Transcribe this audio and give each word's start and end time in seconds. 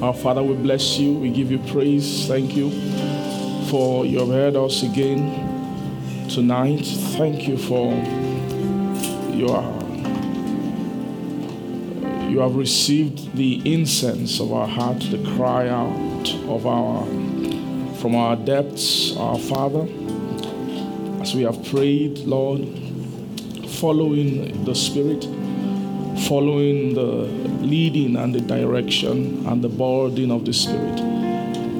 Our 0.00 0.14
Father, 0.14 0.44
we 0.44 0.54
bless 0.54 0.96
you. 0.96 1.14
We 1.14 1.30
give 1.30 1.50
you 1.50 1.58
praise. 1.58 2.28
Thank 2.28 2.54
you 2.54 2.70
for 3.68 4.06
you 4.06 4.20
have 4.20 4.28
heard 4.28 4.54
us 4.54 4.84
again 4.84 6.28
tonight. 6.28 6.86
Thank 7.16 7.48
you 7.48 7.58
for 7.58 7.92
your 9.34 9.60
you 12.30 12.38
have 12.38 12.54
received 12.54 13.34
the 13.34 13.60
incense 13.64 14.38
of 14.38 14.52
our 14.52 14.68
heart, 14.68 15.00
the 15.00 15.18
cry 15.34 15.68
out 15.68 16.32
of 16.46 16.64
our 16.64 17.04
from 17.96 18.14
our 18.14 18.36
depths, 18.36 19.16
our 19.16 19.38
Father. 19.38 19.88
As 21.20 21.34
we 21.34 21.42
have 21.42 21.64
prayed, 21.64 22.18
Lord, 22.18 22.60
following 23.66 24.64
the 24.64 24.76
Spirit, 24.76 25.26
following 26.28 26.92
the 26.92 27.24
leading 27.64 28.14
and 28.16 28.34
the 28.34 28.40
direction 28.42 29.46
and 29.46 29.64
the 29.64 29.68
burden 29.68 30.30
of 30.30 30.44
the 30.44 30.52
Spirit. 30.52 31.00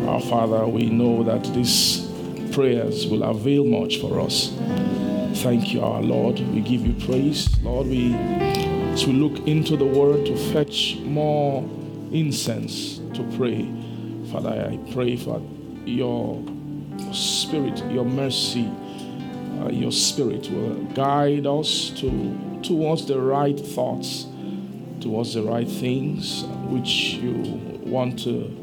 Our 0.09 0.23
Father, 0.23 0.67
we 0.67 0.89
know 0.89 1.23
that 1.23 1.45
these 1.53 2.11
prayers 2.53 3.07
will 3.07 3.25
avail 3.25 3.67
much 3.67 3.99
for 4.01 4.19
us. 4.21 4.55
Thank 5.43 5.75
you, 5.75 5.83
our 5.83 6.01
Lord. 6.01 6.41
We 6.41 6.63
give 6.63 6.87
you 6.87 6.95
praise. 7.05 7.61
Lord, 7.63 7.89
we 7.89 8.17
we 9.07 9.13
look 9.13 9.47
into 9.47 9.77
the 9.77 9.85
word 9.85 10.25
to 10.27 10.37
fetch 10.53 10.97
more 11.01 11.63
incense 12.11 12.99
to 13.15 13.23
pray. 13.37 13.71
Father, 14.33 14.51
I 14.51 14.79
pray 14.93 15.17
for 15.17 15.43
your 15.85 16.43
spirit, 17.13 17.79
your 17.91 18.05
mercy, 18.05 18.69
uh, 19.61 19.69
your 19.69 19.93
spirit 19.93 20.51
will 20.51 20.75
guide 20.95 21.47
us 21.47 21.91
to 22.01 22.61
towards 22.63 23.07
the 23.07 23.21
right 23.21 23.59
thoughts, 23.59 24.27
towards 25.01 25.35
the 25.35 25.43
right 25.43 25.69
things 25.69 26.45
which 26.69 27.15
you 27.15 27.35
want 27.85 28.19
to 28.21 28.55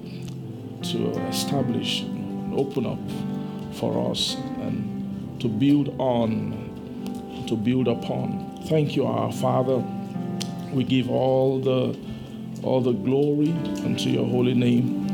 to 0.83 1.09
establish, 1.27 2.05
open 2.53 2.85
up 2.85 2.99
for 3.75 4.11
us, 4.11 4.35
and 4.61 5.39
to 5.41 5.47
build 5.47 5.95
on, 5.99 7.45
to 7.47 7.55
build 7.55 7.87
upon. 7.87 8.61
Thank 8.67 8.95
you, 8.95 9.05
our 9.07 9.31
Father. 9.31 9.83
We 10.71 10.83
give 10.83 11.09
all 11.09 11.59
the 11.59 11.97
all 12.63 12.81
the 12.81 12.93
glory 12.93 13.51
unto 13.83 14.09
your 14.09 14.25
holy 14.25 14.53
name. 14.53 15.05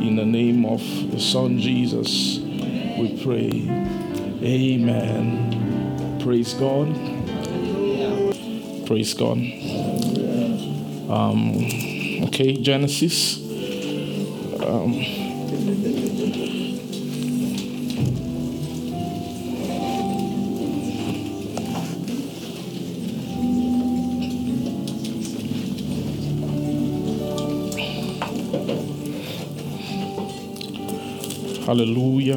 In 0.00 0.16
the 0.16 0.24
name 0.24 0.64
of 0.64 0.80
the 1.10 1.20
Son 1.20 1.58
Jesus, 1.58 2.38
we 2.38 3.20
pray. 3.22 3.50
Amen. 4.42 6.18
Praise 6.20 6.54
God. 6.54 6.88
Praise 8.86 9.14
God. 9.14 9.59
Um, 11.10 11.56
okay, 12.26 12.52
Genesis. 12.62 13.38
Um, 14.62 14.94
Hallelujah. 31.66 32.34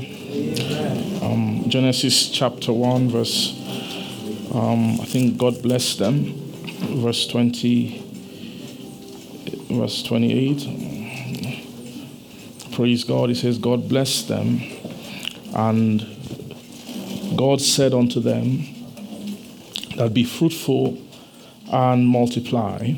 Um, 1.21 1.65
Genesis 1.67 2.29
chapter 2.29 2.73
1, 2.73 3.09
verse, 3.09 3.53
um, 4.51 4.99
I 4.99 5.05
think 5.05 5.37
God 5.37 5.61
blessed 5.61 5.99
them, 5.99 6.33
verse 7.03 7.27
20, 7.27 8.02
verse 9.73 10.03
28. 10.03 11.61
Praise 12.73 13.03
God. 13.03 13.29
He 13.29 13.35
says, 13.35 13.57
God 13.57 13.87
blessed 13.89 14.27
them, 14.27 14.61
and 15.55 16.05
God 17.35 17.61
said 17.61 17.93
unto 17.93 18.19
them, 18.19 18.65
that 19.97 20.13
be 20.13 20.23
fruitful 20.23 20.97
and 21.71 22.07
multiply 22.07 22.93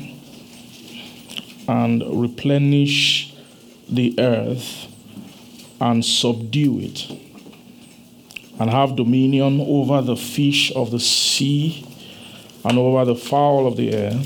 and 1.68 2.02
replenish 2.22 3.34
the 3.88 4.14
earth 4.18 4.86
and 5.80 6.04
subdue 6.04 6.80
it, 6.80 7.10
and 8.58 8.70
have 8.70 8.96
dominion 8.96 9.60
over 9.60 10.00
the 10.00 10.16
fish 10.16 10.72
of 10.74 10.90
the 10.90 11.00
sea, 11.00 11.86
and 12.64 12.78
over 12.78 13.04
the 13.04 13.14
fowl 13.14 13.66
of 13.66 13.76
the 13.76 13.92
air, 13.92 14.18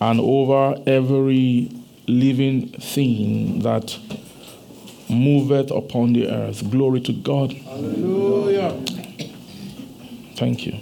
and 0.00 0.20
over 0.20 0.80
every 0.86 1.70
living 2.06 2.68
thing 2.68 3.60
that 3.60 3.98
moveth 5.08 5.70
upon 5.70 6.12
the 6.12 6.28
earth. 6.28 6.70
Glory 6.70 7.00
to 7.00 7.12
God. 7.12 7.52
Hallelujah. 7.52 8.70
Thank 10.36 10.66
you. 10.66 10.78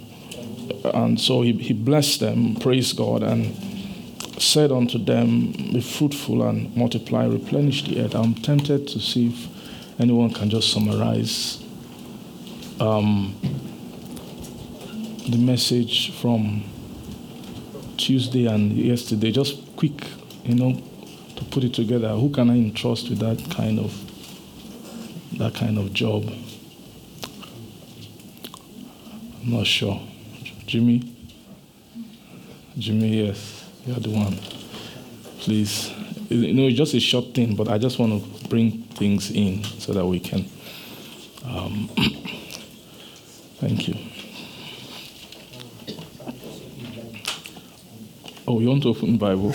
And 0.93 1.19
so 1.19 1.41
he, 1.41 1.53
he 1.53 1.73
blessed 1.73 2.21
them, 2.21 2.55
praise 2.55 2.93
God, 2.93 3.23
and 3.23 3.55
said 4.41 4.71
unto 4.71 4.97
them, 4.97 5.51
Be 5.51 5.81
fruitful 5.81 6.43
and 6.43 6.75
multiply, 6.75 7.25
replenish 7.25 7.83
the 7.83 8.01
earth. 8.01 8.15
I'm 8.15 8.35
tempted 8.35 8.87
to 8.87 8.99
see 8.99 9.27
if 9.27 9.99
anyone 9.99 10.31
can 10.33 10.49
just 10.49 10.71
summarize 10.71 11.61
um, 12.79 13.35
the 15.29 15.37
message 15.37 16.13
from 16.19 16.63
Tuesday 17.99 18.45
and 18.45 18.71
yesterday. 18.71 19.31
Just 19.31 19.75
quick, 19.75 20.07
you 20.43 20.55
know, 20.55 20.81
to 21.35 21.43
put 21.45 21.63
it 21.63 21.73
together. 21.73 22.09
Who 22.09 22.29
can 22.29 22.49
I 22.49 22.55
entrust 22.55 23.09
with 23.09 23.19
that 23.19 23.37
kind 23.55 23.79
of 23.79 23.93
that 25.37 25.53
kind 25.53 25.77
of 25.77 25.93
job? 25.93 26.25
I'm 29.43 29.51
not 29.51 29.67
sure. 29.67 30.01
Jimmy? 30.65 31.15
Jimmy, 32.77 33.25
yes. 33.25 33.69
You're 33.85 33.99
the 33.99 34.09
one. 34.09 34.37
Please. 35.39 35.91
You 36.29 36.53
know, 36.53 36.67
it's 36.67 36.77
just 36.77 36.93
a 36.93 36.99
short 36.99 37.33
thing, 37.33 37.55
but 37.55 37.67
I 37.67 37.77
just 37.77 37.99
want 37.99 38.23
to 38.23 38.47
bring 38.47 38.83
things 38.83 39.31
in 39.31 39.63
so 39.63 39.93
that 39.93 40.05
we 40.05 40.19
can. 40.19 40.45
Um, 41.45 41.89
thank 43.59 43.87
you. 43.87 44.08
Oh, 48.49 48.59
you 48.59 48.67
want 48.69 48.81
to 48.81 48.89
open 48.89 49.11
the 49.11 49.17
Bible? 49.19 49.53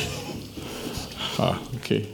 Ah, 1.37 1.61
okay. 1.75 2.07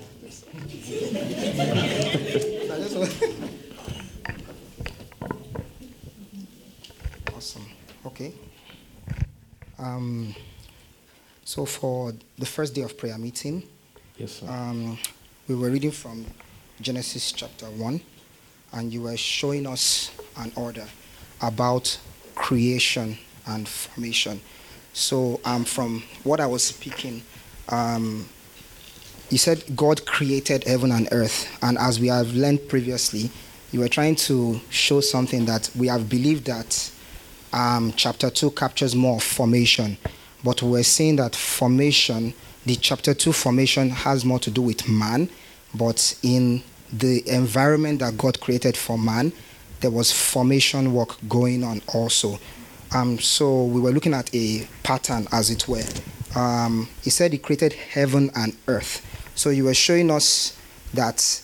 Awesome. 7.36 7.66
Okay. 8.06 8.32
Um, 9.78 10.34
so 11.44 11.64
for 11.64 12.12
the 12.38 12.46
first 12.46 12.74
day 12.74 12.82
of 12.82 12.96
prayer 12.96 13.18
meeting, 13.18 13.62
Yes, 14.16 14.32
sir. 14.40 14.46
um, 14.48 14.98
we 15.48 15.54
were 15.54 15.70
reading 15.70 15.90
from 15.90 16.26
Genesis 16.80 17.32
chapter 17.32 17.66
1, 17.66 18.00
and 18.72 18.92
you 18.92 19.02
were 19.02 19.16
showing 19.16 19.66
us 19.66 20.10
an 20.36 20.52
order 20.56 20.86
about 21.42 21.98
creation 22.34 23.18
and 23.46 23.68
formation. 23.68 24.40
So, 24.92 25.40
um, 25.44 25.64
from 25.64 26.02
what 26.24 26.40
I 26.40 26.46
was 26.46 26.62
speaking, 26.64 27.22
um, 27.68 28.28
you 29.30 29.38
said 29.38 29.62
God 29.76 30.04
created 30.06 30.64
heaven 30.64 30.90
and 30.90 31.08
earth, 31.12 31.48
and 31.62 31.78
as 31.78 32.00
we 32.00 32.08
have 32.08 32.34
learned 32.34 32.68
previously, 32.68 33.30
you 33.70 33.80
were 33.80 33.88
trying 33.88 34.16
to 34.16 34.60
show 34.70 35.00
something 35.00 35.44
that 35.44 35.70
we 35.76 35.86
have 35.86 36.08
believed 36.08 36.46
that 36.46 36.90
um, 37.52 37.92
chapter 37.96 38.30
2 38.30 38.50
captures 38.52 38.96
more 38.96 39.20
formation, 39.20 39.96
but 40.42 40.62
we're 40.62 40.82
saying 40.82 41.16
that 41.16 41.36
formation, 41.36 42.34
the 42.66 42.74
chapter 42.74 43.14
2 43.14 43.32
formation, 43.32 43.90
has 43.90 44.24
more 44.24 44.40
to 44.40 44.50
do 44.50 44.62
with 44.62 44.88
man, 44.88 45.30
but 45.74 46.18
in 46.24 46.62
the 46.92 47.22
environment 47.28 48.00
that 48.00 48.18
God 48.18 48.40
created 48.40 48.76
for 48.76 48.98
man, 48.98 49.32
there 49.80 49.90
was 49.90 50.12
formation 50.12 50.92
work 50.92 51.16
going 51.28 51.62
on 51.62 51.80
also. 51.94 52.38
Um, 52.92 53.18
so 53.18 53.64
we 53.64 53.80
were 53.80 53.92
looking 53.92 54.14
at 54.14 54.34
a 54.34 54.66
pattern, 54.82 55.26
as 55.32 55.50
it 55.50 55.68
were. 55.68 55.84
Um, 56.34 56.88
he 57.02 57.10
said 57.10 57.32
he 57.32 57.38
created 57.38 57.72
heaven 57.72 58.30
and 58.34 58.56
earth. 58.66 59.06
So 59.34 59.50
you 59.50 59.64
were 59.64 59.74
showing 59.74 60.10
us 60.10 60.56
that 60.94 61.42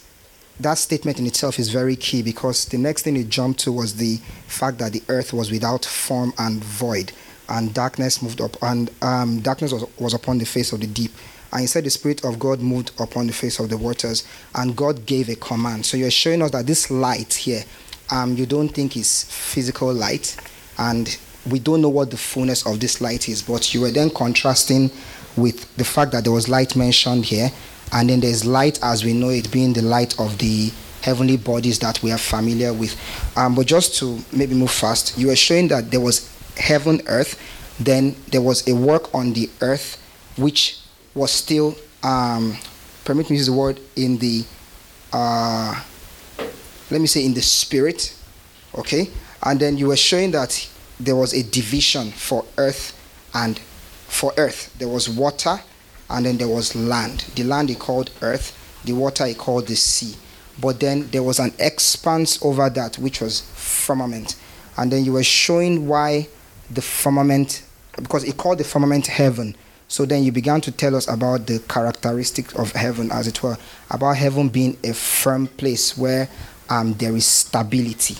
that 0.58 0.78
statement 0.78 1.18
in 1.18 1.26
itself 1.26 1.58
is 1.58 1.68
very 1.68 1.96
key 1.96 2.22
because 2.22 2.64
the 2.66 2.78
next 2.78 3.02
thing 3.02 3.14
he 3.14 3.24
jumped 3.24 3.60
to 3.60 3.72
was 3.72 3.96
the 3.96 4.16
fact 4.46 4.78
that 4.78 4.92
the 4.92 5.02
earth 5.08 5.32
was 5.32 5.50
without 5.50 5.84
form 5.84 6.32
and 6.38 6.64
void, 6.64 7.12
and 7.48 7.74
darkness 7.74 8.22
moved 8.22 8.40
up, 8.40 8.56
and 8.62 8.90
um, 9.02 9.40
darkness 9.40 9.72
was, 9.72 9.84
was 9.98 10.14
upon 10.14 10.38
the 10.38 10.46
face 10.46 10.72
of 10.72 10.80
the 10.80 10.86
deep. 10.86 11.12
And 11.52 11.60
he 11.60 11.66
said 11.66 11.84
the 11.84 11.90
Spirit 11.90 12.24
of 12.24 12.38
God 12.38 12.60
moved 12.60 12.90
upon 13.00 13.28
the 13.28 13.32
face 13.32 13.60
of 13.60 13.68
the 13.68 13.78
waters, 13.78 14.26
and 14.54 14.74
God 14.74 15.06
gave 15.06 15.28
a 15.28 15.36
command. 15.36 15.86
So 15.86 15.96
you're 15.96 16.10
showing 16.10 16.42
us 16.42 16.50
that 16.50 16.66
this 16.66 16.90
light 16.90 17.34
here, 17.34 17.62
um, 18.10 18.36
you 18.36 18.46
don't 18.46 18.68
think 18.68 18.96
is 18.96 19.24
physical 19.24 19.92
light, 19.92 20.36
and 20.78 21.16
we 21.50 21.58
don't 21.58 21.80
know 21.80 21.88
what 21.88 22.10
the 22.10 22.16
fullness 22.16 22.66
of 22.66 22.80
this 22.80 23.00
light 23.00 23.28
is, 23.28 23.42
but 23.42 23.72
you 23.72 23.80
were 23.80 23.90
then 23.90 24.10
contrasting 24.10 24.90
with 25.36 25.74
the 25.76 25.84
fact 25.84 26.12
that 26.12 26.24
there 26.24 26.32
was 26.32 26.48
light 26.48 26.76
mentioned 26.76 27.24
here, 27.24 27.50
and 27.92 28.10
then 28.10 28.20
there's 28.20 28.44
light 28.44 28.78
as 28.82 29.04
we 29.04 29.12
know 29.12 29.28
it 29.28 29.50
being 29.50 29.72
the 29.72 29.82
light 29.82 30.18
of 30.18 30.38
the 30.38 30.72
heavenly 31.02 31.36
bodies 31.36 31.78
that 31.78 32.02
we 32.02 32.10
are 32.10 32.18
familiar 32.18 32.72
with. 32.72 32.98
Um, 33.36 33.54
but 33.54 33.66
just 33.66 33.96
to 33.98 34.18
maybe 34.32 34.54
move 34.54 34.70
fast, 34.70 35.16
you 35.16 35.28
were 35.28 35.36
showing 35.36 35.68
that 35.68 35.90
there 35.90 36.00
was 36.00 36.32
heaven, 36.56 37.00
earth, 37.06 37.40
then 37.78 38.16
there 38.28 38.40
was 38.40 38.66
a 38.66 38.74
work 38.74 39.14
on 39.14 39.32
the 39.34 39.48
earth 39.60 40.02
which 40.36 40.80
was 41.14 41.30
still, 41.30 41.76
um, 42.02 42.56
permit 43.04 43.26
me 43.26 43.28
to 43.28 43.34
use 43.34 43.46
the 43.46 43.52
word, 43.52 43.78
in 43.94 44.18
the, 44.18 44.44
uh, 45.12 45.80
let 46.90 47.00
me 47.00 47.06
say, 47.06 47.24
in 47.24 47.34
the 47.34 47.42
spirit, 47.42 48.16
okay? 48.74 49.08
And 49.42 49.60
then 49.60 49.76
you 49.76 49.88
were 49.88 49.96
showing 49.96 50.32
that 50.32 50.68
there 50.98 51.16
was 51.16 51.32
a 51.34 51.42
division 51.42 52.10
for 52.10 52.44
earth 52.58 52.92
and 53.34 53.58
for 53.58 54.32
earth. 54.36 54.74
There 54.78 54.88
was 54.88 55.08
water 55.08 55.60
and 56.08 56.26
then 56.26 56.38
there 56.38 56.48
was 56.48 56.74
land. 56.74 57.20
The 57.34 57.44
land 57.44 57.68
he 57.68 57.74
called 57.74 58.10
earth, 58.22 58.56
the 58.84 58.92
water 58.92 59.26
he 59.26 59.34
called 59.34 59.66
the 59.66 59.76
sea. 59.76 60.16
But 60.58 60.80
then 60.80 61.08
there 61.10 61.22
was 61.22 61.38
an 61.38 61.52
expanse 61.58 62.42
over 62.42 62.70
that 62.70 62.96
which 62.96 63.20
was 63.20 63.40
firmament. 63.40 64.36
And 64.78 64.90
then 64.90 65.04
you 65.04 65.12
were 65.12 65.24
showing 65.24 65.86
why 65.86 66.28
the 66.70 66.82
firmament, 66.82 67.62
because 67.96 68.22
he 68.22 68.32
called 68.32 68.58
the 68.58 68.64
firmament 68.64 69.06
heaven. 69.06 69.54
So 69.88 70.04
then 70.06 70.24
you 70.24 70.32
began 70.32 70.60
to 70.62 70.72
tell 70.72 70.96
us 70.96 71.08
about 71.08 71.46
the 71.46 71.60
characteristics 71.60 72.54
of 72.54 72.72
heaven, 72.72 73.12
as 73.12 73.28
it 73.28 73.42
were, 73.42 73.56
about 73.90 74.16
heaven 74.16 74.48
being 74.48 74.76
a 74.82 74.92
firm 74.94 75.46
place 75.46 75.96
where 75.96 76.28
um, 76.68 76.94
there 76.94 77.14
is 77.14 77.26
stability 77.26 78.16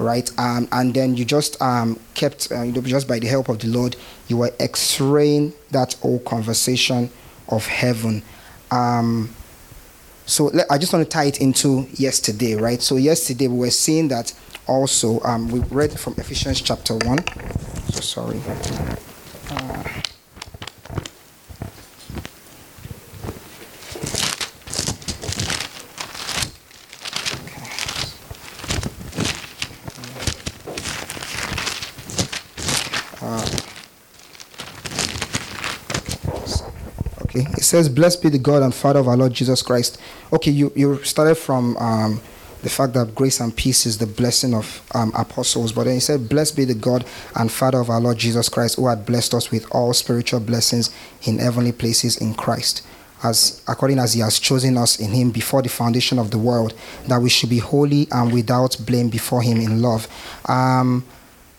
right? 0.00 0.30
Um, 0.38 0.66
and 0.72 0.94
then 0.94 1.16
you 1.16 1.24
just 1.24 1.60
um, 1.62 2.00
kept, 2.14 2.50
uh, 2.50 2.66
just 2.66 3.06
by 3.06 3.18
the 3.18 3.26
help 3.26 3.48
of 3.48 3.58
the 3.60 3.68
Lord, 3.68 3.96
you 4.28 4.38
were 4.38 4.52
x-raying 4.58 5.52
that 5.70 5.94
whole 5.94 6.18
conversation 6.20 7.10
of 7.48 7.66
heaven. 7.66 8.22
Um, 8.70 9.34
so 10.26 10.44
let, 10.46 10.70
I 10.70 10.78
just 10.78 10.92
want 10.92 11.04
to 11.04 11.10
tie 11.10 11.24
it 11.24 11.40
into 11.40 11.86
yesterday, 11.94 12.54
right? 12.54 12.80
So 12.80 12.96
yesterday 12.96 13.48
we 13.48 13.58
were 13.58 13.70
seeing 13.70 14.08
that 14.08 14.32
also. 14.66 15.20
Um, 15.22 15.48
we 15.48 15.60
read 15.60 15.98
from 15.98 16.14
Ephesians 16.16 16.60
chapter 16.60 16.94
one. 16.94 17.18
So 17.90 18.00
sorry. 18.00 18.40
Uh, 19.50 19.82
Okay, 37.30 37.46
it 37.52 37.62
says, 37.62 37.88
Blessed 37.88 38.22
be 38.22 38.28
the 38.28 38.38
God 38.38 38.62
and 38.62 38.74
Father 38.74 38.98
of 38.98 39.06
our 39.06 39.16
Lord 39.16 39.32
Jesus 39.32 39.62
Christ. 39.62 40.00
Okay, 40.32 40.50
you, 40.50 40.72
you 40.74 41.02
started 41.04 41.36
from 41.36 41.76
um, 41.76 42.20
the 42.62 42.68
fact 42.68 42.92
that 42.94 43.14
grace 43.14 43.38
and 43.38 43.56
peace 43.56 43.86
is 43.86 43.98
the 43.98 44.06
blessing 44.06 44.52
of 44.52 44.82
um, 44.94 45.12
apostles, 45.16 45.72
but 45.72 45.84
then 45.84 45.94
he 45.94 46.00
said, 46.00 46.28
Blessed 46.28 46.56
be 46.56 46.64
the 46.64 46.74
God 46.74 47.04
and 47.36 47.50
Father 47.50 47.78
of 47.78 47.88
our 47.88 48.00
Lord 48.00 48.18
Jesus 48.18 48.48
Christ, 48.48 48.76
who 48.76 48.88
had 48.88 49.06
blessed 49.06 49.32
us 49.34 49.52
with 49.52 49.72
all 49.72 49.92
spiritual 49.92 50.40
blessings 50.40 50.90
in 51.22 51.38
heavenly 51.38 51.70
places 51.70 52.16
in 52.16 52.34
Christ. 52.34 52.84
As 53.22 53.62
according 53.68 54.00
as 54.00 54.14
he 54.14 54.20
has 54.20 54.40
chosen 54.40 54.76
us 54.76 54.98
in 54.98 55.10
him 55.12 55.30
before 55.30 55.62
the 55.62 55.68
foundation 55.68 56.18
of 56.18 56.32
the 56.32 56.38
world, 56.38 56.74
that 57.06 57.20
we 57.20 57.28
should 57.28 57.50
be 57.50 57.58
holy 57.58 58.08
and 58.10 58.32
without 58.32 58.76
blame 58.84 59.08
before 59.08 59.42
him 59.42 59.60
in 59.60 59.80
love. 59.80 60.08
Um, 60.46 61.04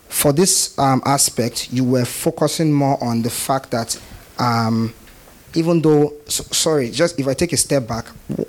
for 0.10 0.34
this 0.34 0.78
um, 0.78 1.02
aspect, 1.06 1.72
you 1.72 1.86
were 1.86 2.04
focusing 2.04 2.74
more 2.74 3.02
on 3.02 3.22
the 3.22 3.30
fact 3.30 3.72
that 3.72 4.02
um, 4.38 4.94
even 5.56 5.82
though, 5.82 6.14
so, 6.26 6.44
sorry, 6.52 6.90
just 6.90 7.20
if 7.20 7.28
I 7.28 7.34
take 7.34 7.54
a 7.54 7.58
step 7.58 7.88
back, 7.88 8.08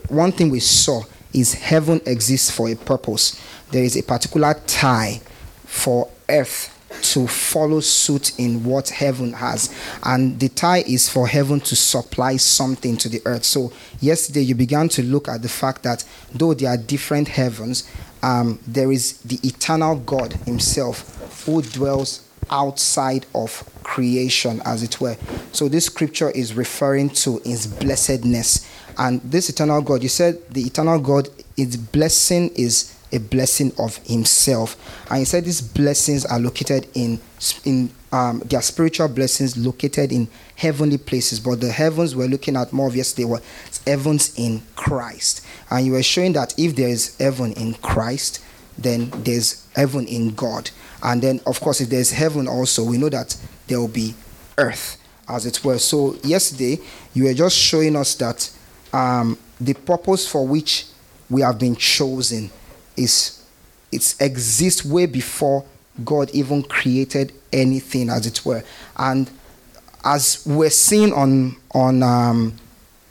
one 0.09 0.33
thing 0.33 0.51
we 0.51 0.61
saw 0.61 1.03
is 1.33 1.55
heaven 1.55 2.01
exists 2.07 2.51
for 2.51 2.69
a 2.69 2.75
purpose. 2.75 3.41
There 3.71 3.85
is 3.85 3.97
a 3.97 4.03
particular 4.03 4.55
tie 4.67 5.21
for 5.65 6.09
earth 6.29 6.69
to 7.01 7.27
follow 7.27 7.81
suit 7.81 8.39
in 8.39 8.65
what 8.65 8.91
heaven 8.91 9.33
has. 9.33 9.75
And 10.03 10.39
the 10.39 10.49
tie 10.49 10.83
is 10.87 11.09
for 11.09 11.27
heaven 11.27 11.61
to 11.61 11.75
supply 11.75 12.37
something 12.37 12.97
to 12.99 13.09
the 13.09 13.23
earth. 13.25 13.45
So, 13.45 13.73
yesterday 14.01 14.43
you 14.43 14.55
began 14.55 14.89
to 14.91 15.03
look 15.03 15.29
at 15.29 15.43
the 15.43 15.49
fact 15.49 15.83
that 15.83 16.05
though 16.33 16.55
there 16.55 16.71
are 16.71 16.77
different 16.77 17.29
heavens, 17.29 17.91
um, 18.23 18.61
there 18.67 18.93
is 18.93 19.19
the 19.23 19.41
eternal 19.43 19.97
God 19.97 20.35
Himself 20.45 21.45
who 21.45 21.63
dwells 21.63 22.22
outside 22.53 23.27
of 23.35 23.69
creation, 23.83 24.63
as 24.65 24.83
it 24.83 25.01
were. 25.01 25.17
So 25.51 25.69
this 25.69 25.87
scripture 25.87 26.31
is 26.31 26.55
referring 26.55 27.11
to 27.11 27.39
his 27.45 27.67
blessedness. 27.67 28.69
And 28.99 29.21
this 29.23 29.49
eternal 29.49 29.81
God, 29.83 30.03
you 30.03 30.09
said 30.09 30.49
the 30.51 30.63
eternal 30.63 31.01
God, 31.01 31.29
its 31.57 31.77
blessing 31.77 32.51
is 32.55 32.95
a 33.11 33.19
blessing 33.19 33.73
of 33.79 33.97
himself. 33.99 34.77
And 35.11 35.21
he 35.21 35.25
said 35.25 35.45
these 35.45 35.61
blessings 35.61 36.25
are 36.25 36.39
located 36.39 36.87
in, 36.95 37.21
in 37.65 37.91
um, 38.11 38.41
their 38.41 38.63
spiritual 38.63 39.09
blessings 39.09 39.57
located 39.57 40.13
in 40.13 40.29
heavenly 40.57 40.99
places. 40.99 41.41
But 41.41 41.61
the 41.61 41.73
heavens 41.73 42.15
we're 42.15 42.27
looking 42.27 42.57
at 42.57 42.73
more 42.73 42.89
of 42.89 42.97
yesterday 42.97 43.25
were 43.25 43.43
heavens 43.87 44.39
in 44.39 44.63
Christ. 44.77 45.45
And 45.71 45.87
you 45.87 45.93
were 45.93 46.03
showing 46.03 46.35
that 46.35 46.55
if 46.59 46.77
there 46.77 46.89
is 46.89 47.17
heaven 47.19 47.53
in 47.55 47.75
Christ, 47.75 48.45
then 48.79 49.11
there's 49.15 49.67
heaven 49.75 50.07
in 50.07 50.35
God. 50.35 50.71
And 51.03 51.21
then, 51.21 51.41
of 51.47 51.61
course, 51.61 51.81
if 51.81 51.89
there's 51.89 52.13
heaven 52.13 52.47
also, 52.47 52.85
we 52.85 52.97
know 52.99 53.09
that 53.09 53.37
there 53.67 53.81
will 53.81 53.89
be 53.89 54.15
earth, 54.57 54.99
as 55.29 55.47
it 55.47 55.65
were. 55.65 55.79
So, 55.79 56.15
yesterday, 56.23 56.79
you 57.13 57.25
were 57.25 57.35
just 57.35 57.57
showing 57.57 57.97
us 57.97 58.15
that 58.17 58.51
um, 58.93 59.37
the 59.61 59.75
purpose 59.75 60.29
for 60.29 60.47
which 60.47 60.87
we 61.29 61.43
have 61.43 61.59
been 61.59 61.75
chosen 61.77 62.51
is 62.97 63.43
it 63.91 64.15
exists 64.21 64.85
way 64.85 65.07
before 65.07 65.65
God 66.05 66.31
even 66.31 66.63
created 66.63 67.33
anything, 67.53 68.09
as 68.09 68.27
it 68.27 68.45
were. 68.45 68.63
And 68.97 69.31
as 70.05 70.43
we're 70.47 70.71
seeing 70.71 71.13
on 71.13 71.57
on 71.73 72.03
um, 72.03 72.55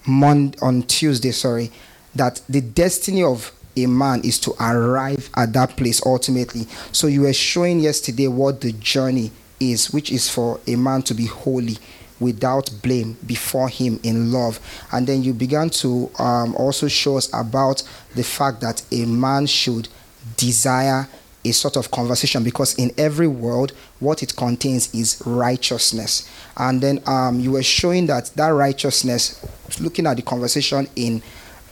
Monday, 0.05 0.57
on 0.61 0.83
Tuesday, 0.83 1.31
sorry, 1.31 1.71
that 2.15 2.41
the 2.49 2.61
destiny 2.61 3.23
of 3.23 3.51
a 3.75 3.85
man 3.85 4.21
is 4.23 4.39
to 4.39 4.53
arrive 4.59 5.29
at 5.35 5.53
that 5.53 5.77
place 5.77 6.01
ultimately. 6.05 6.67
So 6.91 7.07
you 7.07 7.21
were 7.21 7.33
showing 7.33 7.79
yesterday 7.79 8.27
what 8.27 8.61
the 8.61 8.71
journey 8.73 9.31
is, 9.59 9.91
which 9.91 10.11
is 10.11 10.29
for 10.29 10.59
a 10.67 10.75
man 10.75 11.01
to 11.03 11.13
be 11.13 11.25
holy 11.25 11.77
without 12.19 12.69
blame 12.83 13.17
before 13.25 13.67
him 13.67 13.99
in 14.03 14.31
love. 14.31 14.59
And 14.91 15.07
then 15.07 15.23
you 15.23 15.33
began 15.33 15.69
to 15.71 16.09
um, 16.19 16.55
also 16.55 16.87
show 16.87 17.17
us 17.17 17.29
about 17.33 17.83
the 18.15 18.23
fact 18.23 18.61
that 18.61 18.83
a 18.91 19.05
man 19.05 19.47
should 19.47 19.89
desire 20.37 21.07
a 21.43 21.51
sort 21.51 21.75
of 21.75 21.89
conversation 21.89 22.43
because 22.43 22.75
in 22.75 22.91
every 22.97 23.27
world 23.27 23.71
what 23.99 24.21
it 24.21 24.35
contains 24.35 24.93
is 24.93 25.21
righteousness 25.25 26.29
and 26.57 26.81
then 26.81 27.01
um, 27.07 27.39
you 27.39 27.51
were 27.51 27.63
showing 27.63 28.05
that 28.05 28.25
that 28.35 28.49
righteousness 28.49 29.43
looking 29.81 30.05
at 30.05 30.17
the 30.17 30.21
conversation 30.21 30.87
in 30.95 31.19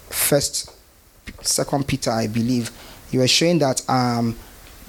first 0.09 0.71
Second 1.41 1.87
Peter, 1.87 2.11
I 2.11 2.27
believe, 2.27 2.71
you 3.11 3.19
were 3.19 3.27
showing 3.27 3.59
that 3.59 3.87
um, 3.89 4.37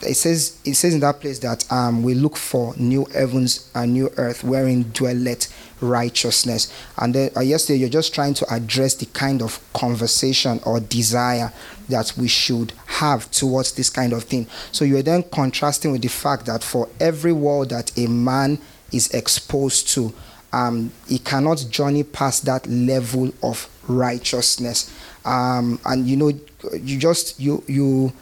it 0.03 0.15
says 0.15 0.59
it 0.65 0.75
says 0.75 0.95
in 0.95 1.01
that 1.01 1.21
place 1.21 1.39
that 1.41 1.71
um, 1.71 2.03
we 2.03 2.15
look 2.15 2.37
for 2.37 2.75
new 2.77 3.05
heavens 3.07 3.71
and 3.75 3.93
new 3.93 4.11
earth 4.17 4.43
wherein 4.43 4.91
dwelleth 4.93 5.53
righteousness. 5.81 6.73
And 6.99 7.15
then 7.15 7.31
uh, 7.37 7.41
yesterday 7.41 7.79
you're 7.79 7.89
just 7.89 8.15
trying 8.15 8.35
to 8.35 8.55
address 8.55 8.95
the 8.95 9.07
kind 9.07 9.43
of 9.43 9.61
conversation 9.73 10.61
or 10.65 10.81
desire 10.81 11.53
that 11.89 12.15
we 12.17 12.29
should 12.29 12.73
have 12.87 13.31
towards 13.31 13.73
this 13.73 13.91
kind 13.91 14.13
of 14.13 14.25
thing. 14.25 14.47
So 14.73 14.85
you 14.85 14.97
are 14.99 15.03
then 15.03 15.23
contrasting 15.25 15.93
with 15.93 16.03
the 16.03 16.09
fact 16.09 16.47
that 16.47 16.63
for 16.63 16.89
every 16.99 17.33
world 17.33 17.71
that 17.71 17.97
a 17.99 18.07
man 18.07 18.59
is 18.93 19.11
exposed 19.11 19.89
to, 19.89 20.13
um, 20.53 20.93
he 21.09 21.19
cannot 21.19 21.65
journey 21.71 22.03
past 22.03 22.45
that 22.45 22.67
level 22.67 23.33
of 23.43 23.69
righteousness 23.89 24.95
um, 25.25 25.79
and 25.85 26.07
you 26.07 26.17
know 26.17 26.33
you 26.75 26.99
just 26.99 27.39
you 27.39 27.63
you 27.67 28.13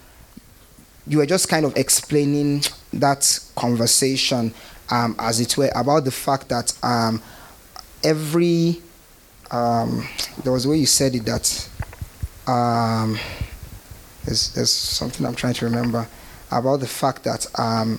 you 1.06 1.18
were 1.18 1.26
just 1.26 1.48
kind 1.48 1.64
of 1.64 1.76
explaining 1.76 2.62
that 2.92 3.40
conversation 3.56 4.52
um, 4.90 5.16
as 5.18 5.40
it 5.40 5.56
were 5.56 5.70
about 5.74 6.04
the 6.04 6.10
fact 6.10 6.48
that 6.48 6.76
um, 6.82 7.22
every 8.04 8.80
um, 9.50 10.06
there 10.44 10.52
was 10.52 10.66
a 10.66 10.68
way 10.68 10.76
you 10.76 10.86
said 10.86 11.14
it 11.14 11.24
that 11.24 11.68
um, 12.46 13.18
there's, 14.24 14.52
there's 14.54 14.70
something 14.70 15.24
I'm 15.26 15.34
trying 15.34 15.54
to 15.54 15.64
remember 15.64 16.06
about 16.50 16.80
the 16.80 16.86
fact 16.86 17.24
that 17.24 17.46
um, 17.58 17.98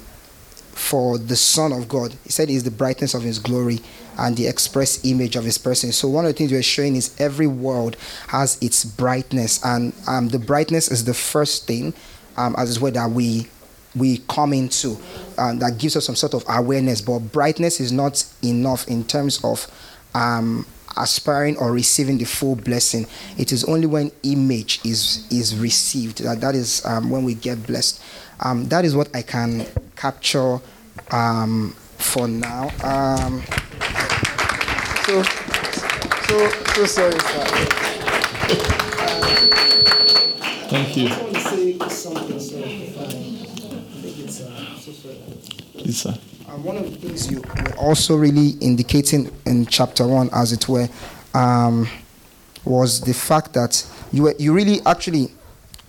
for 0.79 1.17
the 1.17 1.35
Son 1.35 1.71
of 1.73 1.87
God. 1.87 2.15
He 2.23 2.29
said 2.29 2.49
he's 2.49 2.63
the 2.63 2.71
brightness 2.71 3.13
of 3.13 3.21
his 3.21 3.37
glory 3.37 3.79
and 4.19 4.35
the 4.35 4.47
express 4.47 5.03
image 5.03 5.35
of 5.35 5.43
his 5.43 5.57
person. 5.57 5.91
So 5.91 6.07
one 6.07 6.25
of 6.25 6.31
the 6.31 6.37
things 6.37 6.51
we're 6.51 6.61
showing 6.61 6.95
is 6.95 7.15
every 7.19 7.47
world 7.47 7.95
has 8.27 8.57
its 8.61 8.85
brightness, 8.85 9.63
and 9.63 9.93
um, 10.07 10.27
the 10.27 10.39
brightness 10.39 10.91
is 10.91 11.05
the 11.05 11.13
first 11.13 11.65
thing, 11.65 11.93
um, 12.37 12.55
as 12.57 12.79
where 12.79 12.91
that 12.91 13.09
we 13.09 13.47
we 13.95 14.19
come 14.29 14.53
into 14.53 14.97
um, 15.39 15.57
that 15.59 15.79
gives 15.79 15.95
us 15.95 16.05
some 16.05 16.15
sort 16.15 16.33
of 16.33 16.43
awareness. 16.47 17.01
But 17.01 17.19
brightness 17.19 17.79
is 17.79 17.91
not 17.91 18.23
enough 18.43 18.87
in 18.87 19.03
terms 19.03 19.43
of 19.43 19.65
um, 20.13 20.65
aspiring 20.97 21.57
or 21.57 21.71
receiving 21.71 22.17
the 22.17 22.25
full 22.25 22.55
blessing. 22.55 23.07
It 23.37 23.51
is 23.51 23.63
only 23.65 23.87
when 23.87 24.11
image 24.23 24.79
is 24.85 25.27
is 25.31 25.55
received 25.55 26.23
that 26.23 26.41
that 26.41 26.55
is 26.55 26.85
um, 26.85 27.09
when 27.09 27.23
we 27.23 27.33
get 27.33 27.65
blessed. 27.65 28.01
Um, 28.41 28.69
that 28.69 28.85
is 28.85 28.95
what 28.95 29.13
I 29.15 29.21
can 29.21 29.65
capture 29.95 30.59
um, 31.11 31.75
for 31.99 32.27
now. 32.27 32.69
Um, 32.83 33.43
so, 35.05 35.23
so, 36.27 36.49
so 36.73 36.85
sorry, 36.85 37.19
sir. 37.19 37.45
Thank 40.69 40.97
you. 40.97 41.07
I 41.07 41.21
want 41.21 41.33
to 41.35 41.41
say 41.41 41.77
something, 41.89 42.39
sir. 42.39 42.61
If 42.63 42.97
I, 42.97 43.03
I 43.03 43.07
think 44.01 44.19
it's 44.19 44.41
uh, 44.41 44.75
so 44.77 44.91
sorry. 44.91 45.17
Please, 45.77 46.01
sir. 46.01 46.17
Uh, 46.47 46.51
one 46.57 46.77
of 46.77 46.89
the 46.89 46.97
things 46.97 47.29
you 47.31 47.41
were 47.41 47.75
also 47.77 48.15
really 48.15 48.49
indicating 48.61 49.31
in 49.45 49.65
chapter 49.65 50.07
one, 50.07 50.29
as 50.33 50.51
it 50.51 50.67
were, 50.67 50.87
um, 51.33 51.87
was 52.65 53.01
the 53.01 53.13
fact 53.13 53.53
that 53.53 53.85
you 54.11 54.23
were 54.23 54.35
you 54.39 54.53
really 54.53 54.79
actually 54.85 55.29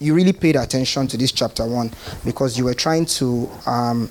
you 0.00 0.14
really 0.14 0.32
paid 0.32 0.56
attention 0.56 1.06
to 1.06 1.16
this 1.16 1.30
chapter 1.30 1.64
one 1.64 1.90
because 2.24 2.58
you 2.58 2.64
were 2.64 2.74
trying 2.74 3.04
to, 3.04 3.48
um, 3.66 4.10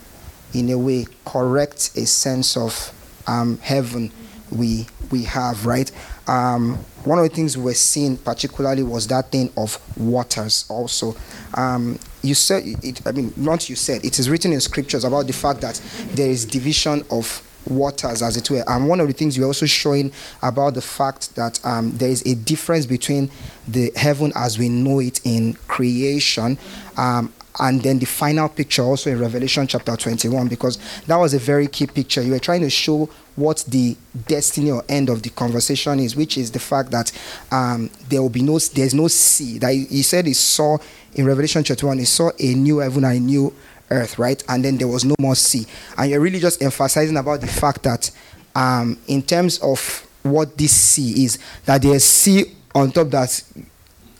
in 0.53 0.69
a 0.69 0.77
way, 0.77 1.05
correct 1.25 1.91
a 1.95 2.05
sense 2.05 2.57
of 2.57 2.93
um, 3.27 3.57
heaven 3.59 4.11
we 4.51 4.87
we 5.11 5.23
have 5.23 5.65
right. 5.65 5.91
Um, 6.27 6.75
one 7.03 7.17
of 7.17 7.27
the 7.27 7.35
things 7.35 7.57
we 7.57 7.63
were 7.63 7.73
seeing 7.73 8.17
particularly 8.17 8.83
was 8.83 9.07
that 9.07 9.31
thing 9.31 9.51
of 9.57 9.79
waters 9.97 10.65
also. 10.69 11.15
Um, 11.53 11.99
you 12.21 12.35
said 12.35 12.63
it, 12.65 13.05
I 13.07 13.11
mean, 13.11 13.33
not 13.35 13.69
you 13.69 13.75
said 13.75 14.03
it 14.05 14.19
is 14.19 14.29
written 14.29 14.53
in 14.53 14.61
scriptures 14.61 15.03
about 15.03 15.27
the 15.27 15.33
fact 15.33 15.61
that 15.61 15.81
there 16.11 16.29
is 16.29 16.45
division 16.45 17.03
of 17.09 17.43
waters, 17.67 18.21
as 18.21 18.37
it 18.37 18.49
were. 18.49 18.63
And 18.67 18.87
one 18.87 18.99
of 18.99 19.07
the 19.07 19.13
things 19.13 19.37
you're 19.37 19.47
also 19.47 19.65
showing 19.65 20.11
about 20.41 20.73
the 20.73 20.81
fact 20.81 21.35
that 21.35 21.63
um, 21.65 21.91
there 21.97 22.09
is 22.09 22.21
a 22.23 22.35
difference 22.35 22.85
between 22.85 23.31
the 23.67 23.91
heaven 23.95 24.31
as 24.35 24.57
we 24.59 24.69
know 24.69 24.99
it 24.99 25.21
in 25.23 25.53
creation. 25.67 26.57
Um, 26.97 27.33
and 27.59 27.81
then 27.81 27.99
the 27.99 28.05
final 28.05 28.47
picture 28.49 28.83
also 28.83 29.09
in 29.09 29.19
Revelation 29.19 29.67
chapter 29.67 29.95
21, 29.95 30.47
because 30.47 30.77
that 31.07 31.17
was 31.17 31.33
a 31.33 31.39
very 31.39 31.67
key 31.67 31.87
picture. 31.87 32.21
You 32.21 32.31
were 32.31 32.39
trying 32.39 32.61
to 32.61 32.69
show 32.69 33.09
what 33.35 33.63
the 33.67 33.95
destiny 34.27 34.71
or 34.71 34.83
end 34.87 35.09
of 35.09 35.23
the 35.23 35.29
conversation 35.29 35.99
is, 35.99 36.15
which 36.15 36.37
is 36.37 36.51
the 36.51 36.59
fact 36.59 36.91
that 36.91 37.11
um, 37.51 37.89
there 38.07 38.21
will 38.21 38.29
be 38.29 38.41
no, 38.41 38.59
there's 38.59 38.93
no 38.93 39.07
sea. 39.07 39.57
That 39.59 39.73
he, 39.73 40.01
said 40.01 40.25
he 40.25 40.33
saw 40.33 40.77
in 41.13 41.25
Revelation 41.25 41.63
chapter 41.63 41.87
1, 41.87 41.99
he 41.99 42.05
saw 42.05 42.31
a 42.39 42.53
new 42.53 42.79
heaven 42.79 43.03
and 43.03 43.17
a 43.17 43.19
new 43.19 43.53
earth, 43.91 44.17
right? 44.19 44.41
And 44.47 44.63
then 44.63 44.77
there 44.77 44.87
was 44.87 45.03
no 45.03 45.15
more 45.19 45.35
sea. 45.35 45.65
And 45.97 46.11
you're 46.11 46.19
really 46.19 46.39
just 46.39 46.61
emphasizing 46.61 47.17
about 47.17 47.41
the 47.41 47.47
fact 47.47 47.83
that, 47.83 48.11
um, 48.55 48.97
in 49.07 49.21
terms 49.21 49.59
of 49.59 50.07
what 50.23 50.57
this 50.57 50.71
sea 50.71 51.25
is, 51.25 51.39
that 51.65 51.81
there's 51.81 52.03
sea 52.03 52.55
on 52.75 52.91
top 52.91 53.09
that 53.09 53.43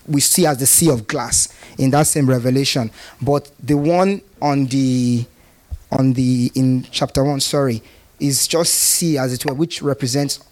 we 0.06 0.20
see 0.20 0.44
as 0.46 0.58
the 0.58 0.66
sea 0.66 0.90
of 0.90 1.06
glass 1.06 1.48
in 1.80 1.90
that 1.90 2.06
same 2.06 2.28
revelation. 2.28 2.90
But 3.20 3.50
the 3.60 3.76
one 3.76 4.20
on 4.40 4.66
the 4.66 5.24
on 5.90 6.12
the 6.12 6.52
in 6.54 6.86
chapter 6.90 7.24
one, 7.24 7.40
sorry, 7.40 7.82
is 8.20 8.46
just 8.46 8.74
sea 8.74 9.18
as 9.18 9.32
it 9.32 9.44
were, 9.44 9.54
which 9.54 9.82
represents 9.82 10.44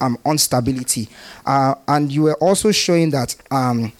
um, 0.00 0.18
instability. 0.24 1.08
Uh, 1.44 1.74
and 1.88 2.12
you 2.12 2.22
were 2.22 2.36
also 2.36 2.70
showing 2.70 3.10
that 3.10 3.34
um, 3.50 3.92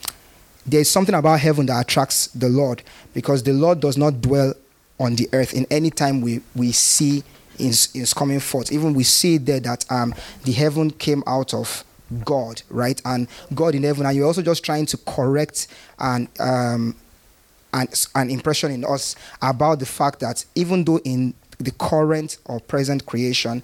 there's 0.66 0.90
something 0.90 1.14
about 1.14 1.40
heaven 1.40 1.66
that 1.66 1.80
attracts 1.80 2.28
the 2.28 2.48
Lord 2.48 2.82
because 3.14 3.42
the 3.42 3.52
Lord 3.52 3.80
does 3.80 3.96
not 3.96 4.20
dwell 4.20 4.52
on 5.00 5.16
the 5.16 5.28
earth 5.32 5.54
in 5.54 5.66
any 5.70 5.90
time 5.90 6.20
we, 6.20 6.42
we 6.54 6.72
see 6.72 7.24
is, 7.58 7.88
is 7.94 8.12
coming 8.12 8.40
forth. 8.40 8.70
Even 8.70 8.92
we 8.94 9.02
see 9.02 9.38
there 9.38 9.60
that 9.60 9.90
um, 9.90 10.14
the 10.44 10.52
heaven 10.52 10.90
came 10.90 11.22
out 11.26 11.54
of 11.54 11.84
God, 12.24 12.62
right? 12.70 13.00
And 13.04 13.28
God 13.54 13.74
in 13.74 13.82
heaven. 13.82 14.06
And 14.06 14.16
you're 14.16 14.26
also 14.26 14.42
just 14.42 14.64
trying 14.64 14.86
to 14.86 14.96
correct 14.96 15.68
and 15.98 16.28
um, 16.40 16.96
an, 17.72 17.88
an 18.14 18.30
impression 18.30 18.70
in 18.70 18.84
us 18.84 19.16
about 19.42 19.78
the 19.78 19.86
fact 19.86 20.20
that 20.20 20.44
even 20.54 20.84
though 20.84 20.98
in 20.98 21.34
the 21.58 21.70
current 21.72 22.38
or 22.44 22.60
present 22.60 23.06
creation, 23.06 23.62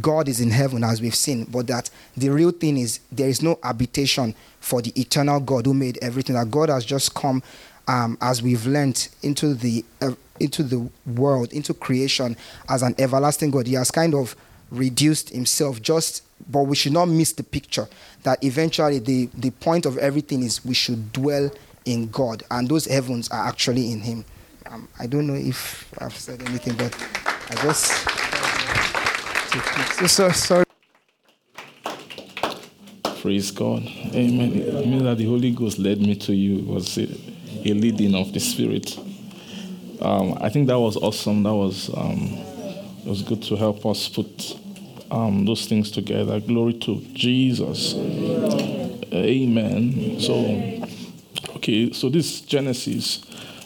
God 0.00 0.28
is 0.28 0.40
in 0.40 0.50
heaven 0.50 0.82
as 0.82 1.00
we've 1.00 1.14
seen, 1.14 1.44
but 1.44 1.66
that 1.68 1.90
the 2.16 2.30
real 2.30 2.50
thing 2.50 2.76
is 2.78 3.00
there 3.12 3.28
is 3.28 3.42
no 3.42 3.58
habitation 3.62 4.34
for 4.60 4.82
the 4.82 4.98
eternal 4.98 5.40
God 5.40 5.66
who 5.66 5.74
made 5.74 5.98
everything. 6.02 6.34
That 6.34 6.50
God 6.50 6.68
has 6.68 6.84
just 6.84 7.14
come, 7.14 7.42
um, 7.86 8.18
as 8.20 8.42
we've 8.42 8.66
learned, 8.66 9.08
into 9.22 9.54
the 9.54 9.84
uh, 10.00 10.12
into 10.40 10.62
the 10.62 10.88
world, 11.06 11.52
into 11.52 11.74
creation 11.74 12.36
as 12.68 12.82
an 12.82 12.94
everlasting 12.98 13.50
God. 13.50 13.66
He 13.66 13.74
has 13.74 13.90
kind 13.90 14.14
of 14.14 14.34
reduced 14.70 15.30
himself 15.30 15.80
just 15.80 16.22
but 16.50 16.62
we 16.62 16.76
should 16.76 16.92
not 16.92 17.06
miss 17.06 17.32
the 17.32 17.42
picture 17.42 17.88
that 18.22 18.42
eventually 18.42 18.98
the, 18.98 19.28
the 19.34 19.50
point 19.50 19.86
of 19.86 19.96
everything 19.98 20.42
is 20.42 20.64
we 20.64 20.74
should 20.74 21.12
dwell 21.12 21.50
in 21.84 22.08
God 22.08 22.42
and 22.50 22.68
those 22.68 22.86
heavens 22.86 23.28
are 23.30 23.46
actually 23.46 23.92
in 23.92 24.00
him. 24.00 24.24
Um, 24.66 24.88
I 24.98 25.06
don't 25.06 25.26
know 25.26 25.34
if 25.34 25.92
I've 25.98 26.16
said 26.16 26.42
anything, 26.42 26.74
but 26.76 26.94
I 27.50 27.54
just 27.62 27.86
so, 29.98 30.06
so 30.06 30.28
sorry. 30.30 30.64
Praise 33.20 33.50
God. 33.50 33.82
Amen. 34.14 34.52
It 34.52 34.86
means 34.86 35.02
that 35.04 35.16
the 35.18 35.26
Holy 35.26 35.50
Ghost 35.52 35.78
led 35.78 36.00
me 36.00 36.14
to 36.16 36.34
you. 36.34 36.58
It 36.58 36.66
was 36.66 36.98
a, 36.98 37.02
a 37.02 37.72
leading 37.72 38.14
of 38.14 38.32
the 38.32 38.40
Spirit. 38.40 38.98
Um, 40.00 40.36
I 40.40 40.48
think 40.50 40.66
that 40.66 40.78
was 40.78 40.96
awesome. 40.96 41.42
That 41.42 41.54
was 41.54 41.88
um, 41.96 42.53
it 43.04 43.08
was 43.08 43.22
good 43.22 43.42
to 43.42 43.56
help 43.56 43.84
us 43.84 44.08
put 44.08 44.58
um, 45.10 45.44
those 45.44 45.66
things 45.66 45.90
together. 45.90 46.40
Glory 46.40 46.72
to 46.72 47.02
Jesus. 47.12 47.94
Amen. 49.12 50.18
So, 50.18 50.34
okay, 51.56 51.92
so 51.92 52.08
this 52.08 52.40
Genesis. 52.40 53.22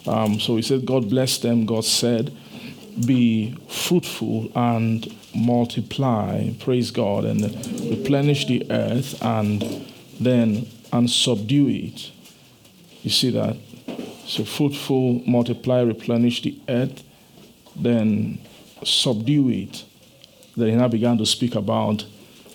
Um, 0.08 0.40
so 0.40 0.56
he 0.56 0.62
said, 0.62 0.84
God 0.84 1.08
blessed 1.08 1.42
them. 1.42 1.66
God 1.66 1.84
said, 1.84 2.36
Be 3.06 3.56
fruitful 3.68 4.50
and 4.56 5.06
multiply. 5.32 6.50
Praise 6.58 6.90
God. 6.90 7.24
And 7.24 7.42
replenish 7.88 8.46
the 8.46 8.68
earth 8.72 9.22
and 9.22 9.62
then 10.18 10.66
and 10.92 11.08
subdue 11.08 11.68
it. 11.68 12.10
You 13.02 13.10
see 13.10 13.30
that? 13.30 13.56
So 14.26 14.44
fruitful, 14.44 15.22
multiply, 15.28 15.82
replenish 15.82 16.42
the 16.42 16.58
earth, 16.68 17.04
then 17.76 18.40
subdue 18.84 19.48
it. 19.50 19.84
Then 20.56 20.68
he 20.70 20.74
now 20.74 20.88
began 20.88 21.18
to 21.18 21.26
speak 21.26 21.54
about 21.54 22.04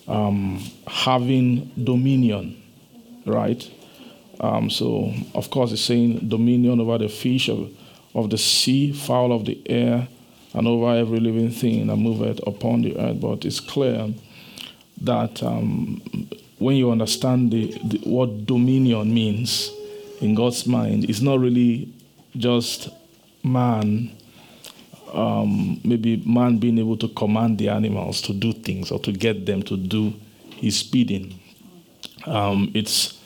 um, 0.07 0.63
having 0.87 1.71
dominion, 1.81 2.61
right? 3.25 3.69
Um, 4.39 4.69
so, 4.69 5.13
of 5.35 5.49
course, 5.49 5.71
he's 5.71 5.83
saying 5.83 6.27
dominion 6.27 6.79
over 6.81 6.97
the 6.97 7.09
fish 7.09 7.49
of, 7.49 7.71
of 8.13 8.29
the 8.29 8.37
sea, 8.37 8.91
fowl 8.91 9.31
of 9.31 9.45
the 9.45 9.61
air, 9.69 10.07
and 10.53 10.67
over 10.67 10.95
every 10.95 11.19
living 11.19 11.49
thing 11.49 11.87
that 11.87 11.95
moveth 11.95 12.39
upon 12.45 12.81
the 12.81 12.97
earth. 12.99 13.21
But 13.21 13.45
it's 13.45 13.59
clear 13.59 14.13
that 15.01 15.41
um, 15.41 16.01
when 16.59 16.75
you 16.75 16.91
understand 16.91 17.51
the, 17.51 17.67
the, 17.83 17.97
what 18.03 18.45
dominion 18.45 19.13
means 19.13 19.71
in 20.21 20.35
God's 20.35 20.65
mind, 20.67 21.09
it's 21.09 21.21
not 21.21 21.39
really 21.39 21.91
just 22.37 22.89
man 23.43 24.15
um, 25.13 25.79
maybe 25.83 26.17
man 26.25 26.57
being 26.57 26.77
able 26.79 26.97
to 26.97 27.07
command 27.09 27.57
the 27.57 27.69
animals 27.69 28.21
to 28.23 28.33
do 28.33 28.51
things 28.53 28.91
or 28.91 28.99
to 28.99 29.11
get 29.11 29.45
them 29.45 29.61
to 29.63 29.77
do 29.77 30.13
his 30.55 30.83
bidding. 30.83 31.39
Um, 32.25 32.71
it's 32.73 33.19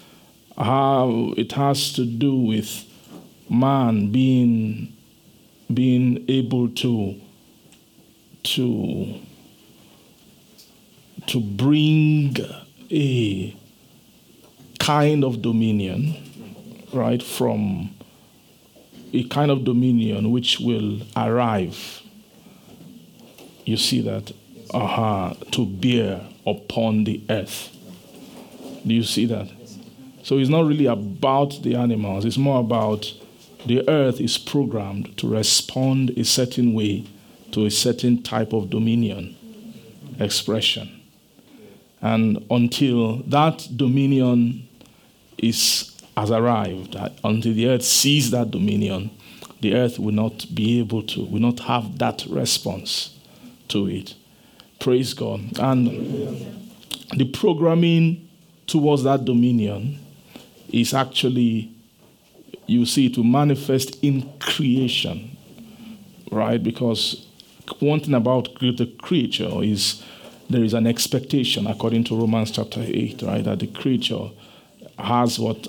how 0.58 1.34
it 1.38 1.52
has 1.54 1.94
to 1.94 2.06
do 2.06 2.36
with 2.36 2.84
man 3.50 4.12
being 4.12 4.94
being 5.74 6.26
able 6.28 6.70
to 6.70 7.16
to 8.44 9.20
to 11.28 11.40
bring 11.40 12.36
a 12.90 13.56
kind 14.80 15.24
of 15.24 15.42
dominion 15.42 16.16
right 16.94 17.22
from 17.22 17.90
a 19.14 19.24
kind 19.30 19.52
of 19.52 19.64
dominion 19.64 20.32
which 20.32 20.60
will 20.60 21.02
arrive. 21.16 22.02
You 23.66 23.78
see 23.78 24.02
that? 24.02 24.32
Uh-huh, 24.74 25.34
to 25.52 25.66
bear 25.66 26.22
upon 26.46 27.06
the 27.06 27.22
earth. 27.30 27.74
Do 28.86 28.94
you 28.94 29.04
see 29.04 29.26
that? 29.26 29.50
So 30.24 30.38
it's 30.38 30.50
not 30.50 30.66
really 30.66 30.88
about 30.88 31.64
the 31.64 31.76
animals, 31.76 32.26
it's 32.26 32.38
more 32.38 32.60
about 32.60 33.14
the 33.66 33.88
earth 33.90 34.22
is 34.22 34.38
programmed 34.38 35.18
to 35.18 35.28
respond 35.28 36.12
a 36.12 36.24
certain 36.24 36.74
way 36.74 37.06
to 37.52 37.66
a 37.66 37.72
certain 37.72 38.22
type 38.24 38.54
of 38.54 38.70
dominion 38.70 39.36
expression. 40.20 41.02
And 42.02 42.46
until 42.50 43.18
that 43.24 43.68
dominion 43.76 44.68
is 45.38 45.87
has 46.18 46.32
arrived, 46.32 46.96
until 47.24 47.54
the 47.54 47.68
earth 47.68 47.84
sees 47.84 48.32
that 48.32 48.50
dominion, 48.50 49.12
the 49.62 49.76
earth 49.76 50.00
will 50.00 50.14
not 50.14 50.48
be 50.52 50.80
able 50.80 51.04
to, 51.04 51.24
will 51.26 51.40
not 51.40 51.60
have 51.60 52.00
that 52.00 52.26
response 52.28 53.16
to 53.68 53.88
it. 53.88 54.16
Praise 54.80 55.14
God. 55.14 55.60
And 55.60 55.88
the 57.16 57.26
programming 57.26 58.28
towards 58.66 59.04
that 59.04 59.26
dominion 59.26 60.00
is 60.70 60.92
actually, 60.96 61.72
you 62.66 62.88
see, 62.88 63.10
to 63.10 63.24
manifest 63.24 64.04
in 64.04 64.28
creation, 64.40 65.38
right? 66.32 66.62
Because 66.62 67.28
one 67.80 68.00
thing 68.00 68.16
about 68.16 68.60
the 68.60 68.92
creature 69.04 69.52
is 69.62 70.04
there 70.50 70.64
is 70.64 70.74
an 70.74 70.88
expectation, 70.88 71.68
according 71.68 72.06
to 72.06 72.20
Romans 72.20 72.50
chapter 72.50 72.82
8, 72.84 73.22
right, 73.22 73.44
that 73.44 73.60
the 73.60 73.68
creature 73.68 74.32
has 74.98 75.40
what, 75.40 75.68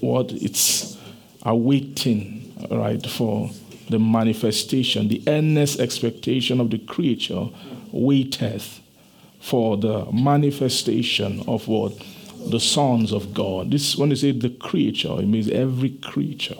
what 0.00 0.32
it's 0.32 0.98
awaiting, 1.42 2.52
right, 2.70 3.04
for 3.06 3.50
the 3.88 3.98
manifestation, 3.98 5.08
the 5.08 5.22
earnest 5.26 5.78
expectation 5.80 6.60
of 6.60 6.70
the 6.70 6.78
creature 6.78 7.48
waiteth 7.92 8.80
for 9.40 9.76
the 9.76 10.06
manifestation 10.10 11.42
of 11.46 11.68
what? 11.68 11.92
The 12.50 12.60
sons 12.60 13.12
of 13.12 13.34
God. 13.34 13.70
This 13.70 13.96
when 13.96 14.08
they 14.08 14.14
say 14.14 14.32
the 14.32 14.50
creature, 14.50 15.14
it 15.18 15.26
means 15.26 15.50
every 15.50 15.90
creature. 15.90 16.56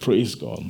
Praise 0.00 0.34
God. 0.34 0.64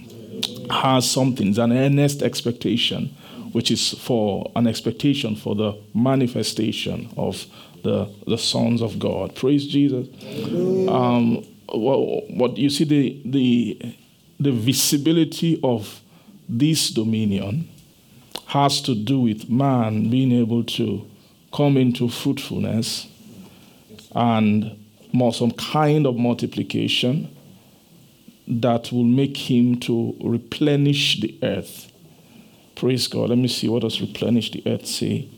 Has 0.70 1.10
something, 1.10 1.48
it's 1.48 1.58
an 1.58 1.72
earnest 1.72 2.22
expectation, 2.22 3.08
which 3.52 3.70
is 3.70 3.90
for 3.98 4.50
an 4.56 4.66
expectation 4.66 5.36
for 5.36 5.54
the 5.54 5.76
manifestation 5.94 7.08
of 7.16 7.46
the, 7.82 8.12
the 8.26 8.38
sons 8.38 8.82
of 8.82 8.98
God. 8.98 9.34
Praise 9.34 9.66
Jesus. 9.66 10.08
Um, 10.88 11.44
what, 11.68 12.30
what 12.30 12.56
you 12.56 12.70
see 12.70 12.84
the 12.84 13.20
the 13.24 13.96
the 14.38 14.50
visibility 14.50 15.60
of 15.62 16.00
this 16.48 16.90
dominion 16.90 17.68
has 18.46 18.80
to 18.82 18.94
do 18.94 19.20
with 19.20 19.48
man 19.48 20.10
being 20.10 20.32
able 20.32 20.64
to 20.64 21.08
come 21.52 21.76
into 21.76 22.08
fruitfulness 22.08 23.06
and 24.12 24.76
more 25.12 25.32
some 25.32 25.50
kind 25.52 26.06
of 26.06 26.16
multiplication 26.16 27.36
that 28.48 28.90
will 28.90 29.04
make 29.04 29.36
him 29.36 29.78
to 29.78 30.16
replenish 30.20 31.20
the 31.20 31.38
earth. 31.42 31.92
Praise 32.74 33.06
God. 33.06 33.28
Let 33.28 33.38
me 33.38 33.46
see 33.46 33.68
what 33.68 33.82
does 33.82 34.00
replenish 34.00 34.50
the 34.50 34.62
earth 34.66 34.86
say 34.86 35.28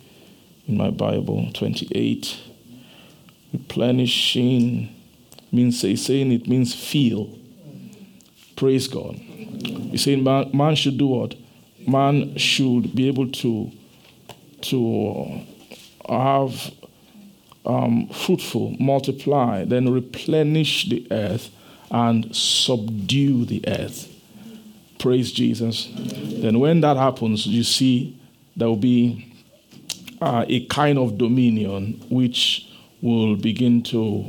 in 0.67 0.77
my 0.77 0.91
Bible 0.91 1.51
28. 1.55 2.39
Replenishing 3.53 4.95
means 5.51 5.81
saying 5.81 6.33
it 6.33 6.49
means 6.49 6.75
feel. 6.75 7.39
Praise 8.57 8.89
God. 8.89 9.15
He's 9.17 10.05
saying 10.05 10.25
man, 10.25 10.51
man 10.55 10.75
should 10.75 10.99
do 10.99 11.07
what? 11.09 11.35
man 11.87 12.37
should 12.37 12.95
be 12.95 13.09
able 13.09 13.29
to 13.29 13.71
to 14.61 15.41
have 16.09 16.73
um, 17.67 18.09
fruitful, 18.09 18.77
multiply, 18.79 19.65
then 19.65 19.93
replenish 19.93 20.89
the 20.89 21.07
earth 21.11 21.51
and 21.91 22.35
subdue 22.35 23.45
the 23.45 23.65
earth. 23.67 24.09
Praise 24.99 25.33
Jesus. 25.33 25.91
Then, 25.97 26.61
when 26.61 26.81
that 26.83 26.97
happens, 26.97 27.47
you 27.47 27.65
see 27.65 28.19
there 28.57 28.69
will 28.69 28.77
be 28.77 29.32
uh, 30.23 30.45
a 30.49 30.65
kind 30.67 30.99
of 30.99 31.19
dominion 31.19 32.01
which 32.09 32.69
will 33.01 33.35
begin 33.35 33.83
to 33.83 34.25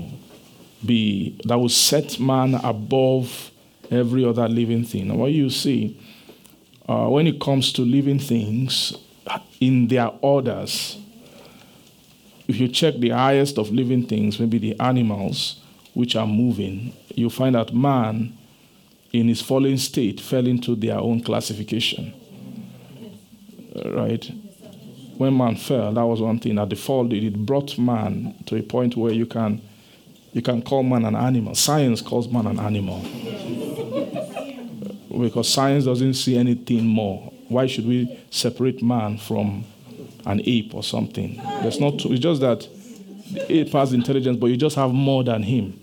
be, 0.84 1.40
that 1.46 1.56
will 1.56 1.70
set 1.70 2.20
man 2.20 2.56
above 2.56 3.52
every 3.92 4.26
other 4.26 4.50
living 4.50 4.84
thing. 4.84 5.12
And 5.12 5.20
what 5.20 5.32
you 5.32 5.52
see 5.52 6.02
uh, 6.90 7.08
when 7.08 7.28
it 7.28 7.40
comes 7.40 7.72
to 7.74 7.84
living 7.84 8.18
things 8.18 8.98
in 9.60 9.88
their 9.88 10.10
orders, 10.22 10.98
if 12.48 12.58
you 12.58 12.68
check 12.70 12.96
the 12.96 13.10
highest 13.10 13.60
of 13.60 13.72
living 13.72 14.08
things, 14.08 14.40
maybe 14.40 14.58
the 14.58 14.80
animals 14.80 15.62
which 15.94 16.16
are 16.16 16.28
moving, 16.28 16.92
you 17.14 17.30
find 17.30 17.54
that 17.54 17.72
man 17.72 18.36
in 19.12 19.28
his 19.28 19.42
fallen 19.42 19.78
state 19.78 20.20
fell 20.20 20.48
into 20.48 20.76
their 20.76 20.98
own 20.98 21.22
classification. 21.22 22.16
Right? 23.86 24.32
When 25.18 25.38
man 25.38 25.56
fell, 25.56 25.94
that 25.94 26.06
was 26.06 26.22
one 26.22 26.40
thing. 26.40 26.58
At 26.58 26.70
the 26.70 26.76
fall, 26.76 27.12
it 27.12 27.46
brought 27.46 27.78
man 27.78 28.36
to 28.48 28.58
a 28.58 28.64
point 28.64 28.98
where 28.98 29.14
you 29.14 29.26
can 29.26 29.62
you 30.34 30.42
can 30.42 30.62
call 30.64 30.84
man 30.84 31.06
an 31.06 31.16
animal. 31.16 31.56
Science 31.56 32.02
calls 32.02 32.28
man 32.28 32.48
an 32.48 32.60
animal 32.60 33.02
because 35.20 35.48
science 35.48 35.86
doesn't 35.86 36.16
see 36.16 36.38
anything 36.38 36.88
more. 36.88 37.32
Why 37.48 37.68
should 37.68 37.86
we 37.86 38.20
separate 38.32 38.82
man 38.82 39.20
from 39.20 39.64
an 40.26 40.42
ape 40.46 40.74
or 40.74 40.82
something? 40.84 41.40
There's 41.62 41.80
not. 41.80 42.04
It's 42.06 42.20
just 42.20 42.42
that 42.42 42.68
the 43.32 43.60
ape 43.60 43.70
has 43.74 43.94
intelligence, 43.94 44.38
but 44.38 44.48
you 44.48 44.58
just 44.58 44.76
have 44.76 44.92
more 44.92 45.24
than 45.24 45.44
him. 45.44 45.80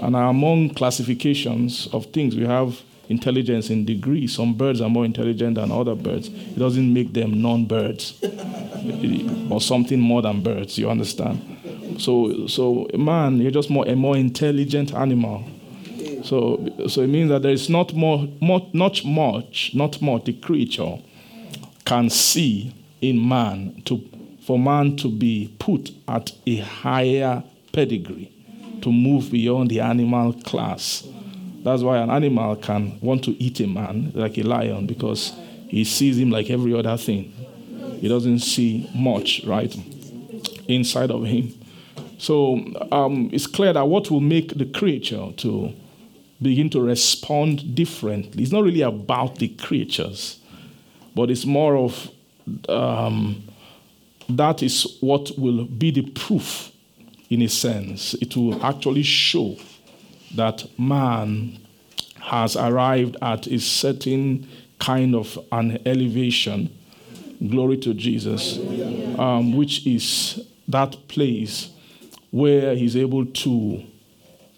And 0.00 0.16
among 0.16 0.70
classifications 0.70 1.86
of 1.88 2.06
things, 2.06 2.34
we 2.34 2.46
have 2.46 2.80
intelligence 3.08 3.70
in 3.70 3.84
degree. 3.84 4.26
Some 4.26 4.54
birds 4.54 4.80
are 4.80 4.88
more 4.88 5.04
intelligent 5.04 5.56
than 5.56 5.70
other 5.70 5.94
birds. 5.94 6.28
It 6.28 6.58
doesn't 6.58 6.92
make 6.92 7.12
them 7.12 7.40
non-birds 7.42 8.22
or 9.50 9.60
something 9.60 10.00
more 10.00 10.22
than 10.22 10.42
birds. 10.42 10.78
You 10.78 10.90
understand? 10.90 11.96
So, 11.98 12.46
so 12.46 12.88
man, 12.96 13.38
you're 13.38 13.50
just 13.50 13.70
more 13.70 13.86
a 13.86 13.94
more 13.94 14.16
intelligent 14.16 14.94
animal 14.94 15.44
so, 16.24 16.86
so 16.88 17.02
it 17.02 17.08
means 17.08 17.28
that 17.28 17.42
there 17.42 17.52
is 17.52 17.68
not 17.68 17.92
more, 17.92 18.26
more, 18.40 18.66
not 18.72 19.04
much, 19.04 19.72
not 19.74 20.00
much 20.00 20.24
the 20.24 20.32
creature 20.32 20.98
can 21.84 22.08
see 22.08 22.74
in 23.02 23.28
man 23.28 23.82
to, 23.84 24.02
for 24.40 24.58
man 24.58 24.96
to 24.96 25.10
be 25.10 25.54
put 25.58 25.90
at 26.08 26.32
a 26.46 26.56
higher 26.56 27.44
pedigree, 27.72 28.32
to 28.80 28.90
move 28.90 29.30
beyond 29.30 29.70
the 29.70 29.80
animal 29.80 30.32
class. 30.32 31.06
That's 31.64 31.82
why 31.82 31.96
an 31.96 32.10
animal 32.10 32.56
can 32.56 32.98
want 33.00 33.24
to 33.24 33.30
eat 33.42 33.58
a 33.60 33.66
man 33.66 34.12
like 34.14 34.36
a 34.36 34.42
lion 34.42 34.86
because 34.86 35.32
he 35.66 35.82
sees 35.84 36.18
him 36.18 36.30
like 36.30 36.50
every 36.50 36.74
other 36.74 36.96
thing. 36.98 37.32
He 38.00 38.06
doesn't 38.06 38.40
see 38.40 38.88
much, 38.94 39.42
right, 39.46 39.74
inside 40.68 41.10
of 41.10 41.24
him. 41.24 41.54
So 42.18 42.56
um, 42.92 43.30
it's 43.32 43.46
clear 43.46 43.72
that 43.72 43.88
what 43.88 44.10
will 44.10 44.20
make 44.20 44.58
the 44.58 44.66
creature 44.66 45.32
to 45.38 45.72
begin 46.42 46.68
to 46.70 46.82
respond 46.82 47.74
differently. 47.74 48.42
It's 48.42 48.52
not 48.52 48.62
really 48.62 48.82
about 48.82 49.36
the 49.36 49.48
creatures, 49.48 50.38
but 51.14 51.30
it's 51.30 51.46
more 51.46 51.76
of 51.76 52.10
um, 52.68 53.42
that 54.28 54.62
is 54.62 54.98
what 55.00 55.30
will 55.38 55.64
be 55.64 55.90
the 55.90 56.02
proof, 56.10 56.72
in 57.30 57.40
a 57.40 57.48
sense. 57.48 58.12
It 58.14 58.36
will 58.36 58.62
actually 58.62 59.02
show 59.02 59.56
that 60.36 60.64
man 60.78 61.58
has 62.20 62.56
arrived 62.56 63.16
at 63.22 63.46
a 63.46 63.58
certain 63.58 64.48
kind 64.78 65.14
of 65.14 65.38
an 65.52 65.78
elevation. 65.86 66.76
Glory 67.48 67.76
to 67.78 67.94
Jesus, 67.94 68.58
um, 69.18 69.56
which 69.56 69.86
is 69.86 70.46
that 70.68 70.96
place 71.08 71.70
where 72.30 72.74
he's 72.74 72.96
able 72.96 73.26
to 73.26 73.84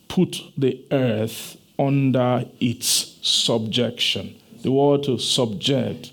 put 0.09 0.41
the 0.57 0.85
earth 0.93 1.57
under 1.79 2.45
its 2.61 3.19
subjection. 3.23 4.37
The 4.63 4.71
word 4.71 5.03
to 5.05 5.19
subject 5.19 6.13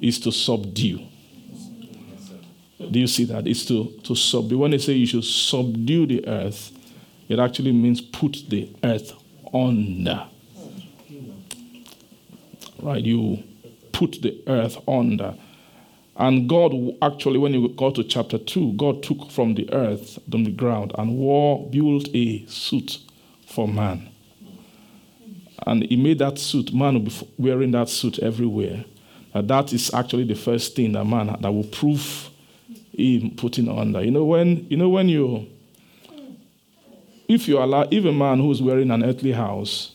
is 0.00 0.20
to 0.20 0.32
subdue. 0.32 1.00
Do 2.90 2.98
you 2.98 3.06
see 3.06 3.24
that? 3.24 3.46
It's 3.46 3.64
to, 3.66 3.92
to 4.04 4.14
subdue. 4.14 4.58
When 4.58 4.72
they 4.72 4.78
say 4.78 4.92
you 4.92 5.06
should 5.06 5.24
subdue 5.24 6.06
the 6.06 6.26
earth, 6.26 6.72
it 7.32 7.38
actually 7.38 7.72
means 7.72 8.00
put 8.00 8.44
the 8.50 8.68
earth 8.84 9.14
under. 9.54 10.26
Right? 12.80 13.02
You 13.02 13.42
put 13.92 14.20
the 14.20 14.42
earth 14.46 14.76
under. 14.86 15.34
And 16.16 16.46
God 16.46 16.74
actually, 17.00 17.38
when 17.38 17.54
you 17.54 17.68
go 17.70 17.90
to 17.90 18.04
chapter 18.04 18.36
2, 18.36 18.74
God 18.74 19.02
took 19.02 19.30
from 19.30 19.54
the 19.54 19.72
earth, 19.72 20.18
from 20.30 20.44
the 20.44 20.50
ground, 20.50 20.92
and 20.98 21.16
wore, 21.16 21.70
built 21.70 22.08
a 22.12 22.44
suit 22.46 22.98
for 23.46 23.66
man. 23.66 24.10
And 25.66 25.84
he 25.84 25.96
made 25.96 26.18
that 26.18 26.38
suit, 26.38 26.74
man 26.74 26.94
will 26.94 27.00
be 27.02 27.28
wearing 27.38 27.70
that 27.70 27.88
suit 27.88 28.18
everywhere. 28.18 28.84
Uh, 29.32 29.40
that 29.42 29.72
is 29.72 29.92
actually 29.94 30.24
the 30.24 30.34
first 30.34 30.76
thing 30.76 30.92
that 30.92 31.04
man 31.04 31.34
that 31.40 31.50
will 31.50 31.64
prove 31.64 32.28
him 32.92 33.30
putting 33.36 33.68
under. 33.68 34.04
You 34.04 34.10
know 34.10 34.24
when 34.24 34.66
you 34.68 34.76
know 34.76 34.90
when 34.90 35.08
you 35.08 35.48
if 37.32 37.48
you 37.48 37.58
allow 37.58 37.86
if 37.90 38.04
a 38.04 38.12
man 38.12 38.38
who's 38.38 38.62
wearing 38.62 38.90
an 38.90 39.04
earthly 39.04 39.32
house 39.32 39.92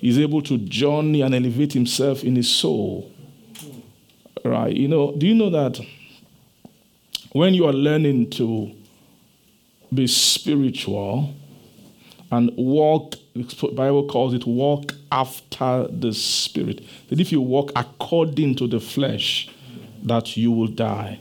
is 0.00 0.18
able 0.18 0.42
to 0.42 0.58
journey 0.58 1.22
and 1.22 1.34
elevate 1.34 1.72
himself 1.72 2.24
in 2.24 2.36
his 2.36 2.50
soul, 2.50 3.10
right? 4.44 4.74
You 4.74 4.88
know, 4.88 5.14
do 5.16 5.26
you 5.26 5.34
know 5.34 5.50
that 5.50 5.80
when 7.32 7.54
you 7.54 7.66
are 7.66 7.72
learning 7.72 8.30
to 8.30 8.72
be 9.92 10.06
spiritual 10.06 11.34
and 12.30 12.50
walk 12.56 13.14
the 13.34 13.72
Bible 13.74 14.06
calls 14.06 14.34
it 14.34 14.46
walk 14.46 14.94
after 15.10 15.86
the 15.88 16.12
Spirit. 16.12 16.82
That 17.08 17.20
if 17.20 17.32
you 17.32 17.40
walk 17.40 17.72
according 17.76 18.56
to 18.56 18.66
the 18.66 18.80
flesh, 18.80 19.48
that 20.02 20.36
you 20.36 20.52
will 20.52 20.66
die. 20.66 21.20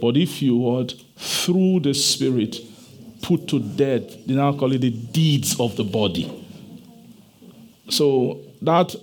But 0.00 0.16
if 0.16 0.40
you 0.40 0.56
walk 0.56 0.90
through 1.16 1.80
the 1.80 1.94
Spirit, 1.94 2.60
put 3.22 3.48
to 3.48 3.60
death, 3.60 4.26
they 4.26 4.34
now 4.34 4.52
call 4.52 4.72
it 4.72 4.80
the 4.80 4.90
deeds 4.90 5.58
of 5.60 5.76
the 5.76 5.84
body. 5.84 6.44
So 7.90 8.40
that 8.62 8.94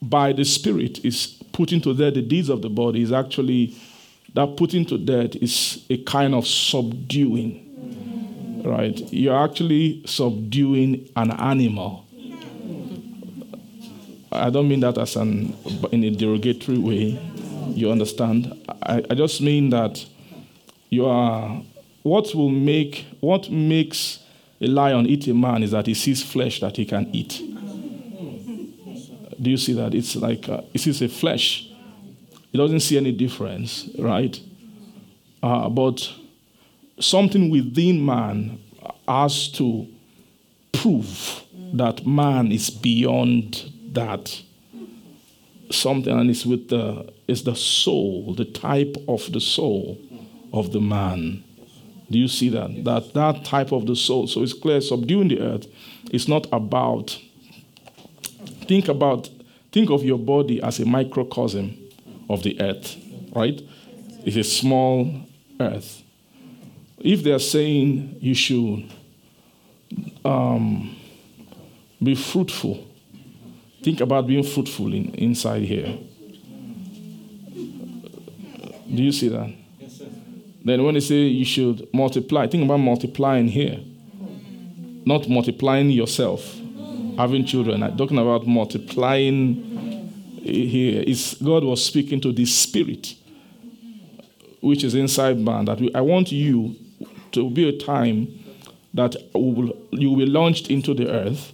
by 0.00 0.32
the 0.32 0.44
Spirit 0.44 1.04
is 1.04 1.26
putting 1.52 1.80
to 1.82 1.94
death 1.94 2.14
the 2.14 2.22
deeds 2.22 2.48
of 2.48 2.62
the 2.62 2.70
body 2.70 3.02
is 3.02 3.12
actually 3.12 3.76
that 4.34 4.56
putting 4.56 4.86
to 4.86 4.98
death 4.98 5.36
is 5.36 5.84
a 5.90 5.98
kind 6.04 6.34
of 6.34 6.46
subduing. 6.46 7.68
Right? 8.64 8.98
You're 9.12 9.42
actually 9.44 10.02
subduing 10.06 11.08
an 11.16 11.32
animal. 11.32 12.06
I 14.30 14.48
don't 14.48 14.68
mean 14.68 14.80
that 14.80 14.96
as 14.96 15.16
an 15.16 15.54
in 15.90 16.04
a 16.04 16.10
derogatory 16.10 16.78
way. 16.78 17.20
You 17.68 17.90
understand? 17.90 18.54
I, 18.82 19.04
I 19.10 19.14
just 19.14 19.40
mean 19.40 19.70
that 19.70 20.04
you 20.88 21.06
are 21.06 21.62
what 22.02 22.34
will 22.34 22.48
make 22.50 23.06
what 23.20 23.50
makes 23.50 24.18
a 24.60 24.66
lion 24.66 25.06
eat 25.06 25.26
a 25.26 25.34
man 25.34 25.62
is 25.62 25.72
that 25.72 25.86
he 25.86 25.94
sees 25.94 26.22
flesh 26.22 26.60
that 26.60 26.76
he 26.76 26.84
can 26.84 27.08
eat. 27.12 27.40
Do 29.40 29.50
you 29.50 29.56
see 29.56 29.72
that? 29.72 29.92
It's 29.92 30.14
like 30.14 30.48
uh, 30.48 30.62
he 30.72 30.78
sees 30.78 31.02
a 31.02 31.08
flesh. 31.08 31.68
He 32.52 32.58
doesn't 32.58 32.80
see 32.80 32.96
any 32.96 33.10
difference, 33.10 33.88
right? 33.98 34.38
Uh, 35.42 35.68
but 35.68 36.12
something 37.00 37.50
within 37.50 38.04
man 38.04 38.60
has 39.08 39.48
to 39.52 39.88
prove 40.70 41.42
that 41.72 42.06
man 42.06 42.52
is 42.52 42.70
beyond 42.70 43.72
that. 43.92 44.42
Something, 45.70 46.18
and 46.18 46.30
it's 46.30 46.44
with 46.46 46.68
the 46.68 47.12
it's 47.26 47.42
the 47.42 47.56
soul, 47.56 48.34
the 48.34 48.44
type 48.44 48.96
of 49.08 49.32
the 49.32 49.40
soul 49.40 49.98
of 50.52 50.72
the 50.72 50.80
man. 50.80 51.42
Do 52.12 52.18
you 52.18 52.28
see 52.28 52.50
that? 52.50 52.84
That 52.84 53.14
that 53.14 53.44
type 53.44 53.72
of 53.72 53.86
the 53.86 53.96
soul. 53.96 54.26
So 54.26 54.42
it's 54.42 54.52
clear 54.52 54.80
subduing 54.82 55.28
the 55.28 55.40
earth 55.40 55.66
is 56.10 56.28
not 56.28 56.46
about 56.52 57.18
think 58.68 58.88
about 58.88 59.30
think 59.72 59.90
of 59.90 60.04
your 60.04 60.18
body 60.18 60.62
as 60.62 60.78
a 60.78 60.84
microcosm 60.84 61.76
of 62.28 62.42
the 62.42 62.60
earth, 62.60 62.96
right? 63.34 63.60
It's 64.24 64.36
a 64.36 64.44
small 64.44 65.10
earth. 65.58 66.02
If 66.98 67.24
they're 67.24 67.38
saying 67.38 68.18
you 68.20 68.34
should 68.34 68.92
um, 70.24 70.94
be 72.02 72.14
fruitful, 72.14 72.86
think 73.82 74.00
about 74.00 74.26
being 74.26 74.44
fruitful 74.44 74.92
in, 74.92 75.14
inside 75.14 75.62
here. 75.62 75.98
Do 78.94 79.02
you 79.02 79.12
see 79.12 79.28
that? 79.28 79.61
Then 80.64 80.84
when 80.84 80.94
they 80.94 81.00
say 81.00 81.16
you 81.16 81.44
should 81.44 81.88
multiply, 81.92 82.46
think 82.46 82.64
about 82.64 82.78
multiplying 82.78 83.48
here. 83.48 83.80
Not 85.04 85.28
multiplying 85.28 85.90
yourself, 85.90 86.58
having 87.16 87.44
children. 87.44 87.82
I'm 87.82 87.96
talking 87.96 88.18
about 88.18 88.46
multiplying 88.46 89.72
here. 90.42 91.02
It's, 91.06 91.34
God 91.34 91.64
was 91.64 91.84
speaking 91.84 92.20
to 92.20 92.32
the 92.32 92.46
spirit 92.46 93.14
which 94.62 94.84
is 94.84 94.94
inside 94.94 95.38
man. 95.38 95.66
That 95.66 95.80
we, 95.80 95.92
I 95.94 96.00
want 96.00 96.32
you 96.32 96.76
to 97.32 97.50
be 97.50 97.68
a 97.68 97.76
time 97.76 98.28
that 98.94 99.16
will, 99.34 99.76
you 99.90 100.10
will 100.10 100.18
be 100.18 100.26
launched 100.26 100.70
into 100.70 100.94
the 100.94 101.10
earth. 101.10 101.52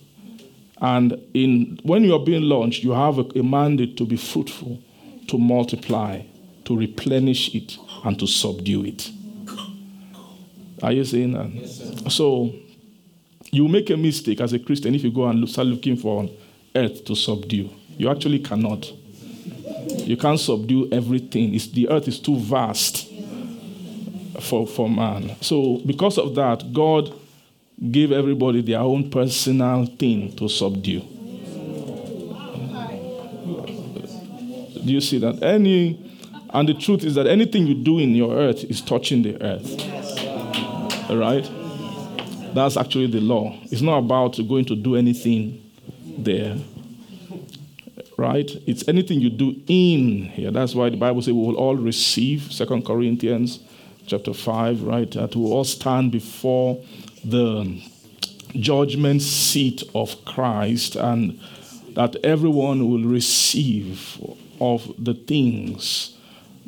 And 0.80 1.20
in, 1.34 1.80
when 1.82 2.04
you 2.04 2.14
are 2.14 2.24
being 2.24 2.42
launched, 2.42 2.84
you 2.84 2.92
have 2.92 3.18
a, 3.18 3.22
a 3.38 3.42
mandate 3.42 3.96
to 3.96 4.04
be 4.04 4.16
fruitful, 4.16 4.78
to 5.26 5.38
multiply, 5.38 6.22
to 6.66 6.76
replenish 6.76 7.54
it, 7.54 7.78
and 8.04 8.18
to 8.18 8.26
subdue 8.26 8.84
it. 8.84 9.10
Are 10.82 10.92
you 10.92 11.04
saying 11.04 11.32
that? 11.32 11.50
Yes, 11.50 12.14
so 12.14 12.54
you 13.50 13.66
make 13.68 13.90
a 13.90 13.96
mistake 13.96 14.40
as 14.40 14.52
a 14.52 14.58
Christian 14.58 14.94
if 14.94 15.02
you 15.02 15.10
go 15.10 15.26
and 15.26 15.48
start 15.48 15.66
looking 15.66 15.96
for 15.96 16.28
earth 16.74 17.04
to 17.06 17.16
subdue. 17.16 17.70
You 17.96 18.10
actually 18.10 18.38
cannot. 18.40 18.92
You 19.96 20.16
can't 20.16 20.38
subdue 20.38 20.88
everything. 20.92 21.54
It's, 21.54 21.66
the 21.68 21.88
earth 21.88 22.08
is 22.08 22.20
too 22.20 22.38
vast 22.38 23.10
for, 24.40 24.66
for 24.66 24.88
man. 24.88 25.36
So, 25.40 25.80
because 25.84 26.18
of 26.18 26.34
that, 26.36 26.72
God 26.72 27.12
gave 27.90 28.12
everybody 28.12 28.62
their 28.62 28.80
own 28.80 29.10
personal 29.10 29.86
thing 29.86 30.34
to 30.36 30.48
subdue. 30.48 31.00
Do 34.84 34.94
you 34.94 35.00
see 35.00 35.18
that? 35.18 35.42
Any, 35.42 36.07
and 36.50 36.68
the 36.68 36.74
truth 36.74 37.04
is 37.04 37.14
that 37.14 37.26
anything 37.26 37.66
you 37.66 37.74
do 37.74 37.98
in 37.98 38.14
your 38.14 38.34
earth 38.34 38.64
is 38.64 38.80
touching 38.80 39.22
the 39.22 39.42
earth. 39.42 41.10
All 41.10 41.16
right? 41.16 41.48
That's 42.54 42.76
actually 42.76 43.08
the 43.08 43.20
law. 43.20 43.58
It's 43.64 43.82
not 43.82 43.98
about 43.98 44.38
going 44.48 44.64
to 44.66 44.76
do 44.76 44.96
anything 44.96 45.62
there 46.18 46.56
right? 48.18 48.50
It's 48.66 48.86
anything 48.88 49.20
you 49.20 49.30
do 49.30 49.62
in 49.68 50.24
here. 50.24 50.50
That's 50.50 50.74
why 50.74 50.90
the 50.90 50.96
Bible 50.96 51.22
says 51.22 51.32
we 51.32 51.40
will 51.40 51.56
all 51.56 51.76
receive, 51.76 52.52
Second 52.52 52.84
Corinthians 52.84 53.60
chapter 54.06 54.34
5, 54.34 54.82
right? 54.82 55.10
That 55.12 55.36
we 55.36 55.42
will 55.42 55.52
all 55.52 55.64
stand 55.64 56.12
before 56.12 56.82
the 57.24 57.80
judgment 58.54 59.22
seat 59.22 59.82
of 59.94 60.24
Christ 60.24 60.96
and 60.96 61.40
that 61.94 62.16
everyone 62.24 62.90
will 62.90 63.04
receive 63.04 64.20
of 64.60 64.92
the 64.98 65.14
things. 65.14 66.17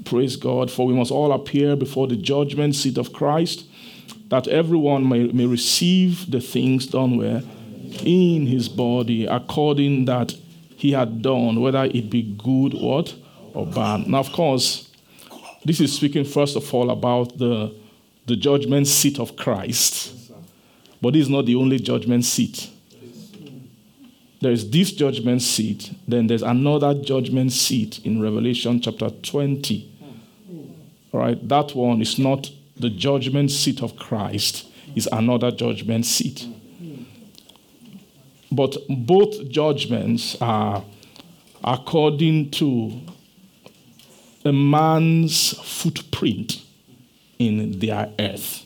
Praise 0.05 0.37
God, 0.37 0.71
for 0.71 0.87
we 0.87 0.95
must 0.95 1.11
all 1.11 1.33
appear 1.33 1.77
before 1.77 2.07
the 2.07 2.17
judgment 2.17 2.75
seat 2.75 2.99
of 2.99 3.13
Christ, 3.13 3.67
that 4.29 4.49
everyone 4.49 5.09
may, 5.09 5.25
may 5.29 5.47
receive 5.47 6.31
the 6.31 6.41
things 6.41 6.87
done 6.87 7.17
where 7.17 7.43
in 8.05 8.47
his 8.47 8.69
body 8.69 9.27
according 9.27 10.05
that 10.07 10.35
he 10.77 10.93
had 10.93 11.23
done, 11.23 11.61
whether 11.61 11.85
it 11.85 12.09
be 12.09 12.23
good 12.39 12.75
what 12.75 13.15
or 13.53 13.67
bad. 13.67 14.07
Now, 14.07 14.21
of 14.21 14.33
course, 14.33 14.91
this 15.65 15.81
is 15.81 15.95
speaking 15.95 16.25
first 16.25 16.57
of 16.57 16.73
all 16.73 16.91
about 16.91 17.37
the, 17.37 17.75
the 18.27 18.37
judgment 18.37 18.87
seat 18.87 19.19
of 19.19 19.37
Christ. 19.37 20.17
But 21.03 21.15
this 21.15 21.23
is 21.23 21.29
not 21.29 21.47
the 21.47 21.57
only 21.57 21.79
judgment 21.79 22.25
seat. 22.25 22.71
There 24.41 24.53
is 24.53 24.71
this 24.71 24.93
judgment 24.93 25.43
seat, 25.43 25.93
then 26.09 26.27
there's 26.27 26.43
another 26.43 26.95
judgment 26.95 27.53
seat 27.53 28.01
in 28.05 28.23
Revelation 28.23 28.81
chapter 28.81 29.11
20. 29.11 29.90
Right, 31.13 31.49
that 31.49 31.75
one 31.75 32.01
is 32.01 32.19
not 32.19 32.51
the 32.77 32.91
judgment 32.91 33.51
seat 33.51 33.83
of 33.83 33.97
Christ, 33.97 34.67
is 34.95 35.09
another 35.11 35.51
judgment 35.51 36.07
seat. 36.07 36.47
But 38.53 38.77
both 38.89 39.49
judgments 39.49 40.37
are 40.41 40.85
according 41.63 42.51
to 42.53 43.01
a 44.45 44.53
man's 44.53 45.53
footprint 45.59 46.63
in 47.39 47.79
their 47.79 48.13
earth. 48.19 48.65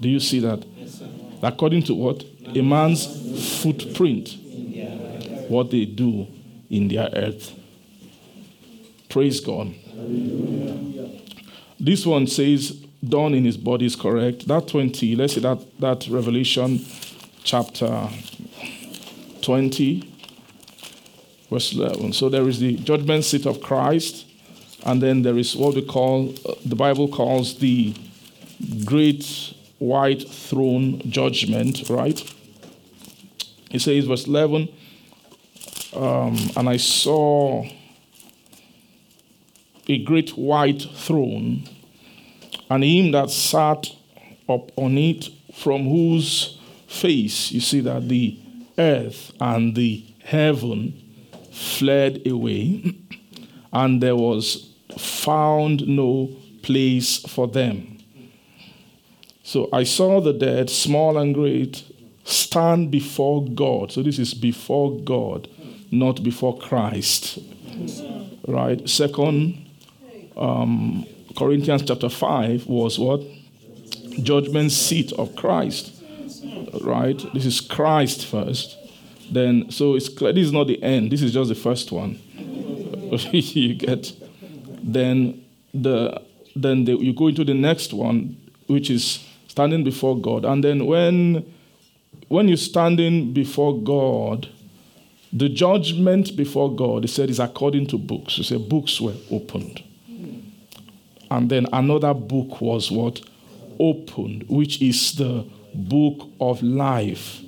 Do 0.00 0.08
you 0.08 0.20
see 0.20 0.40
that? 0.40 0.64
according 1.42 1.82
to 1.82 1.94
what? 1.94 2.24
A 2.54 2.62
man's 2.62 3.62
footprint. 3.62 4.36
What 5.48 5.70
they 5.70 5.84
do 5.84 6.26
in 6.70 6.88
their 6.88 7.08
earth. 7.12 7.52
Praise 9.08 9.40
God. 9.40 9.74
This 11.80 12.06
one 12.06 12.26
says, 12.26 12.70
done 13.06 13.34
in 13.34 13.44
his 13.44 13.56
body 13.56 13.86
is 13.86 13.96
correct. 13.96 14.48
That 14.48 14.68
20, 14.68 15.16
let's 15.16 15.34
say 15.34 15.40
that, 15.40 15.58
that 15.80 16.06
Revelation 16.08 16.84
chapter 17.42 18.08
20, 19.42 20.10
verse 21.50 21.74
11. 21.74 22.12
So 22.14 22.28
there 22.28 22.48
is 22.48 22.58
the 22.58 22.76
judgment 22.76 23.24
seat 23.24 23.46
of 23.46 23.60
Christ, 23.60 24.26
and 24.86 25.02
then 25.02 25.22
there 25.22 25.36
is 25.36 25.54
what 25.54 25.74
we 25.74 25.82
call, 25.82 26.34
uh, 26.48 26.54
the 26.64 26.76
Bible 26.76 27.08
calls 27.08 27.58
the 27.58 27.94
great 28.84 29.54
white 29.78 30.28
throne 30.28 31.00
judgment, 31.10 31.88
right? 31.90 32.18
He 33.70 33.78
says, 33.78 34.06
verse 34.06 34.26
11, 34.26 34.68
um, 35.94 36.36
and 36.56 36.68
I 36.68 36.76
saw 36.76 37.66
a 39.88 39.98
great 39.98 40.30
white 40.30 40.82
throne, 40.94 41.64
and 42.70 42.84
him 42.84 43.12
that 43.12 43.30
sat 43.30 43.90
up 44.48 44.70
on 44.76 44.98
it, 44.98 45.28
from 45.54 45.84
whose 45.84 46.58
face, 46.86 47.52
you 47.52 47.60
see 47.60 47.80
that 47.80 48.08
the 48.08 48.38
earth 48.78 49.32
and 49.40 49.74
the 49.74 50.04
heaven 50.24 51.00
fled 51.52 52.26
away, 52.26 52.94
and 53.72 54.02
there 54.02 54.16
was 54.16 54.70
found 54.98 55.86
no 55.86 56.30
place 56.62 57.18
for 57.18 57.46
them. 57.46 57.98
So 59.42 59.68
I 59.72 59.84
saw 59.84 60.20
the 60.20 60.32
dead, 60.32 60.70
small 60.70 61.18
and 61.18 61.34
great, 61.34 61.84
stand 62.24 62.90
before 62.90 63.44
God. 63.44 63.92
So 63.92 64.02
this 64.02 64.18
is 64.18 64.32
before 64.32 64.98
God, 65.00 65.48
not 65.90 66.22
before 66.22 66.56
Christ. 66.56 67.38
Right? 68.48 68.88
Second 68.88 69.63
um, 70.36 71.06
Corinthians 71.36 71.82
chapter 71.82 72.08
5 72.08 72.66
was 72.66 72.98
what? 72.98 73.20
Judgment 74.22 74.72
seat 74.72 75.12
of 75.12 75.34
Christ. 75.36 75.92
Right? 76.82 77.18
This 77.32 77.46
is 77.46 77.60
Christ 77.60 78.26
first. 78.26 78.76
Then, 79.30 79.70
so 79.70 79.94
it's 79.94 80.08
clear, 80.08 80.32
this 80.32 80.46
is 80.46 80.52
not 80.52 80.66
the 80.66 80.82
end. 80.82 81.10
This 81.10 81.22
is 81.22 81.32
just 81.32 81.48
the 81.48 81.54
first 81.54 81.90
one. 81.92 82.18
you 83.32 83.74
get. 83.74 84.12
Then 84.82 85.44
the 85.72 86.22
then 86.56 86.84
the, 86.84 86.96
you 86.96 87.12
go 87.12 87.28
into 87.28 87.44
the 87.44 87.54
next 87.54 87.92
one, 87.92 88.36
which 88.66 88.90
is 88.90 89.24
standing 89.48 89.82
before 89.82 90.16
God. 90.16 90.44
And 90.44 90.62
then 90.62 90.86
when 90.86 91.44
when 92.28 92.48
you're 92.48 92.56
standing 92.56 93.32
before 93.32 93.78
God, 93.78 94.48
the 95.32 95.48
judgment 95.48 96.36
before 96.36 96.74
God, 96.74 97.02
he 97.02 97.08
said, 97.08 97.30
is 97.30 97.40
according 97.40 97.86
to 97.88 97.98
books. 97.98 98.34
He 98.34 98.42
said 98.44 98.68
books 98.68 99.00
were 99.00 99.14
opened. 99.30 99.82
And 101.34 101.50
then 101.50 101.66
another 101.72 102.14
book 102.14 102.60
was 102.60 102.92
what? 102.92 103.20
Opened, 103.80 104.44
which 104.48 104.80
is 104.80 105.16
the 105.16 105.44
book 105.74 106.28
of 106.40 106.62
life. 106.62 107.40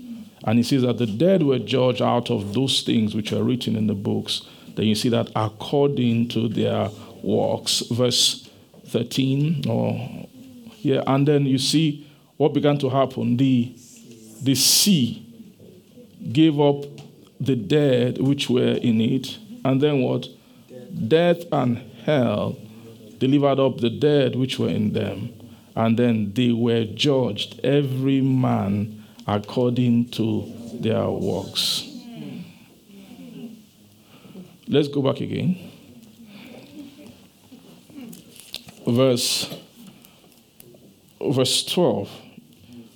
And 0.42 0.58
he 0.58 0.64
says 0.64 0.82
that 0.82 0.98
the 0.98 1.06
dead 1.06 1.44
were 1.44 1.60
judged 1.60 2.02
out 2.02 2.28
of 2.28 2.52
those 2.52 2.82
things 2.82 3.14
which 3.14 3.32
are 3.32 3.44
written 3.44 3.76
in 3.76 3.86
the 3.86 3.94
books. 3.94 4.42
Then 4.74 4.86
you 4.86 4.96
see 4.96 5.08
that 5.10 5.30
according 5.36 6.30
to 6.30 6.48
their 6.48 6.90
works. 7.22 7.84
Verse 7.92 8.50
13, 8.88 9.68
or 9.68 10.26
yeah, 10.78 11.04
and 11.06 11.26
then 11.28 11.46
you 11.46 11.58
see 11.58 12.08
what 12.38 12.54
began 12.54 12.78
to 12.78 12.88
happen. 12.88 13.36
The 13.36 13.72
the 14.42 14.56
sea 14.56 15.24
gave 16.32 16.58
up 16.60 16.84
the 17.40 17.54
dead 17.54 18.18
which 18.18 18.50
were 18.50 18.74
in 18.82 19.00
it, 19.00 19.38
and 19.64 19.80
then 19.80 20.02
what? 20.02 20.28
Death 21.08 21.44
and 21.52 21.78
hell 22.04 22.56
delivered 23.18 23.60
up 23.60 23.78
the 23.78 23.90
dead 23.90 24.36
which 24.36 24.58
were 24.58 24.68
in 24.68 24.92
them, 24.92 25.32
and 25.74 25.98
then 25.98 26.32
they 26.34 26.52
were 26.52 26.84
judged, 26.84 27.60
every 27.64 28.20
man 28.20 29.04
according 29.26 30.08
to 30.10 30.52
their 30.80 31.08
works. 31.08 31.84
Let's 34.68 34.88
go 34.88 35.02
back 35.02 35.20
again. 35.20 35.56
Verse, 38.86 39.54
verse 41.20 41.64
12. 41.64 42.10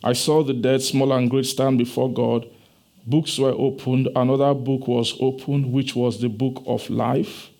I 0.03 0.15
saw 0.15 0.43
the 0.43 0.55
dead, 0.55 0.83
small 0.83 1.13
and 1.13 1.29
great, 1.29 1.47
stand 1.47 1.79
before 1.79 2.13
God. 2.13 2.47
Books 3.07 3.39
were 3.39 3.53
opened. 3.53 4.09
Another 4.17 4.55
book 4.55 4.89
was 4.89 5.15
opened, 5.21 5.73
which 5.73 5.95
was 5.95 6.21
the 6.21 6.29
book 6.29 6.63
of 6.67 6.89
life. 6.91 7.51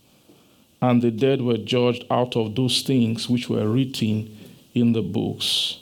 And 0.83 1.03
the 1.03 1.11
dead 1.11 1.43
were 1.43 1.59
judged 1.59 2.05
out 2.11 2.37
of 2.37 2.55
those 2.55 2.83
things 2.83 3.29
which 3.29 3.49
were 3.49 3.69
written 3.69 4.37
in 4.75 4.93
the 4.93 5.03
books, 5.03 5.81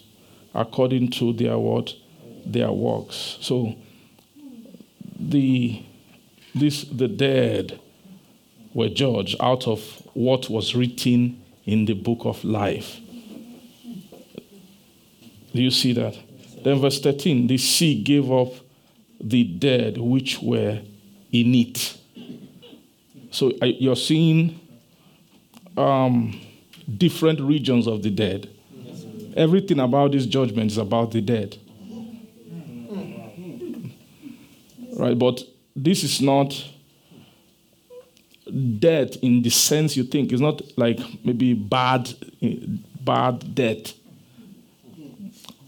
according 0.54 1.11
to 1.12 1.32
their 1.32 1.58
what? 1.58 1.94
Their 2.44 2.72
works. 2.72 3.38
So 3.40 3.76
the 5.18 5.82
this 6.54 6.84
the 6.84 7.08
dead 7.08 7.78
were 8.74 8.88
judged 8.88 9.37
out 9.40 9.66
of 9.68 9.80
what 10.14 10.48
was 10.48 10.74
written 10.74 11.42
in 11.64 11.84
the 11.84 11.94
book 11.94 12.20
of 12.24 12.42
life. 12.44 13.00
Do 15.54 15.62
you 15.62 15.70
see 15.70 15.92
that? 15.94 16.18
Then, 16.62 16.80
verse 16.80 17.00
13 17.00 17.46
the 17.46 17.58
sea 17.58 18.02
gave 18.02 18.30
up 18.30 18.52
the 19.20 19.44
dead 19.44 19.98
which 19.98 20.40
were 20.40 20.80
in 21.32 21.54
it. 21.54 21.96
So 23.30 23.52
you're 23.62 23.96
seeing 23.96 24.58
um, 25.79 26.41
different 26.97 27.41
regions 27.41 27.87
of 27.87 28.03
the 28.03 28.11
dead. 28.11 28.51
Everything 29.37 29.79
about 29.79 30.12
this 30.12 30.27
judgment 30.27 30.71
is 30.73 30.79
about 30.79 31.12
the 31.12 31.21
dead. 31.21 31.57
Right, 34.99 35.17
but 35.17 35.43
this 35.77 36.03
is 36.03 36.21
not 36.21 36.69
death 38.81 39.17
in 39.23 39.43
the 39.43 39.51
sense 39.51 39.97
you 39.97 40.03
think. 40.03 40.33
It's 40.33 40.41
not 40.41 40.61
like 40.77 40.99
maybe 41.25 41.55
bad, 41.55 42.12
bad 43.01 43.55
death 43.55 43.93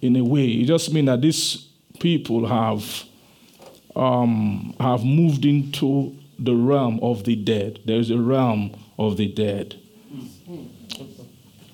in 0.02 0.16
a 0.16 0.24
way. 0.24 0.48
It 0.48 0.64
just 0.66 0.92
means 0.92 1.06
that 1.06 1.20
these 1.20 1.68
people 2.00 2.46
have 2.46 3.04
um, 3.94 4.74
have 4.80 5.04
moved 5.04 5.44
into 5.44 6.16
the 6.38 6.54
realm 6.54 6.98
of 7.02 7.24
the 7.24 7.36
dead. 7.36 7.80
There 7.84 7.98
is 7.98 8.10
a 8.10 8.18
realm 8.18 8.74
of 8.98 9.16
the 9.16 9.28
dead. 9.28 9.79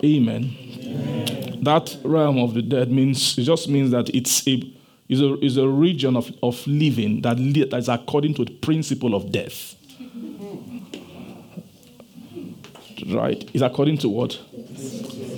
Amen. 0.07 0.57
Amen. 0.83 1.65
That 1.65 1.97
realm 2.05 2.39
of 2.39 2.55
the 2.55 2.63
dead 2.63 2.91
means 2.93 3.37
it 3.37 3.43
just 3.43 3.69
means 3.69 3.91
that 3.91 4.09
it's 4.15 4.47
a 4.47 4.73
is 5.09 5.21
a, 5.21 5.39
is 5.45 5.57
a 5.57 5.69
region 5.69 6.17
of, 6.17 6.33
of 6.43 6.67
living 6.67 7.23
that, 7.23 7.39
li- 7.39 7.65
that 7.65 7.77
is 7.77 7.89
according 7.89 8.35
to 8.35 8.45
the 8.45 8.53
principle 8.53 9.15
of 9.15 9.31
death. 9.31 9.75
Right? 13.07 13.49
Is 13.55 13.63
according 13.63 13.99
to 13.99 14.09
what? 14.09 14.41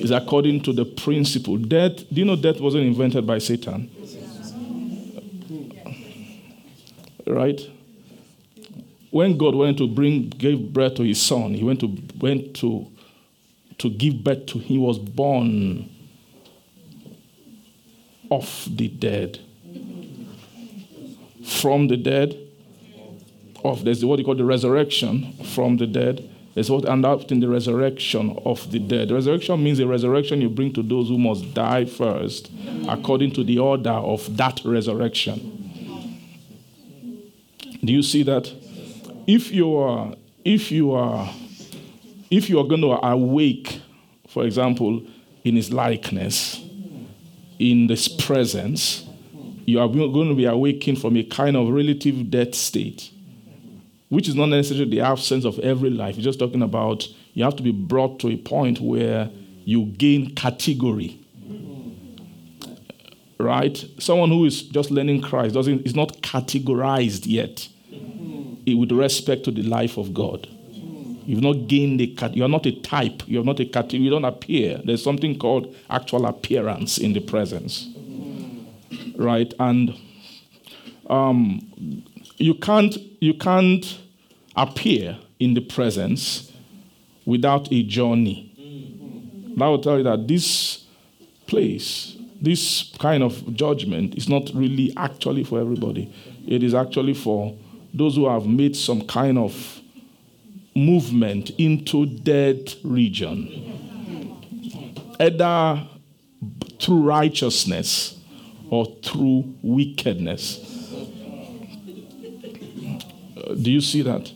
is 0.01 0.11
according 0.11 0.63
to 0.63 0.73
the 0.73 0.85
principle. 0.85 1.57
Death, 1.57 2.09
do 2.09 2.21
you 2.21 2.25
know 2.25 2.37
death 2.37 2.61
wasn't 2.61 2.85
invented 2.85 3.27
by 3.27 3.39
Satan? 3.39 3.91
Right? 7.27 7.61
When 9.11 9.37
God 9.37 9.55
went 9.55 9.79
to 9.79 9.89
bring, 9.89 10.29
gave 10.31 10.73
birth 10.73 10.95
to 10.97 11.03
his 11.03 11.21
son, 11.21 11.55
he 11.55 11.65
went 11.65 11.81
to, 11.81 11.97
went 12.19 12.55
to, 12.57 12.87
to 13.79 13.91
give 13.91 14.25
birth 14.25 14.47
to, 14.47 14.59
he 14.59 14.79
was 14.79 14.99
born 14.99 15.89
of 18.31 18.69
the 18.71 18.89
dead. 18.89 19.41
From 21.45 21.89
the 21.89 21.97
dead, 21.97 22.37
of 23.65 23.85
there's 23.85 24.05
what 24.05 24.19
you 24.19 24.25
call 24.25 24.35
the 24.35 24.45
resurrection 24.45 25.33
from 25.55 25.79
the 25.79 25.87
dead 25.87 26.29
is 26.55 26.71
what 26.71 26.89
end 26.89 27.05
up 27.05 27.31
in 27.31 27.41
the 27.41 27.49
resurrection 27.49 28.37
of 28.45 28.71
the 28.73 28.79
dead. 28.79 29.11
Resurrection 29.11 29.63
means 29.63 29.79
a 29.79 29.87
resurrection 29.87 30.41
you 30.41 30.49
bring 30.49 30.73
to 30.73 30.83
those 30.83 31.09
who 31.09 31.19
must 31.19 31.55
die 31.55 31.85
first, 31.85 32.51
according 32.89 33.33
to 33.33 33.45
the 33.45 33.59
order 33.59 33.91
of 33.91 34.37
that 34.37 34.61
resurrection. 34.65 35.55
Do 37.85 37.93
you 37.93 38.03
see 38.03 38.25
that? 38.25 38.53
If 39.27 39.53
you 39.53 39.77
are, 39.77 40.15
if 40.45 40.73
you 40.73 40.93
are, 40.93 41.33
if 42.31 42.49
you 42.51 42.59
are 42.59 42.65
going 42.65 42.83
to 42.83 43.05
awake, 43.07 43.81
for 44.29 44.45
example, 44.45 45.03
in 45.45 45.57
his 45.57 45.73
likeness, 45.73 46.63
in 47.59 47.89
his 47.89 48.09
presence, 48.09 49.05
you 49.67 49.81
are 49.81 49.89
going 49.89 50.29
to 50.29 50.35
be 50.35 50.45
awakened 50.45 51.01
from 51.01 51.17
a 51.17 51.23
kind 51.25 51.57
of 51.57 51.69
relative 51.69 52.31
death 52.31 52.55
state 52.55 53.11
which 54.09 54.29
is 54.29 54.35
not 54.35 54.47
necessarily 54.47 54.91
the 54.91 55.01
absence 55.01 55.45
of 55.45 55.59
every 55.59 55.91
life. 55.91 56.17
It's 56.17 56.25
just 56.25 56.39
talking 56.39 56.63
about 56.63 57.07
you 57.35 57.45
have 57.45 57.57
to 57.57 57.63
be 57.63 57.73
brought 57.73 58.21
to 58.21 58.29
a 58.29 58.37
point 58.37 58.81
where 58.81 59.31
you 59.65 59.87
gain 59.87 60.35
category. 60.35 61.21
Right? 63.39 63.85
Someone 63.99 64.31
who 64.31 64.45
is 64.47 64.63
just 64.63 64.91
learning 64.91 65.23
Christ 65.23 65.55
doesn't 65.55 65.87
is 65.87 65.95
not 65.95 66.23
categorized 66.23 67.27
yet 67.27 67.69
with 68.67 68.93
respect 68.93 69.45
to 69.45 69.51
the 69.51 69.63
life 69.63 69.97
of 69.97 70.13
God. 70.13 70.49
You've 71.29 71.43
not 71.43 71.69
gained 71.69 72.01
a 72.01 72.07
cut. 72.07 72.35
you 72.35 72.43
are 72.43 72.49
not 72.49 72.65
a 72.65 72.73
type, 72.73 73.23
you 73.27 73.39
are 73.39 73.45
not 73.45 73.61
a 73.61 73.67
category, 73.67 74.03
you 74.03 74.09
don't 74.09 74.25
appear. 74.25 74.81
There's 74.83 75.05
something 75.05 75.39
called 75.39 75.77
actual 75.91 76.25
appearance 76.25 76.97
in 76.97 77.13
the 77.13 77.21
presence. 77.21 77.87
Right? 79.15 79.53
And 79.61 79.95
um, 81.11 82.05
you 82.39 82.55
can't 82.55 82.97
you 83.21 83.35
can't 83.35 83.99
appear 84.57 85.19
in 85.39 85.53
the 85.53 85.61
presence 85.61 86.51
without 87.27 87.71
a 87.71 87.83
journey. 87.83 88.47
That 89.59 89.67
will 89.67 89.83
tell 89.83 89.99
you 89.99 90.05
that 90.05 90.27
this 90.29 90.87
place, 91.47 92.17
this 92.41 92.91
kind 92.99 93.23
of 93.23 93.53
judgment, 93.53 94.15
is 94.15 94.31
not 94.31 94.51
really 94.55 94.95
actually 94.97 95.45
for 95.45 95.61
everybody. 95.61 96.11
It 96.47 96.63
is 96.63 96.73
actually 96.73 97.13
for 97.13 97.55
those 97.93 98.17
who 98.17 98.27
have 98.31 98.47
made 98.47 98.75
some 98.75 99.03
kind 99.03 99.37
of 99.37 99.83
movement 100.79 101.51
into 101.59 102.07
dead 102.07 102.75
region, 102.83 103.49
either 105.21 105.87
through 106.81 107.03
righteousness 107.03 108.19
or 108.71 108.87
through 109.03 109.55
wickedness. 109.63 110.59
Do 113.61 113.71
you 113.71 113.81
see 113.81 114.03
that? 114.03 114.31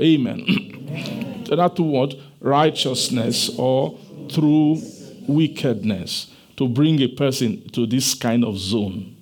Amen. 0.00 1.44
that 1.48 1.76
to 1.76 1.82
what? 1.82 2.14
Righteousness 2.40 3.50
or 3.58 3.98
through 4.30 4.82
wickedness 5.26 6.30
to 6.56 6.68
bring 6.68 7.00
a 7.00 7.08
person 7.08 7.68
to 7.70 7.86
this 7.86 8.14
kind 8.14 8.44
of 8.44 8.58
zone. 8.58 9.16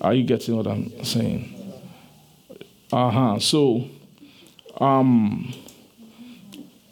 Are 0.00 0.14
you 0.14 0.24
getting 0.24 0.56
what 0.56 0.66
I'm 0.66 1.04
saying? 1.04 1.48
Uh 2.92 3.10
huh. 3.10 3.38
So, 3.38 3.88
um, 4.80 5.52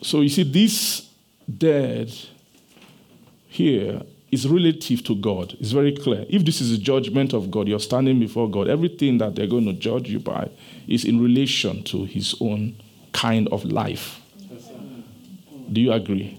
so 0.02 0.20
you 0.20 0.28
see, 0.28 0.42
this 0.42 1.10
dead 1.58 2.12
here 3.48 4.02
is 4.30 4.46
relative 4.46 5.02
to 5.04 5.16
God. 5.16 5.56
It's 5.58 5.72
very 5.72 5.94
clear. 5.96 6.24
If 6.28 6.44
this 6.44 6.60
is 6.60 6.72
a 6.72 6.78
judgment 6.78 7.32
of 7.32 7.50
God, 7.50 7.66
you're 7.68 7.80
standing 7.80 8.20
before 8.20 8.48
God. 8.48 8.68
Everything 8.68 9.18
that 9.18 9.34
they're 9.34 9.46
going 9.46 9.66
to 9.66 9.72
judge 9.72 10.08
you 10.08 10.20
by 10.20 10.50
is 10.86 11.04
in 11.04 11.20
relation 11.20 11.82
to 11.84 12.04
His 12.04 12.34
own 12.40 12.76
kind 13.12 13.48
of 13.48 13.64
life. 13.64 14.20
Do 15.72 15.80
you 15.80 15.92
agree? 15.92 16.36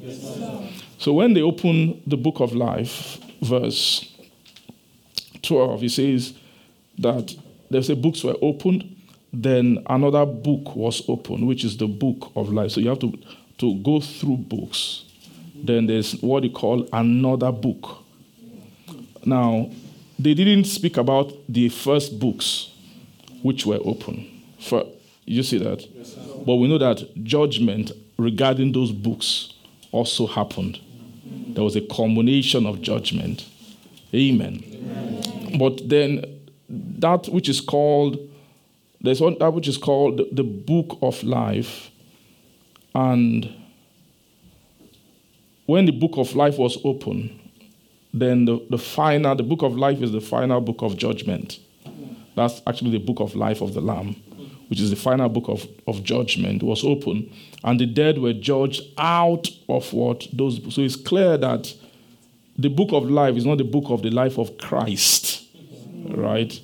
so 0.97 1.13
when 1.13 1.33
they 1.33 1.41
open 1.41 2.01
the 2.05 2.17
book 2.17 2.39
of 2.39 2.53
life, 2.53 3.17
verse 3.41 4.13
12, 5.41 5.81
he 5.81 5.89
says 5.89 6.33
that 6.99 7.35
there's 7.69 7.89
a 7.89 7.95
books 7.95 8.23
were 8.23 8.35
opened, 8.41 9.00
then 9.33 9.83
another 9.87 10.25
book 10.25 10.75
was 10.75 11.01
opened, 11.07 11.47
which 11.47 11.63
is 11.63 11.77
the 11.77 11.87
book 11.87 12.31
of 12.35 12.49
life. 12.49 12.71
So 12.71 12.81
you 12.81 12.89
have 12.89 12.99
to, 12.99 13.17
to 13.59 13.75
go 13.75 14.01
through 14.01 14.37
books. 14.37 15.05
Then 15.55 15.87
there's 15.87 16.13
what 16.21 16.43
you 16.43 16.49
call 16.51 16.87
another 16.91 17.51
book. 17.51 18.03
Now, 19.23 19.69
they 20.17 20.33
didn't 20.33 20.65
speak 20.65 20.97
about 20.97 21.33
the 21.47 21.69
first 21.69 22.19
books 22.19 22.71
which 23.41 23.65
were 23.65 23.79
open. 23.83 24.27
For, 24.59 24.85
you 25.25 25.43
see 25.43 25.57
that? 25.59 25.85
Yes, 25.93 26.15
but 26.45 26.55
we 26.55 26.67
know 26.67 26.77
that 26.77 27.23
judgment 27.23 27.91
regarding 28.17 28.71
those 28.71 28.91
books 28.91 29.53
also 29.91 30.27
happened. 30.27 30.79
There 31.53 31.63
was 31.63 31.75
a 31.75 31.81
combination 31.81 32.65
of 32.65 32.81
judgment. 32.81 33.45
Amen. 34.13 34.63
Amen. 34.73 35.57
But 35.57 35.87
then 35.87 36.25
that 36.69 37.27
which 37.29 37.49
is 37.49 37.61
called 37.61 38.19
there's 39.01 39.21
one 39.21 39.37
that 39.39 39.53
which 39.53 39.67
is 39.67 39.77
called 39.77 40.21
the 40.31 40.43
book 40.43 40.97
of 41.01 41.23
life. 41.23 41.89
And 42.93 43.53
when 45.65 45.85
the 45.85 45.91
book 45.91 46.17
of 46.17 46.35
life 46.35 46.57
was 46.57 46.77
open 46.83 47.37
then 48.13 48.43
the, 48.43 48.59
the 48.69 48.77
final 48.77 49.33
the 49.35 49.43
book 49.43 49.61
of 49.61 49.75
life 49.77 50.01
is 50.01 50.11
the 50.11 50.19
final 50.19 50.59
book 50.59 50.81
of 50.81 50.97
judgment. 50.97 51.59
That's 52.35 52.61
actually 52.67 52.91
the 52.91 52.99
book 52.99 53.21
of 53.21 53.35
life 53.35 53.61
of 53.61 53.73
the 53.73 53.81
lamb 53.81 54.15
which 54.67 54.79
is 54.79 54.89
the 54.89 54.95
final 54.95 55.27
book 55.27 55.49
of, 55.49 55.67
of 55.85 56.01
judgment 56.01 56.63
was 56.63 56.85
open. 56.85 57.29
And 57.61 57.77
the 57.77 57.85
dead 57.85 58.19
were 58.19 58.31
judged 58.31 58.81
out 58.97 59.49
of 59.67 59.91
what? 59.91 60.27
Those 60.31 60.61
so 60.73 60.81
it's 60.81 60.95
clear 60.95 61.37
that 61.37 61.73
the 62.57 62.69
book 62.69 62.91
of 62.93 63.09
life 63.09 63.35
is 63.35 63.45
not 63.45 63.57
the 63.57 63.63
book 63.63 63.85
of 63.87 64.01
the 64.01 64.11
life 64.11 64.37
of 64.37 64.57
christ 64.57 65.43
right 66.09 66.59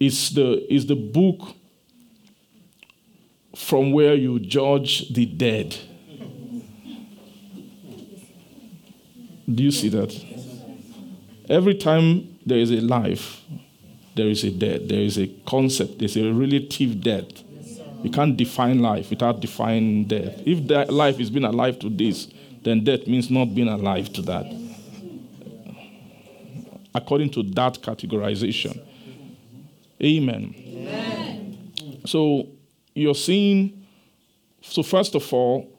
is 0.00 0.30
the, 0.30 0.66
is 0.72 0.86
the 0.86 0.96
book 0.96 1.54
from 3.54 3.92
where 3.92 4.14
you 4.14 4.40
judge 4.40 5.12
the 5.12 5.26
dead. 5.26 5.76
Do 9.52 9.62
you 9.62 9.70
see 9.70 9.90
that? 9.90 10.24
Every 11.48 11.74
time 11.74 12.38
there 12.46 12.58
is 12.58 12.70
a 12.70 12.80
life, 12.80 13.42
there 14.14 14.28
is 14.28 14.44
a 14.44 14.50
death. 14.50 14.88
There 14.88 15.00
is 15.00 15.18
a 15.18 15.26
concept, 15.46 15.98
there's 15.98 16.16
a 16.16 16.32
relative 16.32 17.00
death. 17.02 17.42
You 18.02 18.10
can't 18.10 18.36
define 18.36 18.78
life 18.78 19.10
without 19.10 19.40
defining 19.40 20.04
death. 20.04 20.40
If 20.46 20.66
that 20.68 20.90
life 20.90 21.20
is 21.20 21.28
being 21.28 21.44
alive 21.44 21.78
to 21.80 21.90
this, 21.90 22.28
then 22.62 22.84
death 22.84 23.06
means 23.06 23.30
not 23.30 23.54
being 23.54 23.68
alive 23.68 24.12
to 24.14 24.22
that. 24.22 24.46
According 26.94 27.30
to 27.30 27.42
that 27.42 27.74
categorization. 27.82 28.80
Amen. 30.02 30.54
Amen. 30.56 32.02
So 32.06 32.48
you're 32.94 33.14
seeing, 33.14 33.86
so 34.62 34.82
first 34.82 35.14
of 35.14 35.32
all, 35.32 35.70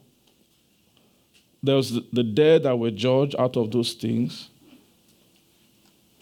there's 1.62 1.92
the 2.12 2.22
dead 2.22 2.64
that 2.64 2.78
were 2.78 2.90
judged 2.90 3.36
out 3.38 3.56
of 3.56 3.70
those 3.70 3.92
things. 3.92 4.48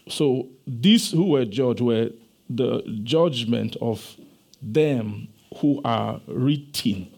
So 0.08 0.48
these 0.66 1.10
who 1.10 1.30
were 1.30 1.44
judged 1.44 1.80
were 1.80 2.10
the 2.48 2.82
judgment 3.04 3.76
of 3.80 4.16
them 4.60 5.28
who 5.58 5.80
are 5.84 6.20
written 6.26 7.08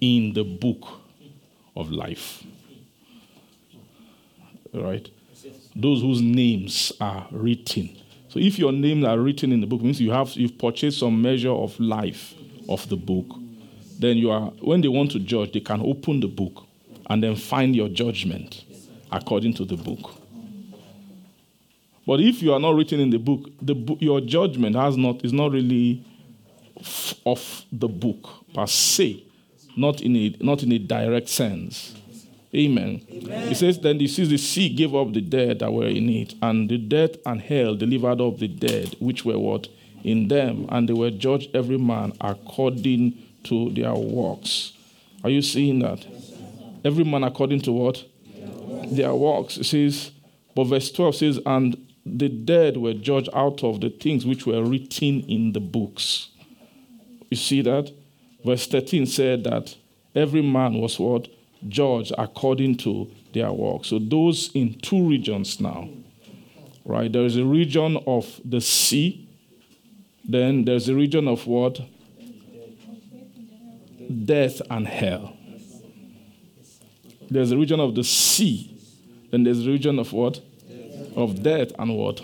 in 0.00 0.32
the 0.34 0.42
book 0.42 1.00
of 1.74 1.90
life. 1.90 2.42
Right? 4.74 5.08
Those 5.74 6.02
whose 6.02 6.20
names 6.20 6.92
are 7.00 7.26
written 7.30 7.96
so 8.36 8.42
if 8.42 8.58
your 8.58 8.70
names 8.70 9.02
are 9.06 9.18
written 9.18 9.50
in 9.50 9.62
the 9.62 9.66
book, 9.66 9.80
means 9.80 9.98
you 9.98 10.10
have 10.10 10.30
you've 10.34 10.58
purchased 10.58 10.98
some 10.98 11.22
measure 11.22 11.52
of 11.52 11.80
life 11.80 12.34
of 12.68 12.86
the 12.90 12.96
book. 12.96 13.24
Then 13.98 14.18
you 14.18 14.30
are 14.30 14.50
when 14.60 14.82
they 14.82 14.88
want 14.88 15.12
to 15.12 15.18
judge, 15.18 15.52
they 15.52 15.60
can 15.60 15.80
open 15.80 16.20
the 16.20 16.26
book 16.26 16.66
and 17.08 17.22
then 17.22 17.34
find 17.34 17.74
your 17.74 17.88
judgment 17.88 18.62
according 19.10 19.54
to 19.54 19.64
the 19.64 19.76
book. 19.78 20.20
But 22.06 22.20
if 22.20 22.42
you 22.42 22.52
are 22.52 22.60
not 22.60 22.74
written 22.74 23.00
in 23.00 23.08
the 23.08 23.18
book, 23.18 23.48
the 23.62 23.74
your 24.00 24.20
judgment 24.20 24.76
has 24.76 24.98
not 24.98 25.24
is 25.24 25.32
not 25.32 25.52
really 25.52 26.04
of 27.24 27.64
the 27.72 27.88
book 27.88 28.28
per 28.52 28.66
se, 28.66 29.24
not 29.78 30.02
in 30.02 30.14
a 30.14 30.36
not 30.40 30.62
in 30.62 30.72
a 30.72 30.78
direct 30.78 31.30
sense. 31.30 31.94
Amen. 32.56 33.06
Amen. 33.10 33.54
Says, 33.54 33.78
Then 33.78 34.00
he 34.00 34.08
sees 34.08 34.30
the 34.30 34.38
sea 34.38 34.68
gave 34.74 34.94
up 34.94 35.12
the 35.12 35.20
dead 35.20 35.58
that 35.58 35.72
were 35.72 35.86
in 35.86 36.08
it, 36.08 36.34
and 36.40 36.68
the 36.68 36.78
death 36.78 37.16
and 37.26 37.40
hell 37.40 37.74
delivered 37.74 38.20
up 38.20 38.38
the 38.38 38.48
dead, 38.48 38.96
which 38.98 39.24
were 39.24 39.38
what? 39.38 39.68
In 40.04 40.28
them, 40.28 40.66
and 40.70 40.88
they 40.88 40.92
were 40.94 41.10
judged 41.10 41.54
every 41.54 41.78
man 41.78 42.12
according 42.20 43.22
to 43.44 43.70
their 43.70 43.94
works. 43.94 44.72
Are 45.22 45.30
you 45.30 45.42
seeing 45.42 45.80
that? 45.80 46.06
Every 46.84 47.04
man 47.04 47.24
according 47.24 47.60
to 47.62 47.72
what? 47.72 48.04
Their 48.90 49.14
works. 49.14 49.56
It 49.56 49.64
says, 49.64 50.12
but 50.54 50.64
verse 50.64 50.90
12 50.90 51.14
says, 51.14 51.40
And 51.44 51.86
the 52.06 52.28
dead 52.28 52.78
were 52.78 52.94
judged 52.94 53.28
out 53.34 53.62
of 53.62 53.80
the 53.80 53.90
things 53.90 54.24
which 54.24 54.46
were 54.46 54.64
written 54.64 55.20
in 55.22 55.52
the 55.52 55.60
books. 55.60 56.30
You 57.30 57.36
see 57.36 57.60
that? 57.62 57.92
Verse 58.44 58.66
13 58.66 59.06
said 59.06 59.44
that 59.44 59.74
every 60.14 60.42
man 60.42 60.80
was 60.80 60.98
what? 60.98 61.28
Judged 61.68 62.12
according 62.18 62.76
to 62.78 63.10
their 63.32 63.52
work. 63.52 63.84
So 63.84 63.98
those 63.98 64.50
in 64.54 64.78
two 64.80 65.08
regions 65.08 65.60
now, 65.60 65.88
right? 66.84 67.12
There 67.12 67.24
is 67.24 67.36
a 67.36 67.44
region 67.44 67.98
of 68.06 68.40
the 68.44 68.60
sea, 68.60 69.28
then 70.24 70.64
there's 70.64 70.88
a 70.88 70.94
region 70.94 71.28
of 71.28 71.46
what? 71.46 71.80
Death 74.24 74.62
and 74.70 74.86
hell. 74.86 75.36
There's 77.30 77.50
a 77.50 77.56
region 77.56 77.80
of 77.80 77.94
the 77.94 78.04
sea, 78.04 78.78
then 79.30 79.44
there's 79.44 79.66
a 79.66 79.70
region 79.70 79.98
of 79.98 80.12
what? 80.12 80.40
Of 81.16 81.42
death 81.42 81.72
and 81.78 81.96
what? 81.96 82.20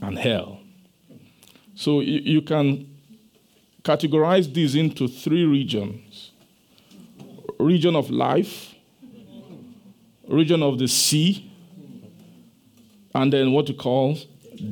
And 0.00 0.18
hell. 0.18 0.60
So 1.74 2.00
you, 2.00 2.20
you 2.20 2.42
can 2.42 2.88
categorize 3.82 4.52
these 4.52 4.74
into 4.74 5.08
three 5.08 5.44
regions 5.44 6.31
region 7.62 7.96
of 7.96 8.10
life, 8.10 8.74
region 10.28 10.62
of 10.62 10.78
the 10.78 10.88
sea, 10.88 11.50
and 13.14 13.32
then 13.32 13.52
what 13.52 13.68
we 13.68 13.74
call 13.74 14.18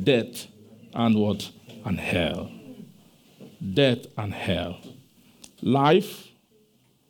death 0.02 0.46
and 0.94 1.16
what? 1.16 1.50
And 1.84 1.98
hell. 1.98 2.50
Death 3.74 4.06
and 4.16 4.32
hell. 4.32 4.78
Life, 5.62 6.28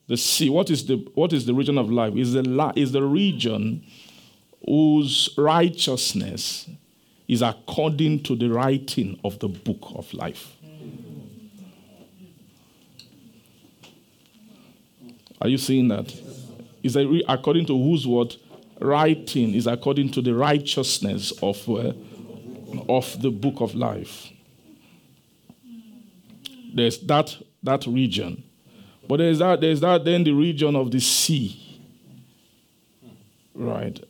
the 0.06 0.16
sea. 0.16 0.50
What 0.50 0.70
is 0.70 0.86
the, 0.86 0.96
what 1.14 1.32
is 1.32 1.46
the 1.46 1.54
region 1.54 1.78
of 1.78 1.90
life? 1.90 2.16
Is 2.16 2.32
the, 2.32 2.72
is 2.76 2.92
the 2.92 3.02
region 3.02 3.84
whose 4.66 5.30
righteousness 5.36 6.68
is 7.28 7.42
according 7.42 8.20
to 8.24 8.34
the 8.34 8.48
writing 8.48 9.18
of 9.22 9.38
the 9.38 9.48
book 9.48 9.92
of 9.94 10.12
life. 10.12 10.56
Are 15.40 15.48
you 15.48 15.58
seeing 15.58 15.88
that? 15.88 16.14
Is 16.82 16.94
that 16.94 17.22
according 17.28 17.66
to 17.66 17.76
whose 17.76 18.06
word? 18.06 18.36
Writing 18.80 19.54
is 19.54 19.66
according 19.66 20.10
to 20.12 20.22
the 20.22 20.34
righteousness 20.34 21.32
of, 21.42 21.68
uh, 21.68 21.92
of 22.88 23.20
the 23.20 23.30
book 23.30 23.60
of 23.60 23.74
life. 23.74 24.30
There's 26.72 26.98
that, 27.00 27.36
that 27.62 27.86
region. 27.86 28.42
But 29.06 29.18
there's 29.18 29.40
that, 29.40 29.60
there's 29.60 29.80
that 29.80 30.04
then 30.04 30.24
the 30.24 30.32
region 30.32 30.76
of 30.76 30.90
the 30.90 31.00
sea. 31.00 31.80
Right. 33.54 34.02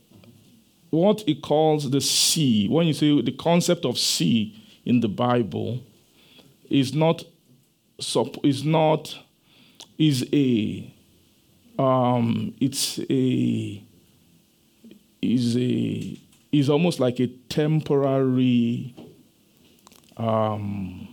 What 0.90 1.24
it 1.26 1.42
calls 1.42 1.90
the 1.90 2.00
sea, 2.00 2.68
when 2.68 2.86
you 2.86 2.92
say 2.92 3.20
the 3.22 3.32
concept 3.32 3.84
of 3.84 3.98
sea 3.98 4.57
in 4.84 5.00
the 5.00 5.09
Bible, 5.09 5.80
is 6.68 6.94
not 6.94 7.24
is 8.44 8.64
not 8.64 9.18
is 9.98 10.26
a 10.32 10.92
um, 11.80 12.54
it's 12.60 13.00
a 13.08 13.82
is 15.22 15.56
a 15.56 16.20
is 16.52 16.68
almost 16.68 17.00
like 17.00 17.20
a 17.20 17.28
temporary 17.48 18.94
um, 20.18 21.08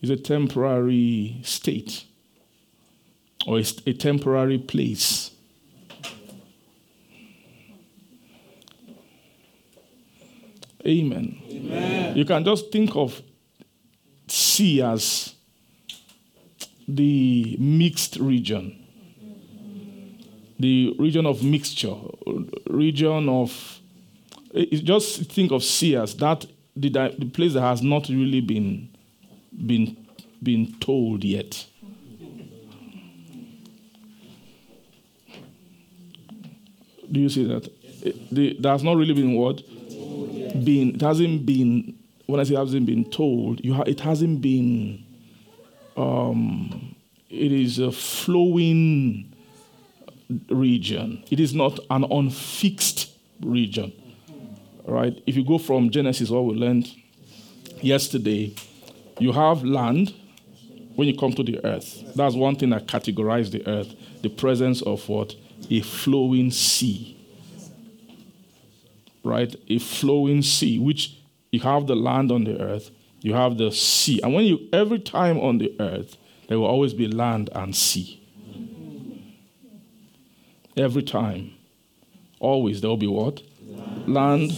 is 0.00 0.08
a 0.08 0.16
temporary 0.16 1.38
state 1.42 2.04
or 3.46 3.58
a, 3.58 3.64
a 3.86 3.92
temporary 3.92 4.58
place. 4.58 5.30
Amen. 10.86 11.40
Amen. 11.50 12.16
You 12.16 12.24
can 12.24 12.44
just 12.44 12.72
think 12.72 12.96
of 12.96 13.20
sea 14.28 14.80
as 14.80 15.34
the 16.88 17.56
mixed 17.60 18.16
region 18.16 18.81
the 20.62 20.94
region 20.98 21.26
of 21.26 21.42
mixture, 21.42 21.94
region 22.68 23.28
of. 23.28 23.80
Eh, 24.54 24.66
eh, 24.72 24.80
just 24.82 25.30
think 25.32 25.50
of 25.50 25.62
sea 25.64 25.96
as 25.96 26.14
that 26.16 26.46
the, 26.76 26.88
the 27.18 27.26
place 27.26 27.54
that 27.54 27.62
has 27.62 27.82
not 27.82 28.08
really 28.08 28.40
been 28.40 28.88
been 29.66 29.96
been 30.42 30.72
told 30.78 31.24
yet. 31.24 31.66
Do 37.10 37.20
you 37.20 37.28
see 37.28 37.44
that? 37.44 37.66
It, 38.02 38.34
the, 38.34 38.56
that's 38.58 38.82
not 38.82 38.96
really 38.96 39.14
been 39.14 39.34
what? 39.34 39.62
Been, 40.64 40.94
it 40.94 41.00
hasn't 41.02 41.44
been, 41.44 41.98
when 42.26 42.40
I 42.40 42.44
say 42.44 42.54
hasn't 42.54 42.86
been 42.86 43.04
told, 43.04 43.64
ha- 43.66 43.82
it 43.82 44.00
hasn't 44.00 44.40
been, 44.40 45.04
um, 45.96 46.94
it 47.28 47.52
is 47.52 47.78
a 47.78 47.92
flowing 47.92 49.31
region. 50.48 51.24
It 51.30 51.40
is 51.40 51.54
not 51.54 51.78
an 51.90 52.04
unfixed 52.04 53.10
region. 53.40 53.92
Right? 54.84 55.22
If 55.26 55.36
you 55.36 55.44
go 55.44 55.58
from 55.58 55.90
Genesis, 55.90 56.30
what 56.30 56.44
we 56.44 56.54
learned 56.54 56.90
yesterday, 57.80 58.54
you 59.18 59.32
have 59.32 59.64
land 59.64 60.14
when 60.96 61.08
you 61.08 61.16
come 61.16 61.32
to 61.32 61.42
the 61.42 61.64
earth. 61.64 62.14
That's 62.14 62.34
one 62.34 62.56
thing 62.56 62.70
that 62.70 62.86
categorizes 62.86 63.52
the 63.52 63.66
earth 63.68 63.94
the 64.22 64.30
presence 64.30 64.80
of 64.82 65.08
what? 65.08 65.34
A 65.70 65.80
flowing 65.80 66.50
sea. 66.50 67.18
Right? 69.24 69.54
A 69.68 69.78
flowing 69.78 70.42
sea, 70.42 70.78
which 70.78 71.18
you 71.50 71.60
have 71.60 71.86
the 71.86 71.94
land 71.94 72.32
on 72.32 72.44
the 72.44 72.60
earth, 72.60 72.90
you 73.20 73.34
have 73.34 73.58
the 73.58 73.70
sea. 73.70 74.20
And 74.22 74.34
when 74.34 74.46
you, 74.46 74.68
every 74.72 74.98
time 74.98 75.38
on 75.38 75.58
the 75.58 75.74
earth, 75.78 76.16
there 76.48 76.58
will 76.58 76.66
always 76.66 76.94
be 76.94 77.06
land 77.06 77.50
and 77.54 77.74
sea. 77.76 78.21
Every 80.76 81.02
time. 81.02 81.52
Always 82.40 82.80
there 82.80 82.90
will 82.90 82.96
be 82.96 83.06
what? 83.06 83.42
Land. 84.06 84.50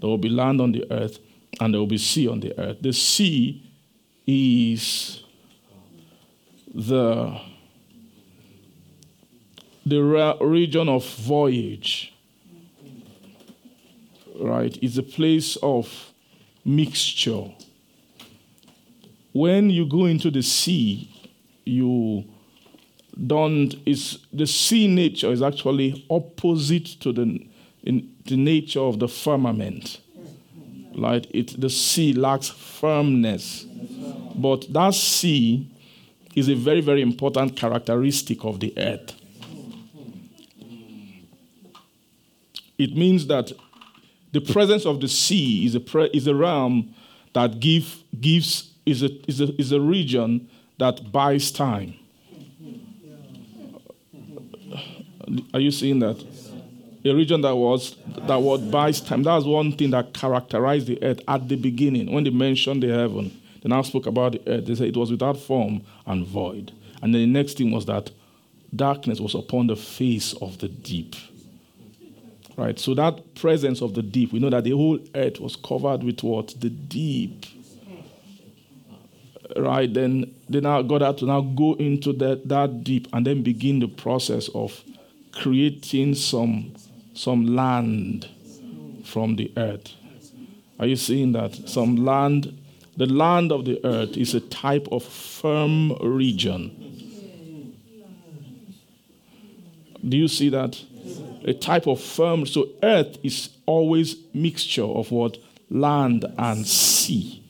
There 0.00 0.08
will 0.08 0.18
be 0.18 0.28
land 0.28 0.60
on 0.60 0.72
the 0.72 0.90
earth, 0.92 1.18
and 1.60 1.72
there 1.72 1.80
will 1.80 1.86
be 1.86 1.98
sea 1.98 2.28
on 2.28 2.40
the 2.40 2.58
earth. 2.58 2.78
The 2.82 2.92
sea 2.92 3.62
is 4.26 5.22
the 6.74 7.40
the 9.84 10.36
region 10.40 10.88
of 10.88 11.04
voyage 11.16 12.14
right 14.40 14.78
it's 14.80 14.96
a 14.96 15.02
place 15.02 15.56
of 15.56 16.12
mixture 16.64 17.50
when 19.32 19.70
you 19.70 19.84
go 19.84 20.04
into 20.06 20.30
the 20.30 20.42
sea 20.42 21.10
you 21.64 22.24
don't 23.26 23.74
is 23.86 24.18
the 24.32 24.46
sea 24.46 24.86
nature 24.88 25.30
is 25.30 25.42
actually 25.42 26.06
opposite 26.08 26.86
to 27.00 27.12
the 27.12 27.46
in 27.84 28.14
the 28.26 28.36
nature 28.36 28.80
of 28.80 28.98
the 28.98 29.08
firmament 29.08 30.00
right 30.96 31.26
it 31.32 31.60
the 31.60 31.70
sea 31.70 32.12
lacks 32.12 32.48
firmness 32.48 33.66
but 34.34 34.72
that 34.72 34.94
sea 34.94 35.68
is 36.34 36.48
a 36.48 36.54
very, 36.54 36.80
very 36.80 37.02
important 37.02 37.56
characteristic 37.56 38.44
of 38.44 38.60
the 38.60 38.72
earth. 38.76 39.14
It 42.78 42.96
means 42.96 43.26
that 43.26 43.52
the 44.32 44.40
presence 44.40 44.86
of 44.86 45.00
the 45.00 45.08
sea 45.08 45.66
is 45.66 45.74
a, 45.74 45.80
pre- 45.80 46.10
is 46.12 46.26
a 46.26 46.34
realm 46.34 46.94
that 47.34 47.60
give, 47.60 48.02
gives, 48.20 48.72
is 48.86 49.02
a, 49.02 49.10
is, 49.28 49.40
a, 49.40 49.60
is 49.60 49.72
a 49.72 49.80
region 49.80 50.48
that 50.78 51.12
buys 51.12 51.52
time. 51.52 51.94
Are 55.54 55.60
you 55.60 55.70
seeing 55.70 55.98
that? 56.00 56.24
A 57.04 57.12
region 57.12 57.40
that 57.40 57.54
was 57.56 57.96
that 58.26 58.36
what 58.36 58.70
buys 58.70 59.00
time. 59.00 59.24
That's 59.24 59.44
one 59.44 59.72
thing 59.72 59.90
that 59.90 60.14
characterized 60.14 60.86
the 60.86 61.02
earth 61.02 61.20
at 61.26 61.48
the 61.48 61.56
beginning 61.56 62.12
when 62.12 62.22
they 62.22 62.30
mentioned 62.30 62.82
the 62.82 62.88
heaven. 62.88 63.36
They 63.62 63.68
now 63.68 63.82
spoke 63.82 64.06
about 64.06 64.32
the 64.32 64.42
earth. 64.46 64.66
They 64.66 64.74
said 64.74 64.88
it 64.88 64.96
was 64.96 65.10
without 65.10 65.36
form 65.36 65.82
and 66.06 66.26
void. 66.26 66.72
And 67.02 67.12
then 67.12 67.22
the 67.22 67.26
next 67.26 67.58
thing 67.58 67.72
was 67.72 67.86
that 67.86 68.10
darkness 68.74 69.20
was 69.20 69.34
upon 69.34 69.66
the 69.66 69.76
face 69.76 70.32
of 70.34 70.58
the 70.58 70.68
deep. 70.68 71.16
Right? 72.56 72.78
So 72.78 72.94
that 72.94 73.34
presence 73.34 73.80
of 73.82 73.94
the 73.94 74.02
deep, 74.02 74.32
we 74.32 74.38
know 74.38 74.50
that 74.50 74.64
the 74.64 74.70
whole 74.70 75.00
earth 75.14 75.40
was 75.40 75.56
covered 75.56 76.04
with 76.04 76.22
what? 76.22 76.54
The 76.60 76.70
deep. 76.70 77.46
Right? 79.56 79.92
Then 79.92 80.32
they 80.48 80.60
now 80.60 80.82
God 80.82 81.02
had 81.02 81.18
to 81.18 81.26
now 81.26 81.40
go 81.40 81.74
into 81.74 82.12
that, 82.14 82.48
that 82.48 82.84
deep 82.84 83.08
and 83.12 83.26
then 83.26 83.42
begin 83.42 83.80
the 83.80 83.88
process 83.88 84.48
of 84.54 84.82
creating 85.32 86.14
some 86.14 86.74
some 87.14 87.54
land 87.54 88.28
from 89.04 89.36
the 89.36 89.52
earth. 89.56 89.92
Are 90.78 90.86
you 90.86 90.96
seeing 90.96 91.32
that? 91.32 91.54
Some 91.68 91.96
land 91.96 92.58
the 92.96 93.06
land 93.06 93.52
of 93.52 93.64
the 93.64 93.80
earth 93.84 94.16
is 94.16 94.34
a 94.34 94.40
type 94.40 94.86
of 94.92 95.02
firm 95.02 95.92
region. 96.02 96.78
Do 100.06 100.16
you 100.16 100.28
see 100.28 100.48
that? 100.50 100.82
A 101.44 101.54
type 101.54 101.86
of 101.86 102.00
firm. 102.00 102.44
So 102.44 102.68
earth 102.82 103.18
is 103.22 103.50
always 103.66 104.16
mixture 104.34 104.84
of 104.84 105.10
what? 105.10 105.38
Land 105.70 106.26
and 106.36 106.66
sea. 106.66 107.42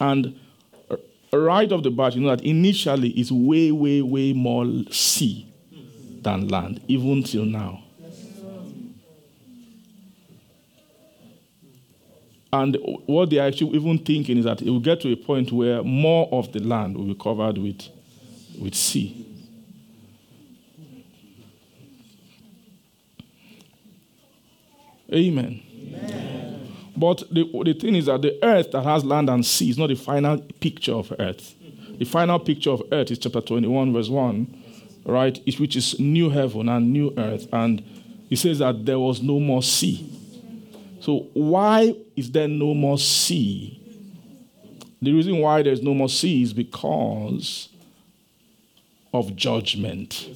And 0.00 0.38
right 1.32 1.70
off 1.72 1.82
the 1.82 1.90
bat, 1.90 2.14
you 2.14 2.20
know 2.20 2.34
that 2.34 2.44
initially 2.44 3.10
it's 3.10 3.32
way, 3.32 3.72
way, 3.72 4.02
way 4.02 4.32
more 4.32 4.66
sea 4.90 5.46
than 6.22 6.48
land, 6.48 6.80
even 6.88 7.22
till 7.22 7.44
now. 7.44 7.82
And 12.52 12.76
what 13.06 13.30
they're 13.30 13.46
actually 13.46 13.76
even 13.76 13.98
thinking 13.98 14.36
is 14.36 14.44
that 14.44 14.60
it 14.60 14.68
will 14.68 14.78
get 14.78 15.00
to 15.00 15.12
a 15.12 15.16
point 15.16 15.50
where 15.52 15.82
more 15.82 16.28
of 16.30 16.52
the 16.52 16.60
land 16.60 16.98
will 16.98 17.06
be 17.06 17.14
covered 17.14 17.56
with, 17.56 17.88
with 18.60 18.74
sea. 18.74 19.26
Amen. 25.10 25.62
Amen. 25.94 26.41
But 26.96 27.22
the, 27.30 27.44
the 27.64 27.74
thing 27.74 27.94
is 27.94 28.06
that 28.06 28.22
the 28.22 28.38
earth 28.44 28.72
that 28.72 28.82
has 28.82 29.04
land 29.04 29.30
and 29.30 29.44
sea 29.44 29.70
is 29.70 29.78
not 29.78 29.88
the 29.88 29.94
final 29.94 30.38
picture 30.60 30.94
of 30.94 31.12
earth. 31.18 31.54
The 31.98 32.04
final 32.04 32.38
picture 32.38 32.70
of 32.70 32.82
earth 32.92 33.10
is 33.10 33.18
chapter 33.18 33.40
21, 33.40 33.92
verse 33.92 34.08
1, 34.08 34.62
right? 35.06 35.38
Which 35.58 35.76
is 35.76 35.98
new 35.98 36.30
heaven 36.30 36.68
and 36.68 36.92
new 36.92 37.14
earth. 37.16 37.48
And 37.52 37.82
he 38.28 38.36
says 38.36 38.58
that 38.58 38.84
there 38.84 38.98
was 38.98 39.22
no 39.22 39.40
more 39.40 39.62
sea. 39.62 40.08
So, 41.00 41.28
why 41.32 41.96
is 42.14 42.30
there 42.30 42.48
no 42.48 42.74
more 42.74 42.98
sea? 42.98 43.78
The 45.00 45.12
reason 45.12 45.38
why 45.38 45.62
there's 45.62 45.82
no 45.82 45.94
more 45.94 46.08
sea 46.08 46.42
is 46.42 46.52
because 46.52 47.68
of 49.12 49.34
judgment. 49.34 50.28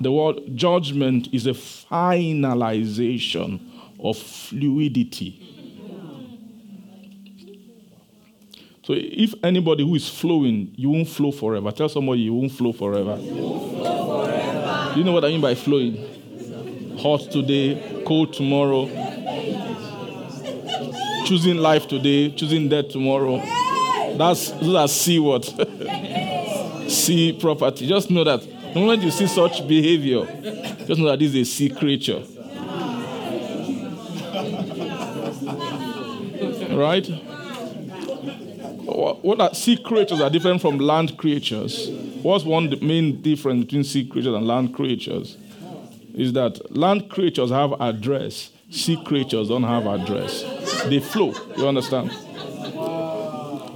The 0.00 0.10
word 0.10 0.56
judgment 0.56 1.28
is 1.32 1.46
a 1.46 1.50
finalization 1.50 3.69
of 4.02 4.16
fluidity. 4.16 5.46
So 8.82 8.94
if 8.96 9.34
anybody 9.44 9.84
who 9.84 9.94
is 9.94 10.08
flowing, 10.08 10.72
you 10.74 10.90
won't 10.90 11.08
flow 11.08 11.30
forever. 11.30 11.70
Tell 11.70 11.88
somebody 11.88 12.22
you 12.22 12.34
won't 12.34 12.50
flow 12.52 12.72
forever. 12.72 13.14
Won't 13.16 13.78
flow 13.78 14.24
forever. 14.24 14.94
Do 14.94 14.98
you 14.98 15.04
know 15.04 15.12
what 15.12 15.24
I 15.24 15.28
mean 15.28 15.40
by 15.40 15.54
flowing? 15.54 16.96
Hot 16.98 17.20
today, 17.30 18.02
cold 18.06 18.32
tomorrow, 18.32 18.86
choosing 21.24 21.58
life 21.58 21.86
today, 21.86 22.30
choosing 22.32 22.68
death 22.68 22.88
tomorrow. 22.88 23.38
That's 24.16 24.50
those 24.50 24.74
are 24.74 24.88
sea 24.88 25.18
what? 25.18 25.44
sea 26.90 27.38
property. 27.40 27.86
Just 27.86 28.10
know 28.10 28.24
that 28.24 28.40
the 28.40 28.80
moment 28.80 29.02
you 29.02 29.10
see 29.10 29.28
such 29.28 29.66
behavior, 29.68 30.26
just 30.86 31.00
know 31.00 31.06
that 31.10 31.20
this 31.20 31.34
is 31.34 31.36
a 31.36 31.44
sea 31.44 31.70
creature. 31.70 32.22
Right? 36.80 37.06
What 39.22 39.40
are 39.40 39.54
sea 39.54 39.76
creatures 39.76 40.20
are 40.20 40.30
different 40.30 40.60
from 40.60 40.78
land 40.78 41.16
creatures? 41.18 41.88
What's 42.22 42.44
one 42.44 42.74
main 42.80 43.20
difference 43.22 43.64
between 43.64 43.84
sea 43.84 44.06
creatures 44.06 44.34
and 44.34 44.46
land 44.46 44.74
creatures? 44.74 45.36
is 46.14 46.32
that 46.32 46.76
land 46.76 47.10
creatures 47.10 47.50
have 47.50 47.72
address, 47.80 48.50
sea 48.70 49.02
creatures 49.04 49.48
don't 49.48 49.62
have 49.62 49.86
address. 49.86 50.42
They 50.84 51.00
flow. 51.00 51.34
You 51.56 51.68
understand? 51.68 52.10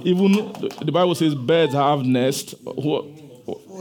Even 0.05 0.53
the 0.81 0.91
Bible 0.93 1.15
says 1.15 1.33
birds 1.33 1.73
have 1.73 2.05
nests, 2.05 2.53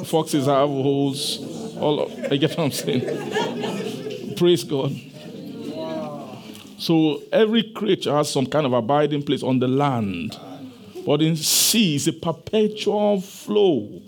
foxes 0.07 0.47
have 0.47 0.69
holes. 0.69 1.77
All 1.77 2.01
of, 2.01 2.33
I 2.33 2.37
get 2.37 2.51
what 2.51 2.61
I'm 2.61 2.71
saying. 2.71 4.37
Praise 4.37 4.65
God. 4.65 4.93
So 6.85 7.23
every 7.33 7.63
creature 7.73 8.13
has 8.13 8.31
some 8.31 8.45
kind 8.45 8.67
of 8.67 8.75
abiding 8.75 9.23
place 9.23 9.43
on 9.43 9.59
the 9.59 9.67
land. 9.67 10.39
But 11.07 11.23
in 11.23 11.35
sea, 11.35 11.97
it's 11.97 12.07
a 12.09 12.13
perpetual 12.13 13.23
flow. 13.23 14.03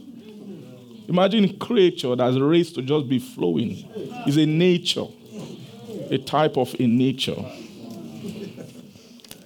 Imagine 1.09 1.57
creature 1.57 2.14
that's 2.14 2.37
raised 2.37 2.74
to 2.74 2.83
just 2.83 3.09
be 3.09 3.18
flowing. 3.18 3.83
It's 4.27 4.37
a 4.37 4.45
nature, 4.45 5.07
a 6.11 6.18
type 6.18 6.59
of 6.59 6.79
a 6.79 6.87
nature. 6.87 7.43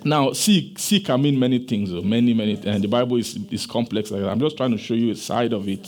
Now, 0.04 0.32
sea, 0.32 0.74
sea 0.76 0.98
can 0.98 1.22
mean 1.22 1.38
many 1.38 1.64
things, 1.64 1.92
many, 1.92 2.34
many 2.34 2.56
things. 2.56 2.74
And 2.74 2.82
the 2.82 2.88
Bible 2.88 3.16
is, 3.16 3.38
is 3.52 3.64
complex 3.64 4.10
like 4.10 4.22
that. 4.22 4.28
I'm 4.28 4.40
just 4.40 4.56
trying 4.56 4.72
to 4.72 4.78
show 4.78 4.94
you 4.94 5.12
a 5.12 5.16
side 5.16 5.52
of 5.52 5.68
it. 5.68 5.86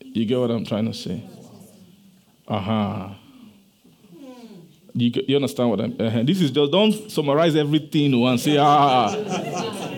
You 0.00 0.24
get 0.24 0.38
what 0.38 0.50
I'm 0.50 0.64
trying 0.64 0.86
to 0.86 0.94
say? 0.94 1.22
Uh-huh. 2.48 3.10
You, 4.94 5.12
you 5.28 5.36
understand 5.36 5.70
what 5.70 5.80
I'm 5.80 5.96
uh, 6.00 6.22
This 6.22 6.40
is 6.40 6.50
just, 6.50 6.72
don't 6.72 7.10
summarize 7.10 7.54
everything 7.54 8.14
and 8.14 8.40
say, 8.40 8.56
ah. 8.58 9.14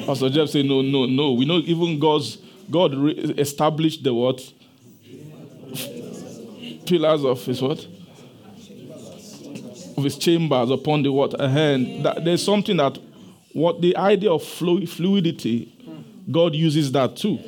Pastor 0.07 0.29
Jeff 0.29 0.49
say, 0.49 0.63
no, 0.63 0.83
no, 0.83 1.07
no. 1.07 1.33
We 1.33 1.45
know 1.45 1.59
even 1.59 1.99
God's, 1.99 2.39
God 2.71 2.95
re- 2.95 3.13
established 3.39 4.05
the 4.05 4.13
what? 4.13 4.43
Pillars 6.87 7.25
of 7.25 7.45
his 7.45 7.63
what? 7.63 7.87
Of 9.97 10.05
his 10.05 10.19
chambers 10.19 10.71
upon 10.71 11.03
the 11.03 11.13
water. 11.13 11.37
And 11.41 12.05
that, 12.05 12.25
there's 12.25 12.45
something 12.45 12.77
that, 12.77 12.99
what 13.53 13.81
the 13.81 13.97
idea 13.97 14.31
of 14.31 14.43
fluidity, 14.43 15.73
God 16.31 16.55
uses 16.55 16.93
that 16.93 17.17
too. 17.17 17.39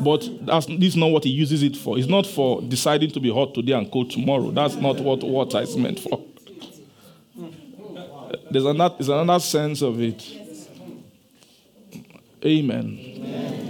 But 0.00 0.26
that's, 0.46 0.66
this 0.66 0.80
is 0.94 0.96
not 0.96 1.08
what 1.08 1.24
he 1.24 1.30
uses 1.30 1.62
it 1.62 1.76
for. 1.76 1.98
It's 1.98 2.08
not 2.08 2.26
for 2.26 2.62
deciding 2.62 3.10
to 3.10 3.20
be 3.20 3.30
hot 3.30 3.54
today 3.54 3.72
and 3.72 3.90
cold 3.90 4.10
tomorrow. 4.10 4.50
That's 4.50 4.76
not 4.76 4.98
what 5.00 5.22
water 5.22 5.60
is 5.60 5.76
meant 5.76 6.00
for. 6.00 6.24
There's 8.50 8.64
another, 8.64 8.94
there's 8.96 9.08
another 9.08 9.40
sense 9.40 9.82
of 9.82 10.00
it. 10.00 10.24
Amen. 12.44 12.98
Amen. 12.98 13.60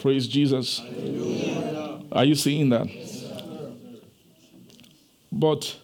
Praise 0.00 0.28
Jesus. 0.28 0.80
Are 2.12 2.24
you 2.24 2.34
seeing 2.34 2.68
that? 2.68 2.86
But 5.32 5.76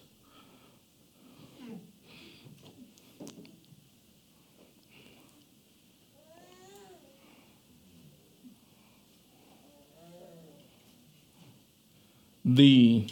the, 12.44 13.08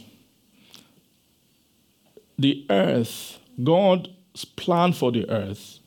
the 2.43 2.67
earth, 2.71 3.39
God's 3.63 4.45
plan 4.57 4.93
for 4.93 5.11
the 5.11 5.29
earth 5.31 5.79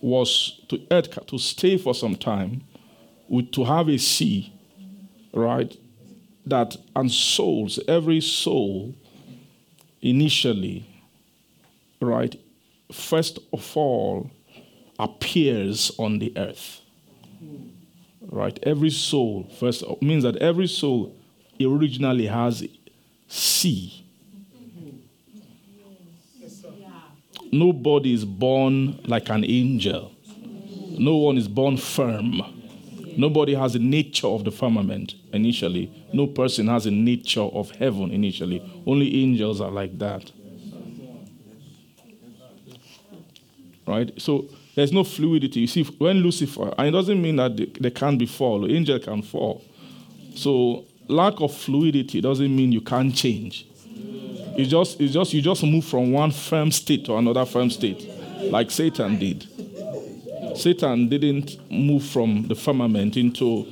was 0.00 0.60
to 0.68 0.80
earth 0.90 1.26
to 1.26 1.38
stay 1.38 1.76
for 1.78 1.94
some 1.94 2.14
time, 2.14 2.62
to 3.52 3.64
have 3.64 3.88
a 3.88 3.98
sea, 3.98 4.52
right? 5.32 5.76
That 6.46 6.76
and 6.96 7.10
souls, 7.10 7.78
every 7.88 8.20
soul 8.20 8.94
initially, 10.00 10.86
right, 12.00 12.34
first 12.92 13.38
of 13.52 13.76
all, 13.76 14.30
appears 14.98 15.92
on 15.98 16.18
the 16.18 16.32
earth. 16.36 16.80
Right? 18.20 18.58
Every 18.62 18.90
soul, 18.90 19.50
first 19.58 19.84
means 20.02 20.22
that 20.24 20.36
every 20.36 20.66
soul 20.66 21.14
originally 21.60 22.26
has 22.26 22.66
sea. 23.26 24.04
Nobody 27.52 28.12
is 28.12 28.24
born 28.24 29.00
like 29.06 29.28
an 29.30 29.44
angel. 29.44 30.12
No 30.98 31.16
one 31.16 31.38
is 31.38 31.48
born 31.48 31.76
firm. 31.76 32.42
Nobody 33.16 33.54
has 33.54 33.74
a 33.74 33.78
nature 33.78 34.28
of 34.28 34.44
the 34.44 34.50
firmament 34.50 35.14
initially. 35.32 35.92
No 36.12 36.26
person 36.26 36.68
has 36.68 36.86
a 36.86 36.90
nature 36.90 37.42
of 37.42 37.70
heaven 37.72 38.10
initially. 38.10 38.62
Only 38.86 39.24
angels 39.24 39.60
are 39.60 39.70
like 39.70 39.98
that. 39.98 40.30
Right? 43.86 44.12
So 44.20 44.48
there's 44.74 44.92
no 44.92 45.02
fluidity. 45.02 45.60
You 45.60 45.66
see, 45.66 45.82
when 45.82 46.18
Lucifer, 46.18 46.72
and 46.78 46.86
it 46.86 46.90
doesn't 46.92 47.20
mean 47.20 47.36
that 47.36 47.56
they, 47.80 47.90
can't 47.90 48.18
be 48.18 48.26
fall, 48.26 48.70
angel 48.70 49.00
can 49.00 49.22
fall. 49.22 49.64
So 50.36 50.84
lack 51.08 51.40
of 51.40 51.52
fluidity 51.52 52.20
doesn't 52.20 52.54
mean 52.54 52.70
you 52.70 52.82
can't 52.82 53.12
change. 53.14 53.66
It's 54.58 54.70
just, 54.70 55.00
it's 55.00 55.12
just 55.12 55.32
you 55.32 55.40
just 55.40 55.62
move 55.62 55.84
from 55.84 56.10
one 56.10 56.32
firm 56.32 56.72
state 56.72 57.04
to 57.04 57.16
another 57.16 57.46
firm 57.46 57.70
state, 57.70 58.10
like 58.50 58.72
Satan 58.72 59.16
did. 59.16 59.46
Satan 60.56 61.08
didn't 61.08 61.70
move 61.70 62.04
from 62.04 62.48
the 62.48 62.56
firmament 62.56 63.16
into 63.16 63.68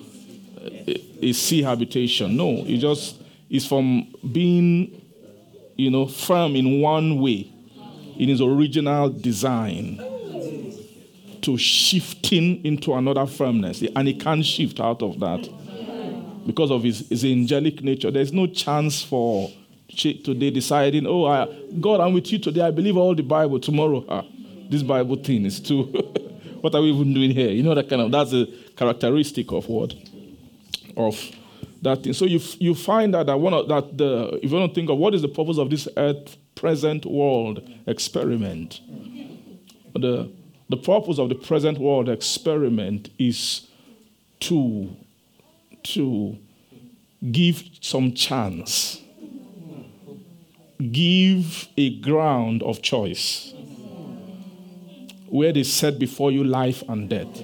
a, 0.61 1.03
a 1.23 1.33
sea 1.33 1.63
habitation. 1.63 2.37
No, 2.37 2.63
he 2.63 2.79
just 2.79 3.21
is 3.51 3.67
from 3.67 4.07
being, 4.31 5.03
you 5.75 5.91
know, 5.91 6.07
firm 6.07 6.55
in 6.55 6.81
one 6.81 7.21
way, 7.21 7.53
in 8.17 8.29
his 8.29 8.41
original 8.41 9.09
design, 9.11 9.97
to 11.43 11.59
shifting 11.59 12.65
into 12.65 12.95
another 12.95 13.27
firmness, 13.27 13.83
and 13.83 14.07
he 14.07 14.15
can't 14.15 14.45
shift 14.45 14.79
out 14.79 15.03
of 15.03 15.19
that 15.19 16.47
because 16.47 16.71
of 16.71 16.85
his, 16.85 17.09
his 17.09 17.25
angelic 17.25 17.83
nature. 17.83 18.13
There's 18.13 18.33
no 18.33 18.47
chance 18.47 19.03
for 19.03 19.51
today 19.89 20.51
deciding, 20.51 21.07
oh, 21.07 21.25
I, 21.25 21.47
God, 21.81 22.01
I'm 22.01 22.13
with 22.13 22.31
you 22.33 22.39
today. 22.39 22.63
I 22.63 22.71
believe 22.71 22.97
all 22.97 23.15
the 23.15 23.23
Bible. 23.23 23.61
Tomorrow, 23.61 24.05
ah, 24.09 24.25
this 24.69 24.83
Bible 24.83 25.17
thing 25.17 25.45
is 25.45 25.61
too. 25.61 25.83
what 26.61 26.75
are 26.75 26.83
we 26.83 26.91
even 26.91 27.15
doing 27.15 27.31
here? 27.31 27.51
You 27.51 27.63
know 27.63 27.75
that 27.75 27.89
kind 27.89 28.03
of. 28.03 28.11
That's 28.11 28.33
a 28.33 28.47
characteristic 28.77 29.53
of 29.53 29.69
what 29.69 29.95
of 30.97 31.31
that 31.83 32.03
thing. 32.03 32.13
So 32.13 32.25
you 32.25 32.41
you 32.59 32.75
find 32.75 33.15
that 33.15 33.27
that 33.27 33.39
one 33.39 33.55
of, 33.55 33.69
that 33.69 33.97
the 33.97 34.39
if 34.43 34.51
you 34.51 34.59
don't 34.59 34.75
think 34.75 34.91
of 34.91 34.99
what 34.99 35.15
is 35.15 35.23
the 35.23 35.29
purpose 35.29 35.59
of 35.59 35.71
this 35.71 35.89
earth 35.97 36.37
present 36.55 37.07
world 37.07 37.63
experiment, 37.87 38.81
the 39.95 40.31
the 40.69 40.77
purpose 40.77 41.19
of 41.19 41.29
the 41.29 41.35
present 41.35 41.79
world 41.79 42.09
experiment 42.09 43.11
is 43.19 43.69
to 44.41 44.97
to 45.83 46.37
give 47.31 47.63
some 47.81 48.13
chance, 48.13 49.01
give 50.79 51.69
a 51.77 51.99
ground 52.01 52.63
of 52.63 52.83
choice 52.83 53.53
where 55.29 55.53
they 55.53 55.63
set 55.63 55.99
before 55.99 56.31
you 56.31 56.45
life 56.45 56.83
and 56.89 57.09
death. 57.09 57.41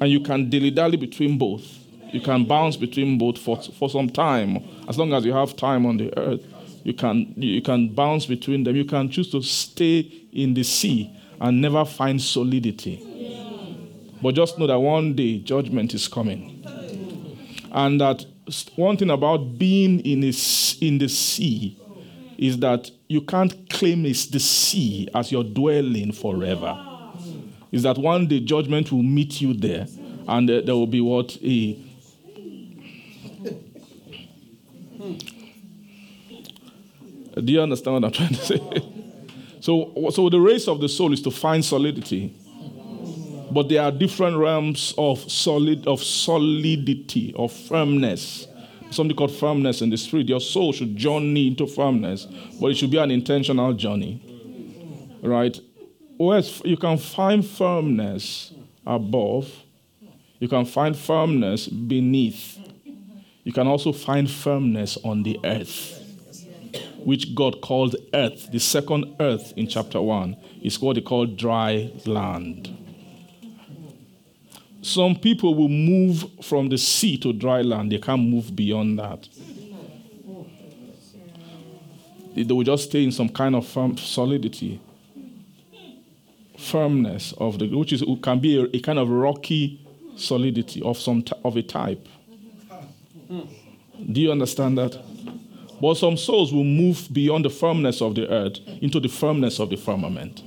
And 0.00 0.08
you 0.08 0.20
can 0.20 0.48
dilly 0.48 0.70
dally 0.70 0.96
between 0.96 1.38
both. 1.38 1.64
You 2.12 2.20
can 2.20 2.44
bounce 2.44 2.76
between 2.76 3.18
both 3.18 3.38
for, 3.38 3.60
for 3.60 3.90
some 3.90 4.08
time. 4.08 4.62
As 4.88 4.96
long 4.96 5.12
as 5.12 5.24
you 5.24 5.32
have 5.32 5.56
time 5.56 5.84
on 5.84 5.98
the 5.98 6.16
earth, 6.16 6.40
you 6.84 6.94
can, 6.94 7.34
you 7.36 7.60
can 7.60 7.88
bounce 7.90 8.26
between 8.26 8.64
them. 8.64 8.76
You 8.76 8.84
can 8.84 9.10
choose 9.10 9.30
to 9.32 9.42
stay 9.42 10.00
in 10.32 10.54
the 10.54 10.62
sea 10.62 11.14
and 11.40 11.60
never 11.60 11.84
find 11.84 12.20
solidity. 12.20 13.04
But 14.22 14.34
just 14.34 14.58
know 14.58 14.66
that 14.66 14.78
one 14.78 15.14
day 15.14 15.38
judgment 15.38 15.94
is 15.94 16.08
coming. 16.08 16.64
And 17.72 18.00
that 18.00 18.24
one 18.76 18.96
thing 18.96 19.10
about 19.10 19.58
being 19.58 20.00
in, 20.00 20.24
a, 20.24 20.32
in 20.80 20.98
the 20.98 21.08
sea 21.08 21.76
is 22.38 22.58
that 22.60 22.90
you 23.08 23.20
can't 23.20 23.68
claim 23.68 24.06
it's 24.06 24.26
the 24.26 24.38
sea 24.38 25.08
as 25.14 25.30
your 25.32 25.44
dwelling 25.44 26.12
forever. 26.12 26.84
Is 27.72 27.82
that 27.82 27.98
one 27.98 28.26
day 28.26 28.40
judgment 28.40 28.90
will 28.90 29.02
meet 29.02 29.40
you 29.40 29.52
there, 29.52 29.86
and 30.26 30.48
there 30.48 30.74
will 30.74 30.86
be 30.86 31.00
what 31.00 31.36
a 31.42 31.72
hmm. 34.96 35.14
Do 37.44 37.52
you 37.52 37.60
understand 37.60 37.94
what 37.94 38.04
I'm 38.04 38.12
trying 38.12 38.34
to 38.34 38.44
say? 38.44 38.60
so, 39.60 40.10
so 40.10 40.28
the 40.28 40.40
race 40.40 40.66
of 40.66 40.80
the 40.80 40.88
soul 40.88 41.12
is 41.12 41.22
to 41.22 41.30
find 41.30 41.64
solidity 41.64 42.34
but 43.50 43.68
there 43.68 43.82
are 43.82 43.90
different 43.90 44.36
realms 44.36 44.94
of 44.98 45.18
solid 45.30 45.86
of 45.86 46.02
solidity 46.02 47.32
of 47.36 47.52
firmness 47.52 48.47
something 48.90 49.16
called 49.16 49.32
firmness 49.32 49.82
in 49.82 49.90
the 49.90 49.96
spirit. 49.96 50.28
Your 50.28 50.40
soul 50.40 50.72
should 50.72 50.96
journey 50.96 51.48
into 51.48 51.66
firmness 51.66 52.26
but 52.60 52.68
it 52.68 52.76
should 52.76 52.90
be 52.90 52.98
an 52.98 53.10
intentional 53.10 53.72
journey 53.72 54.22
right? 55.22 55.58
Whereas 56.16 56.62
you 56.64 56.76
can 56.76 56.98
find 56.98 57.46
firmness 57.46 58.52
above 58.86 59.64
you 60.40 60.48
can 60.48 60.64
find 60.64 60.96
firmness 60.96 61.66
beneath. 61.66 62.58
You 63.42 63.52
can 63.52 63.66
also 63.66 63.92
find 63.92 64.30
firmness 64.30 64.96
on 65.02 65.22
the 65.22 65.38
earth 65.44 65.96
which 66.98 67.34
God 67.34 67.60
called 67.62 67.96
earth, 68.12 68.50
the 68.50 68.58
second 68.58 69.16
earth 69.20 69.54
in 69.56 69.66
chapter 69.66 70.00
1, 70.00 70.36
is 70.60 70.80
what 70.80 70.96
they 70.96 71.00
called 71.00 71.36
dry 71.38 71.90
land. 72.04 72.76
Some 74.82 75.16
people 75.16 75.54
will 75.54 75.68
move 75.68 76.24
from 76.42 76.68
the 76.68 76.78
sea 76.78 77.18
to 77.18 77.32
dry 77.32 77.62
land, 77.62 77.92
they 77.92 77.98
can't 77.98 78.22
move 78.22 78.54
beyond 78.54 78.98
that. 78.98 79.28
They 82.34 82.44
will 82.44 82.62
just 82.62 82.84
stay 82.84 83.02
in 83.02 83.10
some 83.10 83.28
kind 83.28 83.56
of 83.56 83.66
firm 83.66 83.96
solidity, 83.96 84.80
firmness 86.56 87.34
of 87.38 87.58
the, 87.58 87.66
which 87.66 87.92
is 87.92 88.04
can 88.22 88.38
be 88.38 88.60
a, 88.60 88.64
a 88.76 88.80
kind 88.80 88.98
of 88.98 89.08
rocky 89.08 89.80
solidity 90.16 90.80
of 90.82 90.98
some 90.98 91.24
of 91.44 91.56
a 91.56 91.62
type. 91.62 92.06
Do 93.28 94.20
you 94.20 94.30
understand 94.30 94.78
that? 94.78 94.96
But 95.80 95.94
some 95.96 96.16
souls 96.16 96.52
will 96.52 96.64
move 96.64 97.08
beyond 97.12 97.44
the 97.44 97.50
firmness 97.50 98.00
of 98.00 98.14
the 98.14 98.28
earth 98.28 98.58
into 98.80 99.00
the 99.00 99.08
firmness 99.08 99.58
of 99.58 99.70
the 99.70 99.76
firmament. 99.76 100.42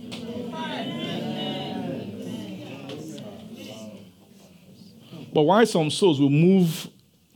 But 5.34 5.44
why 5.44 5.64
some 5.64 5.90
souls 5.90 6.20
will 6.20 6.30
move 6.30 6.90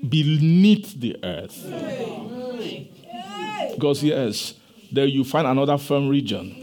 beneath 0.07 0.99
the 0.99 1.17
earth? 1.23 1.65
Because, 3.73 4.03
yes, 4.03 4.53
there 4.91 5.05
you 5.05 5.23
find 5.23 5.47
another 5.47 5.77
firm 5.77 6.09
region. 6.09 6.61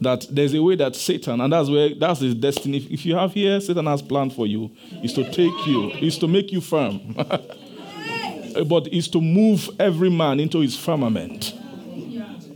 That 0.00 0.26
there's 0.30 0.52
a 0.52 0.62
way 0.62 0.76
that 0.76 0.94
Satan, 0.94 1.40
and 1.40 1.50
that's 1.52 1.70
where 1.70 1.94
that's 1.94 2.20
his 2.20 2.34
destiny. 2.34 2.86
If 2.90 3.06
you 3.06 3.16
have 3.16 3.32
here, 3.32 3.58
Satan 3.60 3.86
has 3.86 4.02
planned 4.02 4.34
for 4.34 4.46
you, 4.46 4.70
is 5.02 5.14
to 5.14 5.24
take 5.30 5.66
you, 5.66 5.90
is 5.92 6.18
to 6.18 6.28
make 6.28 6.52
you 6.52 6.60
firm. 6.60 7.00
but 8.66 8.88
is 8.88 9.08
to 9.08 9.20
move 9.20 9.70
every 9.78 10.10
man 10.10 10.38
into 10.40 10.60
his 10.60 10.76
firmament. 10.76 11.54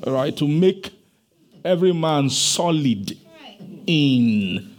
Right, 0.06 0.36
to 0.36 0.46
make 0.46 0.92
every 1.64 1.92
man 1.92 2.30
solid 2.30 3.16
in 3.86 4.69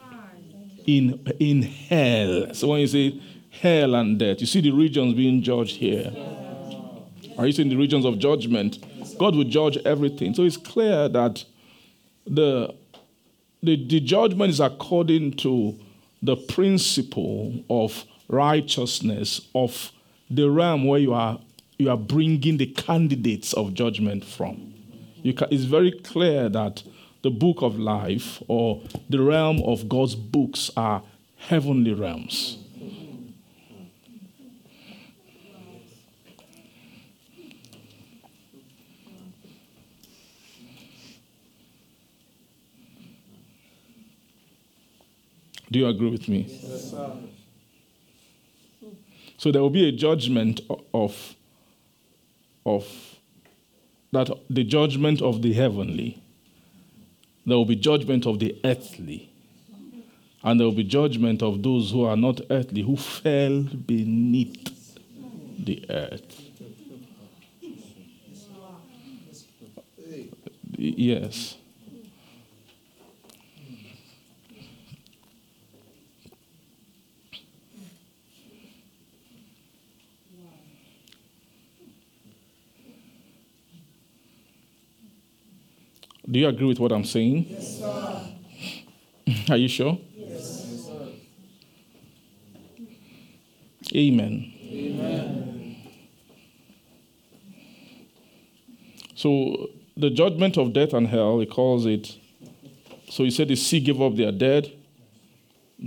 in 0.88 1.26
in 1.40 1.62
hell. 1.64 2.54
So 2.54 2.70
when 2.70 2.82
you 2.82 2.88
say 2.88 3.22
hell 3.50 3.96
and 3.96 4.18
death, 4.18 4.42
you 4.42 4.48
see 4.48 4.62
the 4.62 4.72
regions 4.72 5.14
being 5.14 5.42
judged 5.42 5.76
here. 5.76 6.12
Are 7.38 7.46
you 7.46 7.54
seeing 7.54 7.70
the 7.70 7.76
regions 7.76 8.06
of 8.06 8.20
judgment? 8.20 8.84
God 9.18 9.36
will 9.36 9.46
judge 9.46 9.78
everything. 9.86 10.34
So 10.34 10.44
it's 10.44 10.58
clear 10.58 11.08
that 11.10 11.44
the, 12.26 12.74
the, 13.62 13.88
the 13.88 14.00
judgment 14.00 14.50
is 14.50 14.60
according 14.60 15.34
to 15.38 15.80
the 16.22 16.36
principle 16.36 17.64
of 17.70 18.06
righteousness 18.28 19.42
of 19.54 19.92
the 20.30 20.50
realm 20.50 20.86
where 20.86 21.00
you 21.00 21.14
are 21.14 21.40
you 21.78 21.90
are 21.90 21.98
bringing 21.98 22.58
the 22.58 22.68
candidates 22.68 23.54
of 23.54 23.74
judgment 23.74 24.24
from. 24.24 24.74
Can, 25.24 25.48
it's 25.50 25.64
very 25.64 25.92
clear 25.92 26.48
that 26.48 26.84
the 27.22 27.30
book 27.30 27.62
of 27.62 27.78
life 27.78 28.42
or 28.48 28.82
the 29.10 29.22
realm 29.22 29.62
of 29.64 29.88
God's 29.88 30.16
books 30.16 30.72
are 30.76 31.04
heavenly 31.38 31.94
realms. 31.94 32.58
Do 45.72 45.80
you 45.80 45.88
agree 45.88 46.10
with 46.10 46.28
me? 46.28 46.48
Yes, 46.50 46.94
so 49.38 49.52
there 49.52 49.62
will 49.62 49.70
be 49.70 49.88
a 49.88 49.92
judgment 49.92 50.62
of, 50.94 51.36
of 52.64 52.86
that 54.12 54.30
the 54.50 54.64
judgment 54.64 55.22
of 55.22 55.42
the 55.42 55.54
heavenly. 55.54 56.22
There 57.46 57.58
will 57.58 57.66
be 57.66 57.76
judgment 57.76 58.26
of 58.26 58.40
the 58.40 58.56
earthly. 58.64 59.30
And 60.44 60.60
there 60.60 60.68
will 60.68 60.76
be 60.76 60.84
judgment 60.84 61.44
of 61.44 61.62
those 61.62 61.92
who 61.92 62.04
are 62.04 62.18
not 62.18 62.42
earthly, 62.50 62.82
who 62.82 62.98
fell 62.98 63.62
beneath 63.62 64.98
the 65.60 65.86
earth. 65.90 66.42
Yes. 70.78 71.58
Do 86.32 86.40
you 86.40 86.48
agree 86.48 86.68
with 86.68 86.80
what 86.80 86.94
I'm 86.94 87.04
saying? 87.04 87.46
Yes, 87.50 87.80
sir. 87.80 88.22
Are 89.50 89.58
you 89.58 89.68
sure? 89.68 90.00
Yes, 90.16 90.86
sir. 90.88 91.08
Amen. 93.94 94.54
Amen. 94.72 95.76
So 99.14 99.70
the 99.98 100.10
judgment 100.10 100.58
of 100.58 100.72
death 100.72 100.94
and 100.94 101.06
hell, 101.06 101.40
he 101.42 101.46
calls 101.46 101.86
it. 101.86 102.18
So 103.10 103.26
he 103.26 103.32
said 103.32 103.50
the 103.50 103.58
sea 103.58 103.82
gave 103.82 104.02
up 104.02 104.16
their 104.16 104.32
dead. 104.32 104.72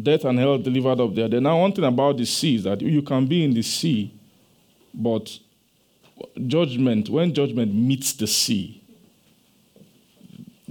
Death 0.02 0.26
and 0.26 0.38
hell 0.38 0.58
delivered 0.58 1.00
up 1.00 1.14
their 1.14 1.28
dead. 1.28 1.42
Now, 1.42 1.58
one 1.60 1.72
thing 1.72 1.84
about 1.84 2.18
the 2.18 2.26
sea 2.26 2.56
is 2.56 2.64
that 2.64 2.82
you 2.82 3.00
can 3.00 3.26
be 3.26 3.44
in 3.44 3.54
the 3.54 3.62
sea, 3.62 4.12
but 4.92 5.38
judgment, 6.46 7.08
when 7.08 7.32
judgment 7.32 7.74
meets 7.74 8.12
the 8.12 8.26
sea, 8.26 8.83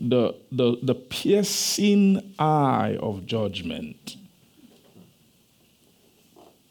the, 0.04 0.36
the, 0.52 0.78
the 0.84 0.96
piercing 0.96 2.34
eye 2.38 2.98
of 3.00 3.26
judgment 3.26 4.18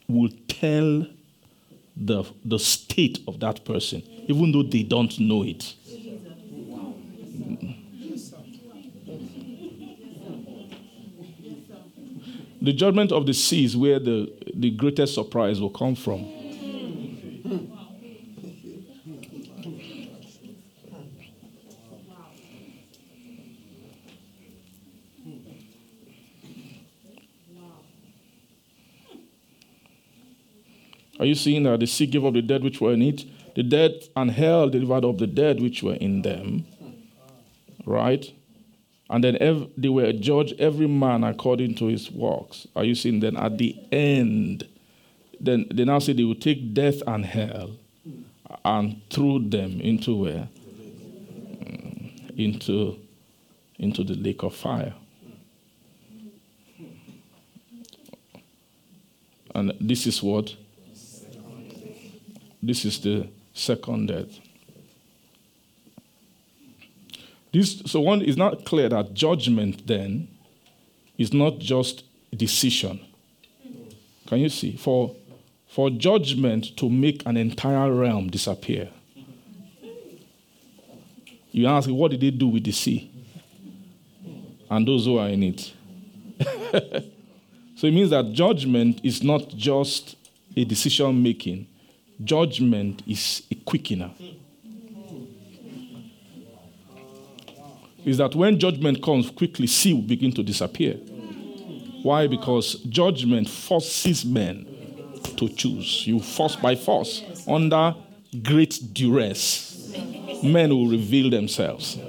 will 0.07 0.31
tell 0.49 1.07
the, 1.97 2.25
the 2.45 2.59
state 2.59 3.21
of 3.27 3.41
that 3.41 3.65
person, 3.65 4.03
even 4.29 4.53
though 4.53 4.63
they 4.63 4.83
don't 4.83 5.19
know 5.19 5.43
it. 5.45 5.75
The 12.61 12.73
judgment 12.73 13.11
of 13.11 13.27
the 13.27 13.35
sea 13.35 13.65
is 13.65 13.77
where 13.77 13.99
the, 13.99 14.33
the 14.55 14.71
greatest 14.71 15.15
surprise 15.15 15.61
will 15.61 15.71
come 15.71 15.95
from. 15.95 16.42
Are 31.23 31.25
you 31.25 31.37
seeing 31.37 31.63
that 31.63 31.79
the 31.79 31.87
sea 31.87 32.07
gave 32.07 32.25
up 32.25 32.35
the 32.35 32.43
dead 32.43 32.65
which 32.65 32.81
were 32.81 32.95
in 32.95 33.01
it? 33.01 33.25
The 33.55 33.63
dead 33.63 33.93
and 34.17 34.29
hell 34.29 34.69
delivered 34.69 35.05
up 35.05 35.19
the 35.19 35.29
dead 35.29 35.61
which 35.61 35.81
were 35.81 35.95
in 35.95 36.23
them. 36.23 36.67
Right? 37.87 38.29
And 39.09 39.23
then 39.23 39.37
ev- 39.37 39.71
they 39.77 39.89
were 39.89 40.13
judged 40.13 40.55
every 40.59 40.89
man 40.89 41.23
according 41.23 41.77
to 41.77 41.87
his 41.87 42.11
works. 42.11 42.67
Are 42.75 42.83
you 42.83 42.97
seeing? 42.97 43.21
Then 43.21 43.37
at 43.37 43.57
the 43.57 43.77
end, 43.93 44.67
then 45.39 45.67
they 45.73 45.85
now 45.85 46.01
say 46.01 46.13
they 46.13 46.25
will 46.25 46.35
take 46.35 46.75
death 46.75 47.01
and 47.07 47.25
hell 47.25 47.71
and 48.65 49.01
throw 49.09 49.39
them 49.39 49.81
into 49.81 50.17
where? 50.17 50.49
Into, 52.37 52.99
into 53.79 54.03
the 54.03 54.15
lake 54.15 54.43
of 54.43 54.57
fire. 54.57 54.95
And 59.55 59.73
this 59.81 60.09
is 60.09 60.21
what 60.21 60.57
this 62.63 62.85
is 62.85 63.01
the 63.01 63.29
second 63.53 64.07
death. 64.07 64.39
This, 67.53 67.83
so 67.87 68.01
one 68.01 68.23
is 68.23 68.37
not 68.37 68.65
clear 68.65 68.89
that 68.89 69.13
judgment 69.13 69.87
then 69.87 70.29
is 71.19 71.35
not 71.35 71.59
just 71.59 72.05
decision. 72.35 73.01
Can 74.27 74.39
you 74.39 74.49
see? 74.49 74.77
For, 74.77 75.15
for 75.69 75.91
judgment 75.91 76.77
to 76.79 76.89
make 76.89 77.23
an 77.27 77.37
entire 77.37 77.93
realm 77.93 78.31
disappear, 78.31 78.89
you 81.51 81.67
ask, 81.67 81.91
what 81.91 82.11
did 82.13 82.21
they 82.21 82.31
do 82.31 82.49
with 82.49 82.65
the 82.65 82.73
sea? 82.73 83.11
And 84.71 84.89
those 84.89 85.05
who 85.05 85.19
are 85.19 85.29
in 85.29 85.43
it. 85.43 85.73
so 87.77 87.87
it 87.87 87.93
means 87.93 88.09
that 88.09 88.33
judgment 88.33 89.03
is 89.05 89.23
not 89.23 89.49
just 89.49 90.17
a 90.57 90.65
decision 90.65 91.23
making, 91.23 91.67
judgment 92.25 93.03
is 93.07 93.43
a 93.51 93.55
quickener. 93.55 94.11
Is 98.05 98.19
that 98.19 98.35
when 98.35 98.59
judgment 98.59 99.03
comes 99.03 99.31
quickly, 99.31 99.67
sea 99.67 99.95
will 99.95 100.03
begin 100.03 100.33
to 100.33 100.43
disappear. 100.43 100.95
Why? 102.03 102.27
Because 102.27 102.75
judgment 102.89 103.49
forces 103.49 104.25
men 104.25 104.67
to 105.37 105.49
choose. 105.49 106.07
You 106.07 106.19
force 106.21 106.57
by 106.57 106.75
force 106.75 107.23
under 107.47 107.95
great 108.43 108.81
duress. 108.93 109.69
men 110.43 110.71
will 110.71 110.89
reveal 110.89 111.31
themselves. 111.31 111.97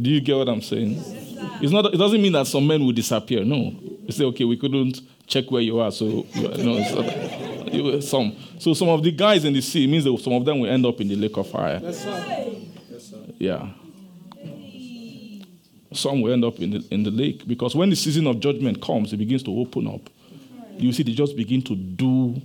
Do 0.00 0.10
you 0.10 0.20
get 0.20 0.36
what 0.36 0.48
I'm 0.48 0.62
saying? 0.62 1.02
It's 1.60 1.72
not. 1.72 1.92
It 1.92 1.96
doesn't 1.96 2.20
mean 2.20 2.32
that 2.32 2.46
some 2.46 2.66
men 2.66 2.84
will 2.84 2.92
disappear. 2.92 3.44
No, 3.44 3.74
you 4.04 4.12
say, 4.12 4.24
okay, 4.24 4.44
we 4.44 4.56
couldn't 4.56 5.00
check 5.26 5.50
where 5.50 5.62
you 5.62 5.78
are, 5.80 5.90
so 5.90 6.26
you 6.34 6.64
know, 6.64 6.82
so, 6.84 8.00
some. 8.00 8.36
So 8.58 8.74
some 8.74 8.88
of 8.88 9.02
the 9.02 9.10
guys 9.10 9.44
in 9.44 9.52
the 9.52 9.60
sea 9.60 9.86
means 9.86 10.04
that 10.04 10.18
some 10.20 10.32
of 10.32 10.44
them 10.44 10.60
will 10.60 10.70
end 10.70 10.86
up 10.86 11.00
in 11.00 11.08
the 11.08 11.16
lake 11.16 11.36
of 11.36 11.48
fire. 11.50 11.80
Yes, 11.82 12.02
sir. 12.02 12.54
Yes, 12.90 13.04
sir. 13.04 13.16
Yeah. 13.38 13.68
Some 15.92 16.20
will 16.20 16.32
end 16.32 16.44
up 16.44 16.58
in 16.58 16.70
the, 16.70 16.84
in 16.90 17.02
the 17.02 17.10
lake 17.10 17.46
because 17.48 17.74
when 17.74 17.90
the 17.90 17.96
season 17.96 18.26
of 18.26 18.40
judgment 18.40 18.82
comes, 18.82 19.12
it 19.12 19.16
begins 19.16 19.42
to 19.44 19.58
open 19.58 19.86
up. 19.88 20.10
You 20.76 20.92
see, 20.92 21.02
they 21.02 21.12
just 21.12 21.36
begin 21.36 21.62
to 21.62 21.74
do 21.74 22.40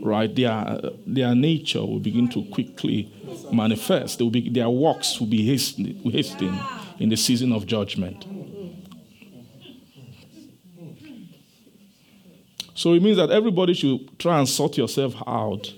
right. 0.00 0.34
Their 0.34 0.80
their 1.06 1.34
nature 1.34 1.80
will 1.80 1.98
begin 1.98 2.28
to 2.28 2.44
quickly 2.44 3.10
manifest. 3.50 4.18
They 4.18 4.24
will 4.24 4.30
be, 4.30 4.48
their 4.48 4.70
works 4.70 5.18
will 5.18 5.26
be 5.26 5.44
hastening, 5.44 5.96
hastening 6.10 6.58
in 7.02 7.08
the 7.08 7.16
season 7.16 7.52
of 7.52 7.66
judgment. 7.66 8.24
So 12.74 12.94
it 12.94 13.02
means 13.02 13.16
that 13.16 13.30
everybody 13.30 13.74
should 13.74 14.18
try 14.20 14.38
and 14.38 14.48
sort 14.48 14.78
yourself 14.78 15.14
out 15.26 15.74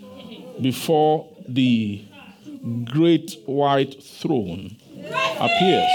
before 0.60 1.34
the 1.48 2.04
great 2.84 3.38
white 3.46 4.02
throne 4.02 4.76
appears. 5.40 5.90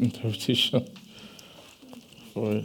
Interpretation 0.00 0.84
for 2.32 2.52
it? 2.52 2.64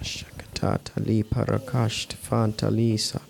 Shakatata 0.00 1.06
li 1.06 1.22
parakasht 1.22 2.14
fanta 2.16 2.70
lisa. 2.70 3.20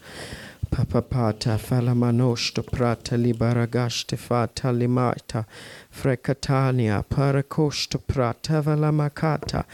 Papapata 0.71 1.59
falamanoshto 1.59 2.63
prata 2.63 3.17
li 3.17 3.33
baragashte 3.33 4.17
fata 4.17 4.71
limata. 4.71 5.45
Frecatania 5.91 7.03
parakoshto 7.03 7.99
prata 8.07 8.61
valamakata. 8.63 9.65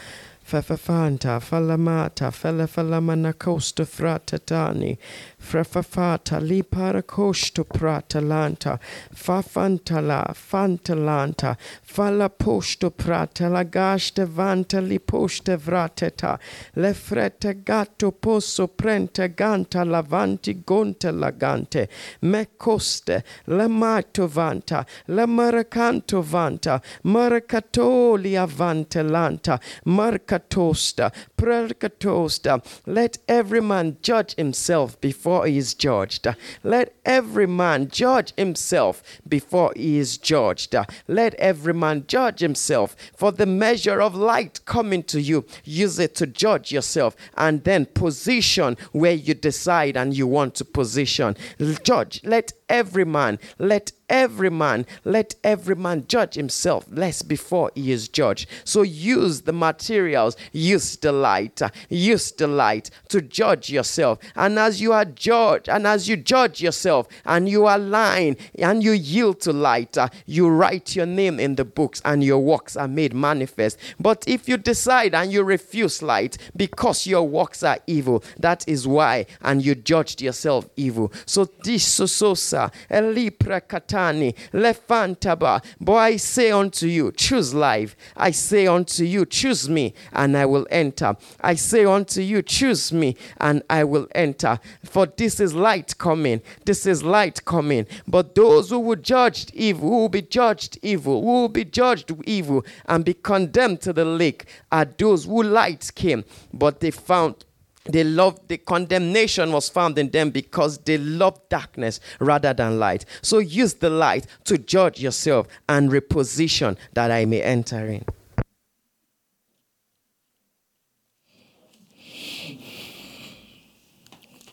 Fefafanta 0.45 1.39
falamata 1.39 2.31
felefalamanacosто 2.31 3.85
fratatani. 3.85 4.97
Frefafata 5.39 6.39
li 6.39 6.61
parakoshto 6.63 7.63
prata 7.63 8.21
lanta. 8.21 8.77
Fafantala 9.11 10.33
fantalanta. 10.35 11.57
Fala 11.95 12.27
posto 12.27 12.91
prata 12.91 13.47
la 13.47 13.63
gaste 13.63 14.25
vanta 14.25 14.81
li 14.81 14.99
poste 14.99 15.55
vrateta. 15.55 16.37
Le 16.73 16.93
frete 16.93 17.63
gatto 17.63 18.11
posso 18.11 18.67
prente 18.67 19.33
ganta 19.33 19.81
lavanti 19.85 20.61
gonte 20.61 21.09
lagante. 21.11 21.87
Me 22.23 22.49
coste 22.57 23.23
le 23.45 23.67
mato 23.69 24.27
vanta. 24.27 24.85
Le 25.05 25.25
maracanto 25.25 26.21
vanta. 26.21 26.81
Maracatoli 27.03 28.35
avante 28.35 29.01
lanta. 29.01 29.57
Marcatosta. 29.85 31.09
Precatosta. 31.37 32.63
Let 32.85 33.17
every 33.27 33.61
man 33.61 33.97
judge 34.01 34.35
himself 34.35 34.99
before 35.01 35.45
he 35.45 35.57
is 35.57 35.73
judged. 35.73 36.27
Let 36.63 36.95
every 37.05 37.47
man 37.47 37.89
judge 37.89 38.33
himself 38.35 39.03
before 39.27 39.73
he 39.75 39.97
is 39.97 40.17
judged. 40.17 40.75
Let 41.07 41.35
every 41.35 41.73
man 41.73 42.05
judge 42.07 42.39
himself. 42.39 42.95
For 43.15 43.31
the 43.31 43.45
measure 43.45 44.01
of 44.01 44.15
light 44.15 44.65
coming 44.65 45.03
to 45.03 45.21
you, 45.21 45.45
use 45.63 45.99
it 45.99 46.15
to 46.15 46.27
judge 46.27 46.71
yourself 46.71 47.15
and 47.37 47.63
then 47.63 47.85
position 47.85 48.77
where 48.91 49.13
you 49.13 49.33
decide 49.33 49.97
and 49.97 50.15
you 50.15 50.27
want 50.27 50.55
to 50.55 50.65
position. 50.65 51.35
Judge, 51.83 52.21
let 52.23 52.53
every 52.69 53.05
man, 53.05 53.39
let 53.59 53.91
every 54.09 54.49
man, 54.49 54.85
let 55.03 55.35
every 55.43 55.75
man 55.75 56.05
judge 56.07 56.35
himself 56.35 56.85
lest 56.89 57.27
before 57.27 57.71
he 57.75 57.91
is 57.91 58.07
judged. 58.07 58.47
So 58.63 58.81
use 58.81 59.41
the 59.41 59.53
materials, 59.53 60.35
use 60.51 60.95
the 60.97 61.11
light, 61.11 61.61
use 61.89 62.31
the 62.31 62.47
light 62.47 62.89
to 63.09 63.21
judge 63.21 63.69
yourself. 63.69 64.19
And 64.35 64.57
as 64.59 64.81
you 64.81 64.93
are 64.93 65.05
judged, 65.05 65.69
and 65.69 65.87
as 65.87 66.07
you 66.07 66.17
judge 66.17 66.61
yourself, 66.61 67.07
and 67.25 67.49
you 67.49 67.67
align 67.67 68.37
and 68.59 68.83
you 68.83 68.91
yield 68.91 69.41
to 69.41 69.53
light, 69.53 69.97
you 70.25 70.47
write 70.49 70.95
your 70.95 71.05
name 71.05 71.39
in 71.39 71.55
the 71.55 71.65
books 71.65 72.01
and 72.05 72.23
your 72.23 72.39
works 72.39 72.75
are 72.75 72.87
made 72.87 73.13
manifest. 73.13 73.77
But 73.99 74.23
if 74.27 74.47
you 74.47 74.57
decide 74.57 75.15
and 75.15 75.31
you 75.31 75.43
refuse 75.43 76.01
light 76.01 76.37
because 76.55 77.07
your 77.07 77.23
works 77.23 77.63
are 77.63 77.79
evil, 77.87 78.23
that 78.39 78.67
is 78.67 78.87
why, 78.87 79.25
and 79.41 79.63
you 79.63 79.75
judged 79.75 80.21
yourself 80.21 80.67
evil. 80.75 81.11
So 81.25 81.45
this 81.63 81.85
so 81.85 82.05
so 82.05 82.33
sa 82.33 82.69
elipra 82.89 83.61
katani 83.95 84.35
lefantaba. 84.53 85.63
Boy, 85.79 85.97
I 85.97 86.17
say 86.17 86.51
unto 86.51 86.87
you, 86.87 87.11
choose 87.11 87.53
life. 87.53 87.95
I 88.15 88.31
say 88.31 88.67
unto 88.67 89.03
you, 89.03 89.25
choose 89.25 89.69
me, 89.69 89.93
and 90.13 90.37
I 90.37 90.45
will 90.45 90.67
enter. 90.69 91.15
I 91.41 91.55
say 91.55 91.85
unto 91.85 92.21
you, 92.21 92.41
choose 92.41 92.91
me, 92.91 93.15
and 93.39 93.63
I 93.69 93.83
will 93.83 94.07
enter. 94.13 94.59
For 94.83 95.05
this 95.05 95.39
is 95.39 95.53
light 95.53 95.97
coming. 95.97 96.41
This 96.65 96.85
is 96.85 97.03
light 97.03 97.43
coming. 97.45 97.87
But 98.07 98.35
those 98.35 98.69
who 98.69 98.79
will 98.79 98.95
judge 98.97 99.47
evil, 99.53 99.89
who 99.89 99.97
will 100.01 100.09
be 100.09 100.21
judged 100.21 100.77
evil, 100.81 101.21
who 101.21 101.41
will 101.41 101.49
be 101.49 101.65
judged 101.65 102.11
evil, 102.25 102.65
and 102.85 103.05
be 103.05 103.13
condemned 103.13 103.81
to 103.81 103.93
the 103.93 104.05
lake, 104.05 104.45
are 104.71 104.85
those 104.85 105.25
who 105.25 105.43
light 105.43 105.91
came, 105.95 106.23
but 106.53 106.79
they 106.79 106.91
found 106.91 107.45
they 107.85 108.03
love 108.03 108.39
the 108.47 108.57
condemnation 108.57 109.51
was 109.51 109.69
found 109.69 109.97
in 109.97 110.09
them 110.09 110.29
because 110.29 110.77
they 110.79 110.97
love 110.97 111.39
darkness 111.49 111.99
rather 112.19 112.53
than 112.53 112.79
light 112.79 113.05
so 113.21 113.39
use 113.39 113.75
the 113.75 113.89
light 113.89 114.25
to 114.43 114.57
judge 114.57 114.99
yourself 114.99 115.47
and 115.69 115.91
reposition 115.91 116.77
that 116.93 117.11
i 117.11 117.25
may 117.25 117.41
enter 117.41 117.85
in 117.85 118.03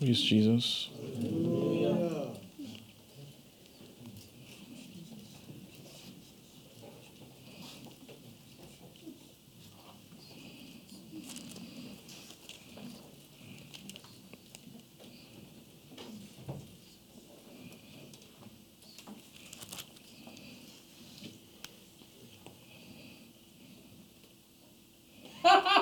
Praise 0.02 0.20
Jesus. 0.20 0.88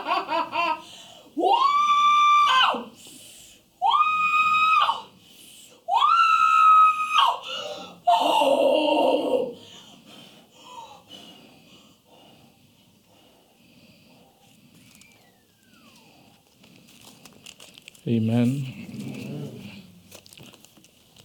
Amen. 18.10 18.66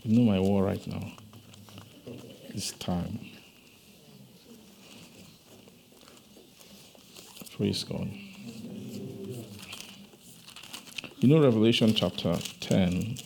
You 0.03 0.19
know 0.19 0.29
my 0.29 0.39
war 0.39 0.63
right 0.63 0.85
now. 0.85 1.13
It's 2.49 2.73
time. 2.73 3.19
Praise 7.55 7.83
God. 7.85 8.09
You 11.19 11.29
know 11.29 11.41
Revelation 11.41 11.93
chapter 11.95 12.37
10. 12.59 13.17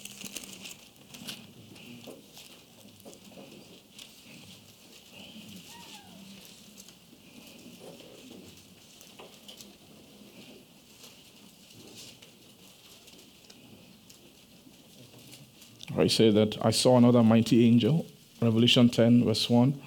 I 15.97 16.07
say 16.07 16.29
that 16.31 16.57
I 16.63 16.71
saw 16.71 16.97
another 16.97 17.23
mighty 17.23 17.65
angel, 17.67 18.05
Revelation 18.41 18.89
10, 18.89 19.25
verse 19.25 19.49
1, 19.49 19.81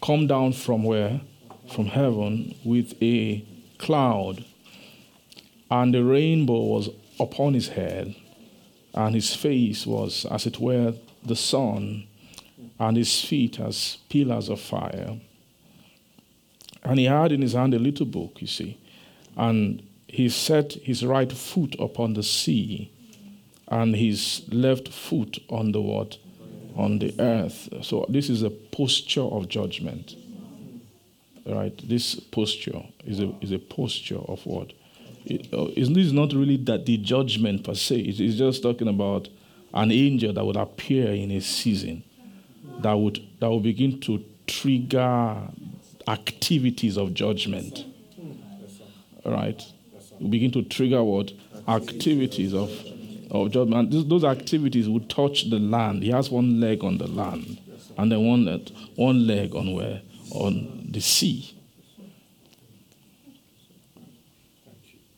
come 0.00 0.26
down 0.26 0.52
from 0.52 0.84
where? 0.84 1.20
From 1.74 1.86
heaven 1.86 2.54
with 2.64 2.94
a 3.02 3.44
cloud, 3.76 4.44
and 5.70 5.92
the 5.92 6.02
rainbow 6.02 6.60
was 6.60 6.88
upon 7.20 7.54
his 7.54 7.68
head, 7.68 8.14
and 8.94 9.14
his 9.14 9.34
face 9.34 9.86
was 9.86 10.26
as 10.30 10.46
it 10.46 10.58
were 10.58 10.94
the 11.24 11.36
sun, 11.36 12.06
and 12.78 12.96
his 12.96 13.22
feet 13.24 13.60
as 13.60 13.98
pillars 14.08 14.48
of 14.48 14.60
fire. 14.60 15.20
And 16.82 16.98
he 16.98 17.04
had 17.04 17.32
in 17.32 17.42
his 17.42 17.52
hand 17.52 17.74
a 17.74 17.78
little 17.78 18.06
book, 18.06 18.40
you 18.40 18.46
see, 18.46 18.78
and 19.36 19.82
he 20.08 20.28
set 20.28 20.72
his 20.72 21.04
right 21.04 21.30
foot 21.30 21.76
upon 21.78 22.14
the 22.14 22.22
sea 22.22 22.90
and 23.68 23.94
his 23.94 24.42
left 24.50 24.88
foot 24.88 25.38
on 25.48 25.72
the 25.72 25.80
what? 25.80 26.18
On 26.74 26.98
the 26.98 27.14
earth. 27.20 27.68
So 27.82 28.04
this 28.08 28.28
is 28.28 28.42
a 28.42 28.50
posture 28.50 29.22
of 29.22 29.48
judgment. 29.48 30.16
Right? 31.46 31.76
This 31.88 32.16
posture 32.16 32.82
is 33.04 33.20
a, 33.20 33.32
is 33.40 33.52
a 33.52 33.58
posture 33.58 34.18
of 34.18 34.44
what? 34.44 34.72
It, 35.24 35.52
uh, 35.52 35.68
not 36.12 36.32
really 36.32 36.56
that 36.58 36.86
the 36.86 36.96
judgment 36.96 37.64
per 37.64 37.74
se. 37.74 38.00
It 38.00 38.20
is 38.20 38.38
just 38.38 38.62
talking 38.62 38.88
about 38.88 39.28
an 39.74 39.92
angel 39.92 40.32
that 40.32 40.44
would 40.44 40.56
appear 40.56 41.12
in 41.12 41.30
a 41.30 41.40
season 41.40 42.02
that 42.82 42.94
would 42.94 43.20
that 43.38 43.50
would 43.50 43.62
begin 43.62 44.00
to 44.00 44.24
trigger 44.46 45.36
activities 46.08 46.96
of 46.96 47.14
judgment. 47.14 47.84
Right? 49.24 49.62
We 50.18 50.28
begin 50.28 50.50
to 50.52 50.62
trigger 50.62 51.02
what? 51.02 51.32
Activities 51.68 52.54
of 52.54 52.70
of 53.30 53.52
judgment. 53.52 53.90
Those, 54.08 54.24
activities 54.24 54.88
would 54.88 55.08
touch 55.08 55.50
the 55.50 55.58
land. 55.58 56.02
He 56.02 56.10
has 56.10 56.30
one 56.30 56.60
leg 56.60 56.82
on 56.82 56.98
the 56.98 57.06
land, 57.06 57.58
and 57.96 58.10
then 58.10 58.26
one 58.26 58.46
one 58.96 59.26
leg 59.26 59.54
on 59.54 59.72
where 59.74 60.02
on 60.32 60.88
the 60.90 61.00
sea. 61.00 61.54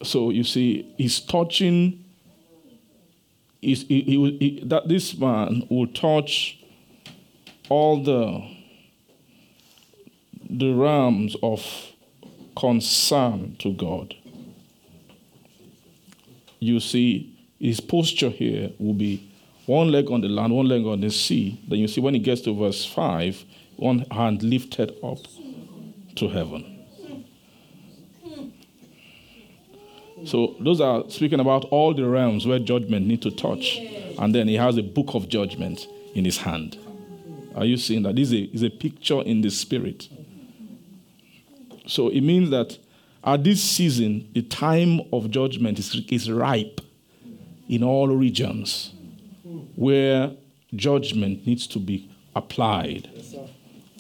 So 0.03 0.31
you 0.31 0.45
see, 0.45 0.93
he's 0.97 1.21
touching. 1.21 2.05
He's, 3.61 3.83
he, 3.87 4.03
he, 4.03 4.39
he, 4.39 4.65
that 4.65 4.89
this 4.89 5.17
man 5.17 5.67
will 5.71 5.87
touch 5.87 6.59
all 7.69 8.03
the 8.03 8.43
the 10.51 10.73
realms 10.75 11.35
of 11.43 11.65
concern 12.57 13.57
to 13.59 13.73
God. 13.73 14.15
You 16.59 16.79
see, 16.79 17.35
his 17.59 17.81
posture 17.81 18.29
here 18.29 18.71
will 18.79 18.95
be 18.95 19.33
one 19.67 19.91
leg 19.91 20.11
on 20.11 20.21
the 20.21 20.29
land, 20.29 20.53
one 20.53 20.67
leg 20.67 20.85
on 20.85 21.01
the 21.01 21.11
sea. 21.11 21.61
Then 21.69 21.79
you 21.79 21.89
see 21.89 22.01
when 22.01 22.15
he 22.15 22.21
gets 22.21 22.43
to 22.43 22.55
verse 22.55 22.85
5, 22.85 23.45
one 23.77 24.01
hand 24.11 24.43
lifted 24.43 24.95
up 25.03 25.19
to 26.17 26.29
heaven. 26.29 26.72
So 30.25 30.55
those 30.61 30.81
are 30.81 31.09
speaking 31.11 31.41
about 31.41 31.65
all 31.67 31.95
the 31.95 32.07
realms 32.07 32.47
where 32.47 32.59
judgment 32.59 33.07
need 33.07 33.23
to 33.23 33.31
touch. 33.31 33.79
And 34.19 34.35
then 34.35 34.49
he 34.49 34.55
has 34.55 34.77
a 34.77 34.83
book 34.83 35.15
of 35.15 35.29
judgment 35.29 35.87
in 36.15 36.25
his 36.25 36.39
hand. 36.39 36.79
Are 37.55 37.65
you 37.65 37.77
seeing 37.77 38.03
that? 38.05 38.17
This 38.17 38.29
is 38.29 38.35
a, 38.35 38.43
is 38.55 38.63
a 38.63 38.71
picture 38.71 39.21
in 39.23 39.43
the 39.43 39.51
spirit. 39.51 40.09
So 41.87 42.09
it 42.09 42.21
means 42.21 42.51
that 42.51 42.79
at 43.25 43.45
this 43.45 43.63
season, 43.63 44.29
the 44.33 44.43
time 44.43 45.01
of 45.13 45.31
judgment 45.31 45.79
is, 45.79 45.95
is 46.09 46.31
ripe 46.31 46.81
in 47.69 47.83
all 47.83 48.09
regions 48.09 48.93
where 49.77 50.33
judgment 50.75 51.47
needs 51.47 51.67
to 51.69 51.79
be 51.79 52.11
applied, 52.35 53.11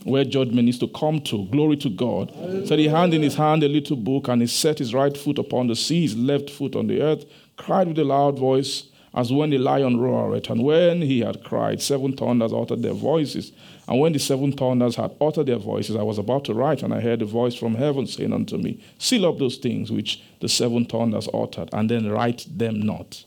where 0.04 0.24
judgment 0.24 0.64
needs 0.64 0.78
to 0.78 0.88
come 0.88 1.20
to. 1.20 1.46
Glory 1.46 1.76
to 1.78 1.90
God. 1.90 2.32
So 2.66 2.76
he 2.76 2.88
had 2.88 3.14
in 3.14 3.22
his 3.22 3.34
hand 3.34 3.62
a 3.62 3.68
little 3.68 3.96
book, 3.96 4.28
and 4.28 4.40
he 4.40 4.46
set 4.46 4.78
his 4.78 4.94
right 4.94 5.16
foot 5.16 5.38
upon 5.38 5.68
the 5.68 5.76
sea, 5.76 6.02
his 6.02 6.16
left 6.16 6.50
foot 6.50 6.76
on 6.76 6.86
the 6.86 7.00
earth, 7.00 7.24
cried 7.56 7.88
with 7.88 7.98
a 7.98 8.04
loud 8.04 8.38
voice, 8.38 8.88
as 9.14 9.32
when 9.32 9.50
the 9.50 9.58
lion 9.58 9.98
roareth. 9.98 10.48
And 10.50 10.62
when 10.64 11.02
he 11.02 11.20
had 11.20 11.44
cried, 11.44 11.82
seven 11.82 12.16
thunders 12.16 12.52
uttered 12.52 12.82
their 12.82 12.94
voices. 12.94 13.52
And 13.86 14.00
when 14.00 14.12
the 14.12 14.18
seven 14.18 14.52
thunders 14.52 14.96
had 14.96 15.14
uttered 15.20 15.46
their 15.46 15.58
voices, 15.58 15.96
I 15.96 16.02
was 16.02 16.18
about 16.18 16.44
to 16.46 16.54
write, 16.54 16.82
and 16.82 16.94
I 16.94 17.00
heard 17.00 17.20
a 17.20 17.26
voice 17.26 17.54
from 17.54 17.74
heaven 17.74 18.06
saying 18.06 18.32
unto 18.32 18.56
me, 18.56 18.82
Seal 18.98 19.26
up 19.26 19.38
those 19.38 19.56
things 19.56 19.92
which 19.92 20.22
the 20.40 20.48
seven 20.48 20.86
thunders 20.86 21.28
uttered, 21.34 21.68
and 21.72 21.90
then 21.90 22.10
write 22.10 22.46
them 22.50 22.80
not. 22.80 23.24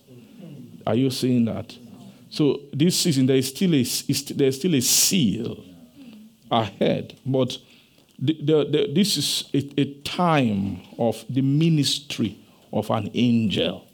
Are 0.87 0.95
you 0.95 1.09
seeing 1.09 1.45
that? 1.45 1.77
So 2.29 2.61
this 2.73 2.99
season 2.99 3.27
there 3.27 3.37
is 3.37 3.47
still 3.47 3.73
a 3.73 3.83
there 4.33 4.47
is 4.47 4.55
still 4.57 4.75
a 4.75 4.81
seal 4.81 5.63
ahead, 6.51 7.17
but 7.25 7.57
the, 8.17 8.33
the, 8.41 8.65
the, 8.65 8.93
this 8.93 9.17
is 9.17 9.49
a, 9.53 9.81
a 9.81 9.93
time 10.01 10.81
of 10.97 11.25
the 11.29 11.41
ministry 11.41 12.37
of 12.71 12.89
an 12.89 13.09
angel. 13.13 13.85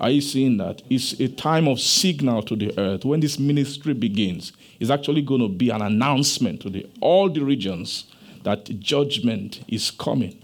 Are 0.00 0.10
you 0.10 0.20
seeing 0.20 0.58
that? 0.58 0.82
It's 0.88 1.12
a 1.20 1.28
time 1.28 1.66
of 1.66 1.80
signal 1.80 2.42
to 2.44 2.56
the 2.56 2.78
earth. 2.78 3.04
When 3.04 3.20
this 3.20 3.38
ministry 3.38 3.94
begins, 3.94 4.52
it's 4.78 4.90
actually 4.90 5.22
going 5.22 5.40
to 5.40 5.48
be 5.48 5.70
an 5.70 5.82
announcement 5.82 6.62
to 6.62 6.70
the, 6.70 6.86
all 7.00 7.28
the 7.28 7.40
regions 7.40 8.04
that 8.44 8.64
judgment 8.78 9.64
is 9.66 9.90
coming. 9.90 10.40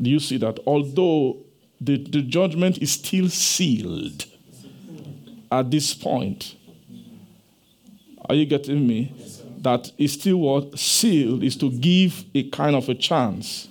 Do 0.00 0.10
you 0.10 0.20
see 0.20 0.36
that? 0.38 0.58
Although 0.66 1.38
the, 1.80 1.96
the 1.96 2.22
judgment 2.22 2.78
is 2.78 2.92
still 2.92 3.28
sealed 3.28 4.26
at 5.50 5.70
this 5.70 5.94
point. 5.94 6.56
Are 8.28 8.34
you 8.34 8.46
getting 8.46 8.86
me? 8.86 9.14
That 9.58 9.92
is 9.96 10.14
still 10.14 10.38
what 10.38 10.78
sealed 10.78 11.42
is 11.42 11.56
to 11.56 11.70
give 11.70 12.24
a 12.34 12.48
kind 12.50 12.76
of 12.76 12.88
a 12.88 12.94
chance. 12.94 13.68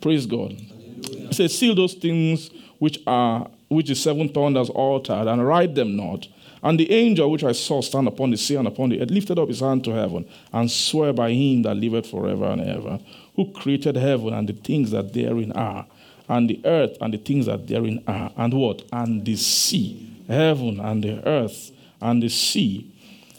Praise 0.00 0.26
God. 0.26 0.52
It 0.52 1.34
says, 1.34 1.58
seal 1.58 1.74
those 1.74 1.94
things 1.94 2.50
which 2.78 3.00
are 3.06 3.48
which 3.68 3.88
the 3.88 3.94
seven 3.94 4.28
thunders 4.28 4.68
altered, 4.68 5.26
and 5.26 5.46
write 5.46 5.74
them 5.74 5.96
not. 5.96 6.28
And 6.62 6.78
the 6.78 6.92
angel 6.92 7.30
which 7.30 7.42
I 7.42 7.52
saw 7.52 7.80
stand 7.80 8.06
upon 8.06 8.30
the 8.30 8.36
sea 8.36 8.56
and 8.56 8.68
upon 8.68 8.90
the 8.90 9.00
earth 9.00 9.10
lifted 9.10 9.38
up 9.38 9.48
his 9.48 9.60
hand 9.60 9.82
to 9.84 9.92
heaven, 9.92 10.28
and 10.52 10.70
swore 10.70 11.12
by 11.12 11.32
him 11.32 11.62
that 11.62 11.76
liveth 11.76 12.10
forever 12.10 12.44
and 12.44 12.60
ever, 12.60 13.00
who 13.34 13.50
created 13.52 13.96
heaven 13.96 14.34
and 14.34 14.48
the 14.48 14.52
things 14.52 14.90
that 14.90 15.12
therein 15.12 15.52
are, 15.52 15.86
and 16.28 16.50
the 16.50 16.60
earth 16.64 16.98
and 17.00 17.14
the 17.14 17.18
things 17.18 17.46
that 17.46 17.66
therein 17.66 18.04
are, 18.06 18.30
and 18.36 18.54
what? 18.54 18.82
And 18.92 19.24
the 19.24 19.36
sea, 19.36 20.22
heaven 20.28 20.78
and 20.78 21.02
the 21.02 21.26
earth 21.26 21.72
and 22.00 22.22
the 22.22 22.28
sea, 22.28 22.91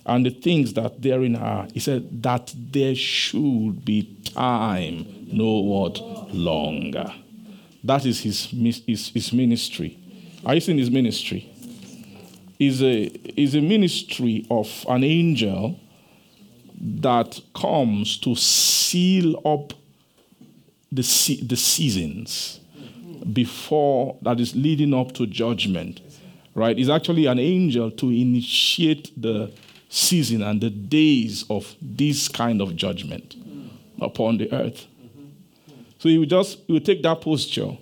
and 0.06 0.26
the 0.26 0.30
things 0.30 0.74
that 0.74 1.02
therein 1.02 1.36
are. 1.36 1.68
He 1.74 1.80
said 1.80 2.22
that 2.24 2.54
there 2.56 2.96
should 2.96 3.86
be 3.86 4.18
time, 4.26 5.28
no 5.32 5.60
what 5.60 6.00
longer. 6.34 7.14
That 7.84 8.06
is 8.06 8.22
his, 8.22 8.46
his, 8.46 9.10
his 9.10 9.34
ministry. 9.34 10.00
Are 10.46 10.56
you 10.56 10.62
seeing 10.62 10.78
his 10.78 10.92
ministry? 10.92 11.54
is 12.60 12.82
a, 12.82 13.06
is 13.40 13.56
a 13.56 13.62
ministry 13.62 14.46
of 14.50 14.86
an 14.90 15.04
angel 15.04 15.80
that 16.80 17.40
comes 17.56 18.18
to 18.18 18.36
seal 18.36 19.36
up 19.46 19.74
the, 20.92 21.02
the 21.02 21.56
seasons 21.56 22.60
before 23.32 24.18
that 24.22 24.40
is 24.40 24.56
leading 24.56 24.94
up 24.94 25.14
to 25.14 25.26
judgment 25.26 26.02
right 26.56 26.78
is 26.78 26.90
actually 26.90 27.26
an 27.26 27.40
angel 27.40 27.90
to 27.90 28.10
initiate 28.10 29.10
the 29.20 29.50
season 29.94 30.42
and 30.42 30.60
the 30.60 30.72
days 30.72 31.46
of 31.52 31.76
this 31.80 32.28
kind 32.28 32.62
of 32.62 32.76
judgment 32.76 33.36
upon 34.02 34.38
the 34.38 34.52
earth. 34.52 34.88
So 36.00 36.10
he 36.10 36.16
you 36.16 36.26
just 36.26 36.58
he 36.66 36.74
you 36.74 36.80
take 36.80 37.04
that 37.04 37.22
posture 37.22 37.78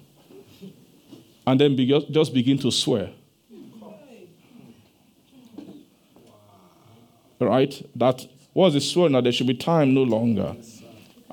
and 1.47 1.59
then 1.59 1.75
be, 1.75 1.87
just 2.11 2.33
begin 2.33 2.57
to 2.59 2.71
swear. 2.71 3.11
Right? 7.39 7.81
That 7.95 8.27
was 8.53 8.73
the 8.73 8.81
swear 8.81 9.09
now 9.09 9.21
there 9.21 9.31
should 9.31 9.47
be 9.47 9.55
time 9.55 9.93
no 9.93 10.03
longer. 10.03 10.57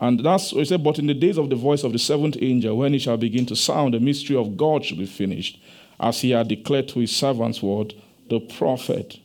And 0.01 0.25
that's 0.25 0.53
what 0.53 0.61
he 0.61 0.65
said, 0.65 0.85
but 0.85 1.01
in 1.01 1.09
the 1.09 1.15
days 1.15 1.39
of 1.39 1.51
the 1.51 1.57
voice 1.57 1.83
of 1.83 1.93
the 1.93 1.99
seventh 1.99 2.37
angel, 2.41 2.77
when 2.77 2.93
he 2.93 3.01
shall 3.01 3.17
begin 3.17 3.47
to 3.47 3.57
sound, 3.57 3.95
the 3.95 4.01
mystery 4.01 4.37
of 4.37 4.57
God 4.57 4.85
shall 4.85 4.97
be 4.97 5.07
finished, 5.07 5.61
as 5.99 6.21
he 6.21 6.31
had 6.31 6.47
declared 6.47 6.87
to 6.91 7.01
his 7.01 7.15
servants, 7.15 7.61
word, 7.61 7.95
the 8.31 8.39
prophet. 8.39 9.19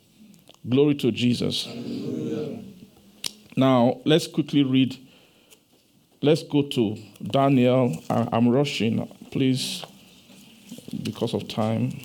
Glory 0.67 0.95
to 0.95 1.11
Jesus. 1.11 1.67
Now, 3.55 4.01
let's 4.05 4.27
quickly 4.27 4.63
read. 4.63 4.97
Let's 6.21 6.43
go 6.43 6.63
to 6.63 6.97
Daniel. 7.21 8.01
I, 8.09 8.29
I'm 8.31 8.49
rushing, 8.49 9.05
please, 9.31 9.83
because 11.03 11.33
of 11.33 11.47
time. 11.47 11.99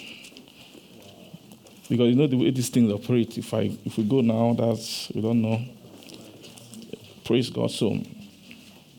Because 1.88 2.10
you 2.10 2.16
know 2.16 2.26
the 2.26 2.36
way 2.36 2.50
these 2.50 2.68
things 2.68 2.92
operate. 2.92 3.38
If 3.38 3.54
I 3.54 3.70
if 3.84 3.96
we 3.96 4.04
go 4.04 4.20
now, 4.20 4.54
that's 4.54 5.10
we 5.14 5.22
don't 5.22 5.40
know. 5.40 5.64
Praise 7.24 7.48
God. 7.50 7.70
So 7.70 7.98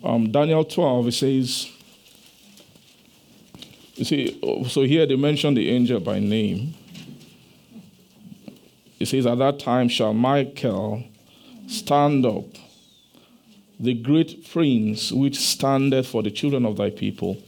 um, 0.03 0.31
Daniel 0.31 0.63
12, 0.63 1.07
it 1.07 1.11
says, 1.11 1.71
you 3.95 4.05
see, 4.05 4.65
so 4.69 4.83
here 4.83 5.05
they 5.05 5.15
mention 5.15 5.53
the 5.53 5.69
angel 5.69 5.99
by 5.99 6.19
name. 6.19 6.73
It 8.99 9.07
says, 9.07 9.25
At 9.25 9.37
that 9.39 9.59
time 9.59 9.87
shall 9.89 10.13
Michael 10.13 11.03
stand 11.67 12.25
up, 12.25 12.45
the 13.79 13.93
great 13.93 14.49
prince 14.49 15.11
which 15.11 15.37
standeth 15.37 16.07
for 16.07 16.21
the 16.21 16.31
children 16.31 16.65
of 16.65 16.77
thy 16.77 16.89
people, 16.89 17.41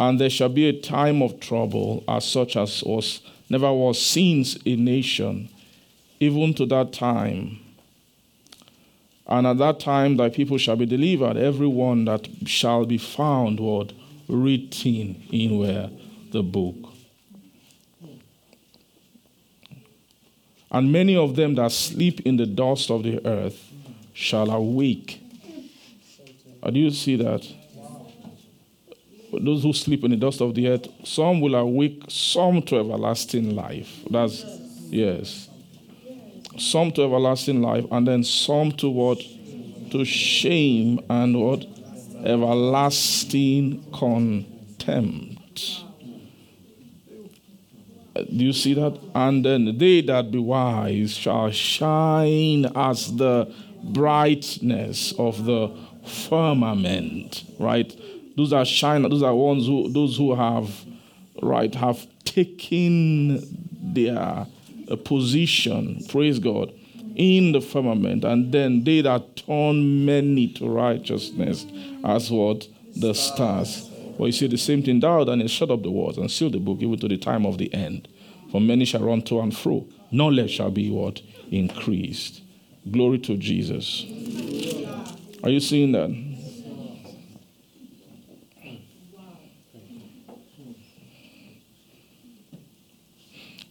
and 0.00 0.20
there 0.20 0.30
shall 0.30 0.48
be 0.48 0.68
a 0.68 0.80
time 0.80 1.22
of 1.22 1.38
trouble 1.40 2.02
as 2.08 2.24
such 2.24 2.56
as 2.56 2.82
was 2.82 3.20
never 3.48 3.72
was 3.72 4.00
since 4.00 4.58
a 4.66 4.74
nation, 4.74 5.48
even 6.18 6.54
to 6.54 6.66
that 6.66 6.92
time 6.92 7.60
and 9.26 9.46
at 9.46 9.58
that 9.58 9.80
time 9.80 10.16
thy 10.16 10.28
people 10.28 10.58
shall 10.58 10.76
be 10.76 10.86
delivered, 10.86 11.36
every 11.36 11.66
one 11.66 12.04
that 12.04 12.28
shall 12.46 12.84
be 12.84 12.98
found 12.98 13.58
what 13.58 13.92
written 14.28 15.22
in 15.30 15.58
where 15.58 15.90
the 16.32 16.42
book. 16.42 16.83
And 20.74 20.92
many 20.92 21.16
of 21.16 21.36
them 21.36 21.54
that 21.54 21.72
sleep 21.72 22.20
in 22.26 22.36
the 22.36 22.44
dust 22.46 22.90
of 22.90 23.02
the 23.02 23.24
earth 23.26 23.72
shall 24.12 24.50
awake. 24.50 25.20
Do 26.62 26.78
you 26.78 26.90
see 26.90 27.16
that? 27.16 27.46
Those 29.32 29.62
who 29.62 29.72
sleep 29.72 30.04
in 30.04 30.10
the 30.10 30.16
dust 30.16 30.40
of 30.40 30.54
the 30.54 30.68
earth, 30.68 30.88
some 31.04 31.40
will 31.40 31.54
awake, 31.54 32.04
some 32.08 32.60
to 32.62 32.78
everlasting 32.78 33.54
life. 33.54 34.00
That's 34.10 34.44
yes 34.90 35.48
some 36.58 36.92
to 36.92 37.02
everlasting 37.02 37.60
life, 37.60 37.84
and 37.90 38.06
then 38.06 38.22
some 38.22 38.72
to 38.72 38.88
what? 38.88 39.20
To 39.90 40.04
shame 40.04 41.00
and 41.10 41.40
what? 41.40 41.66
Everlasting 42.24 43.84
contempt. 43.92 45.83
Do 48.14 48.44
you 48.44 48.52
see 48.52 48.74
that? 48.74 48.98
And 49.14 49.44
then 49.44 49.76
they 49.78 50.00
that 50.02 50.30
be 50.30 50.38
wise 50.38 51.14
shall 51.14 51.50
shine 51.50 52.66
as 52.76 53.16
the 53.16 53.52
brightness 53.82 55.12
of 55.18 55.44
the 55.44 55.76
firmament. 56.06 57.44
Right? 57.58 57.94
Those 58.36 58.52
are 58.52 58.64
shine. 58.64 59.02
Those 59.02 59.22
are 59.22 59.34
ones 59.34 59.66
who 59.66 59.92
those 59.92 60.16
who 60.16 60.34
have 60.34 60.70
right 61.42 61.74
have 61.74 62.06
taken 62.24 63.42
their 63.94 64.46
a 64.88 64.96
position, 64.96 66.04
praise 66.08 66.38
God, 66.38 66.72
in 67.16 67.52
the 67.52 67.60
firmament, 67.60 68.24
and 68.24 68.52
then 68.52 68.84
they 68.84 69.00
that 69.00 69.36
turn 69.36 70.04
many 70.04 70.48
to 70.48 70.68
righteousness 70.68 71.66
as 72.04 72.30
what? 72.30 72.68
The 72.96 73.14
stars. 73.14 73.90
Well, 74.16 74.28
you 74.28 74.32
see 74.32 74.46
the 74.46 74.58
same 74.58 74.82
thing. 74.82 75.00
Thou 75.00 75.24
then 75.24 75.46
shut 75.48 75.70
up 75.70 75.82
the 75.82 75.90
words 75.90 76.18
and 76.18 76.30
seal 76.30 76.50
the 76.50 76.58
book 76.58 76.78
even 76.80 76.98
to 77.00 77.08
the 77.08 77.18
time 77.18 77.44
of 77.44 77.58
the 77.58 77.72
end. 77.74 78.08
For 78.50 78.60
many 78.60 78.84
shall 78.84 79.02
run 79.02 79.22
to 79.22 79.40
and 79.40 79.56
fro. 79.56 79.86
Knowledge 80.10 80.52
shall 80.52 80.70
be 80.70 80.90
what? 80.90 81.20
Increased. 81.50 82.42
Glory 82.90 83.18
to 83.20 83.36
Jesus. 83.36 84.04
Are 85.42 85.50
you 85.50 85.60
seeing 85.60 85.92
that? 85.92 86.10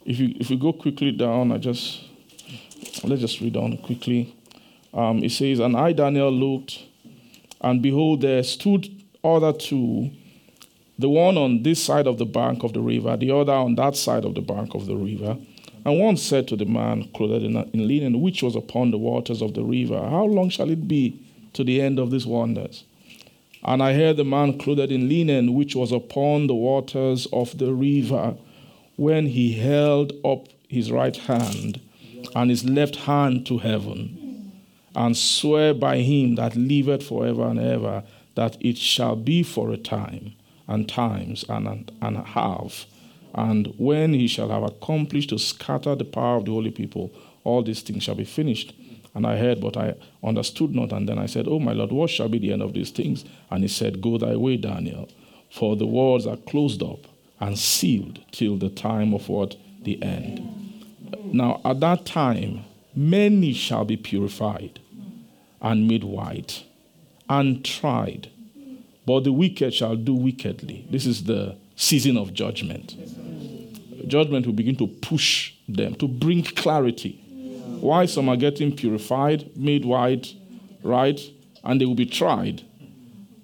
If 0.06 0.20
you 0.20 0.36
if 0.38 0.50
you 0.50 0.58
go 0.58 0.74
quickly 0.74 1.12
down, 1.12 1.52
I 1.54 1.58
just 1.58 2.02
let's 3.04 3.22
just 3.22 3.40
read 3.40 3.56
on 3.56 3.78
quickly. 3.78 4.36
Um, 4.94 5.24
it 5.24 5.32
says, 5.32 5.60
And 5.60 5.76
I, 5.76 5.92
Daniel, 5.92 6.32
looked, 6.32 6.84
and 7.62 7.82
behold, 7.82 8.22
there 8.22 8.44
stood 8.44 8.88
other 9.24 9.54
two, 9.54 10.12
the 11.00 11.10
one 11.10 11.38
on 11.38 11.64
this 11.64 11.84
side 11.84 12.08
of 12.08 12.18
the 12.18 12.26
bank 12.26 12.64
of 12.64 12.74
the 12.74 12.82
river, 12.82 13.18
the 13.18 13.32
other 13.32 13.54
on 13.54 13.76
that 13.76 13.96
side 13.96 14.26
of 14.26 14.36
the 14.36 14.42
bank 14.42 14.76
of 14.76 14.86
the 14.86 14.96
river. 14.96 15.38
And 15.86 16.00
one 16.00 16.18
said 16.18 16.48
to 16.48 16.56
the 16.56 16.66
man 16.66 17.10
clothed 17.14 17.44
in, 17.44 17.58
in 17.58 17.88
linen, 17.88 18.22
which 18.22 18.42
was 18.42 18.56
upon 18.56 18.92
the 18.92 18.98
waters 18.98 19.42
of 19.42 19.54
the 19.54 19.64
river, 19.64 19.98
How 19.98 20.26
long 20.26 20.50
shall 20.50 20.70
it 20.70 20.88
be 20.88 21.20
to 21.54 21.64
the 21.64 21.82
end 21.82 22.00
of 22.00 22.12
these 22.12 22.26
wonders? 22.26 22.84
And 23.66 23.82
I 23.82 23.94
heard 23.94 24.18
the 24.18 24.24
man 24.24 24.58
clothed 24.58 24.92
in 24.92 25.10
linen, 25.10 25.56
which 25.56 25.76
was 25.76 25.92
upon 25.92 26.48
the 26.48 26.56
waters 26.56 27.28
of 27.34 27.58
the 27.58 27.74
river, 27.74 28.36
when 28.96 29.28
he 29.28 29.54
held 29.54 30.14
up 30.24 30.48
his 30.68 30.92
right 30.92 31.16
hand 31.16 31.82
and 32.36 32.50
his 32.50 32.64
left 32.64 32.96
hand 32.96 33.46
to 33.48 33.58
heaven, 33.60 34.52
and 34.96 35.18
swear 35.18 35.74
by 35.74 35.98
him 35.98 36.36
that 36.36 36.56
liveth 36.56 37.08
forever 37.08 37.48
and 37.48 37.60
ever, 37.60 38.04
that 38.36 38.58
it 38.60 38.78
shall 38.78 39.16
be 39.16 39.44
for 39.44 39.72
a 39.72 39.78
time, 39.78 40.34
and 40.68 40.88
times, 40.88 41.46
and, 41.50 41.92
and 42.02 42.18
a 42.18 42.24
half. 42.24 42.86
And 43.34 43.74
when 43.78 44.14
he 44.14 44.28
shall 44.28 44.50
have 44.50 44.64
accomplished 44.64 45.30
to 45.30 45.40
scatter 45.40 45.96
the 45.96 46.06
power 46.06 46.38
of 46.38 46.46
the 46.46 46.52
holy 46.52 46.72
people, 46.72 47.12
all 47.44 47.64
these 47.64 47.82
things 47.82 48.04
shall 48.04 48.16
be 48.16 48.24
finished. 48.24 48.74
And 49.16 49.28
I 49.28 49.38
heard, 49.38 49.62
but 49.62 49.78
I 49.78 49.96
understood 50.24 50.74
not. 50.74 50.92
And 50.92 51.08
then 51.08 51.20
I 51.20 51.26
said, 51.28 51.48
Oh, 51.48 51.60
my 51.60 51.74
Lord, 51.74 51.92
what 51.92 52.10
shall 52.10 52.30
be 52.30 52.40
the 52.40 52.54
end 52.54 52.62
of 52.62 52.74
these 52.74 52.92
things? 52.92 53.26
And 53.50 53.64
he 53.64 53.68
said, 53.68 54.02
Go 54.02 54.18
thy 54.18 54.36
way, 54.36 54.58
Daniel, 54.58 55.10
for 55.52 55.76
the 55.76 55.86
words 55.86 56.26
are 56.26 56.38
closed 56.38 56.82
up 56.82 57.00
and 57.40 57.58
sealed 57.58 58.20
till 58.32 58.58
the 58.58 58.70
time 58.70 59.14
of 59.14 59.30
what? 59.30 59.56
The 59.84 60.02
end. 60.02 60.86
Now, 61.26 61.62
at 61.66 61.80
that 61.82 62.06
time, 62.06 62.66
many 62.96 63.54
shall 63.54 63.86
be 63.86 63.98
purified 63.98 64.80
and 65.62 65.88
made 65.88 66.04
white 66.04 66.64
and 67.30 67.64
tried, 67.64 68.30
but 69.06 69.24
the 69.24 69.32
wicked 69.32 69.74
shall 69.74 69.96
do 69.96 70.14
wickedly. 70.14 70.86
This 70.90 71.06
is 71.06 71.24
the 71.24 71.58
season 71.76 72.18
of 72.18 72.34
judgment. 72.34 72.96
Judgment 74.08 74.46
will 74.46 74.54
begin 74.54 74.76
to 74.78 74.88
push 74.88 75.54
them, 75.68 75.96
to 75.96 76.08
bring 76.08 76.44
clarity. 76.44 77.20
Why 77.80 78.06
some 78.06 78.30
are 78.30 78.38
getting 78.38 78.76
purified, 78.76 79.56
made 79.58 79.86
white, 79.86 80.34
right? 80.84 81.20
And 81.64 81.80
they 81.80 81.86
will 81.86 81.96
be 81.96 82.06
tried 82.06 82.64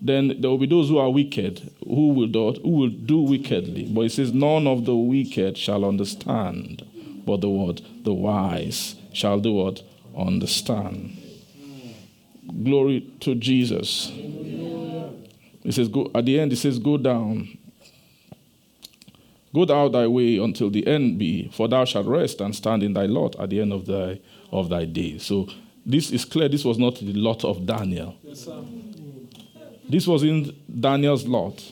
then 0.02 0.40
there 0.40 0.50
will 0.50 0.58
be 0.58 0.66
those 0.66 0.90
who 0.90 0.98
are 0.98 1.10
wicked, 1.10 1.72
who 1.86 2.10
will 2.10 2.28
do, 2.28 2.54
who 2.62 2.70
will 2.70 2.90
do 2.90 3.20
wickedly. 3.22 3.86
But 3.86 4.02
it 4.02 4.12
says, 4.12 4.34
none 4.34 4.66
of 4.66 4.86
the 4.86 4.96
wicked 4.96 5.58
shall 5.58 5.84
understand, 5.84 6.86
but 7.26 7.42
the 7.42 7.50
what? 7.50 7.82
The 8.04 8.14
wise 8.14 8.96
shall 9.12 9.40
do 9.40 9.54
what? 9.54 9.84
Understand. 10.18 11.18
Glory 12.64 13.12
to 13.20 13.36
Jesus. 13.36 14.12
It 15.64 15.74
says, 15.74 15.88
go, 15.88 16.10
at 16.16 16.26
the 16.26 16.40
end, 16.40 16.54
it 16.54 16.58
says, 16.58 16.80
go 16.80 16.98
down. 16.98 17.58
Go 19.54 19.66
thou 19.66 19.88
thy 19.90 20.08
way 20.08 20.38
until 20.38 20.70
the 20.70 20.86
end 20.86 21.18
be, 21.18 21.50
for 21.52 21.68
thou 21.68 21.84
shalt 21.84 22.06
rest 22.06 22.40
and 22.40 22.56
stand 22.56 22.84
in 22.84 22.94
thy 22.94 23.08
lot 23.08 23.36
at 23.40 23.50
the 23.50 23.60
end 23.60 23.74
of 23.74 23.86
thy 23.88 24.20
of 24.52 24.70
thy 24.70 24.86
day. 24.86 25.18
So 25.18 25.48
this 25.86 26.12
is 26.12 26.24
clear. 26.24 26.50
This 26.50 26.64
was 26.64 26.78
not 26.78 26.96
the 26.96 27.14
lot 27.14 27.44
of 27.44 27.66
Daniel. 27.66 28.16
Yes, 28.24 28.48
this 29.88 30.06
was 30.06 30.24
in 30.24 30.56
Daniel's 30.80 31.26
lot, 31.26 31.72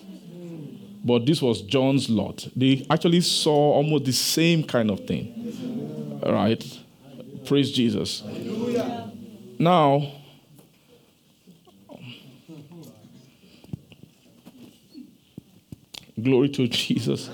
but 1.03 1.27
this 1.27 1.39
was 1.39 1.61
John's 1.61 2.09
lot. 2.09 2.47
They 2.55 2.85
actually 2.89 3.21
saw 3.21 3.73
almost 3.73 4.05
the 4.05 4.13
same 4.13 4.63
kind 4.63 4.89
of 4.89 5.05
thing. 5.05 6.19
All 6.23 6.33
right. 6.33 6.79
Praise 7.45 7.71
Jesus. 7.71 8.23
Now, 9.59 10.11
glory 16.21 16.49
to 16.49 16.67
Jesus. 16.67 17.29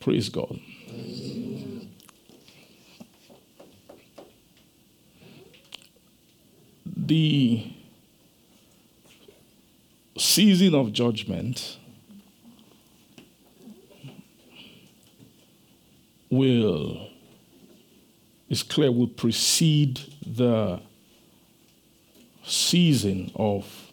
Praise 0.00 0.28
God. 0.30 0.58
The 6.86 7.72
season 10.16 10.74
of 10.74 10.92
judgment 10.92 11.78
will, 16.30 17.08
it's 18.48 18.62
clear, 18.62 18.90
will 18.90 19.08
precede 19.08 20.00
the 20.26 20.80
season 22.44 23.30
of 23.34 23.92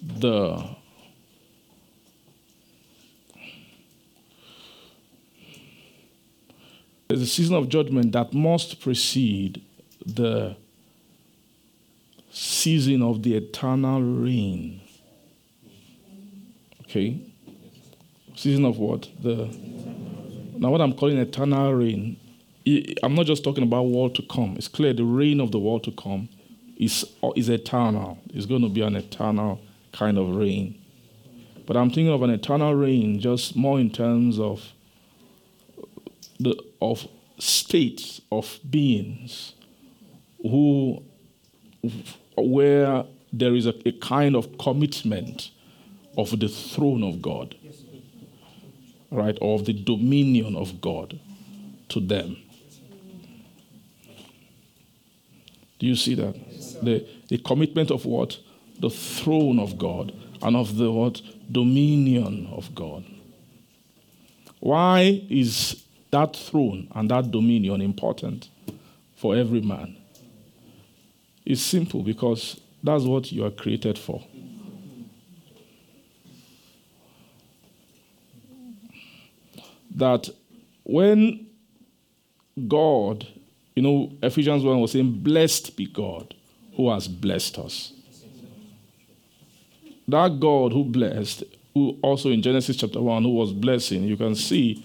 the 0.00 0.76
There's 7.06 7.22
a 7.22 7.26
season 7.26 7.54
of 7.54 7.68
judgment 7.68 8.12
that 8.12 8.32
must 8.32 8.80
precede 8.80 9.62
the 10.04 10.56
season 12.32 13.02
of 13.02 13.22
the 13.22 13.36
eternal 13.36 14.02
reign. 14.02 14.80
Okay? 16.80 17.20
Season 18.34 18.64
of 18.64 18.78
what? 18.78 19.08
The 19.22 19.46
now 20.56 20.70
what 20.70 20.80
I'm 20.80 20.92
calling 20.92 21.18
eternal 21.18 21.74
reign. 21.74 22.16
I'm 23.02 23.14
not 23.14 23.26
just 23.26 23.44
talking 23.44 23.62
about 23.62 23.82
world 23.82 24.14
to 24.14 24.22
come. 24.22 24.54
It's 24.56 24.68
clear 24.68 24.92
the 24.92 25.04
reign 25.04 25.40
of 25.40 25.52
the 25.52 25.58
world 25.58 25.84
to 25.84 25.92
come 25.92 26.28
is 26.76 27.04
is 27.36 27.48
eternal. 27.48 28.18
It's 28.32 28.46
going 28.46 28.62
to 28.62 28.68
be 28.68 28.80
an 28.80 28.96
eternal 28.96 29.60
kind 29.92 30.18
of 30.18 30.34
reign. 30.34 30.80
But 31.66 31.76
I'm 31.76 31.90
thinking 31.90 32.12
of 32.12 32.22
an 32.22 32.30
eternal 32.30 32.74
reign 32.74 33.20
just 33.20 33.56
more 33.56 33.78
in 33.78 33.90
terms 33.90 34.38
of 34.38 34.72
the 36.40 36.56
of 36.80 37.06
states 37.38 38.20
of 38.30 38.58
beings 38.68 39.54
who 40.42 41.02
where 42.36 43.04
there 43.32 43.54
is 43.54 43.66
a, 43.66 43.74
a 43.88 43.92
kind 43.92 44.36
of 44.36 44.58
commitment 44.58 45.50
of 46.16 46.38
the 46.38 46.48
throne 46.48 47.02
of 47.02 47.20
God, 47.20 47.56
right, 49.14 49.38
of 49.40 49.64
the 49.64 49.72
dominion 49.72 50.56
of 50.56 50.80
God 50.80 51.18
to 51.90 52.00
them. 52.00 52.36
Do 55.78 55.86
you 55.86 55.96
see 55.96 56.14
that? 56.14 56.34
The, 56.82 57.06
the 57.28 57.38
commitment 57.38 57.90
of 57.90 58.04
what? 58.04 58.38
The 58.80 58.90
throne 58.90 59.58
of 59.58 59.78
God 59.78 60.12
and 60.42 60.56
of 60.56 60.76
the 60.76 60.90
what? 60.90 61.22
Dominion 61.50 62.48
of 62.52 62.74
God. 62.74 63.04
Why 64.60 65.22
is 65.28 65.84
that 66.10 66.36
throne 66.36 66.88
and 66.94 67.10
that 67.10 67.30
dominion 67.30 67.82
important 67.82 68.48
for 69.16 69.36
every 69.36 69.60
man? 69.60 69.96
It's 71.44 71.60
simple 71.60 72.02
because 72.02 72.60
that's 72.82 73.04
what 73.04 73.30
you 73.30 73.44
are 73.44 73.50
created 73.50 73.98
for. 73.98 74.24
That 79.94 80.28
when 80.82 81.46
God, 82.68 83.26
you 83.74 83.82
know, 83.82 84.12
Ephesians 84.22 84.64
1 84.64 84.80
was 84.80 84.92
saying, 84.92 85.22
Blessed 85.22 85.76
be 85.76 85.86
God 85.86 86.34
who 86.76 86.90
has 86.90 87.08
blessed 87.08 87.58
us. 87.58 87.92
That 90.06 90.38
God 90.38 90.72
who 90.72 90.84
blessed, 90.84 91.44
who 91.72 91.98
also 92.02 92.30
in 92.30 92.42
Genesis 92.42 92.76
chapter 92.76 93.00
1, 93.00 93.22
who 93.22 93.30
was 93.30 93.52
blessing, 93.52 94.04
you 94.04 94.16
can 94.16 94.34
see 94.34 94.84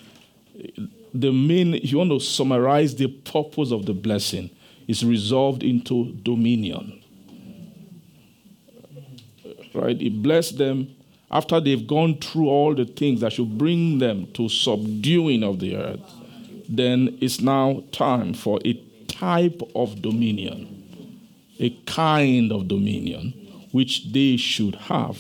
the 1.14 1.32
main, 1.32 1.76
if 1.76 1.91
you 1.91 1.97
want 1.97 2.12
to 2.12 2.20
summarize 2.20 2.95
the 2.95 3.07
purpose 3.07 3.72
of 3.72 3.86
the 3.86 3.93
blessing, 3.93 4.49
is 4.88 5.05
resolved 5.05 5.64
into 5.64 6.14
dominion. 6.24 7.03
Right? 9.74 9.99
He 9.99 10.10
blessed 10.10 10.57
them 10.57 10.95
after 11.32 11.60
they've 11.60 11.86
gone 11.86 12.18
through 12.18 12.48
all 12.48 12.74
the 12.74 12.86
things 12.86 13.22
that 13.22 13.34
should 13.34 13.58
bring 13.58 14.00
them 14.00 14.28
to 14.34 14.50
subduing 14.50 15.44
of 15.44 15.60
the 15.60 15.76
earth. 15.76 16.00
Then 16.68 17.18
it's 17.22 17.42
now 17.42 17.84
time 17.92 18.34
for 18.34 18.60
a 18.66 18.74
type 19.08 19.62
of 19.76 20.02
dominion, 20.02 20.84
a 21.60 21.70
kind 21.86 22.52
of 22.52 22.68
dominion 22.68 23.34
which 23.72 24.12
they 24.12 24.38
should 24.38 24.76
have. 24.76 25.20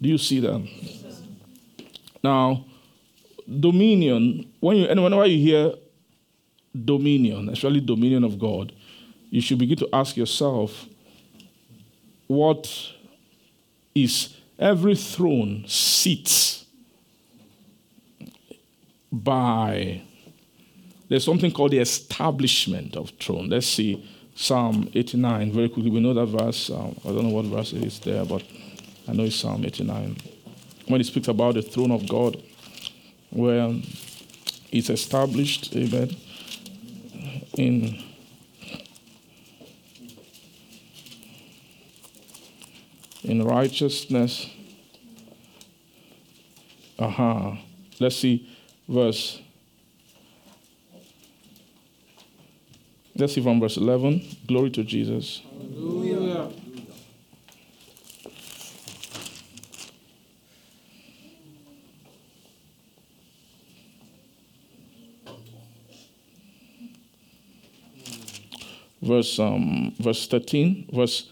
Do 0.00 0.08
you 0.08 0.18
see 0.18 0.40
that? 0.40 0.66
Now, 2.22 2.64
dominion, 3.58 4.50
when 4.60 4.78
you, 4.78 4.86
and 4.86 5.02
whenever 5.02 5.26
you 5.26 5.38
hear 5.38 5.74
dominion, 6.84 7.48
especially 7.50 7.80
dominion 7.80 8.24
of 8.24 8.38
God, 8.38 8.72
you 9.30 9.40
should 9.40 9.58
begin 9.58 9.76
to 9.78 9.88
ask 9.92 10.16
yourself, 10.16 10.86
what 12.26 12.92
is 13.94 14.36
every 14.58 14.94
throne 14.94 15.64
sits 15.66 16.66
by 19.10 20.02
there's 21.08 21.24
something 21.24 21.50
called 21.50 21.72
the 21.72 21.78
establishment 21.78 22.96
of 22.96 23.10
throne. 23.18 23.48
Let's 23.48 23.66
see 23.66 24.08
Psalm 24.36 24.88
89 24.94 25.52
very 25.52 25.68
quickly. 25.68 25.90
We 25.90 25.98
know 25.98 26.14
that 26.14 26.26
verse. 26.26 26.70
Um, 26.70 26.96
I 27.04 27.08
don't 27.08 27.24
know 27.24 27.30
what 27.34 27.46
verse 27.46 27.72
it 27.72 27.82
is 27.82 27.98
there, 27.98 28.24
but 28.24 28.44
I 29.08 29.12
know 29.12 29.24
it's 29.24 29.34
Psalm 29.34 29.64
89. 29.64 30.16
When 30.86 31.00
it 31.00 31.04
speaks 31.04 31.26
about 31.26 31.54
the 31.54 31.62
throne 31.62 31.90
of 31.90 32.08
God, 32.08 32.40
where 33.30 33.74
it's 34.70 34.88
established, 34.88 35.74
amen, 35.74 36.16
in 37.58 38.04
in 43.24 43.44
righteousness. 43.44 44.48
Aha. 46.98 47.48
Uh-huh. 47.48 47.56
Let's 47.98 48.16
see 48.16 48.48
verse. 48.88 49.40
Let's 53.16 53.34
see 53.34 53.42
from 53.42 53.60
verse 53.60 53.76
11. 53.76 54.22
Glory 54.46 54.70
to 54.70 54.84
Jesus. 54.84 55.42
Hallelujah. 55.52 56.50
verse 69.02 69.38
um, 69.38 69.94
verse 69.98 70.26
13 70.28 70.88
verse 70.92 71.28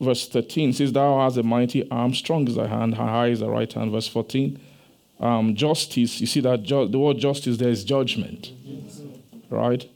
verse 0.00 0.28
13 0.28 0.72
says 0.72 0.92
thou 0.92 1.20
hast 1.20 1.36
a 1.36 1.42
mighty 1.42 1.88
arm 1.90 2.14
strong 2.14 2.46
is 2.48 2.56
thy 2.56 2.66
hand 2.66 2.94
high 2.94 3.28
is 3.28 3.40
thy 3.40 3.46
right 3.46 3.72
hand 3.72 3.92
verse 3.92 4.08
14 4.08 4.58
um, 5.20 5.54
justice 5.54 6.20
you 6.20 6.26
see 6.26 6.40
that 6.40 6.62
ju- 6.62 6.88
the 6.88 6.98
word 6.98 7.18
justice 7.18 7.58
there 7.58 7.68
is 7.68 7.84
judgment 7.84 8.52
right? 9.50 9.88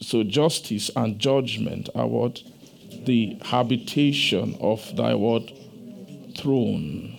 So 0.00 0.22
justice 0.22 0.90
and 0.94 1.18
judgment 1.18 1.88
are 1.94 2.06
what? 2.06 2.42
The 3.04 3.38
habitation 3.42 4.56
of 4.60 4.94
thy 4.96 5.14
word 5.14 5.52
throne. 6.36 7.18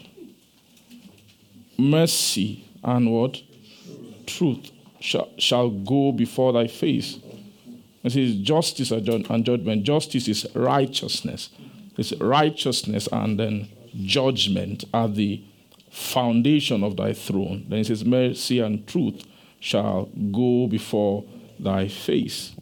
Mercy 1.77 2.67
and 2.83 3.11
what? 3.11 3.41
Truth 4.27 4.71
shall, 4.99 5.29
shall 5.37 5.69
go 5.69 6.11
before 6.11 6.53
thy 6.53 6.67
face. 6.67 7.19
It 8.03 8.11
says 8.11 8.35
justice 8.37 8.91
and 8.91 9.05
judgment. 9.45 9.83
Justice 9.83 10.27
is 10.27 10.47
righteousness. 10.55 11.49
Righteousness 12.19 13.07
and 13.11 13.39
then 13.39 13.69
judgment 14.03 14.85
are 14.93 15.07
the 15.07 15.43
foundation 15.89 16.83
of 16.83 16.97
thy 16.97 17.13
throne. 17.13 17.65
Then 17.67 17.79
it 17.79 17.87
says 17.87 18.05
mercy 18.05 18.59
and 18.59 18.87
truth 18.87 19.23
shall 19.59 20.05
go 20.31 20.67
before 20.67 21.23
thy 21.59 21.87
face. 21.87 22.53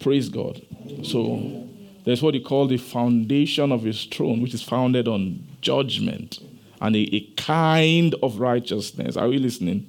Praise 0.00 0.28
God. 0.28 0.60
So 1.02 1.68
that's 2.04 2.22
what 2.22 2.34
he 2.34 2.40
called 2.40 2.70
the 2.70 2.76
foundation 2.78 3.70
of 3.72 3.82
his 3.82 4.04
throne, 4.04 4.40
which 4.40 4.54
is 4.54 4.62
founded 4.62 5.06
on 5.06 5.46
judgment 5.60 6.40
and 6.80 6.96
a, 6.96 7.14
a 7.14 7.20
kind 7.36 8.14
of 8.22 8.40
righteousness. 8.40 9.16
Are 9.16 9.28
we 9.28 9.38
listening? 9.38 9.86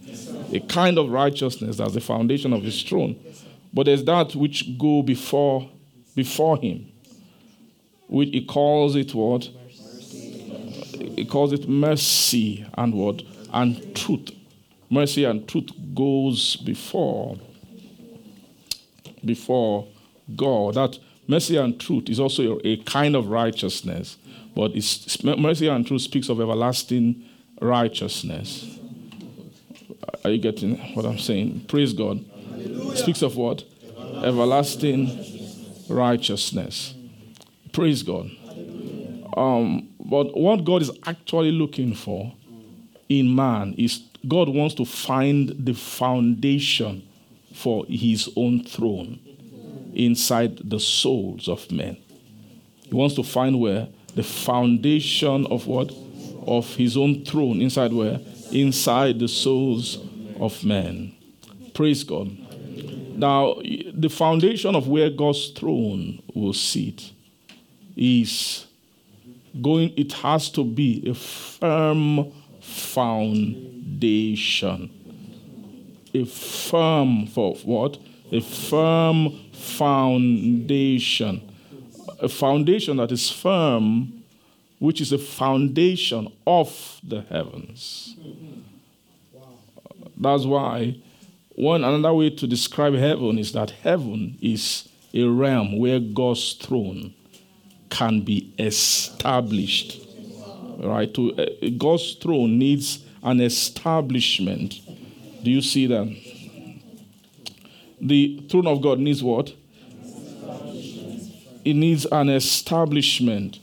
a 0.54 0.60
kind 0.60 0.98
of 0.98 1.10
righteousness 1.10 1.80
as 1.80 1.94
the 1.94 2.02
foundation 2.02 2.54
of 2.54 2.64
his 2.64 2.82
throne. 2.84 3.16
But 3.74 3.86
there's 3.86 4.04
that 4.06 4.36
which 4.36 4.78
go 4.78 5.02
before 5.02 5.70
before 6.16 6.58
him. 6.58 6.91
Which 8.12 8.30
he 8.32 8.46
calls 8.46 8.98
it 8.98 9.16
what? 9.16 9.50
He 11.16 11.24
calls 11.24 11.54
it 11.54 11.70
mercy 11.70 12.66
and 12.74 12.94
what? 12.94 13.24
And 13.54 13.96
truth. 13.96 14.32
Mercy 14.90 15.24
and 15.24 15.48
truth 15.48 15.70
goes 15.96 16.58
before 16.58 17.38
before 19.24 19.88
God. 20.36 20.74
That 20.74 21.00
mercy 21.26 21.56
and 21.56 21.80
truth 21.80 22.10
is 22.10 22.20
also 22.20 22.60
a, 22.66 22.76
kind 22.84 23.16
of 23.16 23.28
righteousness, 23.28 24.18
but 24.54 24.74
mercy 25.38 25.68
and 25.68 25.88
truth 25.88 26.02
speaks 26.02 26.28
of 26.28 26.42
everlasting 26.42 27.24
righteousness. 27.62 28.78
Are 30.26 30.32
you 30.32 30.38
getting 30.38 30.76
what 30.96 31.06
I'm 31.06 31.20
saying? 31.20 31.66
Praise 31.70 31.94
God. 31.94 32.26
Speaks 32.96 33.22
of 33.22 33.38
what? 33.38 33.64
Everlasting 34.22 35.86
righteousness. 35.88 36.96
Praise 37.72 38.04
God. 38.04 38.30
Um, 39.38 39.90
but 40.00 40.38
what 40.38 40.66
God 40.66 40.82
is 40.82 40.92
actually 41.06 41.52
looking 41.52 41.96
for 41.96 42.34
in 43.08 43.34
man 43.34 43.74
is 43.78 44.02
God 44.28 44.50
wants 44.50 44.76
to 44.76 44.86
find 44.86 45.50
the 45.58 45.74
foundation 45.74 47.08
for 47.54 47.86
his 47.88 48.30
own 48.36 48.64
throne 48.64 49.20
inside 49.94 50.58
the 50.70 50.80
souls 50.80 51.48
of 51.48 51.70
men. 51.72 51.98
He 52.84 52.94
wants 52.94 53.16
to 53.16 53.24
find 53.24 53.60
where 53.60 53.88
the 54.16 54.24
foundation 54.24 55.46
of 55.48 55.68
what? 55.68 55.92
Of 56.46 56.76
his 56.76 56.98
own 56.98 57.24
throne 57.24 57.62
inside 57.62 57.94
where? 57.94 58.20
Inside 58.52 59.20
the 59.20 59.28
souls 59.28 59.98
of 60.40 60.64
men. 60.64 61.16
Praise 61.74 62.04
God. 62.04 62.38
Now, 63.16 63.56
the 63.94 64.10
foundation 64.10 64.76
of 64.76 64.88
where 64.88 65.10
God's 65.10 65.50
throne 65.52 66.22
will 66.34 66.54
sit 66.54 67.12
is 67.96 68.66
going, 69.62 69.94
it 69.98 70.14
has 70.14 70.50
to 70.52 70.64
be 70.64 71.04
a 71.10 71.14
firm 71.14 72.32
foundation. 72.62 73.70
A 76.14 76.26
firm 76.26 77.26
for 77.28 77.56
what? 77.64 77.98
A 78.32 78.42
firm 78.42 79.40
foundation. 79.52 81.42
A 82.20 82.30
foundation 82.30 82.98
that 82.98 83.12
is 83.12 83.30
firm, 83.30 84.24
which 84.80 85.02
is 85.02 85.12
a 85.12 85.18
foundation 85.18 86.32
of 86.46 87.00
the 87.04 87.22
heavens. 87.22 88.16
That's 90.18 90.46
why 90.46 90.98
one 91.56 91.84
another 91.84 92.14
way 92.14 92.30
to 92.30 92.48
describe 92.48 92.94
heaven 92.94 93.38
is 93.38 93.52
that 93.54 93.72
heaven 93.72 94.38
is 94.42 94.88
a 95.14 95.26
realm 95.26 95.78
where 95.80 96.00
God's 96.00 96.54
throne 96.54 97.14
can 97.92 98.22
be 98.22 98.54
established. 98.58 100.02
Right? 100.80 101.14
To 101.14 101.36
uh, 101.36 101.46
God's 101.78 102.16
throne 102.16 102.58
needs 102.58 103.06
an 103.22 103.40
establishment. 103.40 104.82
Do 105.44 105.52
you 105.52 105.62
see 105.62 105.86
that? 105.86 106.08
The 108.02 108.44
throne 108.50 108.66
of 108.66 108.82
God 108.82 108.98
needs 108.98 109.22
what? 109.22 109.54
It 111.64 111.76
needs 111.76 112.08
an 112.08 112.30
establishment. 112.30 113.60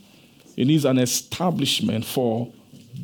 It 0.56 0.66
needs 0.66 0.84
an 0.84 0.98
establishment 0.98 2.05
for 2.05 2.52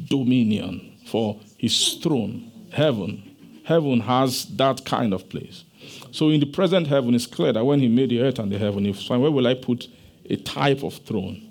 dominion, 0.08 0.96
for 1.06 1.40
his 1.58 1.94
throne, 1.94 2.52
heaven 2.72 3.34
heaven 3.64 4.00
has 4.00 4.44
that 4.56 4.84
kind 4.84 5.12
of 5.12 5.28
place. 5.28 5.64
So 6.12 6.30
in 6.30 6.40
the 6.40 6.46
present 6.46 6.86
heaven, 6.86 7.14
it's 7.14 7.26
clear 7.26 7.52
that 7.52 7.64
when 7.64 7.80
he 7.80 7.88
made 7.88 8.10
the 8.10 8.20
earth 8.20 8.38
and 8.38 8.52
the 8.52 8.58
heaven, 8.58 8.86
if 8.86 9.08
where 9.08 9.18
will 9.18 9.46
I 9.46 9.54
put 9.54 9.88
a 10.28 10.36
type 10.36 10.82
of 10.82 10.94
throne? 10.98 11.50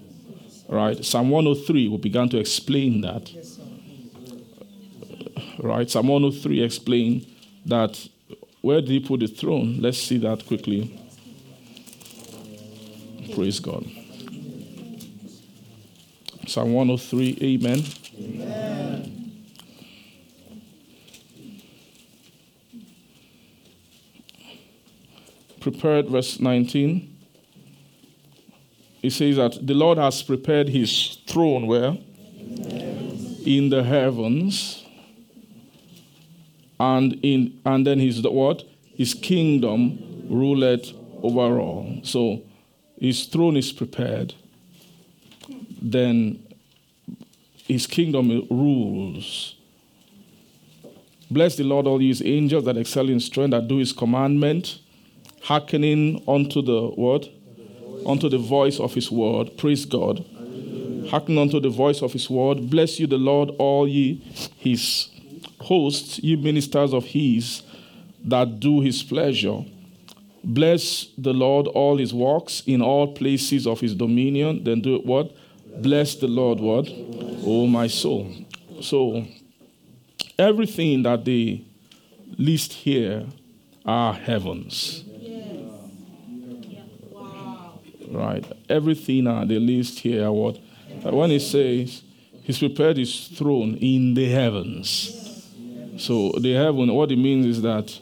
Right? 0.70 1.04
Psalm 1.04 1.30
103 1.30 1.88
will 1.88 1.98
begin 1.98 2.30
to 2.30 2.38
explain 2.38 3.02
that. 3.02 3.32
Right? 5.60 5.90
Psalm 5.90 6.08
103 6.08 6.64
explain 6.64 7.26
that 7.66 8.08
where 8.62 8.82
did 8.82 8.90
he 8.90 9.00
put 9.00 9.20
the 9.20 9.28
throne? 9.28 9.80
Let's 9.82 9.98
see 9.98 10.18
that 10.20 10.46
quickly. 10.46 11.00
Praise 13.34 13.60
God. 13.60 13.86
Psalm 16.48 16.74
103, 16.74 17.38
amen. 17.42 17.84
Amen. 18.20 19.24
prepared, 25.64 26.10
verse 26.10 26.42
19. 26.42 27.13
It 29.04 29.12
says 29.12 29.36
that 29.36 29.66
the 29.66 29.74
Lord 29.74 29.98
has 29.98 30.24
prepared 30.24 30.70
his 30.70 31.18
throne 31.28 31.68
where? 31.68 31.98
In 33.46 33.70
the 33.70 33.84
heavens. 33.84 34.86
And 36.80 37.20
in 37.22 37.60
and 37.66 37.86
then 37.86 38.00
his 38.00 38.22
what? 38.24 38.64
His 38.96 39.14
kingdom 39.14 40.26
ruleth 40.30 40.94
over 41.22 41.60
all. 41.60 42.00
So 42.04 42.42
his 42.98 43.26
throne 43.26 43.58
is 43.58 43.72
prepared. 43.72 44.34
Then 45.82 46.42
his 47.68 47.86
kingdom 47.86 48.48
rules. 48.50 49.56
Bless 51.30 51.56
the 51.56 51.64
Lord, 51.64 51.88
all 51.88 52.00
his 52.00 52.22
angels 52.24 52.66
that 52.66 52.78
excel 52.78 53.10
in 53.10 53.20
strength, 53.20 53.52
that 53.52 53.68
do 53.68 53.78
his 53.78 53.92
commandment 53.92 54.80
hearkening 55.44 56.24
unto 56.28 56.62
the 56.62 56.88
word, 56.96 57.28
unto 58.06 58.30
the 58.30 58.38
voice 58.38 58.80
of 58.80 58.94
his 58.94 59.12
word. 59.12 59.58
Praise 59.58 59.86
God. 59.86 60.26
Hearken 61.10 61.38
unto 61.38 61.60
the 61.60 61.70
voice 61.70 62.02
of 62.02 62.14
his 62.14 62.30
word. 62.30 62.70
Bless 62.70 63.00
you, 63.00 63.08
the 63.08 63.18
Lord, 63.18 63.50
all 63.60 63.88
ye 63.88 64.22
his 64.58 65.10
hosts, 65.62 66.20
ye 66.20 66.36
ministers 66.36 66.94
of 66.94 67.06
his 67.06 67.64
that 68.24 68.60
do 68.60 68.82
his 68.82 69.04
pleasure. 69.04 69.64
Bless 70.44 71.08
the 71.18 71.34
Lord, 71.34 71.68
all 71.68 71.98
his 71.98 72.14
works 72.14 72.64
in 72.66 72.82
all 72.82 73.14
places 73.14 73.66
of 73.66 73.80
his 73.80 73.96
dominion. 73.96 74.64
Then 74.64 74.82
do 74.82 74.96
it 74.96 75.06
what? 75.06 75.36
Bless 75.82 76.16
the 76.16 76.28
Lord, 76.28 76.60
what? 76.60 76.88
Oh, 77.46 77.66
my 77.68 77.88
soul. 77.88 78.32
So, 78.82 79.26
everything 80.38 81.04
that 81.04 81.26
they 81.26 81.64
list 82.38 82.74
here 82.74 83.26
are 83.86 84.14
heavens. 84.14 85.03
Right? 88.14 88.46
Everything 88.70 89.28
on 89.28 89.48
the 89.48 89.60
list 89.60 90.00
here, 90.00 90.32
what? 90.32 90.60
When 91.04 91.32
it 91.32 91.42
says 91.42 92.04
he's 92.44 92.60
prepared 92.60 92.98
his 92.98 93.28
throne 93.28 93.76
in 93.76 94.14
the 94.14 94.30
heavens. 94.30 95.20
So 95.98 96.32
the 96.40 96.54
heaven, 96.54 96.94
what 96.94 97.12
it 97.12 97.18
means 97.18 97.46
is 97.46 97.62
that, 97.62 98.00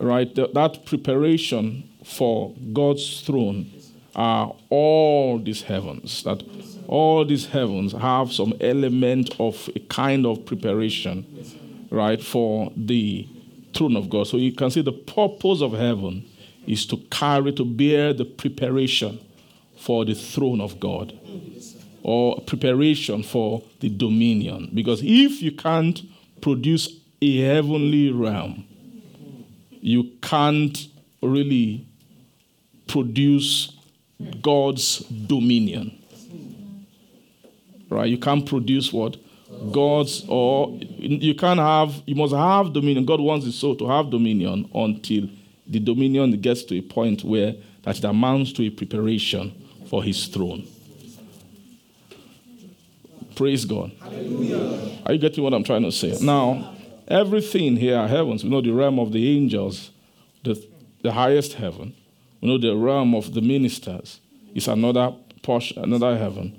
right, 0.00 0.34
that 0.34 0.82
preparation 0.84 1.88
for 2.04 2.54
God's 2.72 3.20
throne 3.22 3.70
are 4.14 4.54
all 4.68 5.38
these 5.38 5.62
heavens. 5.62 6.22
That 6.24 6.42
all 6.88 7.24
these 7.24 7.46
heavens 7.46 7.92
have 7.92 8.32
some 8.32 8.54
element 8.60 9.34
of 9.38 9.68
a 9.76 9.80
kind 9.80 10.26
of 10.26 10.44
preparation, 10.44 11.24
right, 11.90 12.22
for 12.22 12.72
the 12.76 13.28
throne 13.74 13.96
of 13.96 14.10
God. 14.10 14.26
So 14.26 14.36
you 14.36 14.52
can 14.52 14.70
see 14.70 14.82
the 14.82 14.92
purpose 14.92 15.62
of 15.62 15.72
heaven 15.72 16.26
is 16.66 16.86
to 16.86 16.96
carry, 17.10 17.52
to 17.52 17.64
bear 17.64 18.12
the 18.12 18.24
preparation 18.24 19.20
for 19.80 20.04
the 20.04 20.14
throne 20.14 20.60
of 20.60 20.78
God 20.78 21.18
or 22.02 22.40
preparation 22.42 23.22
for 23.22 23.62
the 23.80 23.88
dominion. 23.88 24.70
Because 24.74 25.00
if 25.02 25.42
you 25.42 25.52
can't 25.52 26.00
produce 26.40 26.88
a 27.22 27.40
heavenly 27.40 28.10
realm, 28.12 28.64
you 29.80 30.04
can't 30.22 30.88
really 31.22 31.86
produce 32.86 33.76
God's 34.42 34.98
dominion. 34.98 35.96
Right? 37.88 38.08
You 38.08 38.18
can't 38.18 38.46
produce 38.46 38.92
what? 38.92 39.16
God's, 39.72 40.24
or 40.28 40.78
you 40.80 41.34
can't 41.34 41.58
have, 41.58 42.02
you 42.06 42.14
must 42.14 42.34
have 42.34 42.72
dominion. 42.72 43.04
God 43.04 43.20
wants 43.20 43.46
the 43.46 43.52
soul 43.52 43.76
to 43.76 43.88
have 43.88 44.10
dominion 44.10 44.70
until 44.74 45.28
the 45.66 45.80
dominion 45.80 46.32
gets 46.40 46.62
to 46.64 46.78
a 46.78 46.82
point 46.82 47.24
where 47.24 47.54
that 47.82 47.98
it 47.98 48.04
amounts 48.04 48.52
to 48.52 48.66
a 48.66 48.70
preparation 48.70 49.59
for 49.90 50.04
his 50.04 50.28
throne. 50.28 50.66
Praise 53.34 53.64
God. 53.64 53.90
Hallelujah. 54.00 54.98
Are 55.04 55.12
you 55.14 55.18
getting 55.18 55.42
what 55.42 55.52
I'm 55.52 55.64
trying 55.64 55.82
to 55.82 55.90
say? 55.90 56.16
Now, 56.20 56.76
everything 57.08 57.76
here 57.76 57.96
are 57.96 58.06
heavens. 58.06 58.44
We 58.44 58.50
know 58.50 58.60
the 58.60 58.70
realm 58.70 59.00
of 59.00 59.12
the 59.12 59.36
angels, 59.36 59.90
the, 60.44 60.64
the 61.02 61.10
highest 61.10 61.54
heaven. 61.54 61.92
We 62.40 62.48
know 62.48 62.58
the 62.58 62.76
realm 62.76 63.16
of 63.16 63.34
the 63.34 63.40
ministers 63.40 64.20
is 64.54 64.68
another 64.68 65.12
portion, 65.42 65.82
another 65.82 66.16
heaven. 66.16 66.56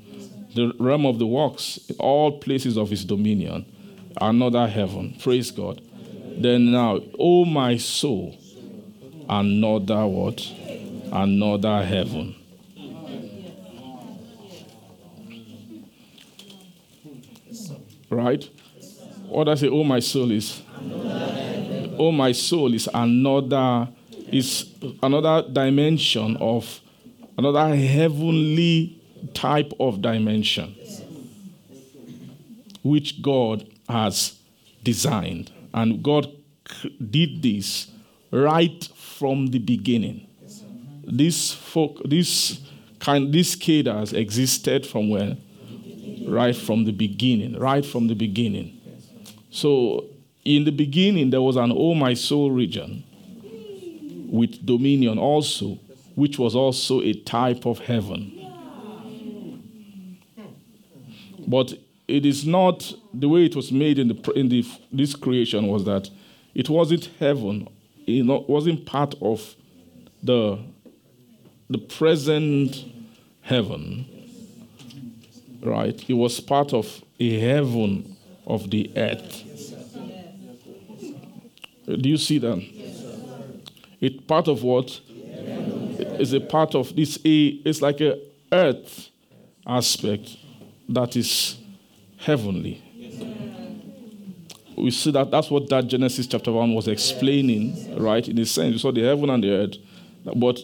the 0.54 0.74
realm 0.78 1.06
of 1.06 1.18
the 1.18 1.26
works, 1.26 1.80
all 2.00 2.38
places 2.40 2.78
of 2.78 2.90
his 2.90 3.06
dominion, 3.06 3.66
another 4.20 4.68
heaven. 4.68 5.16
Praise 5.22 5.52
God. 5.52 5.82
Then 6.38 6.72
now, 6.74 7.00
oh 7.18 7.46
my 7.46 7.78
soul, 7.78 8.38
another 9.30 10.06
what? 10.06 10.46
Another 11.14 11.84
heaven. 11.84 12.36
Right? 18.12 18.48
What 19.28 19.50
I 19.50 19.56
say, 19.56 19.70
oh 19.70 19.84
my 19.84 20.02
soul 20.02 20.30
is 20.32 20.62
oh 21.98 22.12
my 22.12 22.32
soul 22.32 22.74
is 22.74 22.90
another 22.94 23.88
is 24.32 24.70
another 25.02 25.48
dimension 25.50 26.38
of 26.38 26.82
another 27.38 27.76
heavenly 27.76 29.02
type 29.34 29.72
of 29.80 30.02
dimension 30.02 30.76
which 32.84 33.22
God 33.22 33.68
has 33.88 34.36
designed. 34.84 35.52
And 35.74 36.04
God 36.04 36.28
did 37.10 37.42
this 37.44 37.92
right 38.32 38.84
from 38.96 39.48
the 39.48 39.60
beginning. 39.60 40.28
This 41.04 41.54
folk 41.54 42.02
this 42.06 42.62
kind 43.00 43.34
this 43.34 43.56
cadres 43.56 44.14
existed 44.14 44.86
from 44.86 45.10
where 45.10 45.38
right 46.28 46.56
from 46.56 46.86
the 46.86 46.92
beginning 46.92 47.58
right 47.58 47.86
from 47.86 48.08
the 48.08 48.16
beginning 48.16 48.78
so 49.50 50.06
in 50.44 50.64
the 50.64 50.72
beginning, 50.72 51.30
there 51.30 51.42
was 51.42 51.56
an 51.56 51.72
Oh 51.72 51.94
My 51.94 52.14
Soul 52.14 52.52
region 52.52 53.04
with 54.30 54.66
dominion 54.66 55.20
also, 55.20 55.78
which 56.16 56.40
was 56.40 56.56
also 56.56 57.02
a 57.02 57.14
type 57.14 57.66
of 57.66 57.80
heaven. 57.80 58.38
But 61.48 61.74
it 62.08 62.26
is 62.26 62.46
not 62.46 62.94
the 63.14 63.28
way 63.28 63.46
it 63.46 63.56
was 63.56 63.72
made 63.72 64.00
in, 64.00 64.08
the, 64.08 64.32
in 64.32 64.50
the, 64.50 64.66
this 64.92 65.16
creation 65.16 65.68
was 65.68 65.86
that 65.86 66.10
it 66.56 66.70
wasn't 66.70 67.10
heaven, 67.20 67.68
it 68.08 68.26
wasn't 68.50 68.86
part 68.86 69.16
of 69.22 69.56
the, 70.24 70.60
the 71.70 71.78
present 71.78 72.86
heaven, 73.42 74.06
right? 75.64 76.10
It 76.10 76.14
was 76.14 76.40
part 76.40 76.74
of 76.74 77.04
a 77.20 77.40
heaven 77.40 78.16
of 78.46 78.70
the 78.70 78.92
earth. 78.96 79.44
Do 81.86 82.10
you 82.10 82.18
see 82.18 82.38
that? 82.40 82.58
It's 84.00 84.22
part 84.24 84.48
of 84.48 84.64
what? 84.64 85.00
It's 85.10 86.34
a 86.34 86.40
part 86.40 86.76
of 86.76 86.96
this. 86.96 87.20
It's 87.24 87.82
like 87.82 88.02
a 88.02 88.20
earth 88.52 89.10
aspect 89.66 90.38
that 90.90 91.16
is 91.16 91.58
heavenly. 92.18 92.82
We 94.76 94.90
see 94.92 95.12
that 95.12 95.30
that's 95.30 95.52
what 95.52 95.70
that 95.70 95.88
Genesis 95.88 96.26
chapter 96.26 96.52
1 96.52 96.74
was 96.74 96.88
explaining, 96.88 98.00
right? 98.00 98.28
In 98.28 98.38
a 98.40 98.46
sense, 98.46 98.74
you 98.74 98.80
saw 98.80 98.92
the 98.92 99.04
heaven 99.04 99.30
and 99.30 99.44
the 99.44 99.52
earth. 99.52 99.78
But 100.24 100.62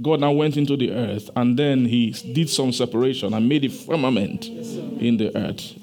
God 0.00 0.20
now 0.20 0.32
went 0.32 0.56
into 0.56 0.76
the 0.76 0.92
earth 0.92 1.28
and 1.34 1.58
then 1.58 1.84
he 1.86 2.10
did 2.10 2.48
some 2.48 2.72
separation 2.72 3.34
and 3.34 3.48
made 3.48 3.64
a 3.64 3.68
firmament 3.68 4.46
in 4.46 5.16
the 5.16 5.36
earth, 5.36 5.74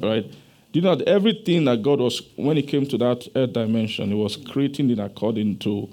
right? 0.00 0.30
Do 0.72 0.78
you 0.78 0.82
know 0.82 0.94
that 0.94 1.08
everything 1.08 1.64
that 1.64 1.82
God 1.82 1.98
was, 1.98 2.22
when 2.36 2.56
he 2.56 2.62
came 2.62 2.86
to 2.86 2.98
that 2.98 3.26
earth 3.34 3.52
dimension, 3.54 4.10
He 4.10 4.14
was 4.14 4.36
creating 4.36 4.88
it 4.90 5.00
according 5.00 5.58
to, 5.60 5.88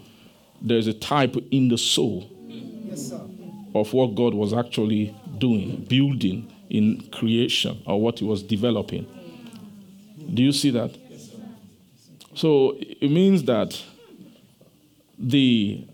there's 0.61 0.85
a 0.85 0.93
type 0.93 1.35
in 1.49 1.69
the 1.69 1.79
soul 1.79 2.29
of 3.73 3.91
what 3.93 4.13
God 4.13 4.35
was 4.35 4.53
actually 4.53 5.15
doing, 5.39 5.83
building 5.89 6.53
in 6.69 7.09
creation, 7.09 7.81
or 7.87 7.99
what 7.99 8.19
He 8.19 8.25
was 8.25 8.43
developing. 8.43 9.07
Do 10.31 10.43
you 10.43 10.51
see 10.51 10.69
that? 10.71 10.95
So 12.35 12.77
it 12.79 13.09
means 13.09 13.43
that 13.45 13.81
the, 15.17 15.87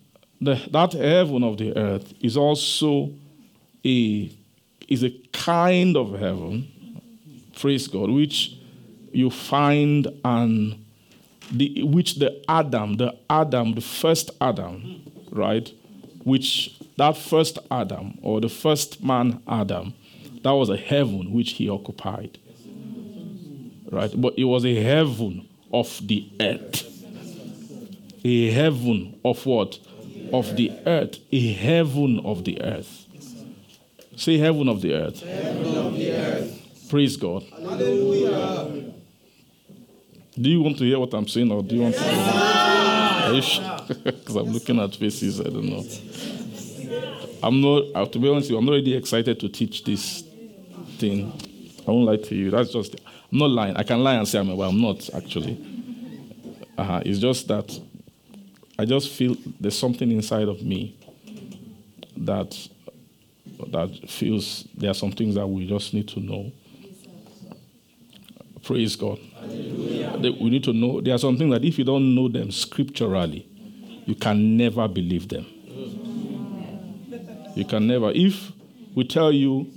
the 0.43 0.69
that 0.71 0.93
heaven 0.93 1.43
of 1.43 1.57
the 1.57 1.75
earth 1.77 2.13
is 2.21 2.37
also 2.37 3.11
a 3.85 4.31
is 4.87 5.03
a 5.03 5.09
kind 5.31 5.95
of 5.97 6.19
heaven, 6.19 7.01
praise 7.55 7.87
God, 7.87 8.09
which 8.09 8.57
you 9.11 9.29
find 9.29 10.07
an 10.23 10.83
the, 11.51 11.83
which 11.83 12.15
the 12.15 12.43
Adam, 12.49 12.97
the 12.97 13.15
Adam, 13.29 13.75
the 13.75 13.81
first 13.81 14.31
Adam, 14.41 15.01
right? 15.31 15.71
Which 16.23 16.79
that 16.97 17.17
first 17.17 17.59
Adam 17.69 18.17
or 18.21 18.41
the 18.41 18.49
first 18.49 19.03
man 19.03 19.41
Adam, 19.47 19.93
that 20.43 20.51
was 20.51 20.69
a 20.69 20.77
heaven 20.77 21.31
which 21.33 21.51
he 21.51 21.69
occupied. 21.69 22.37
Right? 23.91 24.11
But 24.15 24.33
it 24.37 24.45
was 24.45 24.65
a 24.65 24.81
heaven 24.81 25.47
of 25.71 25.99
the 26.07 26.27
earth. 26.39 26.89
A 28.25 28.51
heaven 28.51 29.19
of 29.23 29.45
what? 29.45 29.77
Of 30.31 30.55
the 30.55 30.71
earth. 30.85 31.19
A 31.31 31.53
heaven 31.53 32.19
of 32.23 32.43
the 32.43 32.61
earth. 32.61 33.05
Say 34.15 34.37
heaven 34.37 34.69
of 34.69 34.81
the 34.81 34.93
earth. 34.93 35.21
Heaven 35.21 35.75
of 35.77 35.95
the 35.95 36.11
earth. 36.11 36.87
Praise 36.89 37.17
God. 37.17 37.43
Hallelujah. 37.43 38.93
Do 40.39 40.49
you 40.49 40.61
want 40.61 40.77
to 40.79 40.83
hear 40.83 40.99
what 40.99 41.13
I'm 41.13 41.27
saying, 41.27 41.51
or 41.51 41.61
do 41.61 41.75
you 41.75 41.81
want 41.81 41.95
to? 41.95 42.01
Because 44.03 44.35
I'm 44.35 44.51
looking 44.51 44.79
at 44.79 44.95
faces, 44.95 45.39
I 45.39 45.45
don't 45.45 45.65
know. 45.65 45.83
I'm 47.43 47.61
not. 47.61 47.83
Uh, 47.93 48.05
to 48.05 48.19
be 48.19 48.29
honest, 48.29 48.45
with 48.45 48.51
you, 48.51 48.57
I'm 48.57 48.65
not 48.65 48.71
really 48.71 48.93
excited 48.93 49.39
to 49.41 49.49
teach 49.49 49.83
this 49.83 50.23
thing. 50.97 51.33
I 51.87 51.91
won't 51.91 52.05
lie 52.05 52.17
to 52.17 52.35
you. 52.35 52.49
That's 52.49 52.71
just. 52.71 52.95
I'm 53.31 53.37
not 53.37 53.49
lying. 53.49 53.75
I 53.75 53.83
can 53.83 54.03
lie 54.03 54.15
and 54.15 54.27
say 54.27 54.39
I'm, 54.39 54.55
well, 54.55 54.69
I'm 54.69 54.81
not 54.81 55.09
actually. 55.13 55.59
Uh-huh. 56.77 57.01
It's 57.05 57.19
just 57.19 57.47
that 57.49 57.79
I 58.77 58.85
just 58.85 59.09
feel 59.11 59.35
there's 59.59 59.77
something 59.77 60.11
inside 60.11 60.47
of 60.47 60.63
me 60.63 60.97
that 62.17 62.55
that 63.71 64.09
feels 64.09 64.67
there 64.75 64.91
are 64.91 64.95
some 64.95 65.11
things 65.11 65.35
that 65.35 65.47
we 65.47 65.67
just 65.67 65.93
need 65.93 66.07
to 66.09 66.19
know. 66.19 66.51
Praise 68.63 68.95
God. 68.95 69.19
Hallelujah. 69.35 70.35
We 70.41 70.49
need 70.49 70.63
to 70.63 70.73
know 70.73 71.01
there 71.01 71.13
are 71.13 71.19
some 71.19 71.37
things 71.37 71.51
that 71.51 71.63
if 71.63 71.77
you 71.77 71.83
don't 71.83 72.15
know 72.15 72.27
them 72.29 72.51
scripturally, 72.51 73.47
you 74.05 74.15
can 74.15 74.57
never 74.57 74.87
believe 74.87 75.27
them. 75.29 75.45
You 77.55 77.65
can 77.65 77.85
never. 77.87 78.11
If 78.13 78.51
we 78.95 79.03
tell 79.03 79.31
you 79.31 79.71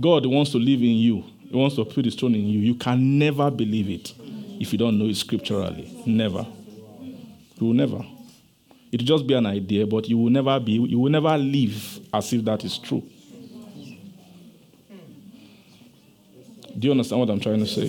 God 0.00 0.26
wants 0.26 0.50
to 0.52 0.58
live 0.58 0.80
in 0.80 0.96
you, 0.96 1.24
He 1.48 1.56
wants 1.56 1.76
to 1.76 1.84
put 1.84 2.04
His 2.04 2.14
throne 2.14 2.34
in 2.34 2.46
you, 2.46 2.58
you 2.58 2.74
can 2.74 3.18
never 3.18 3.50
believe 3.50 3.88
it 3.88 4.12
if 4.60 4.72
you 4.72 4.78
don't 4.78 4.98
know 4.98 5.06
it 5.06 5.16
scripturally. 5.16 6.02
Never. 6.06 6.46
You 7.60 7.66
will 7.66 7.74
never. 7.74 8.04
It 8.94 9.00
will 9.00 9.06
just 9.06 9.26
be 9.26 9.34
an 9.34 9.44
idea, 9.46 9.88
but 9.88 10.08
you 10.08 10.16
will 10.16 10.30
never 10.30 10.60
be, 10.60 10.74
you 10.74 11.00
will 11.00 11.10
never 11.10 11.36
live 11.36 11.98
as 12.14 12.32
if 12.32 12.44
that 12.44 12.62
is 12.62 12.78
true. 12.78 13.02
Do 16.78 16.86
you 16.86 16.92
understand 16.92 17.18
what 17.18 17.30
I'm 17.30 17.40
trying 17.40 17.58
to 17.58 17.66
say? 17.66 17.88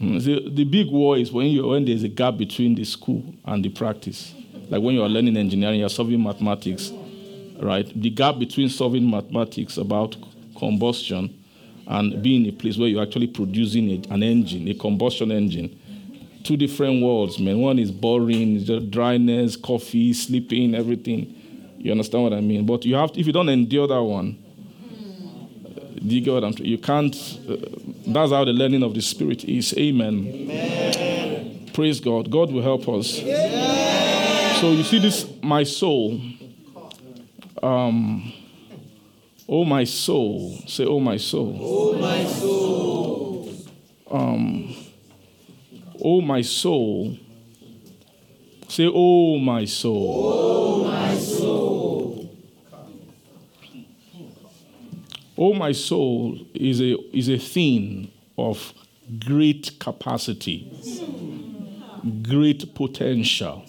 Mm, 0.00 0.20
see, 0.20 0.50
the 0.52 0.64
big 0.64 0.88
war 0.90 1.16
is 1.16 1.30
when, 1.30 1.46
you, 1.46 1.68
when 1.68 1.84
there's 1.84 2.02
a 2.02 2.08
gap 2.08 2.36
between 2.36 2.74
the 2.74 2.82
school 2.82 3.32
and 3.44 3.64
the 3.64 3.68
practice. 3.68 4.34
Like 4.70 4.82
when 4.82 4.96
you're 4.96 5.08
learning 5.08 5.36
engineering, 5.36 5.78
you're 5.78 5.88
solving 5.88 6.20
mathematics, 6.20 6.90
right? 7.60 7.86
The 7.94 8.10
gap 8.10 8.40
between 8.40 8.68
solving 8.68 9.08
mathematics 9.08 9.76
about 9.76 10.16
combustion 10.58 11.32
and 11.86 12.20
being 12.24 12.44
a 12.48 12.50
place 12.50 12.76
where 12.76 12.88
you're 12.88 13.04
actually 13.04 13.28
producing 13.28 13.88
a, 13.90 14.12
an 14.12 14.24
engine, 14.24 14.66
a 14.66 14.74
combustion 14.74 15.30
engine. 15.30 15.78
Two 16.46 16.56
different 16.56 17.02
worlds, 17.02 17.40
man. 17.40 17.58
One 17.58 17.76
is 17.76 17.90
boring, 17.90 18.62
just 18.62 18.88
dryness, 18.92 19.56
coffee, 19.56 20.12
sleeping, 20.12 20.76
everything. 20.76 21.34
You 21.76 21.90
understand 21.90 22.22
what 22.22 22.32
I 22.34 22.40
mean? 22.40 22.64
But 22.64 22.84
you 22.84 22.94
have, 22.94 23.10
to, 23.10 23.18
if 23.18 23.26
you 23.26 23.32
don't 23.32 23.48
endure 23.48 23.88
that 23.88 24.00
one, 24.00 24.38
do 26.06 26.14
you 26.14 26.20
get 26.20 26.34
what 26.34 26.44
I'm 26.44 26.52
saying? 26.52 26.70
You 26.70 26.78
can't. 26.78 27.16
Uh, 27.48 27.56
that's 28.06 28.30
how 28.30 28.44
the 28.44 28.52
learning 28.52 28.84
of 28.84 28.94
the 28.94 29.02
Spirit 29.02 29.42
is. 29.42 29.74
Amen. 29.76 30.24
Amen. 30.24 31.70
Praise 31.74 31.98
God. 31.98 32.30
God 32.30 32.52
will 32.52 32.62
help 32.62 32.88
us. 32.90 33.18
Yeah. 33.18 34.60
So 34.60 34.70
you 34.70 34.84
see 34.84 35.00
this, 35.00 35.28
my 35.42 35.64
soul. 35.64 36.20
Um, 37.60 38.32
oh 39.48 39.64
my 39.64 39.82
soul. 39.82 40.56
Say, 40.68 40.84
oh 40.84 41.00
my 41.00 41.16
soul. 41.16 41.58
Oh 41.60 41.98
my 41.98 42.24
soul. 42.24 43.52
Um, 44.08 44.75
oh 46.06 46.20
my 46.20 46.40
soul. 46.40 47.18
Say, 48.68 48.88
oh 48.92 49.38
my 49.38 49.64
soul. 49.64 50.22
Oh 50.24 50.84
my 50.84 51.14
soul. 51.16 52.36
Oh, 55.38 55.52
my 55.52 55.72
soul 55.72 56.38
is 56.54 56.80
a, 56.80 56.96
is 57.14 57.28
a 57.28 57.36
thing 57.36 58.10
of 58.38 58.72
great 59.26 59.78
capacity, 59.78 60.66
great 62.22 62.74
potential. 62.74 63.62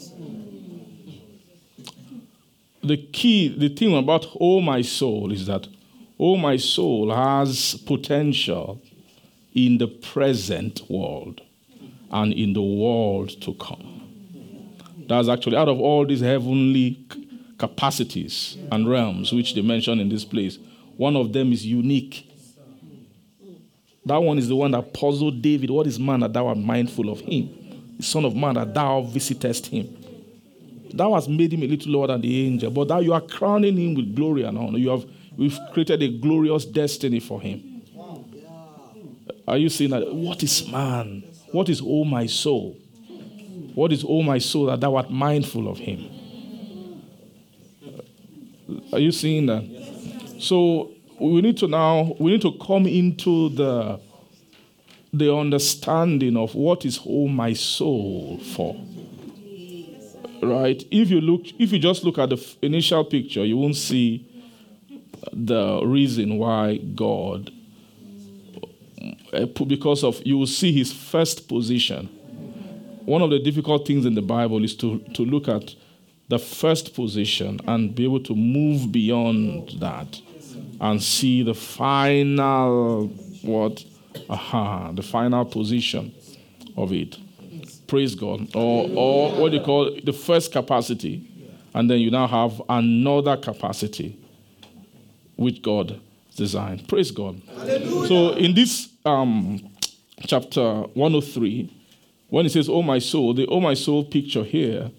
The 2.81 2.97
key, 2.97 3.49
the 3.49 3.67
thing 3.67 3.97
about 3.97 4.27
oh, 4.39 4.61
my 4.61 4.81
soul 4.81 5.33
is 5.33 5.45
that 5.47 5.67
Oh, 6.19 6.35
my 6.35 6.57
soul 6.57 7.13
has 7.13 7.75
potential 7.85 8.81
in 9.53 9.77
the 9.77 9.87
present 9.87 10.81
world 10.89 11.41
and 12.11 12.33
in 12.33 12.53
the 12.53 12.61
world 12.61 13.29
to 13.41 13.53
come. 13.55 13.93
That's 15.07 15.29
actually 15.29 15.57
out 15.57 15.69
of 15.69 15.79
all 15.79 16.05
these 16.05 16.21
heavenly 16.21 17.05
capacities 17.57 18.57
and 18.71 18.89
realms 18.89 19.33
which 19.33 19.55
they 19.55 19.61
mention 19.61 19.99
in 19.99 20.09
this 20.09 20.25
place, 20.25 20.57
one 20.95 21.15
of 21.15 21.33
them 21.33 21.51
is 21.51 21.65
unique. 21.65 22.23
That 24.05 24.17
one 24.17 24.37
is 24.37 24.47
the 24.47 24.55
one 24.55 24.71
that 24.71 24.93
puzzled 24.93 25.41
David. 25.41 25.69
What 25.69 25.87
is 25.87 25.99
man 25.99 26.21
that 26.21 26.33
thou 26.33 26.47
art 26.47 26.57
mindful 26.57 27.09
of 27.09 27.19
him? 27.19 27.49
The 27.97 28.03
son 28.03 28.25
of 28.25 28.35
man 28.35 28.55
that 28.55 28.73
thou 28.73 29.01
visitest 29.01 29.67
him. 29.67 29.95
Thou 30.93 31.13
hast 31.13 31.29
made 31.29 31.53
him 31.53 31.63
a 31.63 31.67
little 31.67 31.91
lower 31.91 32.07
than 32.07 32.21
the 32.21 32.45
angel, 32.45 32.71
but 32.71 32.87
thou 32.87 32.99
you 32.99 33.13
are 33.13 33.21
crowning 33.21 33.75
him 33.77 33.95
with 33.95 34.15
glory 34.15 34.43
and 34.43 34.57
honor. 34.57 34.77
You 34.77 34.89
have 34.89 35.05
we've 35.35 35.59
created 35.73 36.01
a 36.01 36.07
glorious 36.07 36.65
destiny 36.65 37.19
for 37.19 37.41
him. 37.41 37.83
Are 39.47 39.57
you 39.57 39.69
seeing 39.69 39.91
that? 39.91 40.13
What 40.13 40.41
is 40.43 40.67
man? 40.69 41.23
What 41.57 41.69
is 41.69 41.81
all 41.81 42.05
my 42.05 42.27
soul? 42.27 42.77
What 43.73 43.91
is 43.91 44.03
all 44.03 44.21
my 44.21 44.37
soul 44.37 44.67
that 44.67 44.79
thou 44.79 44.95
art 44.95 45.09
mindful 45.09 45.67
of 45.67 45.79
him? 45.79 46.07
Are 48.93 48.99
you 48.99 49.11
seeing 49.11 49.47
that? 49.47 49.63
So 50.37 50.91
we 51.19 51.41
need 51.41 51.57
to 51.57 51.67
now 51.67 52.15
we 52.19 52.33
need 52.33 52.43
to 52.43 52.51
come 52.63 52.85
into 52.85 53.49
the 53.49 53.99
the 55.11 55.33
understanding 55.33 56.37
of 56.37 56.53
what 56.53 56.85
is 56.85 56.99
all 56.99 57.27
my 57.27 57.53
soul 57.53 58.37
for. 58.55 58.75
Right? 60.43 60.83
If 60.91 61.09
you 61.09 61.21
look 61.21 61.41
if 61.57 61.71
you 61.71 61.79
just 61.79 62.03
look 62.03 62.19
at 62.19 62.29
the 62.29 62.55
initial 62.61 63.03
picture, 63.03 63.43
you 63.43 63.57
won't 63.57 63.77
see 63.77 64.29
the 65.33 65.83
reason 65.83 66.37
why 66.37 66.77
God 66.77 67.49
uh, 67.49 67.56
Uh, 69.37 69.45
because 69.65 70.03
of 70.03 70.21
you 70.25 70.37
will 70.37 70.47
see 70.47 70.71
his 70.71 70.91
first 70.91 71.47
position. 71.47 72.07
One 73.05 73.21
of 73.21 73.29
the 73.29 73.39
difficult 73.39 73.87
things 73.87 74.05
in 74.05 74.15
the 74.15 74.21
Bible 74.21 74.63
is 74.63 74.75
to, 74.77 74.99
to 75.13 75.23
look 75.23 75.47
at 75.47 75.75
the 76.27 76.39
first 76.39 76.93
position 76.93 77.59
and 77.67 77.95
be 77.95 78.03
able 78.03 78.19
to 78.21 78.35
move 78.35 78.91
beyond 78.91 79.79
that 79.79 80.19
and 80.81 81.01
see 81.01 81.43
the 81.43 81.53
final 81.53 83.07
what? 83.43 83.85
Aha 84.29 84.91
the 84.93 85.03
final 85.03 85.45
position 85.45 86.13
of 86.75 86.91
it. 86.91 87.17
Praise 87.85 88.15
god. 88.15 88.55
Or 88.55 88.89
or 88.95 89.31
what 89.39 89.53
you 89.53 89.61
call 89.61 89.91
the 90.03 90.13
first 90.13 90.51
capacity. 90.51 91.31
And 91.73 91.89
then 91.89 91.99
you 91.99 92.09
now 92.09 92.27
have 92.27 92.61
another 92.69 93.37
capacity 93.37 94.17
with 95.37 95.61
god 95.61 96.01
designed 96.37 96.87
praise 96.87 97.11
god 97.11 97.41
Hallelujah. 97.57 98.07
so 98.07 98.33
in 98.33 98.53
this 98.53 98.89
um, 99.05 99.59
chapter 100.21 100.81
103 100.93 101.73
when 102.29 102.45
it 102.45 102.51
says 102.51 102.69
oh 102.69 102.81
my 102.81 102.99
soul 102.99 103.33
the 103.33 103.45
oh 103.47 103.59
my 103.59 103.73
soul 103.73 104.05
picture 104.05 104.43
here 104.43 104.91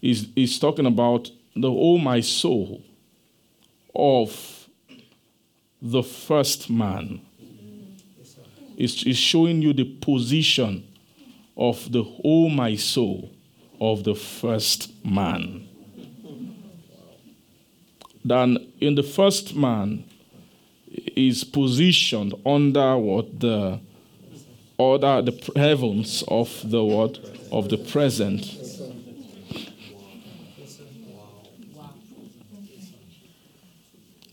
is, 0.00 0.28
is 0.36 0.58
talking 0.58 0.86
about 0.86 1.30
the 1.54 1.70
oh 1.70 1.98
my 1.98 2.20
soul 2.20 2.82
of 3.94 4.68
the 5.82 6.02
first 6.02 6.70
man. 6.70 7.20
It's, 8.76 9.02
it's 9.04 9.18
showing 9.18 9.62
you 9.62 9.72
the 9.72 9.84
position 9.84 10.86
of 11.56 11.90
the 11.92 12.04
oh 12.24 12.48
my 12.48 12.76
soul 12.76 13.30
of 13.80 14.04
the 14.04 14.14
first 14.14 14.92
man. 15.04 15.68
Then 18.24 18.72
in 18.80 18.94
the 18.94 19.02
first 19.02 19.54
man 19.54 20.04
is 21.16 21.44
positioned 21.44 22.34
under 22.44 22.96
what 22.96 23.40
the 23.40 23.80
order 24.78 25.22
the 25.22 25.52
heavens 25.56 26.24
of 26.28 26.48
the 26.64 26.82
what 26.82 27.18
of 27.50 27.68
the 27.68 27.76
present 27.76 28.58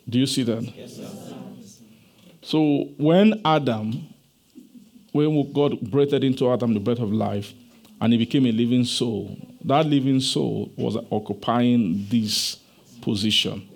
Do 0.10 0.18
you 0.18 0.26
see 0.26 0.44
that? 0.44 0.64
So 2.42 2.90
when 2.98 3.42
Adam, 3.46 4.08
when 5.12 5.54
God 5.54 5.80
breathed 5.82 6.24
into 6.24 6.52
Adam 6.52 6.74
the 6.74 6.80
breath 6.80 7.00
of 7.00 7.12
life, 7.14 7.54
and 8.02 8.14
he 8.14 8.18
became 8.18 8.46
a 8.48 8.52
living 8.52 8.86
soul, 8.86 9.38
that 9.66 9.86
living 9.86 10.20
soul 10.20 10.72
was 10.76 10.98
occupying 11.12 12.08
this 12.10 12.58
position. 13.02 13.69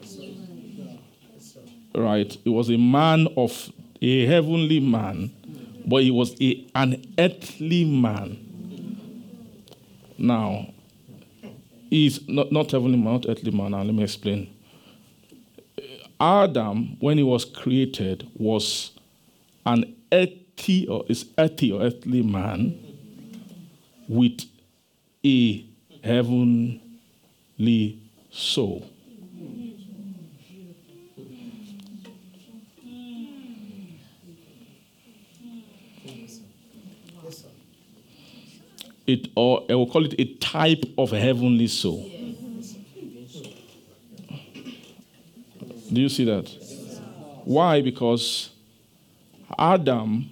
Right? 1.95 2.35
He 2.43 2.49
was 2.49 2.69
a 2.69 2.77
man 2.77 3.27
of 3.37 3.71
a 4.01 4.25
heavenly 4.25 4.79
man, 4.79 5.31
but 5.85 6.03
he 6.03 6.11
was 6.11 6.35
a, 6.41 6.65
an 6.75 7.03
earthly 7.17 7.85
man. 7.85 8.39
Now, 10.17 10.73
he's 11.89 12.27
not, 12.27 12.51
not 12.51 12.71
heavenly 12.71 12.97
man, 12.97 13.13
not 13.13 13.25
earthly 13.29 13.51
man. 13.51 13.71
Now, 13.71 13.83
let 13.83 13.93
me 13.93 14.03
explain. 14.03 14.49
Adam, 16.19 16.97
when 16.99 17.17
he 17.17 17.23
was 17.23 17.45
created, 17.45 18.29
was 18.35 18.91
an 19.65 19.95
earthy 20.11 20.87
or 20.87 21.03
is 21.09 21.25
earthy 21.37 21.71
or 21.71 21.81
earthly 21.81 22.21
man 22.21 22.79
with 24.07 24.41
a 25.25 25.65
heavenly 26.03 26.79
soul. 28.31 28.89
It, 39.13 39.29
or 39.35 39.63
I 39.69 39.75
will 39.75 39.87
call 39.87 40.05
it 40.05 40.15
a 40.17 40.25
type 40.35 40.83
of 40.97 41.11
heavenly 41.11 41.67
soul. 41.67 42.09
Do 45.91 46.01
you 46.01 46.09
see 46.09 46.25
that? 46.25 46.49
Why? 47.45 47.81
Because 47.81 48.49
Adam 49.59 50.29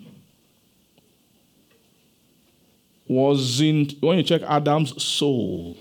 wasn't, 3.08 3.94
when 4.02 4.18
you 4.18 4.24
check 4.24 4.42
Adam's 4.44 5.04
soul, 5.04 5.78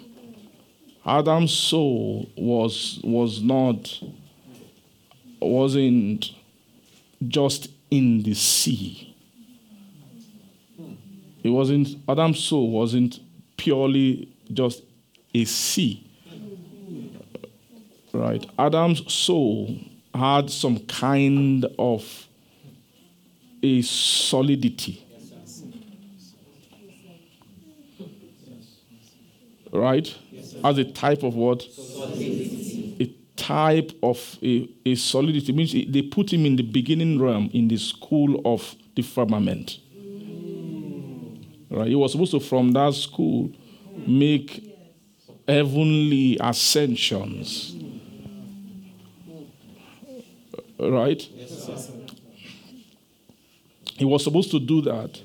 Adam's 1.07 1.53
soul 1.53 2.29
was, 2.37 3.01
was 3.03 3.41
not, 3.41 4.03
wasn't 5.41 6.33
just 7.27 7.69
in 7.91 8.23
the 8.23 8.35
sea. 8.35 9.10
It 11.43 11.51
wasn't, 11.51 11.97
Adam's 12.09 12.41
soul 12.41 12.71
wasn't 12.71 13.21
purely 13.57 14.33
just 14.53 14.83
a 15.35 15.45
sea 15.45 16.11
right? 18.13 18.45
Adam's 18.59 19.13
soul 19.13 19.77
had 20.15 20.51
some 20.51 20.79
kind 20.81 21.67
of 21.79 22.27
a 23.63 23.83
solidity. 23.83 25.05
Right? 29.73 30.13
As 30.65 30.79
a 30.79 30.85
type 30.85 31.23
of 31.23 31.35
what? 31.37 31.65
A 32.09 33.15
type 33.37 33.93
of 34.03 34.39
a, 34.43 34.69
a 34.85 34.95
solidity. 34.97 35.53
means 35.53 35.73
they 35.73 36.03
put 36.03 36.33
him 36.33 36.45
in 36.45 36.57
the 36.57 36.63
beginning 36.63 37.21
realm 37.21 37.51
in 37.53 37.69
the 37.69 37.77
school 37.77 38.41
of 38.45 38.75
the 38.97 39.03
firmament. 39.03 39.79
Right? 41.71 41.89
He 41.89 41.95
was 41.95 42.13
supposed 42.13 42.33
to, 42.33 42.41
from 42.41 42.73
that 42.73 42.95
school, 42.95 43.53
make 44.07 44.67
heavenly 45.47 46.37
ascensions 46.41 47.77
Right? 50.81 51.29
Yes, 51.35 51.93
he 53.99 54.05
was 54.07 54.25
supposed 54.25 54.51
to 54.53 54.59
do 54.59 54.81
that. 54.83 55.21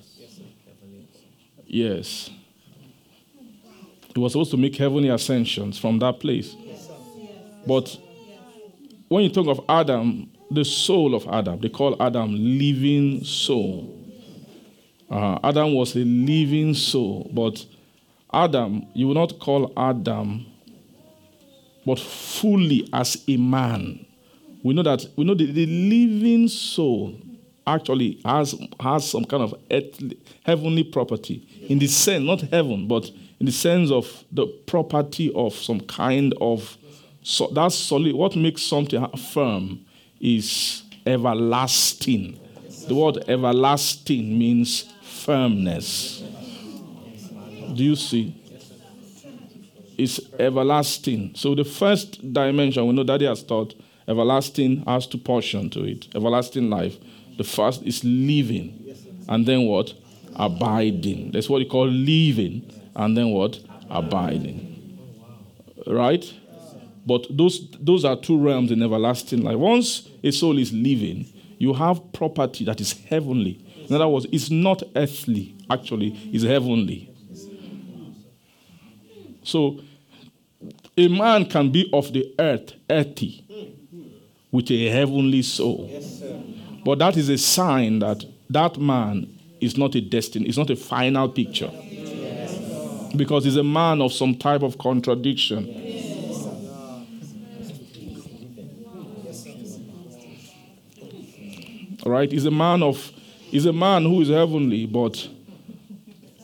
Yes. 1.66 2.30
He 4.14 4.20
was 4.20 4.34
supposed 4.34 4.52
to 4.52 4.58
make 4.58 4.76
heavenly 4.76 5.10
ascensions 5.10 5.78
from 5.78 6.00
that 6.00 6.20
place. 6.20 6.56
But 7.66 7.98
when 9.08 9.24
you 9.24 9.30
talk 9.30 9.48
of 9.48 9.64
Adam, 9.70 10.30
the 10.52 10.66
soul 10.66 11.16
of 11.16 11.26
Adam, 11.28 11.60
they 11.62 11.70
call 11.70 11.96
Adam 12.02 12.32
living 12.34 13.24
soul. 13.24 14.05
Uh, 15.10 15.40
Adam 15.44 15.74
was 15.74 15.96
a 15.96 16.00
living 16.00 16.74
soul, 16.74 17.30
but 17.34 17.66
Adam, 18.34 18.86
you 18.94 19.08
will 19.08 19.14
not 19.14 19.40
call 19.40 19.72
Adam, 19.78 20.46
but 21.86 22.00
fully 22.00 22.90
as 22.92 23.24
a 23.28 23.38
man 23.38 24.06
we 24.66 24.74
know 24.74 24.82
that 24.82 25.06
we 25.16 25.24
know 25.24 25.36
that 25.36 25.54
the 25.54 25.66
living 25.68 26.48
soul 26.48 27.14
actually 27.68 28.20
has 28.26 28.56
has 28.80 29.08
some 29.08 29.24
kind 29.24 29.44
of 29.44 29.54
earthly, 29.70 30.18
heavenly 30.44 30.84
property 30.84 31.48
in 31.70 31.78
the 31.78 31.86
sense, 31.86 32.26
not 32.26 32.42
heaven, 32.50 32.88
but 32.88 33.08
in 33.40 33.46
the 33.46 33.52
sense 33.52 33.92
of 33.92 34.24
the 34.32 34.48
property 34.66 35.32
of 35.36 35.54
some 35.54 35.82
kind 35.82 36.34
of 36.42 36.80
so 37.22 37.46
that's 37.54 37.76
solid. 37.76 38.16
What 38.16 38.36
makes 38.36 38.64
something 38.64 39.06
firm 39.32 39.86
is 40.20 40.82
everlasting. 41.06 42.40
The 42.88 42.96
word 42.96 43.24
everlasting 43.28 44.36
means 44.36 44.92
firmness. 45.26 46.24
Do 47.74 47.84
you 47.84 47.96
see? 47.96 48.36
It's 49.98 50.20
everlasting. 50.38 51.34
So 51.36 51.56
the 51.56 51.64
first 51.64 52.34
dimension, 52.34 52.86
we 52.86 52.94
know 52.94 53.04
Daddy 53.04 53.26
has 53.26 53.44
taught, 53.44 53.74
everlasting 54.08 54.84
has 54.86 55.08
two 55.08 55.18
portion 55.18 55.70
to 55.72 55.84
it. 55.84 56.08
Everlasting 56.16 56.70
life. 56.70 56.98
The 57.38 57.44
first 57.44 57.84
is 57.84 58.04
living. 58.04 58.96
And 59.28 59.46
then 59.46 59.66
what? 59.66 59.94
Abiding. 60.36 61.32
That's 61.32 61.50
what 61.50 61.62
you 61.62 61.70
call 61.70 61.88
living. 61.88 62.72
And 62.96 63.18
then 63.18 63.30
what? 63.30 63.60
Abiding. 63.90 64.74
Right? 65.88 66.32
But 67.06 67.28
those, 67.30 67.70
those 67.80 68.06
are 68.06 68.16
two 68.16 68.38
realms 68.38 68.72
in 68.72 68.84
everlasting 68.84 69.44
life. 69.44 69.58
Once 69.58 70.10
a 70.24 70.32
soul 70.32 70.58
is 70.58 70.74
living, 70.74 71.26
you 71.58 71.74
have 71.74 72.12
property 72.14 72.66
that 72.66 72.82
is 72.82 72.94
heavenly. 72.94 73.65
In 73.90 73.96
other 73.96 74.08
words, 74.08 74.26
it's 74.32 74.50
not 74.50 74.84
earthly, 74.96 75.56
actually, 75.70 76.18
it's 76.34 76.44
heavenly. 76.44 77.12
So, 79.44 79.80
a 80.98 81.08
man 81.08 81.46
can 81.46 81.72
be 81.72 81.90
of 81.94 82.12
the 82.14 82.34
earth, 82.40 82.74
earthy, 82.90 83.46
with 84.52 84.72
a 84.72 84.90
heavenly 84.90 85.42
soul. 85.42 85.90
but 86.84 87.00
that 87.00 87.18
is 87.18 87.30
a 87.30 87.38
sign 87.38 88.00
that 88.00 88.24
that 88.50 88.78
man 88.78 89.28
is 89.60 89.78
not 89.78 89.96
a 89.96 90.02
destiny, 90.02 90.48
it's 90.48 90.58
not 90.58 90.70
a 90.70 90.76
final 90.76 91.30
picture. 91.30 91.72
Because 93.16 93.46
he's 93.46 93.56
a 93.56 93.64
man 93.64 94.02
of 94.02 94.12
some 94.12 94.36
type 94.36 94.62
of 94.62 94.78
contradiction. 94.78 95.66
All 102.06 102.12
right, 102.12 102.32
he's 102.32 102.46
a 102.46 102.52
man 102.52 102.84
of 102.84 103.12
he's 103.56 103.66
a 103.66 103.72
man 103.72 104.04
who 104.04 104.20
is 104.20 104.28
heavenly, 104.28 104.86
but 104.86 105.30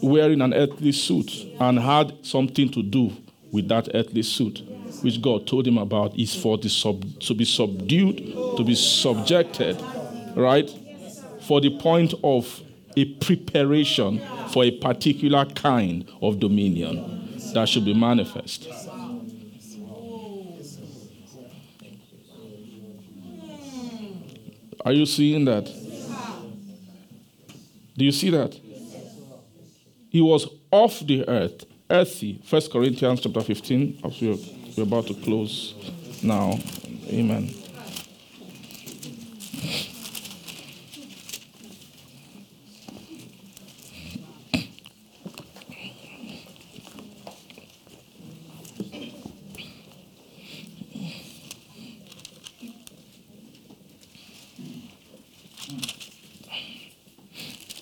wearing 0.01 0.39
an 0.39 0.53
earthly 0.53 0.93
suit 0.93 1.29
and 1.59 1.77
had 1.77 2.25
something 2.25 2.71
to 2.71 2.81
do 2.81 3.11
with 3.51 3.67
that 3.67 3.89
earthly 3.93 4.23
suit, 4.23 4.61
which 5.01 5.21
God 5.21 5.45
told 5.45 5.67
him 5.67 5.77
about, 5.77 6.17
is 6.17 6.33
for 6.33 6.57
the 6.57 6.69
sub, 6.69 7.03
to 7.19 7.33
be 7.33 7.43
subdued, 7.43 8.15
to 8.55 8.63
be 8.63 8.75
subjected, 8.75 9.77
right? 10.37 10.73
For 11.41 11.59
the 11.59 11.77
point 11.79 12.13
of 12.23 12.61
a 12.95 13.03
preparation 13.15 14.21
for 14.53 14.63
a 14.63 14.71
particular 14.71 15.43
kind 15.43 16.09
of 16.21 16.39
dominion 16.39 17.37
that 17.53 17.67
should 17.67 17.83
be 17.83 17.93
manifest. 17.93 18.69
Are 24.85 24.93
you 24.93 25.05
seeing 25.05 25.43
that? 25.43 25.80
Do 27.97 28.05
you 28.05 28.11
see 28.11 28.29
that? 28.29 28.59
He 30.09 30.21
was 30.21 30.47
off 30.71 30.99
the 30.99 31.27
earth, 31.27 31.65
earthy. 31.89 32.41
First 32.45 32.71
Corinthians 32.71 33.21
chapter 33.21 33.41
15, 33.41 34.01
as 34.03 34.21
we're, 34.21 34.37
we're 34.75 34.83
about 34.83 35.07
to 35.07 35.13
close 35.13 35.75
now. 36.23 36.57
Amen. 37.09 37.53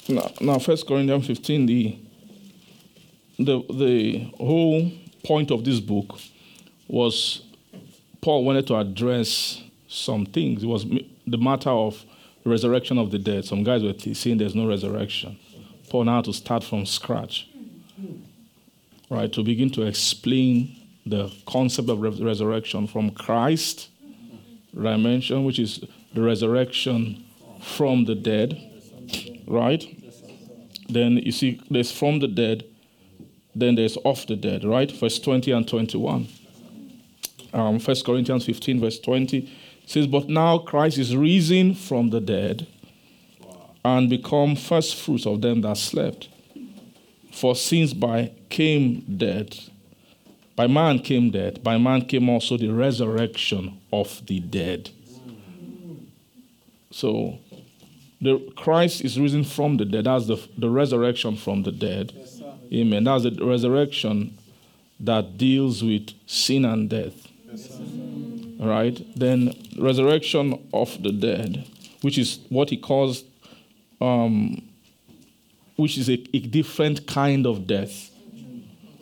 Now, 0.09 0.31
now 0.41 0.59
First 0.59 0.87
Corinthians 0.87 1.27
15, 1.27 1.65
the, 1.67 1.99
the, 3.37 3.63
the 3.71 4.31
whole 4.37 4.91
point 5.23 5.51
of 5.51 5.63
this 5.63 5.79
book 5.79 6.17
was 6.87 7.43
Paul 8.19 8.43
wanted 8.43 8.65
to 8.67 8.75
address 8.77 9.61
some 9.87 10.25
things. 10.25 10.63
It 10.63 10.67
was 10.67 10.85
the 11.27 11.37
matter 11.37 11.69
of 11.69 12.03
resurrection 12.43 12.97
of 12.97 13.11
the 13.11 13.19
dead. 13.19 13.45
Some 13.45 13.63
guys 13.63 13.83
were 13.83 13.93
saying 14.13 14.39
there's 14.39 14.55
no 14.55 14.67
resurrection. 14.67 15.37
Paul 15.89 16.05
now 16.05 16.21
to 16.21 16.33
start 16.33 16.63
from 16.63 16.87
scratch, 16.87 17.47
right, 19.09 19.31
to 19.33 19.43
begin 19.43 19.69
to 19.71 19.83
explain 19.83 20.75
the 21.05 21.31
concept 21.45 21.89
of 21.89 22.01
resurrection 22.01 22.87
from 22.87 23.11
Christ 23.11 23.89
dimension, 24.73 25.43
which 25.43 25.59
is 25.59 25.83
the 26.13 26.21
resurrection 26.21 27.23
from 27.61 28.05
the 28.05 28.15
dead, 28.15 28.59
right? 29.47 29.98
Then 30.89 31.17
you 31.17 31.31
see, 31.31 31.61
there's 31.69 31.91
from 31.91 32.19
the 32.19 32.27
dead, 32.27 32.65
then 33.55 33.75
there's 33.75 33.97
of 33.97 34.25
the 34.27 34.35
dead, 34.35 34.63
right? 34.63 34.91
Verse 34.91 35.19
20 35.19 35.51
and 35.51 35.67
21. 35.67 36.27
Um, 37.53 37.79
1 37.79 37.95
Corinthians 38.05 38.45
15, 38.45 38.79
verse 38.79 38.99
20 38.99 39.51
says, 39.85 40.07
But 40.07 40.29
now 40.29 40.59
Christ 40.59 40.97
is 40.97 41.15
risen 41.15 41.75
from 41.75 42.09
the 42.09 42.19
dead 42.19 42.67
and 43.83 44.09
become 44.09 44.55
first 44.55 44.95
fruits 44.95 45.25
of 45.25 45.41
them 45.41 45.61
that 45.61 45.77
slept. 45.77 46.29
For 47.31 47.55
since 47.55 47.93
by 47.93 48.31
came 48.49 49.01
death, 49.17 49.69
by 50.55 50.67
man 50.67 50.99
came 50.99 51.31
death, 51.31 51.63
by 51.63 51.77
man 51.77 52.05
came 52.05 52.29
also 52.29 52.57
the 52.57 52.69
resurrection 52.69 53.79
of 53.93 54.25
the 54.25 54.39
dead. 54.39 54.89
So 56.91 57.39
the 58.21 58.51
Christ 58.55 59.01
is 59.01 59.19
risen 59.19 59.43
from 59.43 59.77
the 59.77 59.85
dead. 59.85 60.05
That's 60.05 60.27
the, 60.27 60.37
the 60.57 60.69
resurrection 60.69 61.37
from 61.37 61.63
the 61.63 61.71
dead. 61.71 62.11
Yes, 62.15 62.41
Amen. 62.71 63.03
That's 63.05 63.23
the 63.23 63.37
resurrection 63.41 64.37
that 64.99 65.37
deals 65.37 65.83
with 65.83 66.11
sin 66.27 66.65
and 66.65 66.89
death. 66.89 67.27
Yes, 67.45 67.79
right? 68.59 69.01
Then 69.17 69.53
resurrection 69.77 70.67
of 70.73 71.01
the 71.01 71.11
dead, 71.11 71.65
which 72.01 72.17
is 72.17 72.39
what 72.49 72.69
he 72.69 72.77
calls, 72.77 73.23
um, 74.01 74.67
which 75.77 75.97
is 75.97 76.09
a, 76.09 76.21
a 76.33 76.39
different 76.39 77.07
kind 77.07 77.47
of 77.47 77.65
death. 77.67 78.11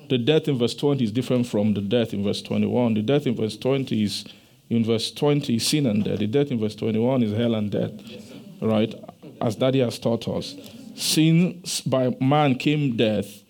The 0.10 0.20
death 0.20 0.48
in 0.48 0.58
verse 0.58 0.76
20 0.76 1.04
is 1.04 1.12
different 1.12 1.48
from 1.48 1.74
the 1.74 1.82
death 1.82 2.14
in 2.14 2.24
verse 2.24 2.42
21. 2.42 2.94
The 2.94 3.02
death 3.02 3.26
in 3.28 3.36
verse 3.36 3.58
20 3.58 4.04
is, 4.04 4.26
in 4.70 4.86
verse 4.86 5.12
20, 5.12 5.56
is 5.56 5.68
sin 5.68 5.88
and 5.88 6.06
death. 6.06 6.20
The 6.20 6.28
death 6.28 6.52
in 6.52 6.60
verse 6.60 6.76
21 6.76 7.24
is 7.24 7.34
hell 7.34 7.56
and 7.56 7.70
death 7.70 7.92
right? 8.62 8.94
As 9.42 9.56
Daddy 9.56 9.80
has 9.80 10.00
taught 10.00 10.28
us. 10.28 10.56
Since 10.96 11.82
by 11.82 12.16
man 12.20 12.56
came 12.56 12.98
death, 12.98 13.44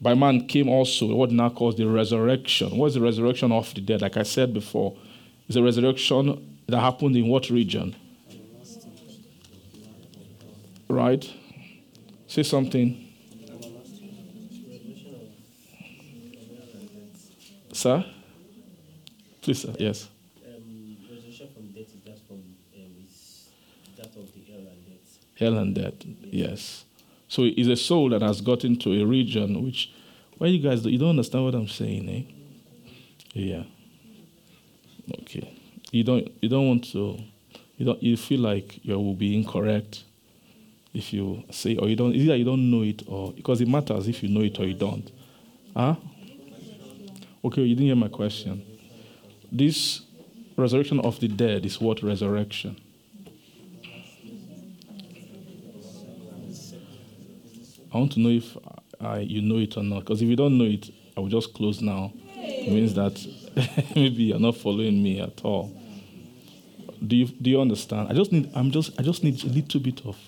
by 0.00 0.14
man 0.14 0.46
came 0.46 0.68
also 0.68 1.14
what 1.14 1.30
now 1.30 1.50
calls 1.50 1.76
the 1.76 1.86
resurrection. 1.86 2.76
What 2.76 2.86
is 2.86 2.94
the 2.94 3.00
resurrection 3.00 3.52
of 3.52 3.72
the 3.74 3.80
dead? 3.80 4.02
Like 4.02 4.16
I 4.16 4.22
said 4.22 4.54
before, 4.54 4.96
it's 5.46 5.56
a 5.56 5.62
resurrection 5.62 6.58
that 6.66 6.80
happened 6.80 7.16
in 7.16 7.28
what 7.28 7.50
region? 7.50 7.94
Right? 10.88 11.30
Say 12.26 12.42
something. 12.42 13.02
Sir? 17.72 18.04
Please, 19.42 19.62
sir. 19.62 19.74
Yes. 19.78 20.08
Hell 25.38 25.58
and 25.58 25.74
death, 25.74 25.94
yes. 26.22 26.84
So 27.28 27.42
it's 27.44 27.68
a 27.68 27.76
soul 27.76 28.10
that 28.10 28.22
has 28.22 28.40
gotten 28.40 28.76
to 28.80 29.02
a 29.02 29.04
region 29.04 29.62
which, 29.62 29.92
why 30.38 30.46
you 30.48 30.58
guys, 30.58 30.84
you 30.84 30.98
don't 30.98 31.10
understand 31.10 31.44
what 31.44 31.54
I'm 31.54 31.68
saying, 31.68 32.08
eh? 32.08 32.22
Yeah. 33.32 33.64
Okay. 35.20 35.52
You 35.92 36.04
don't, 36.04 36.28
you 36.40 36.48
don't 36.48 36.66
want 36.68 36.84
to, 36.92 37.18
you 37.76 37.86
don't, 37.86 38.02
you 38.02 38.16
feel 38.16 38.40
like 38.40 38.84
you 38.84 38.98
will 38.98 39.14
be 39.14 39.36
incorrect 39.36 40.04
if 40.94 41.12
you 41.12 41.44
say, 41.50 41.76
or 41.76 41.88
you 41.88 41.96
don't, 41.96 42.14
either 42.14 42.36
you 42.36 42.44
don't 42.44 42.70
know 42.70 42.82
it 42.82 43.02
or, 43.06 43.32
because 43.32 43.60
it 43.60 43.68
matters 43.68 44.08
if 44.08 44.22
you 44.22 44.30
know 44.30 44.40
it 44.40 44.58
or 44.58 44.66
you 44.66 44.74
don't. 44.74 45.10
Huh? 45.76 45.96
Okay, 47.44 47.62
you 47.62 47.74
didn't 47.74 47.86
hear 47.86 47.96
my 47.96 48.08
question. 48.08 48.64
This 49.52 50.00
resurrection 50.56 51.00
of 51.00 51.20
the 51.20 51.28
dead 51.28 51.66
is 51.66 51.80
what 51.80 52.02
resurrection? 52.02 52.80
I 57.96 57.98
want 57.98 58.12
to 58.12 58.20
know 58.20 58.28
if 58.28 58.54
I, 59.00 59.20
you 59.20 59.40
know 59.40 59.56
it 59.56 59.74
or 59.78 59.82
not. 59.82 60.00
Because 60.00 60.20
if 60.20 60.28
you 60.28 60.36
don't 60.36 60.58
know 60.58 60.64
it, 60.64 60.90
I 61.16 61.20
will 61.20 61.28
just 61.28 61.54
close 61.54 61.80
now. 61.80 62.12
It 62.36 62.70
means 62.70 62.92
that 62.92 63.26
maybe 63.96 64.24
you're 64.24 64.38
not 64.38 64.56
following 64.56 65.02
me 65.02 65.18
at 65.20 65.42
all. 65.42 65.72
Do 67.04 67.16
you 67.16 67.26
do 67.26 67.48
you 67.48 67.60
understand? 67.60 68.08
I 68.10 68.12
just 68.12 68.32
need 68.32 68.50
I'm 68.54 68.70
just 68.70 68.98
I 69.00 69.02
just 69.02 69.24
need 69.24 69.42
a 69.44 69.46
little 69.46 69.80
bit 69.80 70.04
of 70.04 70.18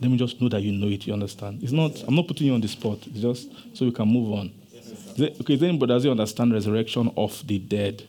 let 0.00 0.10
me 0.10 0.16
just 0.16 0.40
know 0.40 0.48
that 0.48 0.62
you 0.62 0.70
know 0.72 0.86
it, 0.86 1.04
you 1.06 1.12
understand. 1.12 1.64
It's 1.64 1.72
not 1.72 2.00
I'm 2.06 2.14
not 2.14 2.28
putting 2.28 2.46
you 2.46 2.54
on 2.54 2.60
the 2.60 2.68
spot, 2.68 2.98
it's 3.06 3.20
just 3.20 3.50
so 3.76 3.86
we 3.86 3.92
can 3.92 4.06
move 4.06 4.32
on. 4.32 4.52
Is 4.72 5.40
okay, 5.40 5.56
then 5.56 5.80
but 5.80 5.86
does 5.86 6.04
he 6.04 6.10
understand 6.10 6.52
resurrection 6.52 7.12
of 7.16 7.44
the 7.46 7.58
dead? 7.58 8.08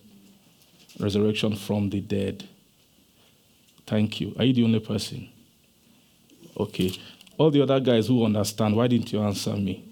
Resurrection 1.00 1.56
from 1.56 1.90
the 1.90 2.02
dead. 2.02 2.48
Thank 3.88 4.22
you. 4.22 4.36
Are 4.38 4.46
you 4.46 4.54
the 4.54 4.64
only 4.64 4.80
person? 4.80 5.28
Okay. 6.56 6.92
All 7.42 7.50
the 7.50 7.64
other 7.64 7.80
guys 7.80 8.06
who 8.06 8.24
understand, 8.24 8.76
why 8.76 8.86
didn't 8.86 9.12
you 9.12 9.20
answer 9.20 9.56
me? 9.56 9.84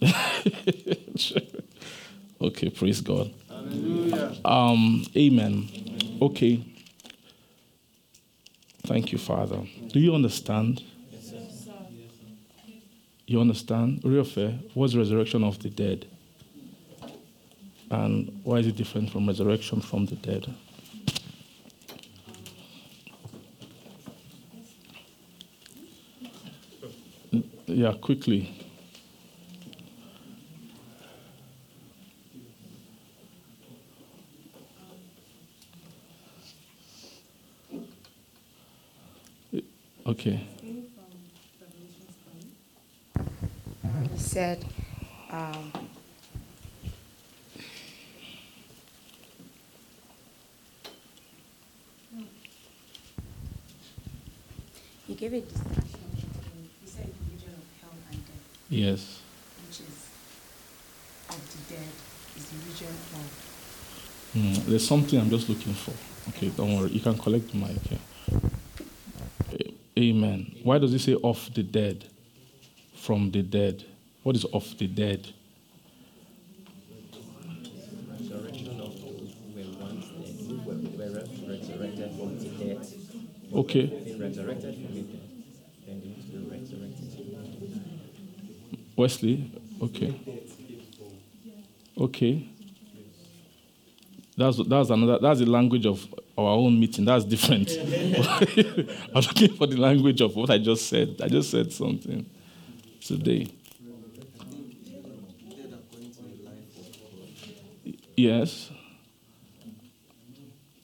okay, 2.40 2.70
praise 2.70 3.00
God. 3.00 3.34
Hallelujah. 3.48 4.36
Um, 4.44 5.04
amen. 5.16 5.68
Okay. 6.22 6.64
Thank 8.84 9.10
you, 9.10 9.18
Father. 9.18 9.58
Do 9.88 9.98
you 9.98 10.14
understand? 10.14 10.84
You 13.26 13.40
understand? 13.40 14.02
Real 14.04 14.22
fair. 14.22 14.60
What's 14.72 14.94
resurrection 14.94 15.42
of 15.42 15.58
the 15.58 15.70
dead? 15.70 16.06
And 17.90 18.40
why 18.44 18.58
is 18.58 18.68
it 18.68 18.76
different 18.76 19.10
from 19.10 19.26
resurrection 19.26 19.80
from 19.80 20.06
the 20.06 20.14
dead? 20.14 20.46
Yeah, 27.66 27.94
quickly. 28.00 28.52
Okay. 40.06 40.46
He 44.12 44.18
said, 44.18 44.64
um, 45.30 45.72
he 55.06 55.14
gave 55.14 55.32
a 55.32 55.40
discussion. 55.40 55.72
He 56.84 56.88
said 56.90 57.06
the 57.06 57.32
region 57.32 57.50
of 57.54 57.64
hell 57.80 57.90
and 58.10 58.20
death, 58.26 58.46
Yes. 58.68 59.20
which 59.66 59.80
is 59.80 60.06
of 61.28 61.68
the 61.68 61.74
dead, 61.74 61.88
is 62.36 62.44
the 62.46 62.56
region 62.68 62.88
of. 63.14 64.32
Mm, 64.34 64.66
there's 64.66 64.86
something 64.86 65.18
I'm 65.20 65.30
just 65.30 65.48
looking 65.48 65.72
for. 65.74 65.94
Okay, 66.30 66.48
don't 66.48 66.76
worry. 66.76 66.90
You 66.90 67.00
can 67.00 67.16
collect 67.16 67.50
the 67.52 67.58
mic. 67.58 67.76
Yeah. 67.90 67.98
Amen. 69.98 70.56
Why 70.62 70.78
does 70.78 70.92
it 70.92 70.98
say 70.98 71.16
of 71.22 71.48
the 71.54 71.62
dead? 71.62 72.04
From 72.96 73.30
the 73.30 73.42
dead. 73.42 73.84
What 74.24 74.34
is 74.36 74.44
of 74.46 74.76
the 74.78 74.88
dead? 74.88 75.28
resurrection 78.10 78.80
of 78.80 79.00
those 79.00 79.34
who 79.38 79.54
were 79.54 79.70
once 79.78 80.06
dead, 80.08 80.34
who 80.46 80.56
were, 80.66 80.74
were 80.74 81.20
resurrected 81.48 82.10
from 82.16 82.38
the 82.38 82.48
dead. 82.64 82.86
Okay. 83.54 83.86
Been 83.86 84.20
resurrected 84.20 84.74
from 84.74 84.94
the 84.94 85.02
dead, 85.02 85.28
then 85.86 86.00
they 86.00 86.08
need 86.08 86.26
to 86.26 86.36
be 86.36 86.50
resurrected. 86.50 86.96
Wesley. 89.06 89.52
Okay. 89.80 90.12
Okay. 91.96 92.48
That's 94.36 94.56
that's 94.66 94.90
another 94.90 95.20
that's 95.20 95.38
the 95.38 95.46
language 95.46 95.86
of 95.86 96.04
our 96.36 96.56
own 96.56 96.80
meeting. 96.80 97.04
That's 97.04 97.24
different. 97.24 97.70
I'm 99.14 99.22
looking 99.22 99.54
for 99.54 99.68
the 99.68 99.76
language 99.76 100.20
of 100.20 100.34
what 100.34 100.50
I 100.50 100.58
just 100.58 100.88
said. 100.88 101.20
I 101.22 101.28
just 101.28 101.52
said 101.52 101.72
something 101.72 102.26
today. 103.00 103.46
Yes. 108.16 108.72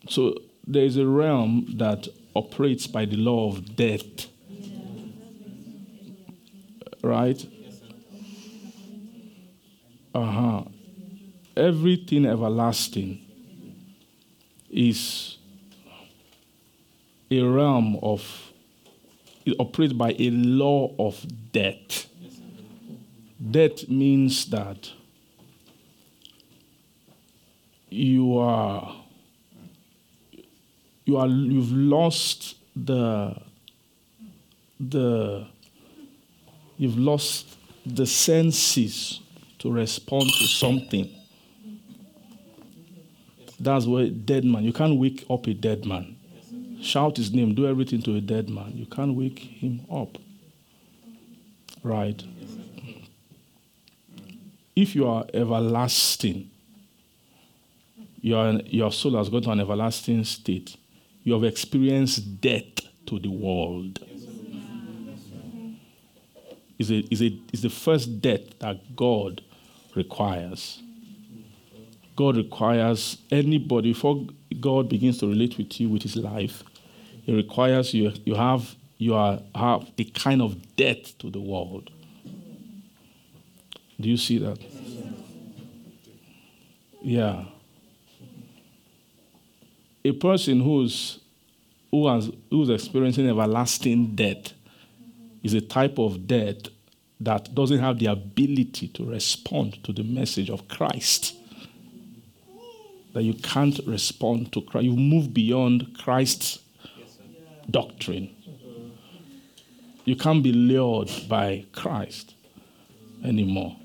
So 0.09 0.36
there 0.65 0.85
is 0.85 0.97
a 0.97 1.07
realm 1.07 1.66
that 1.78 2.07
operates 2.36 2.86
by 2.86 3.05
the 3.05 3.16
law 3.16 3.49
of 3.49 3.74
death. 3.74 4.28
Right? 7.03 7.44
Uh 10.23 10.31
huh. 10.31 10.62
Everything 11.57 12.27
everlasting 12.27 13.27
is 14.70 15.36
a 17.28 17.43
realm 17.43 17.99
of, 18.01 18.53
it 19.44 19.57
operates 19.59 19.93
by 19.93 20.15
a 20.16 20.31
law 20.31 20.94
of 20.97 21.27
death. 21.51 22.07
Death 23.51 23.89
means 23.89 24.49
that 24.51 24.93
you 27.90 28.39
are, 28.39 28.94
you 31.05 31.16
are, 31.16 31.27
you've 31.27 31.73
lost 31.73 32.59
the, 32.77 33.36
the, 34.78 35.49
you've 36.78 36.97
lost 36.97 37.59
the 37.85 38.07
senses 38.07 39.19
to 39.62 39.70
respond 39.70 40.24
to 40.24 40.47
something. 40.48 41.09
That's 43.60 43.86
where 43.86 44.09
dead 44.09 44.44
man. 44.44 44.64
You 44.64 44.72
can't 44.72 44.98
wake 44.98 45.24
up 45.30 45.47
a 45.47 45.55
dead 45.55 45.86
man. 45.86 46.16
Shout 46.80 47.16
his 47.16 47.32
name, 47.32 47.55
do 47.55 47.68
everything 47.68 48.02
to 48.02 48.16
a 48.16 48.20
dead 48.20 48.51
man. 48.51 48.72
You 48.74 48.86
can't 48.86 49.14
wake 49.14 49.39
him 49.39 49.86
up. 49.89 50.18
Right? 51.84 52.20
If 54.74 54.97
you 54.97 55.06
are 55.06 55.26
everlasting, 55.32 56.51
your, 58.20 58.55
your 58.66 58.90
soul 58.90 59.16
has 59.16 59.28
gone 59.28 59.43
to 59.43 59.51
an 59.52 59.60
everlasting 59.60 60.24
state. 60.24 60.76
You 61.22 61.34
have 61.34 61.44
experienced 61.44 62.40
death 62.40 62.80
to 63.06 63.20
the 63.20 63.30
world. 63.30 64.01
Is 66.80 66.90
a, 66.90 66.98
is 67.12 67.22
a, 67.22 67.40
the 67.52 67.70
first 67.70 68.20
death 68.20 68.59
that 68.59 68.97
God 68.97 69.40
requires. 69.94 70.82
God 72.16 72.36
requires 72.36 73.19
anybody, 73.31 73.93
before 73.93 74.27
God 74.60 74.89
begins 74.89 75.19
to 75.19 75.28
relate 75.28 75.56
with 75.56 75.81
you 75.81 75.89
with 75.89 76.02
his 76.02 76.16
life, 76.16 76.62
it 77.27 77.32
requires 77.32 77.94
you, 77.94 78.12
you 78.24 78.35
have 78.35 78.77
you 78.98 79.14
are, 79.14 79.40
have 79.55 79.90
a 79.98 80.05
kind 80.05 80.40
of 80.40 80.77
death 80.77 81.19
to 81.19 81.28
the 81.28 81.40
world. 81.40 81.90
Do 84.01 84.09
you 84.09 84.16
see 84.16 84.39
that? 84.39 84.59
Yeah. 87.02 87.47
A 90.05 90.12
person 90.12 90.60
who's 90.60 91.19
who 91.90 92.09
has 92.09 92.31
who's 92.51 92.69
experiencing 92.69 93.28
everlasting 93.28 94.14
death 94.14 94.52
is 95.43 95.55
a 95.55 95.60
type 95.60 95.98
of 95.98 96.28
death 96.28 96.69
that 97.24 97.55
doesn't 97.55 97.78
have 97.78 97.99
the 97.99 98.07
ability 98.07 98.89
to 98.89 99.05
respond 99.05 99.82
to 99.85 99.93
the 99.93 100.03
message 100.03 100.51
of 100.51 100.69
Christ. 100.69 101.36
That 103.12 103.23
you 103.23 103.35
can't 103.35 103.78
respond 103.86 104.53
to 104.53 104.62
Christ. 104.62 104.86
You 104.86 104.97
move 104.97 105.32
beyond 105.32 105.99
Christ's 105.99 106.61
doctrine. 107.70 108.35
You 110.05 110.16
can't 110.16 110.43
be 110.43 110.53
lured 110.53 111.11
by 111.28 111.66
Christ 111.73 112.35
anymore. 113.24 113.77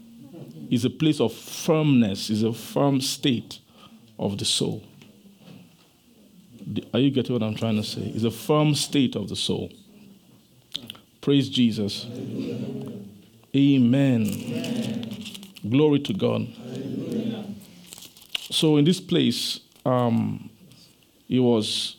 It's 0.70 0.84
a 0.84 0.90
place 0.90 1.20
of 1.20 1.34
firmness, 1.34 2.30
it's 2.30 2.42
a 2.42 2.54
firm 2.54 3.02
state 3.02 3.60
of 4.18 4.38
the 4.38 4.46
soul. 4.46 4.84
Are 6.94 7.00
you 7.00 7.12
getting 7.12 7.34
what 7.34 7.44
I'm 7.44 7.56
trying 7.56 7.78
to 7.78 7.84
say? 7.84 8.02
It's 8.02 8.26
a 8.26 8.32
firm 8.32 8.76
state 8.76 9.16
of 9.16 9.30
the 9.30 9.36
soul. 9.36 9.72
Praise 11.22 11.50
Jesus. 11.50 12.06
Amen. 12.06 13.17
Glory 15.70 16.00
to 16.02 16.14
God. 16.14 16.48
So 18.50 18.78
in 18.78 18.86
this 18.86 19.00
place, 19.00 19.60
um, 19.86 20.50
it 21.30 21.40
was, 21.40 21.98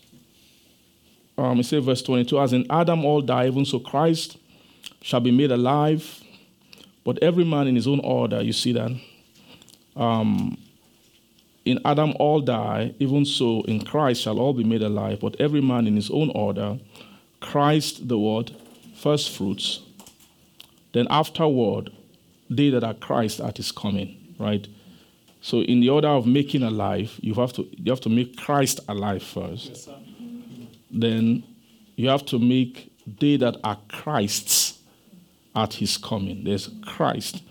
um, 1.36 1.60
it 1.60 1.64
says 1.64 1.84
verse 1.84 2.02
22, 2.02 2.40
as 2.40 2.52
in 2.52 2.66
Adam 2.70 3.04
all 3.04 3.20
die, 3.20 3.46
even 3.46 3.64
so 3.64 3.78
Christ 3.78 4.38
shall 5.02 5.20
be 5.20 5.30
made 5.30 5.50
alive, 5.50 6.22
but 7.04 7.22
every 7.22 7.44
man 7.44 7.66
in 7.66 7.74
his 7.74 7.86
own 7.86 8.00
order. 8.00 8.42
You 8.42 8.52
see 8.52 8.72
that? 8.72 8.90
Um, 9.96 10.56
in 11.64 11.80
Adam 11.84 12.14
all 12.18 12.40
die, 12.40 12.94
even 12.98 13.24
so 13.24 13.62
in 13.62 13.84
Christ 13.84 14.22
shall 14.22 14.38
all 14.38 14.54
be 14.54 14.64
made 14.64 14.82
alive, 14.82 15.20
but 15.20 15.38
every 15.40 15.60
man 15.60 15.86
in 15.86 15.96
his 15.96 16.10
own 16.10 16.30
order. 16.30 16.78
Christ 17.40 18.08
the 18.08 18.18
word, 18.18 18.52
first 18.94 19.30
fruits. 19.30 19.80
Then 20.98 21.06
afterward, 21.10 21.92
they 22.50 22.70
that 22.70 22.82
are 22.82 22.92
Christ 22.92 23.38
at 23.38 23.58
his 23.58 23.70
coming, 23.70 24.34
right? 24.36 24.66
So 25.40 25.60
in 25.60 25.78
the 25.78 25.90
order 25.90 26.08
of 26.08 26.26
making 26.26 26.64
alive, 26.64 27.12
you 27.20 27.34
have 27.34 27.52
to 27.52 27.68
you 27.70 27.92
have 27.92 28.00
to 28.00 28.08
make 28.08 28.36
Christ 28.36 28.80
alive 28.88 29.22
first. 29.22 29.88
then 30.90 31.44
you 31.94 32.08
have 32.08 32.26
to 32.26 32.40
make 32.40 32.92
they 33.20 33.36
that 33.36 33.58
are 33.62 33.78
Christ's 33.88 34.80
at 35.54 35.74
his 35.74 35.96
coming. 35.96 36.42
There's 36.42 36.68
Christ 36.84 37.44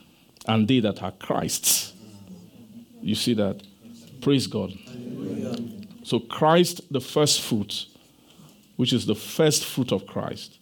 and 0.45 0.67
they 0.67 0.81
that 0.81 1.01
are 1.01 1.13
Christ's. 1.13 1.93
You 3.01 3.15
see 3.15 3.33
that? 3.35 3.63
Praise 4.19 4.45
God. 4.47 4.73
So 6.03 6.19
Christ, 6.19 6.81
the 6.91 6.99
first 6.99 7.39
fruit, 7.39 7.85
which 8.75 8.91
is 8.91 9.05
the 9.05 9.15
first 9.15 9.63
fruit 9.63 9.93
of 9.93 10.05
Christ. 10.05 10.59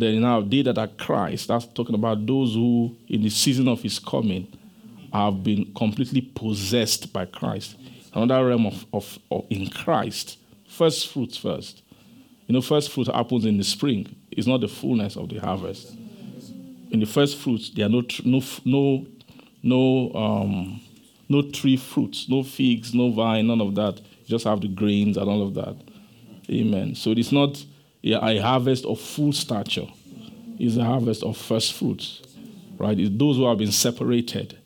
Then 0.00 0.22
now 0.22 0.40
they 0.40 0.62
that 0.62 0.78
are 0.78 0.88
Christ, 0.88 1.48
that's 1.48 1.66
talking 1.66 1.94
about 1.94 2.26
those 2.26 2.54
who, 2.54 2.96
in 3.06 3.22
the 3.22 3.28
season 3.28 3.68
of 3.68 3.82
his 3.82 3.98
coming, 3.98 4.48
have 5.12 5.44
been 5.44 5.74
completely 5.74 6.22
possessed 6.22 7.12
by 7.12 7.26
Christ. 7.26 7.76
Another 8.14 8.46
realm 8.46 8.66
of, 8.66 8.86
of, 8.94 9.18
of 9.30 9.44
in 9.50 9.68
Christ. 9.68 10.38
First 10.66 11.08
fruits 11.08 11.36
first. 11.36 11.82
You 12.46 12.54
know, 12.54 12.62
first 12.62 12.90
fruit 12.90 13.08
happens 13.08 13.44
in 13.44 13.58
the 13.58 13.64
spring. 13.64 14.16
It's 14.30 14.46
not 14.46 14.62
the 14.62 14.68
fullness 14.68 15.16
of 15.16 15.28
the 15.28 15.38
harvest. 15.38 15.94
In 16.90 17.00
the 17.00 17.06
first 17.06 17.36
fruits, 17.36 17.70
there 17.70 17.84
are 17.84 17.90
no 17.90 18.02
no 18.24 18.40
no 18.64 19.06
no 19.62 20.12
um, 20.14 20.80
no 21.28 21.42
tree 21.42 21.76
fruits, 21.76 22.26
no 22.28 22.42
figs, 22.42 22.94
no 22.94 23.12
vine, 23.12 23.46
none 23.46 23.60
of 23.60 23.74
that. 23.74 23.98
You 23.98 24.26
just 24.26 24.46
have 24.46 24.62
the 24.62 24.68
grains 24.68 25.18
and 25.18 25.28
all 25.28 25.42
of 25.42 25.54
that. 25.54 25.76
Amen. 26.50 26.94
So 26.94 27.10
it's 27.10 27.32
not 27.32 27.62
a 28.02 28.38
harvest 28.38 28.84
of 28.84 29.00
full 29.00 29.32
stature. 29.32 29.86
It's 30.58 30.76
a 30.76 30.84
harvest 30.84 31.22
of 31.22 31.36
first 31.36 31.74
fruits. 31.74 32.22
Right? 32.78 32.98
It's 32.98 33.16
those 33.16 33.36
who 33.36 33.48
have 33.48 33.58
been 33.58 33.72
separated. 33.72 34.58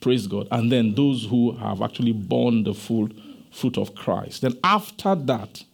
Praise 0.00 0.26
God. 0.26 0.48
And 0.50 0.70
then 0.70 0.94
those 0.94 1.24
who 1.24 1.52
have 1.52 1.82
actually 1.82 2.12
borne 2.12 2.64
the 2.64 2.74
full 2.74 3.08
fruit 3.52 3.78
of 3.78 3.94
Christ. 3.94 4.42
Then 4.42 4.58
after 4.62 5.14
that, 5.14 5.64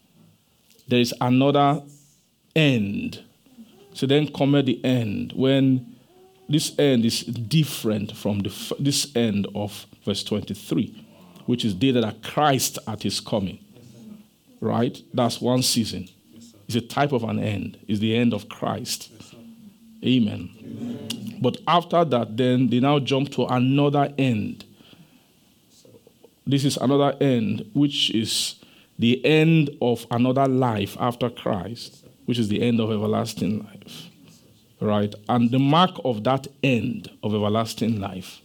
there 0.89 1.01
is 1.01 1.15
another 1.21 1.83
end. 2.55 3.23
So 3.95 4.07
then 4.07 4.29
come 4.29 4.55
at 4.55 4.67
the 4.67 4.83
end 4.85 5.33
when 5.35 5.95
this 6.49 6.79
end 6.79 7.05
is 7.05 7.23
different 7.23 8.17
from 8.17 8.41
the, 8.41 8.75
this 8.79 9.15
end 9.17 9.47
of 9.55 9.87
verse 10.05 10.25
23, 10.25 11.05
which 11.47 11.65
is 11.65 11.75
day 11.75 11.91
that 11.93 12.23
Christ 12.23 12.79
at 12.87 13.03
his 13.03 13.21
coming. 13.21 13.59
Right? 14.61 15.03
That's 15.13 15.41
one 15.41 15.63
season. 15.63 16.09
It's 16.75 16.85
a 16.85 16.89
type 16.89 17.13
of 17.13 17.23
an 17.25 17.39
end. 17.39 17.79
It's 17.87 18.01
the 18.01 18.17
end 18.17 18.33
of 18.33 18.49
Christ. 18.49 19.11
Amen. 20.03 20.49
Amen. 20.59 21.39
But 21.39 21.59
after 21.69 22.03
that, 22.03 22.37
then 22.39 22.69
they 22.69 22.81
now 22.81 22.99
jump 22.99 23.31
to 23.33 23.45
another 23.45 24.11
end. 24.17 24.65
This 26.47 26.65
is 26.65 26.79
another 26.79 27.15
end, 27.21 27.71
which 27.75 28.11
is 28.11 28.55
the 28.99 29.23
end 29.25 29.71
of 29.83 30.07
another 30.11 30.47
life 30.49 30.97
after 30.99 31.29
Christ, 31.29 32.07
which 32.25 32.39
is 32.39 32.49
the 32.49 32.63
end 32.63 32.81
of 32.81 32.91
everlasting 32.91 33.65
life. 33.65 34.09
Right? 34.81 35.15
And 35.29 35.51
the 35.51 35.59
mark 35.59 35.91
of 36.07 36.25
that 36.25 36.47
end 36.63 37.11
of 37.23 37.35
everlasting 37.35 38.01
life, 38.01 38.41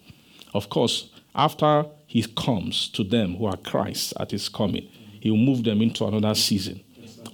of 0.53 0.69
course, 0.69 1.11
after 1.33 1.85
he 2.07 2.23
comes 2.23 2.89
to 2.89 3.05
them 3.05 3.37
who 3.37 3.45
are 3.45 3.57
Christ 3.57 4.13
at 4.19 4.31
his 4.31 4.49
coming, 4.49 4.89
he 5.21 5.31
will 5.31 5.37
move 5.37 5.63
them 5.63 5.81
into 5.81 6.05
another 6.05 6.35
season 6.35 6.81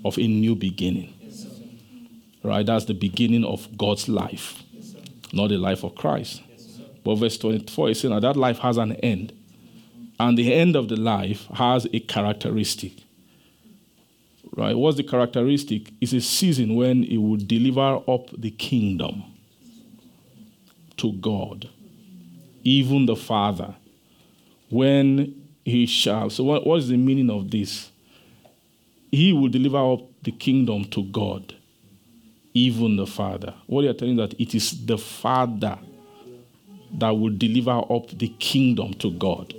of 0.04 0.18
a 0.18 0.28
new 0.28 0.56
beginning. 0.56 1.14
Right? 2.44 2.66
That's 2.66 2.86
the 2.86 2.94
beginning 2.94 3.46
of 3.46 3.78
God's 3.78 4.10
life, 4.10 4.62
not 5.32 5.50
the 5.50 5.58
life 5.58 5.84
of 5.84 5.96
Christ. 5.96 6.42
But 7.04 7.16
verse 7.16 7.38
24 7.38 7.90
is 7.90 8.00
saying 8.00 8.14
that 8.14 8.22
that 8.22 8.38
life 8.38 8.60
has 8.60 8.78
an 8.78 8.94
end. 8.94 9.34
And 10.20 10.38
the 10.38 10.54
end 10.54 10.76
of 10.76 10.90
the 10.90 10.96
life 10.96 11.48
has 11.54 11.88
a 11.94 12.00
characteristic. 12.00 12.94
Right? 14.56 14.78
What's 14.78 14.98
the 14.98 15.04
characteristic? 15.04 15.92
It's 16.00 16.14
a 16.14 16.22
season 16.22 16.76
when 16.76 17.04
it 17.06 17.18
will 17.18 17.38
deliver 17.38 18.02
up 18.08 18.30
the 18.38 18.52
kingdom 18.52 19.24
to 20.98 21.12
God, 21.14 21.70
even 22.64 23.06
the 23.06 23.16
Father. 23.16 23.76
When 24.70 25.44
he 25.66 25.86
shall. 25.86 26.30
So, 26.30 26.44
what, 26.44 26.66
what 26.66 26.80
is 26.80 26.90
the 26.90 26.98
meaning 26.98 27.30
of 27.30 27.50
this? 27.50 27.90
He 29.14 29.32
will 29.32 29.50
deliver 29.50 29.78
up 29.78 30.02
the 30.24 30.32
kingdom 30.32 30.86
to 30.86 31.04
God, 31.04 31.54
even 32.56 32.96
the 32.96 33.06
Father. 33.06 33.54
What 33.68 33.84
you're 33.84 33.94
telling 33.94 34.16
that 34.16 34.34
it 34.42 34.56
is 34.56 34.88
the 34.88 34.98
Father 34.98 35.78
that 36.94 37.12
will 37.12 37.30
deliver 37.30 37.80
up 37.94 38.10
the 38.10 38.30
kingdom 38.40 38.96
to 38.96 39.12
God. 39.12 39.54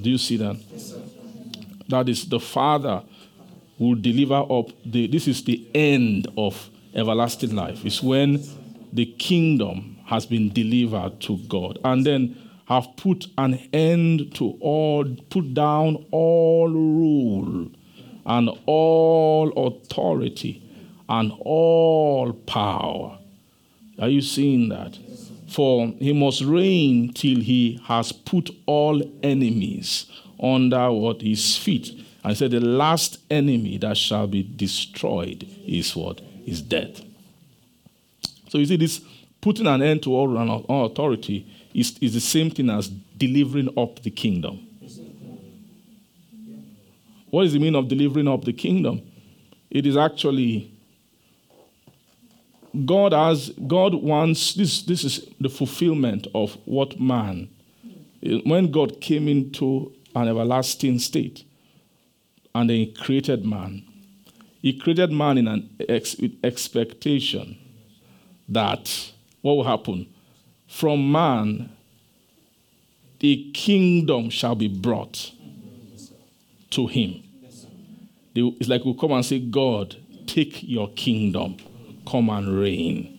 Do 0.00 0.10
you 0.10 0.18
see 0.18 0.36
that? 0.36 0.58
That 1.88 2.08
is 2.08 2.24
the 2.28 2.38
Father 2.38 3.02
will 3.80 3.96
deliver 3.96 4.46
up 4.48 4.70
the 4.86 5.08
this 5.08 5.26
is 5.26 5.42
the 5.42 5.66
end 5.74 6.28
of 6.36 6.70
everlasting 6.94 7.56
life. 7.56 7.84
It's 7.84 8.00
when 8.00 8.44
the 8.92 9.06
kingdom 9.06 9.98
has 10.04 10.24
been 10.24 10.52
delivered 10.52 11.20
to 11.22 11.38
God. 11.48 11.80
And 11.82 12.06
then 12.06 12.47
have 12.68 12.86
put 12.96 13.26
an 13.38 13.54
end 13.72 14.34
to 14.34 14.58
all, 14.60 15.04
put 15.30 15.54
down 15.54 16.04
all 16.10 16.68
rule 16.68 17.70
and 18.26 18.50
all 18.66 19.50
authority 19.66 20.62
and 21.08 21.32
all 21.40 22.34
power. 22.34 23.18
Are 23.98 24.10
you 24.10 24.20
seeing 24.20 24.68
that? 24.68 24.98
For 25.48 25.86
he 25.98 26.12
must 26.12 26.42
reign 26.42 27.14
till 27.14 27.40
he 27.40 27.80
has 27.84 28.12
put 28.12 28.50
all 28.66 29.02
enemies 29.22 30.04
under 30.38 30.92
what 30.92 31.22
his 31.22 31.56
feet. 31.56 31.90
And 32.22 32.36
said, 32.36 32.50
The 32.50 32.60
last 32.60 33.18
enemy 33.30 33.78
that 33.78 33.96
shall 33.96 34.26
be 34.26 34.42
destroyed 34.42 35.48
is 35.66 35.96
what? 35.96 36.20
Is 36.46 36.60
death. 36.60 37.00
So 38.50 38.58
you 38.58 38.66
see, 38.66 38.76
this 38.76 39.00
putting 39.40 39.66
an 39.66 39.80
end 39.80 40.02
to 40.02 40.14
all, 40.14 40.36
all 40.68 40.84
authority 40.84 41.46
is, 41.74 41.98
is 42.00 42.14
the 42.14 42.20
same 42.20 42.50
thing 42.50 42.70
as 42.70 42.88
delivering 42.88 43.68
up 43.76 44.02
the 44.02 44.10
kingdom. 44.10 44.66
What 47.30 47.46
is 47.46 47.52
the 47.52 47.58
meaning 47.58 47.76
of 47.76 47.88
delivering 47.88 48.26
up 48.28 48.44
the 48.44 48.52
kingdom? 48.52 49.02
It 49.70 49.86
is 49.86 49.96
actually 49.96 50.72
God 52.84 53.12
has 53.12 53.50
God 53.66 53.94
wants 53.94 54.54
this 54.54 54.82
this 54.82 55.04
is 55.04 55.26
the 55.40 55.48
fulfillment 55.48 56.26
of 56.34 56.56
what 56.64 57.00
man 57.00 57.48
when 58.44 58.70
God 58.70 59.00
came 59.00 59.28
into 59.28 59.92
an 60.14 60.28
everlasting 60.28 60.98
state 60.98 61.44
and 62.54 62.68
then 62.68 62.76
he 62.76 62.92
created 62.92 63.44
man 63.44 63.84
he 64.60 64.78
created 64.78 65.12
man 65.12 65.38
in 65.38 65.48
an 65.48 65.70
ex- 65.88 66.16
expectation 66.42 67.56
that 68.48 69.12
what 69.42 69.54
will 69.54 69.64
happen 69.64 70.06
from 70.68 71.10
man 71.10 71.70
the 73.20 73.50
kingdom 73.52 74.30
shall 74.30 74.54
be 74.54 74.68
brought 74.68 75.32
to 76.70 76.86
him. 76.86 77.22
It's 78.34 78.68
like 78.68 78.84
we 78.84 78.94
come 78.94 79.12
and 79.12 79.24
say, 79.24 79.40
God, 79.40 79.96
take 80.26 80.62
your 80.62 80.88
kingdom, 80.90 81.56
come 82.06 82.30
and 82.30 82.60
reign. 82.60 83.14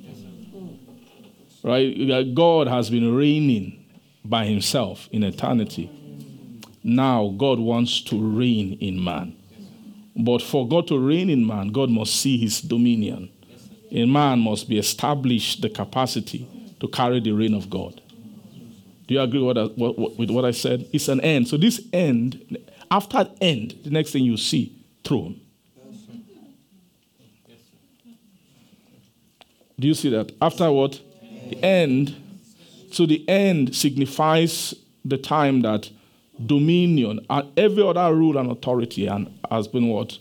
Right? 1.61 2.33
God 2.33 2.67
has 2.67 2.89
been 2.89 3.13
reigning 3.13 3.83
by 4.23 4.45
himself 4.45 5.09
in 5.11 5.23
eternity. 5.23 5.89
Now, 6.81 7.35
God 7.37 7.59
wants 7.59 8.01
to 8.03 8.17
reign 8.17 8.77
in 8.79 9.03
man. 9.03 9.35
But 10.15 10.41
for 10.41 10.65
God 10.65 10.87
to 10.87 10.97
reign 10.97 11.29
in 11.29 11.45
man, 11.45 11.69
God 11.69 11.89
must 11.89 12.15
see 12.15 12.37
his 12.37 12.61
dominion. 12.61 13.29
In 13.91 14.09
man 14.09 14.39
must 14.39 14.69
be 14.69 14.77
established 14.77 15.61
the 15.61 15.69
capacity 15.69 16.47
to 16.79 16.87
carry 16.87 17.19
the 17.19 17.31
reign 17.31 17.53
of 17.53 17.69
God. 17.69 18.01
Do 19.07 19.15
you 19.15 19.21
agree 19.21 19.41
with 19.41 19.57
what, 19.57 19.71
I, 19.71 19.73
what, 19.73 20.17
with 20.17 20.29
what 20.29 20.45
I 20.45 20.51
said? 20.51 20.87
It's 20.93 21.07
an 21.07 21.19
end. 21.21 21.47
So 21.47 21.57
this 21.57 21.81
end, 21.91 22.57
after 22.91 23.27
end, 23.41 23.79
the 23.83 23.89
next 23.89 24.11
thing 24.11 24.23
you 24.23 24.37
see, 24.37 24.75
throne. 25.03 25.41
Do 29.79 29.87
you 29.87 29.93
see 29.93 30.09
that? 30.09 30.31
After 30.41 30.71
what? 30.71 31.01
The 31.49 31.63
end. 31.63 32.15
So 32.91 33.05
the 33.05 33.27
end 33.29 33.75
signifies 33.75 34.75
the 35.05 35.17
time 35.17 35.61
that 35.61 35.89
dominion 36.45 37.25
and 37.29 37.51
every 37.57 37.83
other 37.83 38.13
rule 38.13 38.37
and 38.37 38.51
authority 38.51 39.07
and 39.07 39.39
has 39.49 39.67
been 39.67 39.87
what? 39.87 40.17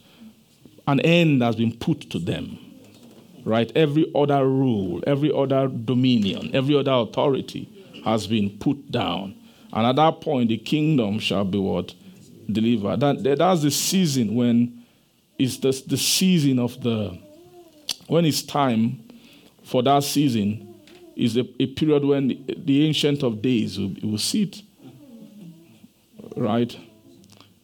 An 0.86 1.00
end 1.00 1.42
has 1.42 1.56
been 1.56 1.76
put 1.76 2.08
to 2.10 2.18
them. 2.18 2.58
Right? 3.48 3.72
Every 3.74 4.12
other 4.14 4.46
rule, 4.46 5.02
every 5.06 5.32
other 5.32 5.68
dominion, 5.68 6.50
every 6.54 6.76
other 6.76 6.92
authority 6.92 7.66
has 8.04 8.26
been 8.26 8.58
put 8.58 8.90
down. 8.90 9.36
And 9.72 9.86
at 9.86 9.96
that 9.96 10.20
point, 10.20 10.50
the 10.50 10.58
kingdom 10.58 11.18
shall 11.18 11.46
be 11.46 11.56
what? 11.56 11.94
Delivered. 12.52 13.00
That, 13.00 13.38
that's 13.38 13.62
the 13.62 13.70
season 13.70 14.34
when 14.34 14.84
it's 15.38 15.56
the, 15.56 15.70
the 15.86 15.96
season 15.96 16.58
of 16.58 16.82
the, 16.82 17.18
when 18.06 18.26
it's 18.26 18.42
time 18.42 19.02
for 19.64 19.82
that 19.82 20.04
season, 20.04 20.74
is 21.16 21.38
a, 21.38 21.46
a 21.58 21.68
period 21.68 22.04
when 22.04 22.28
the, 22.46 22.86
Ancient 22.86 23.22
of 23.22 23.40
Days 23.40 23.78
will, 23.78 23.94
will 24.02 24.18
sit. 24.18 24.60
Right? 26.36 26.78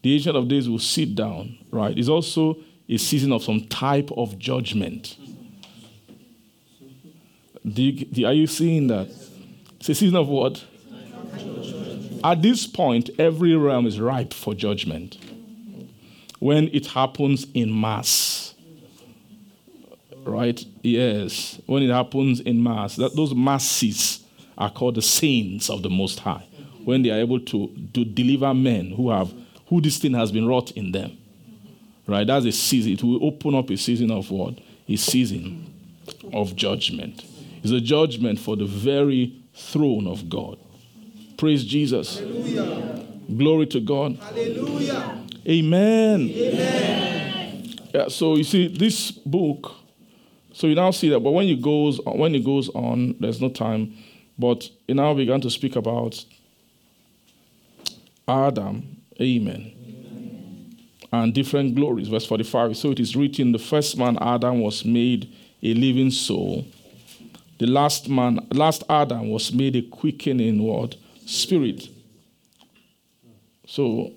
The 0.02 0.14
Ancient 0.14 0.34
of 0.34 0.48
Days 0.48 0.66
will 0.66 0.78
sit 0.78 1.14
down. 1.14 1.58
Right? 1.70 1.96
It's 1.98 2.08
also 2.08 2.56
a 2.88 2.96
season 2.96 3.32
of 3.32 3.44
some 3.44 3.66
type 3.66 4.10
of 4.16 4.38
judgment. 4.38 5.18
Do 7.66 7.82
you, 7.82 8.26
are 8.26 8.32
you 8.32 8.46
seeing 8.46 8.88
that? 8.88 9.08
It's 9.78 9.88
a 9.88 9.94
season 9.94 10.16
of 10.16 10.28
what? 10.28 10.64
At 12.22 12.40
this 12.42 12.66
point, 12.66 13.10
every 13.18 13.54
realm 13.54 13.86
is 13.86 14.00
ripe 14.00 14.32
for 14.32 14.54
judgment 14.54 15.18
when 16.40 16.68
it 16.68 16.86
happens 16.86 17.46
in 17.54 17.78
mass. 17.78 18.54
Right? 20.24 20.64
Yes. 20.82 21.60
When 21.66 21.82
it 21.82 21.90
happens 21.90 22.40
in 22.40 22.62
mass. 22.62 22.96
That 22.96 23.16
those 23.16 23.34
masses 23.34 24.24
are 24.56 24.70
called 24.70 24.94
the 24.94 25.02
saints 25.02 25.68
of 25.68 25.82
the 25.82 25.90
Most 25.90 26.20
High. 26.20 26.46
When 26.84 27.02
they 27.02 27.10
are 27.10 27.18
able 27.18 27.40
to, 27.40 27.68
to 27.94 28.04
deliver 28.04 28.52
men 28.52 28.90
who 28.90 29.10
have 29.10 29.32
who 29.68 29.80
this 29.80 29.98
thing 29.98 30.12
has 30.12 30.30
been 30.30 30.46
wrought 30.46 30.70
in 30.72 30.92
them. 30.92 31.16
Right? 32.06 32.26
That's 32.26 32.44
a 32.44 32.52
season. 32.52 32.92
It 32.92 33.02
will 33.02 33.24
open 33.24 33.54
up 33.54 33.70
a 33.70 33.76
season 33.76 34.10
of 34.10 34.30
what? 34.30 34.58
A 34.88 34.96
season 34.96 35.72
of 36.32 36.54
judgment. 36.54 37.24
It's 37.64 37.72
a 37.72 37.80
judgment 37.80 38.38
for 38.38 38.56
the 38.56 38.66
very 38.66 39.42
throne 39.54 40.06
of 40.06 40.28
God. 40.28 40.58
Praise 41.38 41.64
Jesus. 41.64 42.18
Hallelujah. 42.18 43.06
Glory 43.34 43.66
to 43.68 43.80
God. 43.80 44.16
Hallelujah. 44.16 45.18
Amen. 45.48 46.30
Amen. 46.30 47.74
Yeah, 47.94 48.08
so 48.08 48.36
you 48.36 48.44
see 48.44 48.68
this 48.68 49.10
book, 49.12 49.72
so 50.52 50.66
you 50.66 50.74
now 50.74 50.90
see 50.90 51.08
that, 51.08 51.20
but 51.20 51.30
when 51.30 51.48
it 51.48 51.62
goes 51.62 52.00
on, 52.00 52.18
when 52.18 52.34
it 52.34 52.44
goes 52.44 52.68
on, 52.70 53.16
there's 53.18 53.40
no 53.40 53.48
time. 53.48 53.96
But 54.38 54.68
it 54.86 54.94
now 54.94 55.14
began 55.14 55.40
to 55.40 55.50
speak 55.50 55.74
about 55.74 56.22
Adam. 58.28 58.98
Amen. 59.20 59.72
Amen. 59.86 60.76
And 61.12 61.32
different 61.32 61.76
glories. 61.76 62.08
Verse 62.08 62.26
45. 62.26 62.76
So 62.76 62.90
it 62.90 63.00
is 63.00 63.16
written, 63.16 63.52
the 63.52 63.58
first 63.58 63.96
man 63.96 64.18
Adam 64.20 64.60
was 64.60 64.84
made 64.84 65.32
a 65.62 65.72
living 65.72 66.10
soul. 66.10 66.66
The 67.58 67.66
last 67.66 68.08
man, 68.08 68.46
last 68.52 68.82
Adam 68.88 69.30
was 69.30 69.52
made 69.52 69.76
a 69.76 69.82
quickening 69.82 70.62
word, 70.62 70.96
spirit. 71.24 71.88
So 73.66 74.12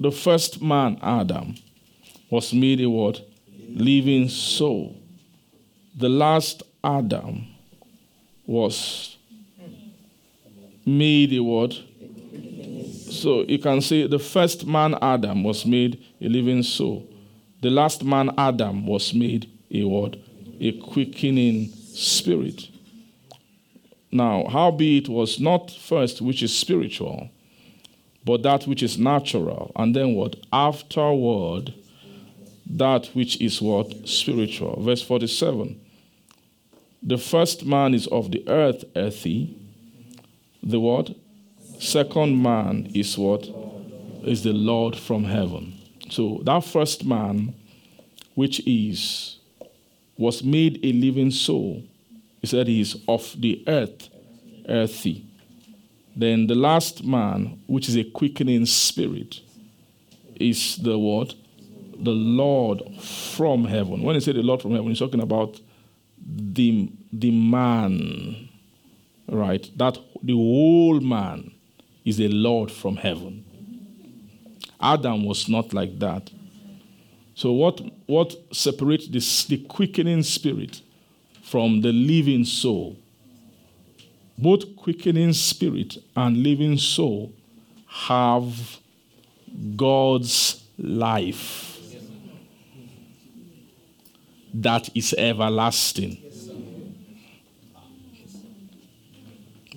the 0.00 0.10
first 0.10 0.62
man, 0.62 0.98
Adam, 1.02 1.54
was 2.30 2.52
made 2.54 2.80
a 2.80 2.88
what? 2.88 3.20
Living 3.68 4.28
soul. 4.28 4.96
The 5.94 6.08
last 6.08 6.62
Adam 6.82 7.46
was 8.46 9.16
made 10.86 11.32
a 11.34 11.40
what? 11.40 11.78
So 13.10 13.42
you 13.42 13.58
can 13.58 13.82
say 13.82 14.06
the 14.06 14.18
first 14.18 14.66
man, 14.66 14.96
Adam, 15.02 15.44
was 15.44 15.66
made 15.66 16.02
a 16.20 16.28
living 16.28 16.62
soul. 16.62 17.06
The 17.60 17.70
last 17.70 18.02
man, 18.02 18.30
Adam, 18.38 18.86
was 18.86 19.12
made 19.14 19.50
a 19.70 19.84
what? 19.84 20.16
A 20.58 20.72
quickening 20.80 21.72
spirit. 21.98 22.68
Now, 24.10 24.46
howbeit 24.48 25.08
was 25.08 25.40
not 25.40 25.70
first 25.70 26.20
which 26.20 26.42
is 26.42 26.56
spiritual, 26.56 27.30
but 28.24 28.42
that 28.42 28.66
which 28.66 28.82
is 28.82 28.98
natural, 28.98 29.72
and 29.74 29.96
then 29.96 30.14
what? 30.14 30.36
Afterward, 30.52 31.74
that 32.66 33.06
which 33.14 33.40
is 33.40 33.60
what? 33.60 34.08
Spiritual. 34.08 34.80
Verse 34.82 35.02
47. 35.02 35.80
The 37.02 37.18
first 37.18 37.64
man 37.66 37.94
is 37.94 38.06
of 38.06 38.30
the 38.30 38.48
earth, 38.48 38.84
earthy. 38.94 39.56
The 40.62 40.78
what? 40.78 41.14
Second 41.80 42.40
man 42.40 42.90
is 42.94 43.18
what? 43.18 43.48
Is 44.22 44.44
the 44.44 44.52
Lord 44.52 44.94
from 44.94 45.24
heaven. 45.24 45.74
So 46.10 46.40
that 46.44 46.64
first 46.64 47.04
man, 47.04 47.54
which 48.36 48.60
is, 48.66 49.38
was 50.16 50.42
made 50.42 50.78
a 50.84 50.92
living 50.92 51.30
soul, 51.30 51.82
he 52.40 52.46
said 52.46 52.66
he 52.66 52.80
is 52.80 52.96
of 53.08 53.34
the 53.40 53.62
earth, 53.66 54.08
earthy. 54.68 55.26
Then 56.14 56.46
the 56.46 56.54
last 56.54 57.04
man, 57.04 57.62
which 57.66 57.88
is 57.88 57.96
a 57.96 58.04
quickening 58.04 58.66
spirit, 58.66 59.40
is 60.36 60.76
the 60.76 60.98
what? 60.98 61.34
The 61.98 62.10
Lord 62.10 62.82
from 63.00 63.64
heaven. 63.64 64.02
When 64.02 64.14
he 64.14 64.20
said 64.20 64.34
the 64.34 64.42
Lord 64.42 64.60
from 64.60 64.72
heaven, 64.72 64.88
he's 64.88 64.98
talking 64.98 65.22
about 65.22 65.60
the, 66.24 66.90
the 67.12 67.30
man, 67.30 68.48
right? 69.28 69.70
That 69.76 69.98
the 70.22 70.34
whole 70.34 71.00
man 71.00 71.52
is 72.04 72.20
a 72.20 72.28
Lord 72.28 72.70
from 72.70 72.96
heaven. 72.96 73.44
Adam 74.80 75.24
was 75.24 75.48
not 75.48 75.72
like 75.72 75.98
that. 76.00 76.30
So 77.34 77.52
what, 77.52 77.80
what 78.06 78.34
separates 78.54 79.08
this, 79.08 79.44
the 79.46 79.58
quickening 79.58 80.22
spirit 80.22 80.82
from 81.42 81.80
the 81.80 81.92
living 81.92 82.44
soul 82.44 82.96
both 84.42 84.76
quickening 84.76 85.32
spirit 85.32 85.98
and 86.16 86.42
living 86.42 86.76
soul 86.76 87.32
have 87.86 88.80
God's 89.76 90.64
life 90.78 91.78
that 94.54 94.90
is 94.94 95.14
everlasting. 95.16 96.18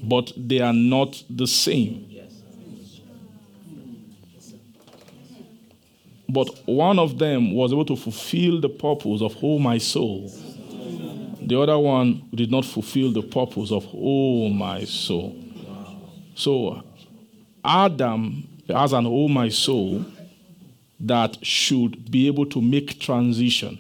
But 0.02 0.34
they 0.36 0.60
are 0.60 0.74
not 0.74 1.24
the 1.30 1.48
same. 1.48 2.15
But 6.36 6.48
one 6.66 7.00
of 7.00 7.18
them 7.18 7.56
was 7.56 7.72
able 7.72 7.86
to 7.86 7.96
fulfill 7.96 8.60
the 8.60 8.70
purpose 8.70 9.22
of 9.22 9.34
whole 9.34 9.60
my 9.60 9.80
soul 9.80 10.30
the 11.46 11.62
other 11.62 11.78
one 11.78 12.28
did 12.34 12.50
not 12.50 12.66
fulfill 12.66 13.12
the 13.12 13.22
purpose 13.22 13.72
of, 13.72 13.88
oh, 13.94 14.50
my 14.50 14.84
soul. 14.84 15.36
So 16.34 16.84
Adam 17.64 18.48
has 18.68 18.94
an 18.94 19.06
oh, 19.06 19.28
my 19.28 19.50
soul 19.50 20.06
that 21.00 21.38
should 21.46 22.10
be 22.10 22.26
able 22.28 22.48
to 22.48 22.62
make 22.62 23.00
transition. 23.00 23.80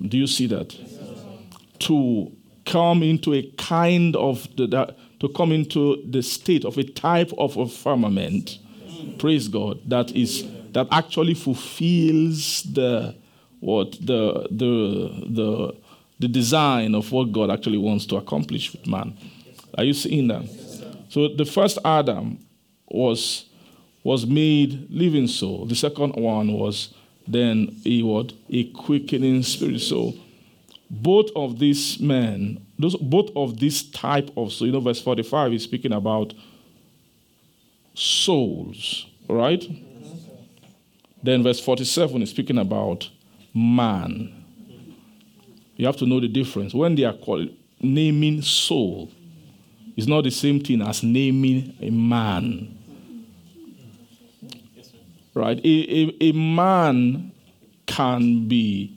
Do 0.00 0.16
you 0.16 0.28
see 0.28 0.46
that? 0.46 0.76
To 1.80 2.30
come 2.64 3.02
into 3.02 3.34
a 3.34 3.42
kind 3.58 4.14
of 4.14 4.46
the, 4.56 4.68
that, 4.68 4.96
to 5.20 5.28
come 5.30 5.50
into 5.50 6.02
the 6.08 6.22
state 6.22 6.64
of 6.64 6.78
a 6.78 6.84
type 6.84 7.32
of 7.36 7.56
a 7.56 7.66
firmament, 7.66 8.58
praise 9.18 9.48
God, 9.48 9.80
that 9.86 10.10
is 10.12 10.44
that 10.72 10.88
actually 10.90 11.34
fulfills 11.34 12.62
the 12.64 13.14
what 13.60 13.92
the 13.92 14.46
the 14.50 15.26
the 15.28 15.76
the 16.18 16.28
design 16.28 16.94
of 16.94 17.12
what 17.12 17.32
God 17.32 17.50
actually 17.50 17.78
wants 17.78 18.06
to 18.06 18.16
accomplish 18.16 18.72
with 18.72 18.86
man. 18.86 19.16
Are 19.76 19.84
you 19.84 19.92
seeing 19.92 20.28
that? 20.28 20.44
So 21.08 21.28
the 21.28 21.44
first 21.44 21.78
Adam 21.84 22.38
was 22.88 23.46
was 24.04 24.26
made 24.26 24.86
living 24.90 25.26
soul. 25.26 25.66
The 25.66 25.74
second 25.74 26.14
one 26.14 26.52
was 26.52 26.94
then 27.26 27.80
a 27.84 28.02
what 28.02 28.32
a 28.50 28.64
quickening 28.72 29.42
spirit. 29.42 29.80
So 29.80 30.14
both 30.90 31.30
of 31.34 31.58
these 31.58 31.98
men, 31.98 32.64
those 32.78 32.96
both 32.96 33.30
of 33.34 33.58
this 33.58 33.82
type 33.90 34.30
of 34.36 34.52
so 34.52 34.64
you 34.64 34.72
know 34.72 34.80
verse 34.80 35.00
45 35.00 35.52
is 35.54 35.64
speaking 35.64 35.92
about 35.92 36.34
souls, 37.96 39.06
right? 39.28 39.64
Then 41.22 41.42
verse 41.42 41.60
47 41.60 42.22
is 42.22 42.30
speaking 42.30 42.58
about 42.58 43.10
man. 43.54 44.44
You 45.76 45.86
have 45.86 45.96
to 45.98 46.06
know 46.06 46.20
the 46.20 46.28
difference. 46.28 46.72
When 46.72 46.94
they 46.94 47.04
are 47.04 47.12
called 47.12 47.48
naming 47.80 48.42
soul, 48.42 49.10
it's 49.96 50.06
not 50.06 50.24
the 50.24 50.30
same 50.30 50.60
thing 50.60 50.82
as 50.82 51.02
naming 51.02 51.74
a 51.80 51.90
man. 51.90 52.78
Right? 55.34 55.58
A, 55.58 55.68
a, 55.68 56.16
a 56.20 56.32
man 56.32 57.32
can 57.86 58.48
be 58.48 58.92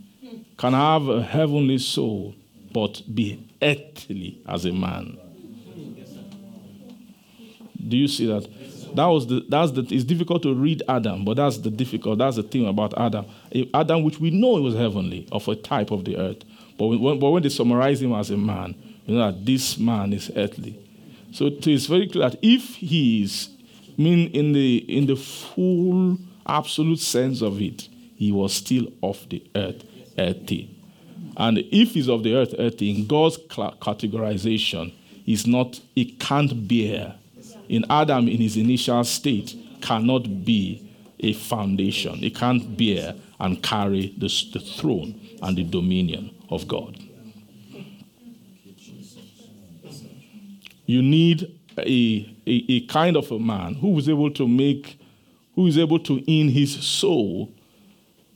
can 0.57 0.73
have 0.73 1.07
a 1.07 1.21
heavenly 1.21 1.77
soul, 1.77 2.35
but 2.73 3.01
be 3.13 3.47
earthly 3.61 4.41
as 4.45 4.65
a 4.65 4.73
man. 4.73 5.17
Do 7.87 7.95
you 7.95 8.09
see 8.09 8.25
that? 8.27 8.45
That 8.95 9.05
was 9.05 9.27
the 9.27 9.45
that's 9.47 9.71
the 9.71 9.87
it's 9.89 10.03
difficult 10.03 10.43
to 10.43 10.53
read 10.53 10.83
Adam, 10.87 11.25
but 11.25 11.37
that's 11.37 11.57
the 11.57 11.69
difficult 11.69 12.19
that's 12.19 12.35
the 12.35 12.43
thing 12.43 12.67
about 12.67 12.97
Adam. 12.97 13.25
Adam, 13.73 14.03
which 14.03 14.19
we 14.19 14.29
know 14.29 14.61
was 14.61 14.75
heavenly, 14.75 15.27
of 15.31 15.47
a 15.47 15.55
type 15.55 15.91
of 15.91 16.05
the 16.05 16.17
earth, 16.17 16.43
but 16.77 16.87
when, 16.87 17.19
but 17.19 17.29
when 17.29 17.43
they 17.43 17.49
summarize 17.49 18.01
him 18.01 18.13
as 18.13 18.29
a 18.31 18.37
man, 18.37 18.75
you 19.05 19.15
know 19.15 19.31
that 19.31 19.45
this 19.45 19.77
man 19.77 20.13
is 20.13 20.31
earthly. 20.35 20.79
So 21.31 21.45
it 21.45 21.67
is 21.67 21.85
very 21.85 22.07
clear 22.07 22.29
that 22.29 22.39
if 22.41 22.75
he 22.75 23.23
is, 23.23 23.49
mean 23.97 24.29
in 24.31 24.53
the 24.53 24.77
in 24.77 25.05
the 25.05 25.15
full 25.15 26.17
absolute 26.47 26.99
sense 26.99 27.41
of 27.41 27.61
it, 27.61 27.87
he 28.15 28.31
was 28.31 28.53
still 28.53 28.87
of 29.03 29.27
the 29.29 29.43
earth, 29.55 29.83
earthy. 30.17 30.75
And 31.37 31.59
if 31.59 31.93
he's 31.93 32.09
of 32.09 32.23
the 32.23 32.35
earth, 32.35 32.53
earthy, 32.59 32.89
in 32.89 33.07
God's 33.07 33.37
categorization, 33.37 34.93
he's 35.23 35.47
not, 35.47 35.79
he 35.95 36.05
can't 36.05 36.67
bear 36.67 37.15
in 37.69 37.85
Adam 37.89 38.27
in 38.27 38.37
his 38.37 38.57
initial 38.57 39.03
state 39.03 39.55
cannot 39.81 40.43
be 40.43 40.85
a 41.19 41.33
foundation. 41.33 42.23
It 42.23 42.35
can't 42.35 42.77
bear 42.77 43.15
and 43.39 43.61
carry 43.61 44.13
the, 44.17 44.27
the 44.53 44.59
throne 44.59 45.19
and 45.41 45.57
the 45.57 45.63
dominion 45.63 46.35
of 46.49 46.67
God. 46.67 46.97
You 50.85 51.03
need 51.03 51.43
a, 51.77 52.35
a, 52.47 52.65
a 52.67 52.85
kind 52.87 53.15
of 53.15 53.31
a 53.31 53.39
man 53.39 53.75
who 53.75 53.97
is 53.99 54.09
able 54.09 54.31
to 54.31 54.47
make, 54.47 54.99
who 55.53 55.67
is 55.67 55.77
able 55.77 55.99
to, 55.99 56.23
in 56.25 56.49
his 56.49 56.83
soul, 56.83 57.53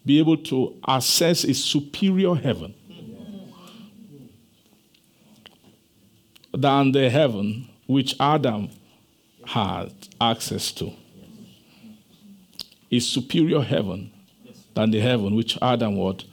be 0.05 0.19
able 0.19 0.37
to 0.37 0.79
access 0.87 1.43
a 1.43 1.53
superior 1.53 2.35
heaven 2.35 2.75
than 6.53 6.91
the 6.91 7.09
heaven 7.09 7.67
which 7.87 8.15
Adam 8.19 8.69
had 9.45 9.91
access 10.19 10.71
to. 10.73 10.91
is 12.89 13.07
superior 13.07 13.61
heaven 13.61 14.11
than 14.75 14.91
the 14.91 14.99
heaven 14.99 15.35
which 15.35 15.57
Adam 15.61 15.95
what? 15.95 16.23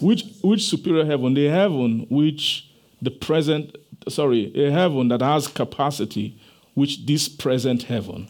Which 0.00 0.24
which 0.42 0.64
superior 0.64 1.04
heaven? 1.04 1.34
The 1.34 1.46
heaven 1.46 2.06
which 2.08 2.70
the 3.02 3.10
present 3.10 3.76
sorry, 4.08 4.52
a 4.54 4.70
heaven 4.70 5.08
that 5.08 5.20
has 5.20 5.48
capacity 5.48 6.38
which 6.74 7.06
this 7.06 7.28
present 7.28 7.84
heaven 7.84 8.28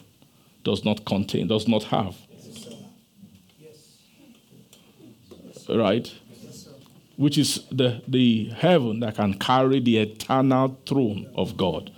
does 0.63 0.83
not 0.83 1.05
contain, 1.05 1.47
does 1.47 1.67
not 1.67 1.83
have. 1.85 2.17
Right? 5.69 6.13
Which 7.15 7.37
is 7.37 7.65
the, 7.71 8.01
the 8.07 8.49
heaven 8.49 8.99
that 9.01 9.15
can 9.15 9.35
carry 9.35 9.79
the 9.79 9.99
eternal 9.99 10.77
throne 10.85 11.31
of 11.35 11.55
God. 11.55 11.91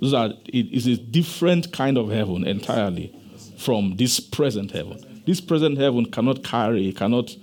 Those 0.00 0.14
are, 0.14 0.32
it 0.46 0.72
is 0.72 0.86
a 0.86 0.96
different 0.96 1.72
kind 1.72 1.96
of 1.96 2.10
heaven 2.10 2.46
entirely 2.46 3.14
from 3.58 3.96
this 3.96 4.20
present 4.20 4.72
heaven. 4.72 5.22
This 5.26 5.40
present 5.40 5.78
heaven 5.78 6.10
cannot 6.10 6.44
carry, 6.44 6.92
cannot 6.92 7.36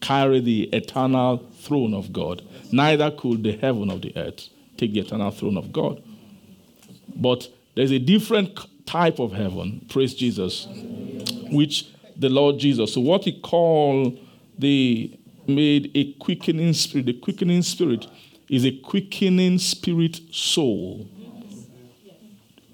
carry 0.00 0.40
the 0.40 0.64
eternal 0.72 1.38
throne 1.60 1.94
of 1.94 2.12
God. 2.12 2.42
Neither 2.72 3.10
could 3.10 3.42
the 3.42 3.52
heaven 3.52 3.90
of 3.90 4.02
the 4.02 4.16
earth 4.16 4.48
take 4.76 4.92
the 4.92 5.00
eternal 5.00 5.30
throne 5.30 5.56
of 5.56 5.72
God. 5.72 6.02
But 7.14 7.48
there's 7.74 7.90
a 7.90 7.98
different 7.98 8.58
type 8.86 9.18
of 9.18 9.32
heaven, 9.32 9.84
praise 9.88 10.14
Jesus, 10.14 10.66
which 11.50 11.86
the 12.16 12.28
Lord 12.28 12.58
Jesus, 12.58 12.94
so 12.94 13.00
what 13.00 13.24
he 13.24 13.40
called 13.40 14.18
the 14.58 15.18
made 15.46 15.90
a 15.94 16.12
quickening 16.14 16.72
spirit. 16.74 17.06
The 17.06 17.14
quickening 17.14 17.62
spirit 17.62 18.06
is 18.48 18.64
a 18.64 18.72
quickening 18.72 19.58
spirit 19.58 20.20
soul. 20.30 21.08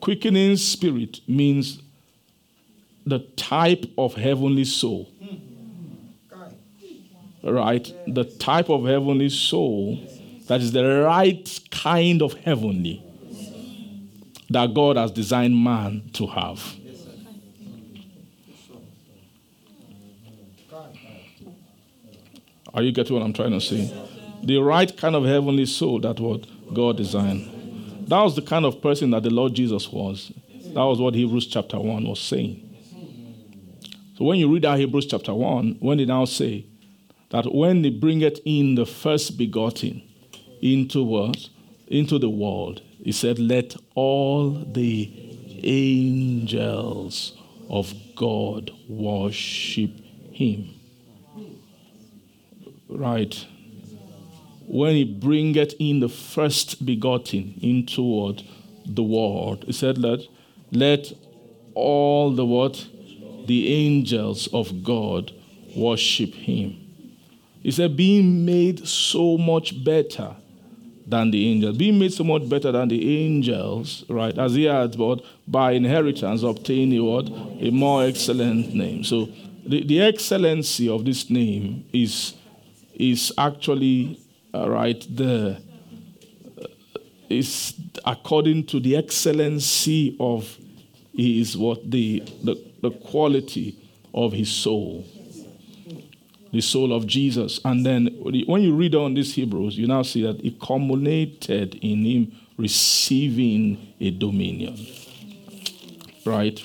Quickening 0.05 0.55
spirit 0.59 1.21
means 1.27 1.81
the 3.07 3.21
type 3.37 3.87
of 3.97 4.13
heavenly 4.17 4.67
soul. 4.67 5.11
Right? 7.43 7.91
The 8.07 8.25
type 8.25 8.69
of 8.69 8.85
heavenly 8.85 9.31
soul 9.31 10.07
that 10.47 10.61
is 10.61 10.73
the 10.73 10.85
right 11.05 11.61
kind 11.71 12.21
of 12.21 12.35
heavenly 12.35 13.03
that 14.51 14.75
God 14.75 14.99
has 14.99 15.11
designed 15.11 15.57
man 15.57 16.11
to 16.13 16.27
have. 16.27 16.75
Are 22.75 22.83
you 22.83 22.93
getting 22.93 23.17
what 23.17 23.23
I'm 23.23 23.33
trying 23.33 23.53
to 23.53 23.61
say? 23.61 23.91
The 24.43 24.59
right 24.59 24.95
kind 24.95 25.17
of 25.17 25.25
heavenly 25.25 25.65
soul 25.65 25.99
that 26.01 26.21
what 26.21 26.47
God 26.75 26.99
designed. 26.99 27.54
That 28.09 28.21
was 28.21 28.37
the 28.37 28.43
kind 28.43 28.65
of 28.65 28.83
person 28.83 29.11
that 29.11 29.23
the 29.23 29.31
Lord 29.31 29.55
Jesus 29.55 29.91
was. 29.91 30.33
That 30.67 30.83
was 30.83 31.01
what 31.01 31.15
Hebrews 31.15 31.47
chapter 31.47 31.79
1 31.79 32.07
was 32.07 32.21
saying. 32.21 32.61
So 34.17 34.25
when 34.25 34.39
you 34.39 34.53
read 34.53 34.65
out 34.65 34.79
Hebrews 34.79 35.07
chapter 35.07 35.35
1, 35.35 35.79
when 35.81 35.99
they 35.99 36.05
now 36.05 36.25
say 36.25 36.67
that 37.31 37.53
when 37.53 37.83
they 37.83 37.91
bring 37.91 38.21
it 38.21 38.41
in 38.45 38.75
the 38.75 38.87
first 38.87 39.39
begotten 39.39 40.03
into 40.61 41.03
what? 41.03 41.49
Into 41.87 42.19
the 42.19 42.31
world, 42.31 42.81
he 43.03 43.13
said, 43.13 43.39
Let 43.39 43.77
all 43.95 44.51
the 44.51 45.13
angels 45.63 47.37
of 47.69 47.93
God 48.17 48.71
worship 48.89 49.91
him. 50.33 50.71
Right. 52.89 53.47
When 54.67 54.95
he 54.95 55.05
bringeth 55.05 55.75
in 55.79 56.01
the 56.01 56.09
first 56.09 56.85
begotten 56.85 57.59
into 57.63 58.03
what? 58.03 58.43
The 58.87 59.03
world. 59.03 59.65
He 59.65 59.73
said, 59.73 59.99
Let, 59.99 60.21
let 60.73 61.13
all 61.75 62.31
the 62.31 62.45
what? 62.45 62.87
The 63.47 63.73
angels 63.73 64.49
of 64.53 64.83
God 64.83 65.33
worship 65.77 66.35
him. 66.35 66.85
He 67.63 67.71
said, 67.71 67.97
being 67.97 68.45
made 68.45 68.87
so 68.87 69.39
much 69.39 69.83
better 69.85 70.37
than 71.07 71.31
the 71.31 71.51
angels, 71.51 71.77
being 71.77 71.99
made 71.99 72.13
so 72.13 72.23
much 72.23 72.47
better 72.49 72.71
than 72.71 72.89
the 72.89 73.25
angels, 73.25 74.05
right? 74.09 74.37
As 74.37 74.55
he 74.55 74.65
had, 74.65 74.97
but 74.97 75.23
by 75.47 75.73
inheritance 75.73 76.43
obtained 76.43 76.93
a 76.93 77.01
what? 77.01 77.29
A 77.61 77.71
more 77.71 78.05
excellent 78.05 78.75
name. 78.75 79.03
So 79.03 79.31
the, 79.67 79.83
the 79.83 80.03
excellency 80.03 80.89
of 80.91 81.07
this 81.07 81.31
name 81.31 81.87
is, 81.93 82.35
is 82.95 83.33
actually, 83.39 84.21
uh, 84.55 84.71
right, 84.71 85.07
the, 85.15 85.61
uh, 87.31 87.43
according 88.05 88.67
to 88.67 88.81
the 88.81 88.97
excellency 88.97 90.17
of 90.21 90.57
his 91.13 91.57
what? 91.57 91.91
The, 91.91 92.21
the, 92.43 92.63
the 92.83 92.91
quality 92.91 93.77
of 94.13 94.33
his 94.33 94.51
soul 94.51 95.05
the 96.55 96.61
soul 96.61 96.93
of 96.93 97.05
Jesus. 97.05 97.61
And 97.65 97.85
then 97.85 98.07
when 98.23 98.63
you 98.63 98.77
read 98.77 98.95
on 98.95 99.15
these 99.15 99.35
Hebrews, 99.35 99.77
you 99.77 99.89
now 99.89 100.03
see 100.03 100.23
that 100.23 100.41
it 100.45 100.61
culminated 100.61 101.75
in 101.83 102.05
him 102.05 102.33
receiving 102.57 103.93
a 103.99 104.13
dominion. 104.13 104.79
Right? 106.25 106.57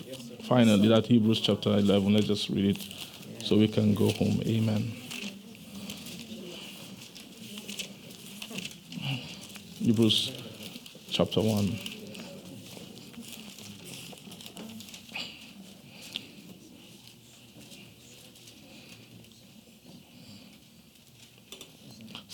Finally, 0.48 0.90
that 0.90 1.08
Hebrews 1.08 1.42
chapter 1.42 1.70
11. 1.72 2.14
Let's 2.14 2.28
just 2.28 2.50
read 2.50 2.78
it 2.78 3.44
so 3.44 3.58
we 3.58 3.68
can 3.68 3.96
go 3.96 4.12
home. 4.12 4.42
Amen. 4.46 4.99
Hebrews 9.80 10.34
chapter 11.10 11.42
1. 11.42 11.80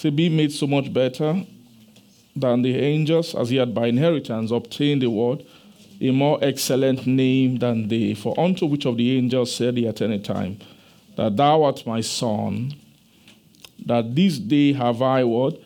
to 0.06 0.12
be 0.12 0.30
made 0.30 0.52
so 0.52 0.68
much 0.68 0.94
better 0.94 1.44
than 2.36 2.62
the 2.62 2.76
angels, 2.78 3.34
as 3.34 3.50
he 3.50 3.56
had 3.58 3.74
by 3.74 3.88
inheritance 3.88 4.52
obtained 4.52 5.02
the 5.02 5.10
word, 5.10 5.44
a 6.00 6.12
more 6.12 6.38
excellent 6.44 7.08
name 7.08 7.58
than 7.58 7.88
they. 7.88 8.14
For 8.14 8.40
unto 8.40 8.68
which 8.68 8.86
of 8.86 8.98
the 8.98 9.18
angels 9.18 9.56
said 9.56 9.78
he 9.78 9.88
at 9.88 10.04
any 10.04 10.20
time, 10.20 10.60
That 11.16 11.38
thou 11.38 11.64
art 11.64 11.88
my 11.88 12.02
son, 12.02 12.76
that 13.84 14.14
this 14.14 14.38
day 14.38 14.74
have 14.74 15.02
I 15.02 15.24
what? 15.24 15.60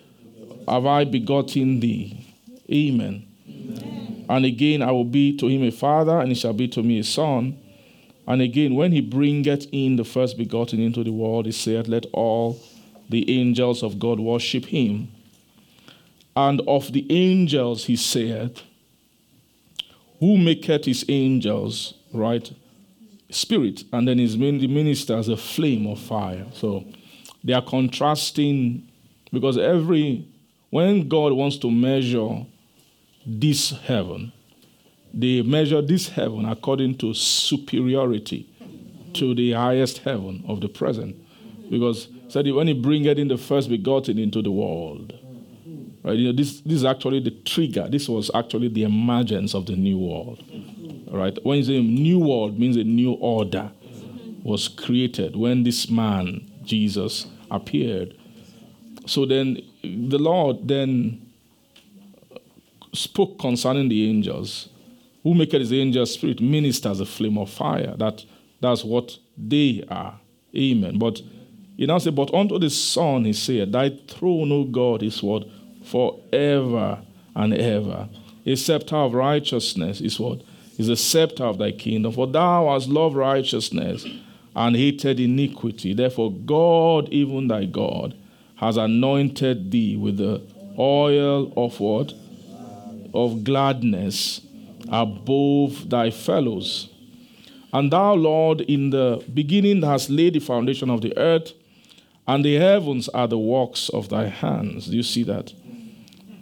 Have 0.70 0.86
I 0.86 1.06
begotten 1.06 1.80
thee? 1.80 2.26
Amen. 2.72 3.26
Amen. 3.48 4.26
And 4.30 4.46
again 4.46 4.82
I 4.82 4.91
will 4.91 5.06
be 5.06 5.36
to 5.38 5.48
him 5.48 5.64
a 5.64 5.72
father, 5.72 6.20
and 6.20 6.30
he 6.30 6.36
shall 6.36 6.54
be 6.54 6.68
to 6.70 6.84
me 6.84 7.00
a 7.00 7.04
son. 7.04 7.58
And 8.28 8.44
again, 8.44 8.76
when 8.76 8.91
he 8.91 9.02
bringeth 9.02 9.66
in 9.72 9.96
the 9.96 10.04
first 10.04 10.38
begotten 10.38 10.80
into 10.80 11.04
the 11.04 11.12
world, 11.12 11.48
he 11.48 11.52
saith, 11.52 11.88
Let 11.88 12.06
all 12.14 12.62
the 13.10 13.28
angels 13.41 13.82
of 13.82 13.98
God 13.98 14.20
worship 14.20 14.66
him. 14.66 15.12
And 16.36 16.62
of 16.68 16.94
the 16.94 17.06
angels, 17.10 17.86
he 17.86 17.96
said, 17.96 18.62
Who 20.20 20.38
maketh 20.38 20.86
his 20.86 21.04
angels, 21.10 21.96
right? 22.14 22.52
Spirit, 23.32 23.84
and 23.91 24.08
then 24.08 24.20
his 24.20 24.38
ministers 24.38 25.28
a 25.28 25.36
flame 25.36 25.88
of 25.88 26.00
fire. 26.00 26.46
So 26.54 26.86
they 27.44 27.54
are 27.54 27.64
contrasting 27.64 28.88
because 29.34 29.58
every, 29.58 30.28
when 30.70 31.08
God 31.08 31.34
wants 31.34 31.58
to 31.58 31.72
measure 31.72 32.46
this 33.26 33.72
heaven, 33.72 34.32
they 35.14 35.41
measure 35.41 35.82
this 35.82 36.10
heaven 36.10 36.46
according 36.46 36.98
to 37.00 37.14
superiority 37.14 38.48
to 39.14 39.34
the 39.34 39.54
highest 39.54 40.00
heaven 40.00 40.44
of 40.48 40.62
the 40.62 40.70
present. 40.70 41.16
Because 41.70 42.08
said 42.28 42.50
when 42.52 42.68
he 42.68 42.74
bringeth 42.74 43.18
in 43.18 43.28
the 43.28 43.38
first 43.38 43.70
begotten 43.70 44.18
into 44.20 44.41
the 44.41 44.52
world. 44.52 45.14
Right? 46.04 46.18
You 46.18 46.28
know, 46.28 46.36
this, 46.36 46.62
this 46.62 46.76
is 46.76 46.86
actually 46.86 47.20
the 47.20 47.32
trigger. 47.32 47.88
This 47.90 48.08
was 48.08 48.32
actually 48.34 48.70
the 48.70 48.84
emergence 48.84 49.54
of 49.54 49.66
the 49.66 49.76
new 49.76 49.98
world. 49.98 50.44
Right? 51.12 51.38
When 51.44 51.58
you 51.58 51.64
say 51.64 51.82
new 51.82 52.20
world 52.20 52.60
means 52.60 52.78
a 52.78 52.84
new 52.84 53.14
order 53.14 53.72
was 54.44 54.68
created 54.68 55.36
when 55.36 55.64
this 55.64 55.90
man, 55.90 56.50
Jesus, 56.64 57.28
appeared. 57.52 58.16
So 59.06 59.26
then 59.26 59.58
the 59.81 60.18
Lord 60.18 60.68
then 60.68 61.30
spoke 62.93 63.39
concerning 63.39 63.89
the 63.89 64.10
angels. 64.10 64.69
Who 65.23 65.34
make 65.34 65.51
his 65.51 65.73
angel 65.73 66.06
spirit 66.06 66.39
ministers 66.39 66.99
a 66.99 67.06
flame 67.06 67.38
of 67.38 67.49
fire. 67.49 67.93
That 67.97 68.23
that's 68.61 68.84
what 68.84 69.18
they 69.38 69.84
are. 69.89 70.19
Amen. 70.56 70.97
But 70.97 71.22
he 71.77 71.85
now 71.85 71.97
said, 71.97 72.15
But 72.15 72.34
unto 72.34 72.60
the 72.60 72.69
Son, 72.69 73.26
he 73.26 73.34
said, 73.34 73.72
Thy 73.72 73.89
throne, 73.89 74.51
O 74.51 74.64
God, 74.64 75.03
is 75.03 75.22
what? 75.23 75.47
Forever 75.84 77.01
and 77.35 77.53
ever. 77.53 78.10
a 78.45 78.56
scepter 78.56 78.95
of 78.95 79.14
righteousness 79.14 80.01
is 80.01 80.19
what? 80.19 80.41
Is 80.77 80.89
a 80.89 80.95
scepter 80.95 81.45
of 81.45 81.57
thy 81.57 81.72
kingdom. 81.72 82.11
For 82.14 82.27
thou 82.27 82.72
hast 82.73 82.89
loved 82.89 83.15
righteousness 83.15 84.06
and 84.56 84.76
hated 84.76 85.19
iniquity. 85.19 85.93
Therefore, 85.93 86.31
God, 86.31 87.10
even 87.10 87.47
thy 87.47 87.65
God, 87.65 88.15
has 88.60 88.77
anointed 88.77 89.72
thee 89.72 89.95
with 89.95 90.18
the 90.18 90.41
oil 90.77 91.52
of 91.56 91.80
what? 91.80 92.14
Of 93.14 93.44
gladness 93.44 94.41
above 94.91 95.90
thy 95.90 96.11
fellows. 96.11 96.90
And 97.72 97.91
thou, 97.91 98.14
Lord, 98.15 98.61
in 98.61 98.90
the 98.90 99.23
beginning 99.34 99.81
hast 99.84 100.10
laid 100.10 100.34
the 100.34 100.40
foundation 100.40 100.90
of 100.90 101.02
the 101.02 101.18
earth, 101.18 101.53
and 102.27 102.44
the 102.44 102.56
heavens 102.56 103.07
are 103.10 103.27
the 103.27 103.38
works 103.38 103.90
of 103.90 104.10
thy 104.10 104.27
hands. 104.27 104.88
Do 104.88 104.95
you 104.95 105.03
see 105.03 105.23
that? 105.23 105.53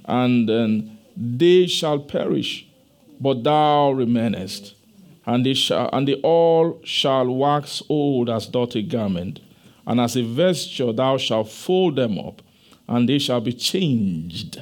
And 0.05 0.47
then 0.49 0.97
they 1.15 1.67
shall 1.67 1.99
perish, 1.99 2.67
but 3.19 3.43
thou 3.43 3.91
remainest, 3.91 4.75
and 5.25 5.45
they 5.45 5.53
shall 5.53 5.89
and 5.91 6.07
they 6.07 6.15
all 6.15 6.79
shall 6.83 7.27
wax 7.27 7.83
old 7.89 8.29
as 8.29 8.47
doth 8.47 8.75
a 8.75 8.81
garment, 8.81 9.39
and 9.87 10.01
as 10.01 10.17
a 10.17 10.21
vesture 10.21 10.91
thou 10.91 11.17
shalt 11.17 11.49
fold 11.49 11.95
them 11.95 12.19
up, 12.19 12.41
and 12.87 13.07
they 13.07 13.17
shall 13.17 13.41
be 13.41 13.53
changed. 13.53 14.61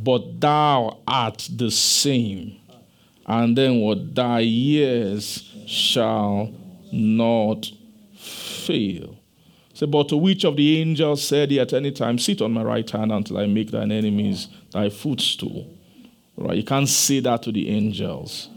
But 0.00 0.40
thou 0.40 0.98
art 1.06 1.48
the 1.54 1.70
same, 1.70 2.56
and 3.26 3.56
then 3.56 3.80
what 3.80 4.14
thy 4.14 4.40
years 4.40 5.54
shall 5.66 6.52
not 6.90 7.70
fail. 8.16 9.16
Say, 9.74 9.86
but 9.86 10.08
to 10.08 10.16
which 10.16 10.44
of 10.44 10.56
the 10.56 10.80
angels 10.80 11.22
said 11.22 11.50
he 11.50 11.60
at 11.60 11.74
any 11.74 11.92
time, 11.92 12.18
Sit 12.18 12.40
on 12.40 12.52
my 12.52 12.62
right 12.62 12.90
hand 12.90 13.12
until 13.12 13.38
I 13.38 13.46
make 13.46 13.70
thine 13.70 13.92
enemies 13.92 14.48
thy 14.72 14.88
footstool? 14.88 15.72
Right? 16.36 16.56
You 16.56 16.64
can't 16.64 16.88
say 16.88 17.20
that 17.20 17.42
to 17.42 17.52
the 17.52 17.68
angels. 17.68 18.48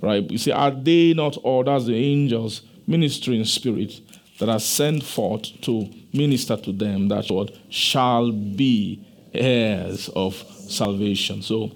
Right? 0.00 0.30
You 0.30 0.38
see, 0.38 0.52
are 0.52 0.70
they 0.70 1.14
not 1.14 1.36
all, 1.38 1.64
that's 1.64 1.86
the 1.86 1.96
angels, 1.96 2.62
ministering 2.86 3.44
spirit 3.44 4.00
that 4.42 4.50
are 4.50 4.60
sent 4.60 5.04
forth 5.04 5.60
to 5.62 5.88
minister 6.12 6.56
to 6.56 6.72
them 6.72 7.08
that 7.08 7.30
what 7.30 7.56
shall 7.70 8.32
be 8.32 9.06
heirs 9.32 10.08
of 10.10 10.34
salvation. 10.34 11.42
So 11.42 11.70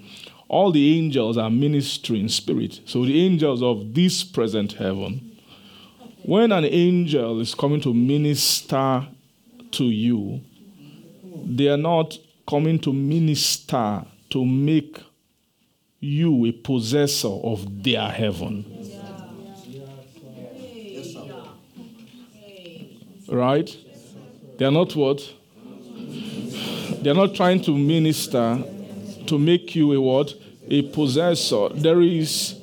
all 0.49 0.73
the 0.73 0.99
angels 0.99 1.39
are 1.39 1.51
ministering 1.51 2.29
spirit. 2.29 2.81
So 2.85 3.05
the 3.05 3.25
angels 3.25 3.63
of 3.63 3.95
this 3.95 4.25
present 4.25 4.73
heaven 4.73 5.37
when 6.27 6.51
an 6.51 6.65
angel 6.65 7.41
is 7.41 7.55
coming 7.55 7.81
to 7.81 7.95
minister 7.95 9.07
to 9.71 9.85
you, 9.85 10.41
they 11.45 11.69
are 11.69 11.77
not 11.77 12.19
coming 12.49 12.81
to 12.81 12.93
minister 12.93 14.05
to 14.31 14.45
make 14.45 14.99
you 16.01 16.47
a 16.47 16.51
possessor 16.51 17.29
of 17.29 17.85
their 17.85 18.09
heaven. 18.09 18.65
Right? 23.29 23.77
They 24.59 24.65
are 24.65 24.71
not 24.71 24.95
what? 24.97 25.33
They 27.03 27.11
are 27.11 27.15
not 27.15 27.35
trying 27.35 27.63
to 27.63 27.77
minister 27.77 28.63
to 29.27 29.39
make 29.39 29.75
you 29.75 29.93
a 29.93 30.01
what? 30.01 30.35
A 30.69 30.83
possessor. 30.91 31.69
There 31.71 32.01
is 32.01 32.59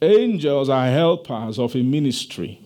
angels 0.00 0.68
are 0.68 0.86
helpers 0.86 1.58
of 1.58 1.74
a 1.74 1.82
ministry 1.82 2.60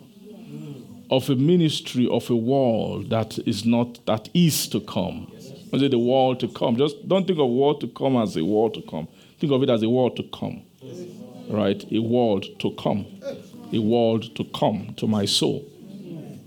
of 1.12 1.28
a 1.28 1.36
ministry 1.36 2.09
of 2.09 2.31
a 2.31 2.35
world 2.36 3.10
that 3.10 3.39
is 3.47 3.66
not 3.66 4.05
that 4.06 4.31
is 4.32 4.66
to 4.69 4.81
come. 4.81 5.31
I 5.73 5.78
say 5.78 5.89
the 5.89 5.98
world 5.98 6.40
to 6.40 6.48
come. 6.48 6.77
Just 6.77 7.06
don't 7.06 7.27
think 7.27 7.39
of 7.39 7.51
world 7.51 7.82
to 7.82 7.89
come 7.89 8.16
as 8.16 8.35
a 8.36 8.44
world 8.44 8.73
to 8.74 8.82
come. 8.82 9.06
Think 9.39 9.52
of 9.52 9.62
it 9.62 9.69
as 9.69 9.82
a 9.82 9.90
world 9.90 10.16
to 10.16 10.23
come. 10.32 10.62
Right? 11.51 11.85
A 11.93 11.98
world 11.98 12.47
to 12.60 12.70
come. 12.73 13.05
A 13.74 13.78
world 13.78 14.35
to 14.36 14.44
come 14.55 14.94
to 14.97 15.06
my 15.06 15.27
soul. 15.27 15.62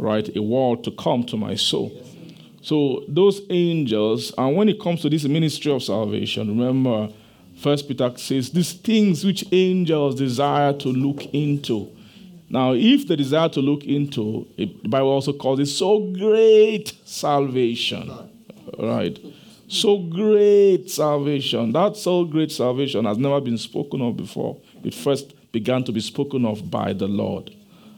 Right? 0.06 0.36
A 0.36 0.42
world 0.42 0.84
to 0.84 0.92
come 0.92 1.24
to 1.26 1.36
my 1.36 1.56
soul. 1.56 1.92
So 2.62 3.04
those 3.08 3.42
angels, 3.50 4.32
and 4.38 4.56
when 4.56 4.70
it 4.70 4.80
comes 4.80 5.02
to 5.02 5.10
this 5.10 5.24
ministry 5.24 5.72
of 5.72 5.82
salvation, 5.82 6.48
remember 6.48 7.12
First 7.58 7.88
Peter 7.88 8.12
says 8.18 8.52
these 8.52 8.74
things 8.74 9.26
which 9.26 9.46
angels 9.52 10.16
desire 10.16 10.74
to 10.74 10.90
look 10.90 11.26
into. 11.34 11.90
Now, 12.50 12.74
if 12.74 13.08
the 13.08 13.18
desire 13.18 13.50
to 13.50 13.62
look 13.62 13.84
into, 13.84 14.48
it, 14.58 14.84
the 14.84 14.90
Bible 14.90 15.10
also 15.10 15.34
calls 15.34 15.60
it 15.60 15.66
so 15.68 16.00
great 16.12 16.94
salvation. 17.06 18.12
Right? 18.78 19.18
So 19.68 19.98
great 19.98 20.92
salvation. 20.92 21.72
That 21.72 21.98
so 21.98 22.26
great 22.26 22.52
salvation 22.52 23.06
has 23.06 23.18
never 23.18 23.42
been 23.42 23.58
spoken 23.58 24.02
of 24.02 24.18
before. 24.18 24.58
It 24.84 24.94
first 24.94 25.34
began 25.52 25.84
to 25.86 25.92
be 25.92 26.02
spoken 26.02 26.46
of 26.46 26.70
by 26.70 26.94
the 26.94 27.08
Lord. 27.08 27.50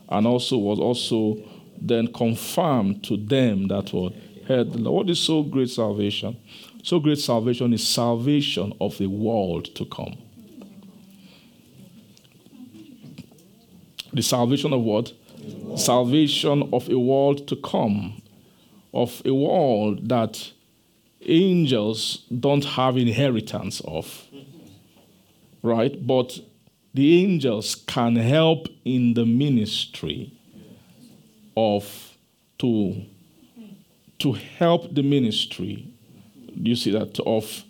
And 0.07 0.25
also 0.25 0.57
was 0.57 0.79
also 0.79 1.37
then 1.81 2.11
confirm 2.13 2.99
to 3.01 3.17
them 3.17 3.67
that 3.67 3.93
were 3.93 4.11
heard 4.47 4.71
the 4.71 4.79
Lord. 4.79 4.95
What 4.95 5.09
is 5.09 5.19
so 5.19 5.43
great 5.43 5.69
salvation? 5.69 6.37
So 6.83 6.99
great 6.99 7.19
salvation 7.19 7.73
is 7.73 7.87
salvation 7.87 8.73
of 8.79 8.97
the 8.97 9.07
world 9.07 9.75
to 9.75 9.85
come. 9.85 10.17
The 14.13 14.21
salvation 14.23 14.73
of 14.73 14.81
what? 14.81 15.13
Salvation 15.75 16.69
of 16.73 16.89
a 16.89 16.97
world 16.97 17.47
to 17.49 17.55
come, 17.57 18.21
of 18.93 19.21
a 19.25 19.33
world 19.33 20.09
that 20.09 20.51
angels 21.21 22.25
don't 22.39 22.63
have 22.63 22.97
inheritance 22.97 23.81
of. 23.81 24.27
Right? 25.61 26.05
But 26.05 26.39
the 26.93 27.23
angels 27.23 27.75
can 27.75 28.15
help 28.15 28.67
in 28.85 29.13
the 29.13 29.25
ministry 29.25 30.36
of 31.57 32.17
to 32.59 33.03
to 34.19 34.33
help 34.33 34.93
the 34.93 35.01
ministry. 35.01 35.91
You 36.55 36.75
see 36.75 36.91
that 36.91 37.19
of 37.25 37.63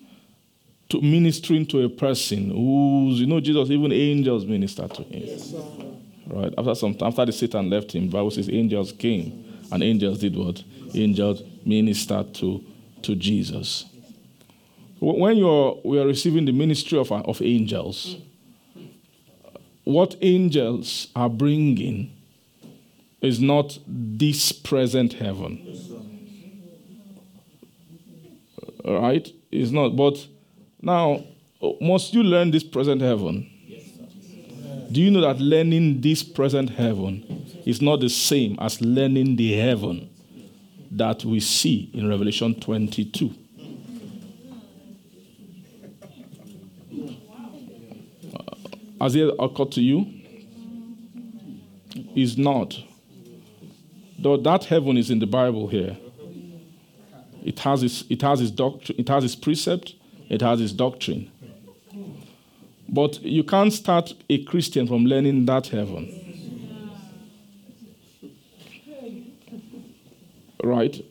to 0.90 1.02
ministering 1.02 1.66
to 1.68 1.84
a 1.84 1.90
person 1.90 2.50
who's 2.50 3.20
you 3.20 3.26
know 3.26 3.40
Jesus 3.40 3.70
even 3.70 3.92
angels 3.92 4.46
minister 4.46 4.88
to 4.88 5.04
him. 5.04 5.24
Yes, 5.26 5.54
right 6.28 6.54
after 6.58 6.76
some 6.76 6.98
after 7.02 7.26
the 7.26 7.32
Satan 7.32 7.70
left 7.70 7.94
him, 7.94 8.10
Bible 8.10 8.32
says 8.32 8.50
angels 8.50 8.92
came 8.92 9.46
and 9.72 9.82
angels 9.82 10.20
did 10.20 10.36
what? 10.36 10.64
Angels 10.94 11.42
ministered 11.66 12.34
to 12.36 12.64
to 13.04 13.16
Jesus. 13.16 13.86
When 15.00 15.38
you're 15.38 15.80
we 15.86 16.00
are 16.00 16.08
receiving 16.08 16.44
the 16.46 16.52
ministry 16.52 17.00
of 17.00 17.12
of 17.12 17.42
angels, 17.42 18.18
what 19.86 20.16
angels 20.22 21.08
are 21.16 21.30
bringing 21.30 22.16
is 23.22 23.39
not 23.39 23.80
this 23.88 24.52
present 24.52 25.14
heaven. 25.14 25.61
Right? 28.85 29.27
It's 29.52 29.72
not. 29.72 29.95
But 29.95 30.27
now, 30.81 31.23
must 31.81 32.14
you 32.14 32.23
learn 32.23 32.52
this 32.52 32.64
present 32.64 33.02
heaven? 33.02 33.49
Do 34.91 35.02
you 35.02 35.11
know 35.11 35.22
that 35.22 35.39
learning 35.39 36.02
this 36.02 36.23
present 36.23 36.69
heaven 36.69 37.45
is 37.65 37.81
not 37.81 37.99
the 37.99 38.10
same 38.10 38.57
as 38.60 38.80
learning 38.81 39.35
the 39.35 39.57
heaven 39.57 40.10
that 40.91 41.26
we 41.26 41.41
see 41.41 41.89
in 41.94 42.07
Revelation 42.07 42.56
22? 42.60 43.34
Uh, 48.34 48.44
has 49.02 49.15
it 49.15 49.34
occurred 49.39 49.72
to 49.73 49.81
you? 49.81 50.14
Is 52.15 52.38
not. 52.38 52.80
Though 54.19 54.38
that 54.38 54.65
heaven 54.65 54.98
is 54.98 55.11
in 55.11 55.19
the 55.19 55.27
Bible 55.27 55.68
here. 55.68 55.98
It 57.44 57.60
has 57.60 57.81
its, 57.81 58.03
it 58.10 58.22
has 58.23 58.41
its 58.41 58.52
doctrine, 58.52 58.99
it 58.99 59.07
has 59.07 59.23
its 59.23 59.35
precept, 59.35 59.95
it 60.27 60.41
has 60.41 60.60
its 60.60 60.73
doctrine. 60.73 61.31
But 62.89 63.22
you 63.22 63.44
can't 63.44 63.72
start 63.72 64.14
a 64.30 64.44
Christian 64.44 64.88
from 64.88 65.06
learning 65.06 65.45
that 65.45 65.68
heaven. 65.68 66.14
Right? 70.64 71.02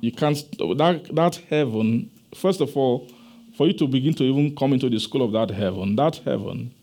You 0.00 0.12
can't 0.12 0.36
that 0.78 1.08
that 1.12 1.36
heaven, 1.50 2.10
first 2.34 2.60
of 2.60 2.76
all, 2.76 3.08
for 3.56 3.66
you 3.66 3.72
to 3.74 3.86
begin 3.86 4.14
to 4.14 4.24
even 4.24 4.56
come 4.56 4.72
into 4.72 4.88
the 4.88 4.98
school 4.98 5.22
of 5.22 5.32
that 5.32 5.50
heaven, 5.50 5.96
that 5.96 6.16
heaven, 6.24 6.74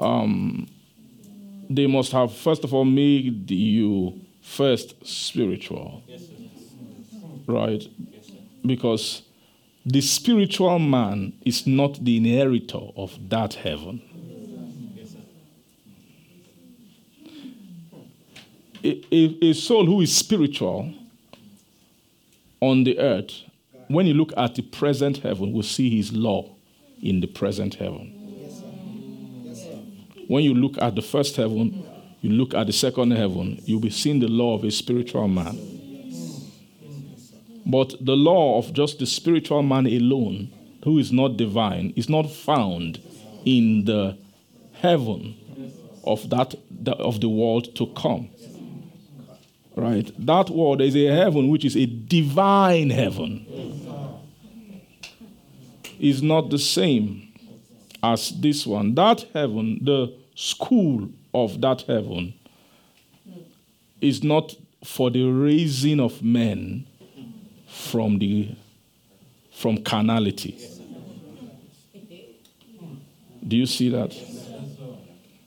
um, 0.00 0.68
they 1.68 1.86
must 1.86 2.12
have 2.12 2.34
first 2.34 2.64
of 2.64 2.74
all 2.74 2.84
made 2.84 3.50
you 3.50 4.20
first 4.40 4.94
spiritual. 5.06 6.02
Right? 7.46 7.86
Because 8.64 9.22
the 9.84 10.00
spiritual 10.00 10.78
man 10.78 11.32
is 11.44 11.66
not 11.66 12.04
the 12.04 12.16
inheritor 12.16 12.80
of 12.96 13.18
that 13.28 13.54
heaven. 13.54 14.02
A, 18.82 19.04
a, 19.12 19.50
a, 19.50 19.52
soul 19.52 19.84
who 19.84 20.00
is 20.00 20.16
spiritual 20.16 20.94
on 22.60 22.84
the 22.84 22.98
earth, 22.98 23.42
when 23.88 24.06
you 24.06 24.14
look 24.14 24.32
at 24.38 24.54
the 24.54 24.62
present 24.62 25.18
heaven, 25.18 25.52
will 25.52 25.62
see 25.62 25.94
his 25.94 26.12
law 26.12 26.48
in 27.02 27.20
the 27.20 27.26
present 27.26 27.74
heaven. 27.74 28.16
When 30.28 30.44
you 30.44 30.54
look 30.54 30.78
at 30.78 30.94
the 30.94 31.02
first 31.02 31.36
heaven, 31.36 31.84
you 32.20 32.30
look 32.30 32.54
at 32.54 32.66
the 32.66 32.72
second 32.72 33.12
heaven, 33.12 33.60
you'll 33.64 33.80
be 33.80 33.90
seeing 33.90 34.20
the 34.20 34.28
law 34.28 34.54
of 34.54 34.64
a 34.64 34.70
spiritual 34.70 35.28
man. 35.28 35.58
But 37.66 37.94
the 38.00 38.16
law 38.16 38.58
of 38.58 38.72
just 38.72 38.98
the 38.98 39.06
spiritual 39.06 39.62
man 39.62 39.86
alone, 39.86 40.52
who 40.84 40.98
is 40.98 41.12
not 41.12 41.36
divine, 41.36 41.92
is 41.96 42.08
not 42.08 42.30
found 42.30 43.00
in 43.44 43.84
the 43.84 44.18
heaven 44.72 45.36
of 46.04 46.28
that 46.30 46.54
of 46.86 47.20
the 47.20 47.28
world 47.28 47.74
to 47.76 47.86
come. 47.88 48.28
Right? 49.76 50.10
That 50.18 50.50
world 50.50 50.80
is 50.80 50.96
a 50.96 51.06
heaven 51.06 51.48
which 51.48 51.64
is 51.64 51.76
a 51.76 51.86
divine 51.86 52.90
heaven. 52.90 53.46
Is 55.98 56.22
not 56.22 56.50
the 56.50 56.58
same 56.58 57.32
as 58.02 58.30
this 58.40 58.66
one. 58.66 58.94
That 58.94 59.26
heaven, 59.34 59.80
the 59.84 60.14
school 60.34 61.10
of 61.32 61.60
that 61.60 61.82
heaven, 61.82 62.34
is 64.00 64.22
not 64.22 64.54
for 64.84 65.10
the 65.10 65.24
raising 65.24 66.00
of 66.00 66.22
men 66.22 66.86
from 67.66 68.18
the 68.18 68.54
from 69.52 69.76
carnality. 69.78 70.58
Do 73.46 73.56
you 73.56 73.66
see 73.66 73.90
that? 73.90 74.12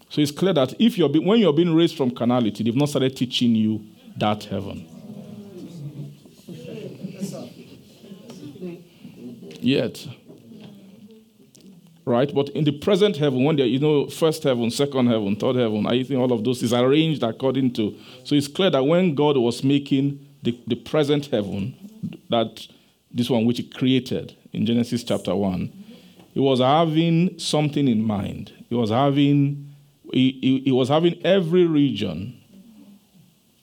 So 0.10 0.22
it's 0.22 0.32
clear 0.32 0.54
that 0.54 0.80
if 0.80 0.98
you're 0.98 1.10
when 1.10 1.40
you're 1.40 1.54
being 1.54 1.74
raised 1.74 1.98
from 1.98 2.12
carnality, 2.12 2.64
they've 2.64 2.76
not 2.76 2.90
started 2.90 3.16
teaching 3.18 3.56
you 3.56 3.84
that 4.18 4.44
heaven. 4.44 4.88
Yet. 9.62 10.06
Right? 12.06 12.34
But 12.34 12.50
in 12.50 12.66
the 12.66 12.72
present 12.72 13.16
heaven, 13.16 13.44
when 13.46 13.56
there 13.56 13.66
you 13.66 13.80
know, 13.80 14.08
first 14.08 14.44
heaven, 14.44 14.70
second 14.72 15.08
heaven, 15.08 15.38
third 15.38 15.56
heaven, 15.56 15.88
I 15.88 16.04
think 16.04 16.20
all 16.20 16.34
of 16.34 16.44
those 16.44 16.62
is 16.62 16.74
arranged 16.74 17.24
according 17.24 17.74
to. 17.74 17.96
So 18.26 18.36
it's 18.36 18.50
clear 18.50 18.70
that 18.72 18.84
when 18.84 19.16
God 19.16 19.38
was 19.38 19.64
making 19.64 20.26
the, 20.42 20.60
the 20.68 20.76
present 20.76 21.28
heaven, 21.28 21.76
that 22.30 22.68
this 23.10 23.30
one 23.30 23.46
which 23.46 23.58
he 23.58 23.64
created 23.64 24.36
in 24.52 24.66
Genesis 24.66 25.04
chapter 25.04 25.34
1, 25.34 25.72
he 26.34 26.40
was 26.40 26.60
having 26.60 27.40
something 27.40 27.88
in 27.88 28.04
mind. 28.04 28.52
He 28.68 28.76
was 28.76 28.90
having 28.90 29.74
he, 30.14 30.38
he, 30.42 30.60
he 30.66 30.72
was 30.72 30.90
having 30.90 31.20
every 31.26 31.66
region 31.66 32.40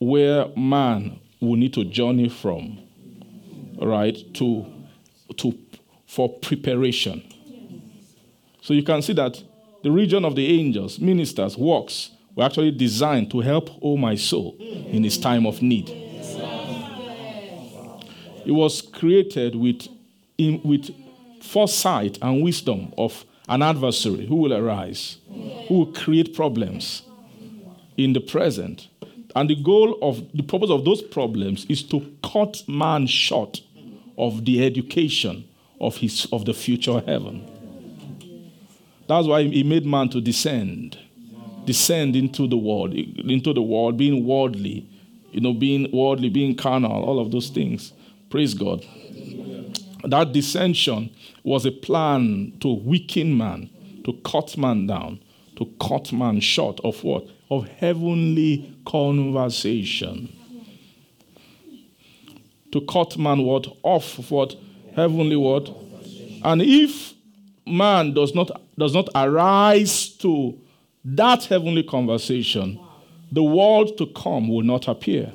where 0.01 0.49
man 0.57 1.21
will 1.41 1.57
need 1.57 1.73
to 1.75 1.85
journey 1.85 2.29
from, 2.29 2.79
right, 3.81 4.17
to, 4.35 4.67
to 5.37 5.57
for 6.07 6.29
preparation. 6.29 7.23
So 8.63 8.75
you 8.75 8.83
can 8.83 9.03
see 9.03 9.15
that 9.15 9.43
the 9.83 9.91
region 9.91 10.25
of 10.25 10.37
the 10.37 10.47
angels, 10.61 10.99
ministers, 10.99 11.57
works 11.57 12.11
were 12.35 12.45
actually 12.45 12.71
designed 12.71 13.31
to 13.31 13.41
help 13.41 13.71
oh 13.83 13.97
my 13.97 14.15
soul 14.15 14.57
in 14.59 15.03
his 15.03 15.19
time 15.19 15.47
of 15.47 15.63
need. 15.63 15.89
It 18.47 18.53
was 18.53 18.83
created 18.83 19.55
with, 19.55 19.89
in, 20.39 20.61
with 20.65 20.95
foresight 21.43 22.19
and 22.23 22.43
wisdom 22.43 22.93
of 22.97 23.25
an 23.49 23.63
adversary 23.63 24.27
who 24.27 24.37
will 24.37 24.55
arise, 24.55 25.19
who 25.69 25.75
will 25.75 25.93
create 25.93 26.35
problems 26.35 27.03
in 27.97 28.13
the 28.13 28.21
present. 28.21 28.89
And 29.35 29.49
the 29.49 29.57
goal 29.57 29.99
of 30.03 30.23
the 30.33 30.43
purpose 30.43 30.71
of 30.71 30.85
those 30.85 31.03
problems 31.03 31.67
is 31.69 31.83
to 31.85 32.01
cut 32.23 32.63
man 32.69 33.07
short 33.07 33.61
of 34.17 34.45
the 34.45 34.65
education 34.65 35.49
of, 35.81 35.97
his, 35.97 36.27
of 36.33 36.45
the 36.45 36.55
future 36.55 37.03
heaven. 37.07 37.50
That's 39.11 39.27
why 39.27 39.43
he 39.43 39.65
made 39.65 39.85
man 39.85 40.09
to 40.11 40.21
descend, 40.21 40.97
descend 41.65 42.15
into 42.15 42.47
the 42.47 42.57
world, 42.57 42.95
into 42.95 43.53
the 43.53 43.61
world, 43.61 43.97
being 43.97 44.25
worldly, 44.25 44.89
you 45.33 45.41
know, 45.41 45.53
being 45.53 45.91
worldly, 45.93 46.29
being 46.29 46.55
carnal, 46.55 47.03
all 47.03 47.19
of 47.19 47.33
those 47.33 47.49
things. 47.49 47.93
Praise 48.31 48.55
God. 48.55 48.87
That 50.05 50.33
descension 50.33 51.11
was 51.43 51.67
a 51.67 51.73
plan 51.73 52.53
to 52.61 52.73
weaken 52.73 53.37
man, 53.37 53.69
to 54.05 54.13
cut 54.25 54.57
man 54.57 54.87
down, 54.87 55.21
to 55.57 55.67
cut 55.81 56.13
man 56.13 56.39
short 56.39 56.79
of 56.85 57.03
what? 57.03 57.27
Of 57.51 57.67
heavenly 57.67 58.77
conversation. 58.87 60.33
To 62.71 62.81
cut 62.83 63.19
man 63.19 63.43
what? 63.43 63.67
Off 63.83 64.21
of 64.21 64.31
what? 64.31 64.55
Heavenly 64.95 65.35
what? 65.35 65.69
And 66.45 66.63
if 66.63 67.10
man 67.71 68.13
does 68.13 68.35
not 68.35 68.51
does 68.79 68.95
not 68.95 69.09
arise 69.15 70.09
to 70.19 70.59
that 71.05 71.45
heavenly 71.45 71.83
conversation, 71.83 72.79
the 73.33 73.43
world 73.43 73.97
to 73.99 74.07
come 74.07 74.49
will 74.49 74.63
not 74.63 74.89
appear. 74.89 75.33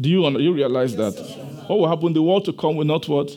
Do 0.00 0.08
you, 0.08 0.38
you 0.38 0.52
realize 0.52 0.94
that? 0.96 1.14
What 1.66 1.78
will 1.78 1.88
happen? 1.88 2.12
The 2.12 2.22
world 2.22 2.44
to 2.46 2.52
come 2.52 2.76
will 2.76 2.84
not 2.84 3.08
what? 3.08 3.36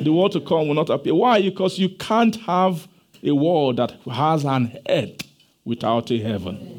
The 0.00 0.12
world 0.12 0.32
to 0.32 0.40
come 0.40 0.68
will 0.68 0.74
not 0.74 0.90
appear. 0.90 1.14
Why? 1.14 1.42
Because 1.42 1.78
you 1.78 1.88
can't 1.90 2.36
have 2.36 2.88
a 3.22 3.32
world 3.32 3.76
that 3.76 3.92
has 4.10 4.44
an 4.44 4.78
earth 4.88 5.22
without 5.64 6.10
a 6.10 6.18
heaven. 6.18 6.76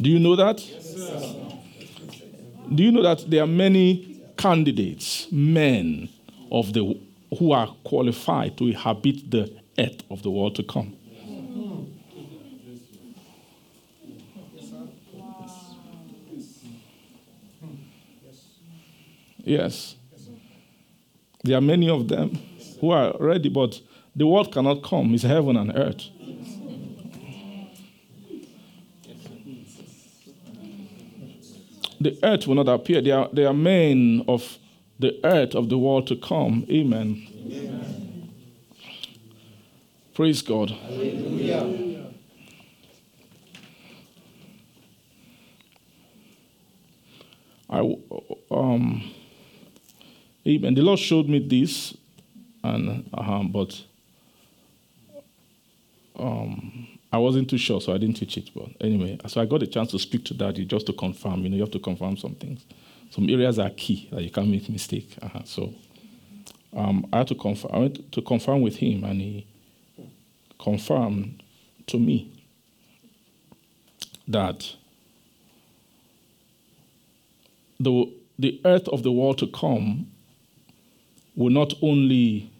Do 0.00 0.10
you 0.10 0.18
know 0.18 0.34
that? 0.36 0.58
Do 2.74 2.82
you 2.82 2.90
know 2.90 3.02
that 3.02 3.30
there 3.30 3.42
are 3.44 3.46
many 3.46 4.13
candidates, 4.44 5.26
men 5.32 6.06
of 6.52 6.74
the 6.74 7.00
who 7.38 7.52
are 7.52 7.66
qualified 7.82 8.54
to 8.58 8.66
inhabit 8.66 9.30
the 9.30 9.50
earth 9.78 10.02
of 10.10 10.22
the 10.22 10.30
world 10.30 10.54
to 10.54 10.62
come? 10.62 10.94
Yes. 19.38 19.96
There 21.42 21.56
are 21.56 21.62
many 21.62 21.88
of 21.88 22.08
them 22.08 22.38
who 22.80 22.90
are 22.90 23.14
ready, 23.18 23.48
but 23.48 23.80
the 24.14 24.26
world 24.26 24.52
cannot 24.52 24.82
come. 24.82 25.14
It's 25.14 25.22
heaven 25.22 25.56
and 25.56 25.72
earth. 25.74 26.10
The 32.04 32.18
earth 32.22 32.46
will 32.46 32.56
not 32.56 32.68
appear. 32.68 33.00
They 33.00 33.12
are, 33.12 33.30
there 33.32 33.46
are 33.46 33.54
men 33.54 34.26
of 34.28 34.58
the 34.98 35.18
earth 35.24 35.54
of 35.54 35.70
the 35.70 35.78
world 35.78 36.06
to 36.08 36.16
come. 36.16 36.66
Amen. 36.68 37.26
Amen. 37.50 38.30
Praise 40.12 40.42
God. 40.42 40.68
Hallelujah. 40.68 42.04
I, 47.70 47.96
um, 48.50 49.14
Amen. 50.46 50.74
The 50.74 50.82
Lord 50.82 50.98
showed 50.98 51.26
me 51.26 51.38
this, 51.38 51.96
and 52.62 53.08
uh, 53.14 53.42
but 53.44 53.82
um, 56.16 56.93
I 57.14 57.18
wasn't 57.18 57.48
too 57.48 57.58
sure, 57.58 57.80
so 57.80 57.94
I 57.94 57.98
didn't 57.98 58.16
teach 58.16 58.36
it. 58.36 58.50
But 58.52 58.70
anyway, 58.80 59.16
so 59.28 59.40
I 59.40 59.46
got 59.46 59.62
a 59.62 59.68
chance 59.68 59.92
to 59.92 60.00
speak 60.00 60.24
to 60.24 60.34
Daddy 60.34 60.64
just 60.64 60.86
to 60.86 60.92
confirm. 60.92 61.44
You 61.44 61.48
know, 61.48 61.54
you 61.54 61.62
have 61.62 61.70
to 61.70 61.78
confirm 61.78 62.16
some 62.16 62.34
things. 62.34 62.66
Some 63.10 63.30
areas 63.30 63.56
are 63.60 63.70
key 63.70 64.08
that 64.10 64.20
you 64.24 64.32
can't 64.32 64.48
make 64.48 64.68
mistake. 64.68 65.16
Uh-huh. 65.22 65.42
So 65.44 65.72
um, 66.76 67.06
I 67.12 67.18
had 67.18 67.28
to 67.28 67.36
confirm. 67.36 67.70
I 67.72 67.78
went 67.78 68.10
to 68.10 68.20
confirm 68.20 68.62
with 68.62 68.74
him, 68.78 69.04
and 69.04 69.20
he 69.20 69.46
confirmed 70.58 71.40
to 71.86 72.00
me 72.00 72.32
that 74.26 74.74
the 77.78 78.12
the 78.40 78.60
earth 78.64 78.88
of 78.88 79.04
the 79.04 79.12
world 79.12 79.38
to 79.38 79.46
come 79.46 80.10
will 81.36 81.50
not 81.50 81.74
only 81.80 82.50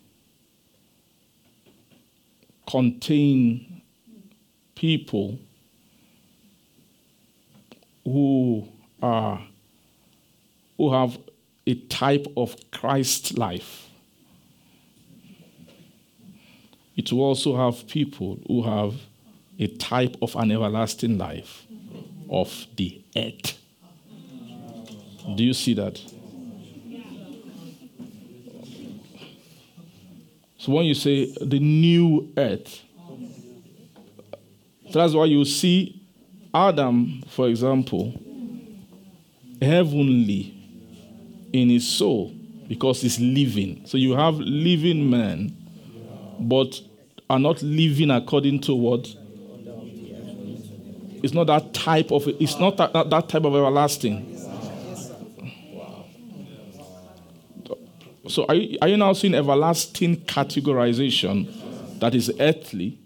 contain 2.70 3.73
people 4.74 5.38
who 8.04 8.68
are 9.02 9.40
who 10.76 10.92
have 10.92 11.18
a 11.66 11.74
type 11.74 12.26
of 12.36 12.56
Christ 12.70 13.38
life. 13.38 13.88
It 16.96 17.12
will 17.12 17.22
also 17.22 17.56
have 17.56 17.88
people 17.88 18.38
who 18.46 18.62
have 18.62 18.94
a 19.58 19.66
type 19.66 20.16
of 20.20 20.36
an 20.36 20.50
everlasting 20.50 21.18
life 21.18 21.66
of 22.28 22.66
the 22.76 23.02
earth. 23.16 23.58
Do 25.36 25.42
you 25.42 25.54
see 25.54 25.74
that? 25.74 26.00
So 30.58 30.72
when 30.72 30.86
you 30.86 30.94
say 30.94 31.32
the 31.40 31.60
new 31.60 32.32
earth, 32.36 32.82
that's 34.98 35.14
why 35.14 35.24
you 35.24 35.44
see 35.44 36.02
Adam, 36.54 37.22
for 37.28 37.48
example, 37.48 38.12
heavenly 39.60 40.54
in 41.52 41.70
his 41.70 41.88
soul 41.88 42.32
because 42.68 43.02
he's 43.02 43.18
living. 43.20 43.82
So 43.86 43.96
you 43.96 44.14
have 44.14 44.36
living 44.36 45.08
men, 45.10 45.56
but 46.38 46.80
are 47.30 47.38
not 47.38 47.62
living 47.62 48.10
according 48.10 48.60
to 48.62 48.74
what? 48.74 49.14
It's 51.22 51.32
not 51.32 51.46
that 51.46 51.72
type 51.72 52.12
of. 52.12 52.28
It's 52.28 52.58
not 52.58 52.76
that, 52.76 52.92
that, 52.92 53.10
that 53.10 53.28
type 53.28 53.44
of 53.44 53.54
everlasting. 53.54 54.30
So 58.28 58.46
are 58.48 58.54
you, 58.54 58.78
are 58.80 58.88
you 58.88 58.96
now 58.96 59.12
seeing 59.12 59.34
everlasting 59.34 60.16
categorization 60.22 62.00
that 62.00 62.14
is 62.14 62.32
earthly, 62.40 62.98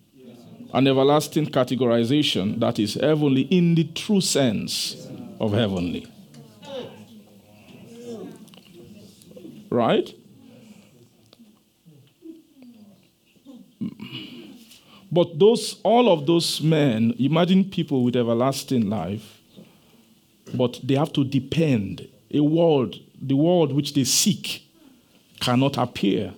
and 0.73 0.86
everlasting 0.86 1.47
categorization 1.47 2.61
that 2.61 2.78
is 2.78 2.95
heavenly 2.95 3.43
in 3.43 3.74
the 3.74 3.85
true 3.85 4.20
sense 4.20 5.09
of 5.40 5.53
heavenly? 5.53 6.07
Right? 9.70 10.15
But 15.11 15.39
those, 15.39 15.81
all 15.82 16.12
of 16.12 16.27
those 16.27 16.61
men, 16.61 17.15
imagine 17.19 17.65
people 17.65 18.05
with 18.05 18.16
everlasting 18.16 18.89
life, 18.90 19.40
but 20.55 20.81
they 20.82 20.95
have 20.95 21.12
to 21.15 21.24
depend. 21.24 22.07
A 22.31 22.40
world, 22.40 22.97
the 23.20 23.36
world 23.36 23.73
which 23.73 23.95
they 23.95 24.05
seek, 24.05 24.65
cannot 25.40 25.78
appear 25.78 26.35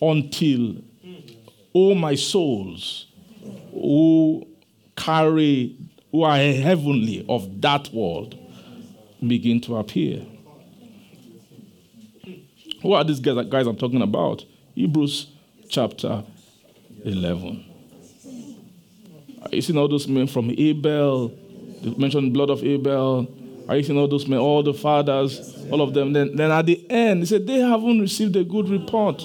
until, 0.00 0.76
oh 1.74 1.94
my 1.94 2.14
souls, 2.14 3.06
who 3.72 4.46
carry, 4.96 5.76
who 6.10 6.22
are 6.22 6.36
heavenly 6.36 7.24
of 7.28 7.60
that 7.60 7.92
world, 7.92 8.38
begin 9.26 9.60
to 9.62 9.76
appear. 9.76 10.24
Who 12.82 12.92
are 12.92 13.04
these 13.04 13.20
guys, 13.20 13.46
guys 13.46 13.66
I'm 13.66 13.76
talking 13.76 14.02
about? 14.02 14.44
Hebrews 14.74 15.26
chapter 15.68 16.24
11. 17.04 17.64
Are 19.42 19.48
you 19.54 19.62
seeing 19.62 19.78
all 19.78 19.88
those 19.88 20.06
men 20.06 20.26
from 20.26 20.50
Abel? 20.56 21.28
They 21.82 21.90
mentioned 21.90 22.32
blood 22.32 22.50
of 22.50 22.62
Abel. 22.64 23.26
Are 23.68 23.76
you 23.76 23.82
seeing 23.82 23.98
all 23.98 24.08
those 24.08 24.26
men, 24.26 24.38
all 24.38 24.62
the 24.62 24.74
fathers, 24.74 25.56
all 25.70 25.82
of 25.82 25.94
them? 25.94 26.12
Then, 26.12 26.36
then 26.36 26.50
at 26.50 26.66
the 26.66 26.90
end, 26.90 27.20
he 27.20 27.26
said, 27.26 27.46
they 27.46 27.58
haven't 27.58 28.00
received 28.00 28.34
a 28.36 28.44
good 28.44 28.68
report. 28.68 29.22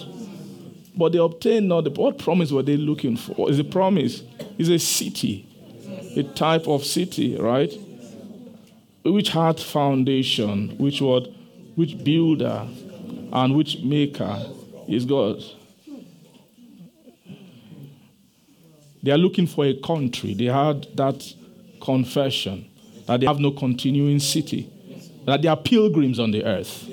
But 0.95 1.11
they 1.11 1.17
obtained 1.17 1.69
not 1.69 1.85
the 1.85 1.89
what 1.89 2.17
promise 2.17 2.51
were 2.51 2.63
they 2.63 2.77
looking 2.77 3.17
for? 3.17 3.49
Is 3.49 3.59
a 3.59 3.63
promise? 3.63 4.23
Is 4.57 4.69
a 4.69 4.77
city, 4.77 5.47
a 6.15 6.23
type 6.23 6.67
of 6.67 6.85
city, 6.85 7.35
right? 7.37 7.73
Which 9.03 9.29
had 9.29 9.59
foundation, 9.59 10.77
which 10.77 11.01
what, 11.01 11.27
which 11.75 12.03
builder, 12.03 12.67
and 13.33 13.55
which 13.55 13.79
maker 13.79 14.39
is 14.87 15.05
God. 15.05 15.43
They 19.01 19.11
are 19.11 19.17
looking 19.17 19.47
for 19.47 19.65
a 19.65 19.73
country. 19.73 20.33
They 20.33 20.45
had 20.45 20.87
that 20.95 21.33
confession 21.81 22.69
that 23.07 23.19
they 23.19 23.25
have 23.25 23.39
no 23.39 23.51
continuing 23.51 24.19
city, 24.19 24.69
that 25.25 25.41
they 25.41 25.47
are 25.49 25.57
pilgrims 25.57 26.19
on 26.19 26.31
the 26.31 26.45
earth. 26.45 26.87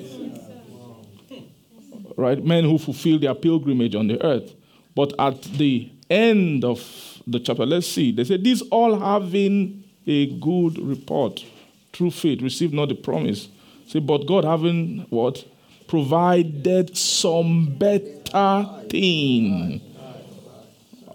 Right? 2.17 2.43
Men 2.43 2.63
who 2.63 2.77
fulfill 2.77 3.19
their 3.19 3.35
pilgrimage 3.35 3.95
on 3.95 4.07
the 4.07 4.23
earth. 4.23 4.53
But 4.95 5.13
at 5.19 5.41
the 5.43 5.91
end 6.09 6.65
of 6.65 7.21
the 7.25 7.39
chapter, 7.39 7.65
let's 7.65 7.87
see, 7.87 8.11
they 8.11 8.23
say, 8.23 8.37
These 8.37 8.61
all 8.63 8.99
having 8.99 9.83
a 10.05 10.27
good 10.39 10.77
report 10.79 11.45
through 11.93 12.11
faith, 12.11 12.41
received 12.41 12.73
not 12.73 12.89
the 12.89 12.95
promise. 12.95 13.49
Say, 13.87 13.99
but 13.99 14.25
God 14.25 14.45
having 14.45 15.05
what? 15.09 15.45
Provided 15.87 16.95
some 16.95 17.75
better 17.77 18.65
thing. 18.89 19.81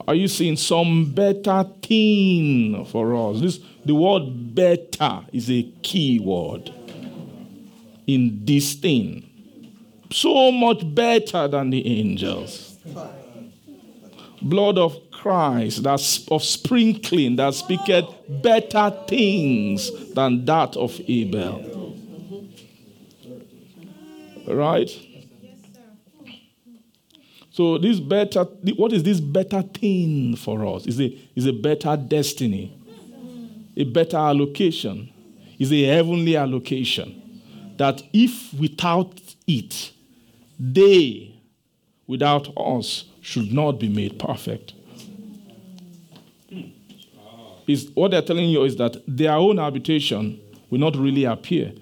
Are 0.07 0.15
you 0.15 0.29
seeing 0.29 0.57
some 0.57 1.13
better 1.13 1.65
thing 1.83 2.85
for 2.85 3.17
us? 3.17 3.41
This 3.41 3.59
the 3.85 3.95
word 3.95 4.55
better 4.55 5.25
is 5.33 5.51
a 5.51 5.63
key 5.83 6.21
word 6.21 6.73
in 8.07 8.45
this 8.45 8.75
thing. 8.75 9.29
So 10.11 10.51
much 10.53 10.83
better 10.95 11.49
than 11.49 11.71
the 11.71 11.87
angels. 12.01 12.79
Blood 14.41 14.79
of 14.79 15.11
Christ, 15.11 15.83
that's 15.83 16.27
of 16.29 16.45
sprinkling, 16.45 17.37
that 17.37 17.55
speaketh 17.55 18.05
better 18.29 18.93
things 19.09 19.91
than 20.15 20.45
that 20.45 20.77
of 20.77 21.01
Abel. 21.09 21.97
Right? 24.47 24.91
So 27.51 27.79
this 27.79 27.99
better, 27.99 28.45
what 28.77 28.93
is 28.93 29.03
this 29.03 29.19
better 29.19 29.63
thing 29.63 30.37
for 30.37 30.67
us? 30.67 30.87
Is 30.87 31.01
a 31.01 31.19
is 31.35 31.47
a 31.47 31.55
better 31.55 31.97
destiny, 31.97 32.79
a 33.77 33.85
better 33.85 34.19
allocation, 34.19 35.11
is 35.59 35.73
a 35.73 35.85
heavenly 35.85 36.37
allocation. 36.37 37.23
That 37.79 38.03
if 38.13 38.53
without 38.55 39.21
it, 39.47 39.93
they 40.59 41.35
without 42.07 42.49
us 42.57 43.05
should 43.21 43.53
not 43.53 43.73
be 43.81 43.89
made 43.89 44.19
perfect. 44.19 44.75
Is 47.67 47.91
what 47.95 48.13
they're 48.13 48.23
telling 48.23 48.49
you 48.49 48.63
is 48.63 48.77
that 48.77 48.97
their 49.09 49.33
own 49.33 49.59
habitation 49.59 50.41
will 50.71 50.79
not 50.79 50.97
really 50.97 51.25
appear. 51.25 51.73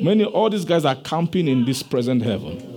Many 0.00 0.24
all 0.24 0.48
these 0.48 0.64
guys 0.64 0.84
are 0.84 0.96
camping 0.96 1.48
in 1.48 1.64
this 1.66 1.82
present 1.82 2.22
heaven 2.22 2.74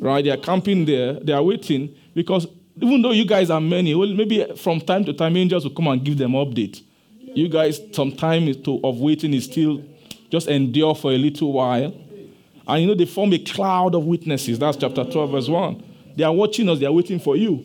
right? 0.00 0.24
They 0.24 0.30
are 0.30 0.36
camping 0.36 0.84
there, 0.84 1.14
they 1.14 1.32
are 1.32 1.42
waiting 1.42 1.94
because 2.14 2.46
even 2.80 3.02
though 3.02 3.10
you 3.12 3.24
guys 3.24 3.50
are 3.50 3.60
many, 3.60 3.94
well, 3.94 4.08
maybe 4.08 4.44
from 4.56 4.80
time 4.80 5.04
to 5.04 5.12
time 5.12 5.36
angels 5.36 5.64
will 5.64 5.72
come 5.72 5.88
and 5.88 6.04
give 6.04 6.18
them 6.18 6.32
update. 6.32 6.82
You 7.20 7.48
guys, 7.48 7.80
some 7.92 8.12
time 8.12 8.52
to, 8.62 8.80
of 8.82 9.00
waiting 9.00 9.34
is 9.34 9.44
still 9.44 9.82
just 10.30 10.48
endure 10.48 10.94
for 10.94 11.12
a 11.12 11.18
little 11.18 11.52
while. 11.52 11.94
And 12.68 12.82
you 12.82 12.88
know, 12.88 12.94
they 12.94 13.06
form 13.06 13.32
a 13.32 13.38
cloud 13.38 13.94
of 13.94 14.04
witnesses. 14.04 14.58
That's 14.58 14.76
chapter 14.76 15.04
12, 15.04 15.30
verse 15.30 15.48
1. 15.48 15.82
They 16.16 16.24
are 16.24 16.32
watching 16.32 16.68
us, 16.68 16.78
they 16.78 16.86
are 16.86 16.92
waiting 16.92 17.18
for 17.18 17.36
you. 17.36 17.64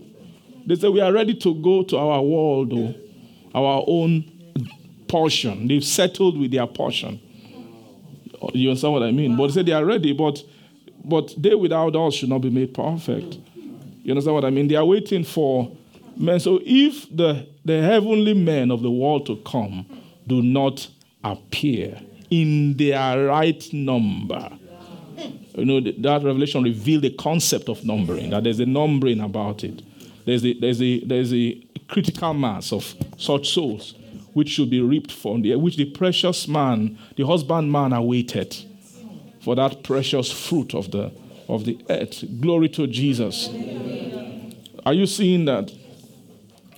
They 0.65 0.75
say, 0.75 0.87
We 0.87 1.01
are 1.01 1.11
ready 1.11 1.33
to 1.35 1.55
go 1.55 1.83
to 1.83 1.97
our 1.97 2.21
world 2.21 2.71
or 2.73 2.95
our 3.53 3.83
own 3.85 4.31
portion. 5.07 5.67
They've 5.67 5.83
settled 5.83 6.39
with 6.39 6.51
their 6.51 6.67
portion. 6.67 7.19
You 8.53 8.69
understand 8.69 8.93
what 8.93 9.03
I 9.03 9.11
mean? 9.11 9.35
But 9.37 9.47
they 9.47 9.53
say 9.53 9.63
they 9.63 9.71
are 9.73 9.85
ready, 9.85 10.13
but 10.13 10.43
but 11.03 11.33
they 11.37 11.53
without 11.55 11.95
us 11.95 12.15
should 12.15 12.29
not 12.29 12.39
be 12.39 12.49
made 12.49 12.73
perfect. 12.73 13.37
You 14.03 14.11
understand 14.11 14.35
what 14.35 14.45
I 14.45 14.49
mean? 14.49 14.67
They 14.67 14.75
are 14.75 14.85
waiting 14.85 15.23
for 15.23 15.75
men. 16.17 16.39
So 16.39 16.59
if 16.63 17.13
the, 17.15 17.47
the 17.65 17.81
heavenly 17.81 18.33
men 18.33 18.71
of 18.71 18.81
the 18.81 18.91
world 18.91 19.25
to 19.27 19.37
come 19.45 19.85
do 20.27 20.41
not 20.41 20.87
appear 21.23 21.99
in 22.29 22.77
their 22.77 23.27
right 23.27 23.65
number, 23.73 24.49
you 25.55 25.65
know, 25.65 25.79
that 25.79 26.23
revelation 26.23 26.63
revealed 26.63 27.03
the 27.03 27.11
concept 27.11 27.69
of 27.69 27.83
numbering, 27.83 28.31
that 28.31 28.43
there's 28.43 28.59
a 28.59 28.65
numbering 28.65 29.19
about 29.19 29.63
it. 29.63 29.81
There's 30.25 30.45
a, 30.45 30.53
there's 30.59 30.81
a, 30.81 30.99
there's 31.01 31.33
a 31.33 31.61
critical 31.87 32.33
mass 32.33 32.71
of 32.71 32.95
such 33.17 33.53
souls 33.53 33.93
which 34.33 34.49
should 34.49 34.69
be 34.69 34.81
reaped 34.81 35.11
from 35.11 35.41
the 35.41 35.55
which 35.55 35.77
the 35.77 35.85
precious 35.85 36.47
man, 36.47 36.97
the 37.15 37.25
husbandman 37.25 37.93
awaited 37.93 38.55
for 39.41 39.55
that 39.55 39.83
precious 39.83 40.31
fruit 40.31 40.73
of 40.73 40.91
the, 40.91 41.11
of 41.47 41.65
the 41.65 41.77
earth. 41.89 42.23
Glory 42.41 42.69
to 42.69 42.87
Jesus. 42.87 43.49
Are 44.85 44.93
you 44.93 45.05
seeing 45.05 45.45
that? 45.45 45.71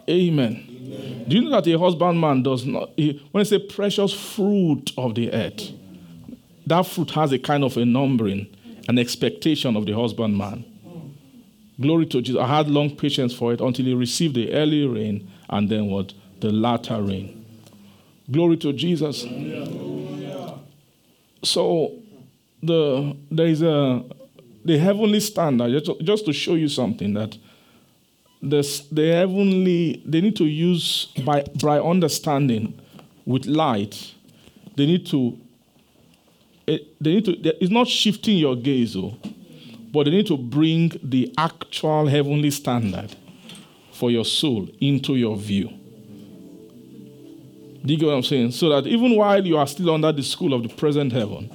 Amen. 0.09 0.67
Amen. 0.69 1.25
Do 1.27 1.35
you 1.35 1.43
know 1.43 1.61
that 1.61 1.67
a 1.67 1.79
husbandman 1.79 2.43
does 2.43 2.65
not, 2.65 2.91
he, 2.95 3.23
when 3.31 3.41
I 3.41 3.43
say 3.43 3.59
precious 3.59 4.13
fruit 4.13 4.91
of 4.97 5.15
the 5.15 5.31
earth, 5.31 5.71
that 6.67 6.85
fruit 6.87 7.11
has 7.11 7.31
a 7.31 7.39
kind 7.39 7.63
of 7.63 7.77
a 7.77 7.85
numbering, 7.85 8.47
an 8.87 8.97
expectation 8.97 9.75
of 9.75 9.85
the 9.85 9.93
husbandman. 9.93 10.65
Glory 11.79 12.05
to 12.07 12.21
Jesus. 12.21 12.41
I 12.41 12.47
had 12.47 12.69
long 12.69 12.95
patience 12.95 13.33
for 13.33 13.53
it 13.53 13.59
until 13.59 13.85
he 13.85 13.93
received 13.93 14.35
the 14.35 14.53
early 14.53 14.87
rain 14.87 15.29
and 15.49 15.69
then 15.69 15.87
what? 15.87 16.13
The 16.39 16.51
latter 16.51 17.01
rain. 17.01 17.45
Glory 18.31 18.57
to 18.57 18.73
Jesus. 18.73 19.25
So 21.43 21.91
the 22.63 23.15
there 23.29 23.47
is 23.47 23.61
a 23.61 24.03
the 24.63 24.77
heavenly 24.79 25.19
standard 25.19 25.83
just, 25.83 26.01
just 26.01 26.25
to 26.25 26.33
show 26.33 26.55
you 26.55 26.67
something 26.67 27.13
that 27.13 27.37
this, 28.41 28.81
the 28.87 29.11
heavenly 29.11 30.01
they 30.05 30.21
need 30.21 30.35
to 30.37 30.45
use 30.45 31.05
by 31.23 31.43
by 31.61 31.79
understanding 31.79 32.79
with 33.25 33.45
light 33.45 34.13
they 34.75 34.85
need 34.85 35.05
to 35.07 35.37
it, 36.67 36.81
eh, 36.81 36.83
they 37.01 37.15
need 37.15 37.25
to 37.25 37.63
it's 37.63 37.71
not 37.71 37.87
shifting 37.87 38.37
your 38.37 38.55
gaze 38.55 38.95
oh, 38.95 39.17
but 39.91 40.05
they 40.05 40.11
need 40.11 40.27
to 40.27 40.37
bring 40.37 40.91
the 41.03 41.33
actual 41.37 42.07
heavenly 42.07 42.51
standard 42.51 43.15
for 43.91 44.11
your 44.11 44.25
soul 44.25 44.67
into 44.81 45.15
your 45.15 45.37
view 45.37 45.69
do 47.85 47.93
you 47.93 47.97
get 47.99 48.05
what 48.05 48.15
i'm 48.15 48.23
saying 48.23 48.51
so 48.51 48.69
that 48.69 48.87
even 48.87 49.15
while 49.15 49.45
you 49.45 49.57
are 49.57 49.67
still 49.67 49.91
under 49.91 50.11
the 50.11 50.23
school 50.23 50.53
of 50.53 50.63
the 50.63 50.69
present 50.69 51.11
heaven 51.11 51.49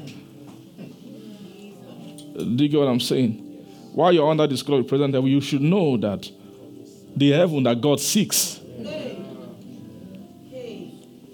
Do 2.41 2.65
you 2.65 2.71
get 2.71 2.79
what 2.79 2.89
I'm 2.89 3.01
saying? 3.01 3.33
While 3.93 4.13
you're 4.13 4.31
under 4.31 4.47
this 4.47 4.63
glory 4.63 4.85
present 4.85 5.15
heaven, 5.15 5.29
you 5.29 5.41
should 5.41 5.63
know 5.63 5.97
that 5.99 6.31
the 7.17 7.31
heaven 7.33 7.65
that 7.65 7.81
God 7.81 8.01
seeks. 8.01 8.61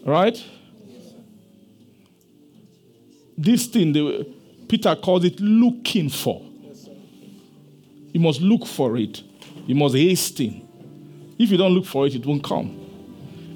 Right? 0.05 0.43
This 3.39 3.67
thing, 3.67 3.93
the, 3.93 4.27
Peter 4.69 4.97
calls 4.97 5.25
it 5.25 5.39
looking 5.41 6.09
for. 6.09 6.43
You 8.13 8.21
must 8.21 8.41
look 8.41 8.67
for 8.67 8.97
it. 8.97 9.23
You 9.67 9.75
must 9.75 9.95
hasten. 9.95 10.67
If 11.39 11.51
you 11.51 11.59
don't 11.59 11.73
look 11.75 11.85
for 11.85 12.07
it, 12.07 12.15
it 12.15 12.25
won't 12.25 12.43
come. 12.43 12.83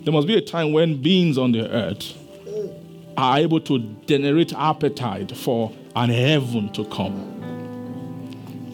There 0.05 0.13
must 0.13 0.27
be 0.27 0.37
a 0.37 0.43
time 0.43 0.73
when 0.73 1.01
beings 1.01 1.39
on 1.39 1.53
the 1.53 1.71
earth 1.71 2.17
are 3.17 3.39
able 3.39 3.61
to 3.61 3.79
generate 4.07 4.53
appetite 4.53 5.37
for 5.37 5.73
an 5.97 6.11
heaven 6.11 6.73
to 6.73 6.85
come. 6.87 7.27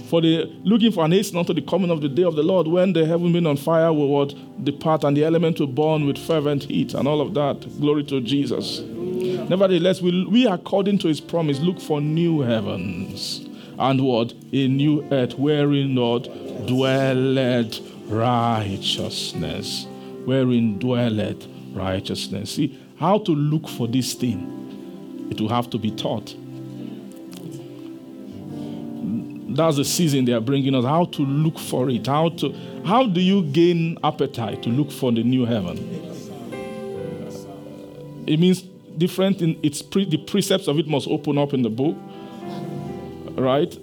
For 0.08 0.20
the 0.20 0.44
looking 0.62 0.92
for 0.92 1.04
an 1.04 1.12
hasten 1.12 1.38
unto 1.38 1.52
the 1.52 1.62
coming 1.62 1.90
of 1.90 2.00
the 2.00 2.08
day 2.08 2.22
of 2.22 2.36
the 2.36 2.42
Lord, 2.42 2.68
when 2.68 2.92
the 2.92 3.04
heaven 3.04 3.32
being 3.32 3.46
on 3.46 3.56
fire 3.56 3.92
will 3.92 4.26
depart 4.62 5.02
and 5.02 5.16
the 5.16 5.24
element 5.24 5.58
will 5.58 5.66
burn 5.66 6.06
with 6.06 6.16
fervent 6.16 6.64
heat 6.64 6.94
and 6.94 7.08
all 7.08 7.20
of 7.20 7.34
that. 7.34 7.60
Glory 7.80 8.04
to 8.04 8.20
Jesus. 8.20 8.82
Nevertheless, 9.48 10.02
we, 10.02 10.24
we 10.26 10.46
according 10.46 10.98
to 10.98 11.08
his 11.08 11.20
promise 11.20 11.60
look 11.60 11.80
for 11.80 12.00
new 12.00 12.40
heavens 12.40 13.46
and 13.78 14.00
what? 14.04 14.32
A 14.52 14.68
new 14.68 15.06
earth 15.12 15.38
wherein 15.38 15.94
Lord 15.94 16.24
dwelleth 16.66 17.80
righteousness. 18.06 19.86
Wherein 20.24 20.78
dwelleth 20.78 21.46
righteousness. 21.72 22.54
See, 22.54 22.78
how 22.98 23.18
to 23.18 23.32
look 23.32 23.68
for 23.68 23.86
this 23.86 24.14
thing, 24.14 25.28
it 25.30 25.40
will 25.40 25.50
have 25.50 25.68
to 25.70 25.78
be 25.78 25.90
taught. 25.90 26.34
That's 29.54 29.76
the 29.76 29.84
season 29.84 30.24
they 30.24 30.32
are 30.32 30.40
bringing 30.40 30.74
us. 30.74 30.84
How 30.84 31.04
to 31.06 31.22
look 31.22 31.58
for 31.58 31.88
it. 31.88 32.06
How 32.06 32.30
to 32.30 32.54
how 32.84 33.06
do 33.06 33.20
you 33.20 33.42
gain 33.42 33.98
appetite 34.04 34.62
to 34.64 34.68
look 34.68 34.90
for 34.90 35.12
the 35.12 35.22
new 35.22 35.44
heaven? 35.44 35.78
It 38.26 38.38
means 38.38 38.64
different 38.98 39.42
in 39.42 39.58
its 39.62 39.82
pre, 39.82 40.04
the 40.04 40.18
precepts 40.18 40.68
of 40.68 40.78
it 40.78 40.86
must 40.86 41.08
open 41.08 41.38
up 41.38 41.52
in 41.52 41.62
the 41.62 41.70
book. 41.70 41.96
Right? 43.36 43.76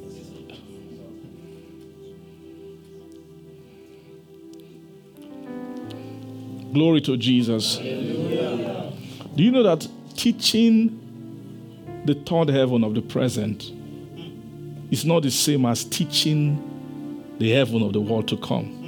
Glory 6.73 7.02
to 7.02 7.18
Jesus. 7.18 7.77
Do 7.77 9.44
you 9.44 9.52
know 9.52 9.64
that 9.64 9.88
teaching 10.15 10.99
the 12.06 12.15
third 12.15 12.49
heaven 12.49 12.84
of 12.84 12.95
the 12.95 13.02
present 13.02 13.72
is 14.91 15.06
not 15.06 15.23
the 15.23 15.31
same 15.31 15.65
as 15.65 15.84
teaching 15.84 17.34
the 17.38 17.52
heaven 17.52 17.84
of 17.84 17.94
the 17.94 18.02
world 18.02 18.27
to 18.30 18.38
come? 18.38 18.82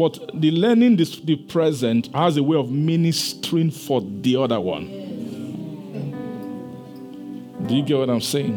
But 0.00 0.30
the 0.32 0.50
learning 0.50 0.96
this, 0.96 1.20
the 1.20 1.36
present 1.36 2.08
has 2.14 2.38
a 2.38 2.42
way 2.42 2.56
of 2.56 2.70
ministering 2.70 3.70
for 3.70 4.00
the 4.00 4.34
other 4.36 4.58
one. 4.58 4.86
Do 7.66 7.74
you 7.74 7.82
get 7.82 7.98
what 7.98 8.08
I'm 8.08 8.22
saying? 8.22 8.56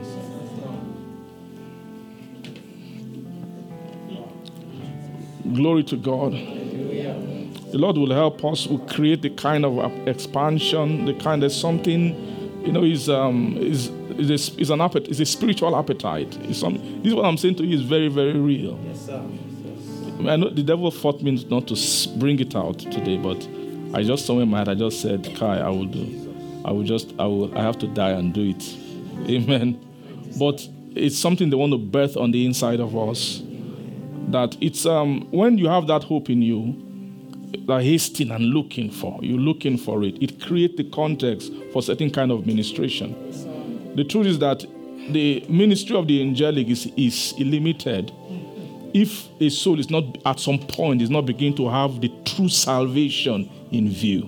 Glory 5.53 5.83
to 5.83 5.97
God. 5.97 6.31
The 6.31 7.77
Lord 7.77 7.97
will 7.97 8.13
help 8.13 8.45
us. 8.45 8.65
Will 8.65 8.79
create 8.79 9.21
the 9.21 9.31
kind 9.31 9.65
of 9.65 10.07
expansion, 10.07 11.03
the 11.03 11.13
kind 11.15 11.43
of 11.43 11.51
something, 11.51 12.63
you 12.65 12.71
know, 12.71 12.85
is 12.85 13.09
um 13.09 13.57
is 13.57 13.89
is 14.17 14.29
a, 14.29 14.61
is 14.61 14.69
an 14.69 14.79
appetite, 14.79 15.09
is 15.09 15.19
a 15.19 15.25
spiritual 15.25 15.75
appetite. 15.75 16.37
It's 16.43 16.59
some, 16.59 16.75
this 16.99 17.07
is 17.07 17.15
what 17.15 17.25
I'm 17.25 17.35
saying 17.35 17.55
to 17.55 17.65
you 17.65 17.75
is 17.75 17.81
very 17.81 18.07
very 18.07 18.39
real. 18.39 18.79
Yes, 18.87 19.07
sir. 19.07 19.21
I 20.27 20.35
know 20.35 20.49
the 20.49 20.63
devil 20.63 20.89
fought 20.91 21.21
me 21.21 21.45
not 21.49 21.67
to 21.67 22.09
bring 22.17 22.39
it 22.39 22.55
out 22.55 22.79
today, 22.79 23.17
but 23.17 23.47
I 23.93 24.03
just 24.03 24.25
saw 24.25 24.39
in 24.39 24.49
my 24.49 24.59
head. 24.59 24.69
I 24.69 24.75
just 24.75 25.01
said, 25.01 25.29
"Kai, 25.35 25.59
I 25.59 25.69
will 25.69 25.85
do. 25.85 26.61
I 26.65 26.71
will 26.71 26.83
just. 26.83 27.13
I 27.19 27.25
will. 27.25 27.55
I 27.57 27.61
have 27.61 27.77
to 27.79 27.87
die 27.87 28.11
and 28.11 28.33
do 28.33 28.49
it." 28.49 28.75
Amen. 29.29 29.79
But 30.39 30.67
it's 30.95 31.17
something 31.17 31.49
they 31.49 31.55
want 31.55 31.73
to 31.73 31.77
birth 31.77 32.17
on 32.17 32.31
the 32.31 32.45
inside 32.45 32.79
of 32.79 32.97
us. 32.97 33.41
That 34.29 34.57
it's 34.61 34.85
um 34.85 35.27
when 35.31 35.57
you 35.57 35.67
have 35.67 35.87
that 35.87 36.03
hope 36.03 36.29
in 36.29 36.41
you, 36.41 36.75
that 37.67 37.83
hasting 37.83 38.31
and 38.31 38.45
looking 38.45 38.89
for, 38.89 39.19
you're 39.21 39.39
looking 39.39 39.77
for 39.77 40.03
it. 40.03 40.21
It 40.21 40.41
creates 40.41 40.75
the 40.77 40.89
context 40.89 41.51
for 41.71 41.81
certain 41.81 42.09
kind 42.09 42.31
of 42.31 42.45
ministration. 42.45 43.15
The 43.95 44.03
truth 44.03 44.25
is 44.25 44.39
that 44.39 44.65
the 45.11 45.45
ministry 45.49 45.95
of 45.95 46.07
the 46.07 46.21
angelic 46.21 46.67
is, 46.69 46.89
is 46.97 47.33
limited 47.37 48.11
if 48.93 49.29
a 49.41 49.49
soul 49.49 49.79
is 49.79 49.89
not 49.89 50.03
at 50.25 50.39
some 50.39 50.59
point 50.59 51.01
is 51.01 51.09
not 51.09 51.25
beginning 51.25 51.55
to 51.55 51.67
have 51.67 51.99
the 51.99 52.09
true 52.25 52.49
salvation 52.49 53.49
in 53.71 53.89
view. 53.89 54.25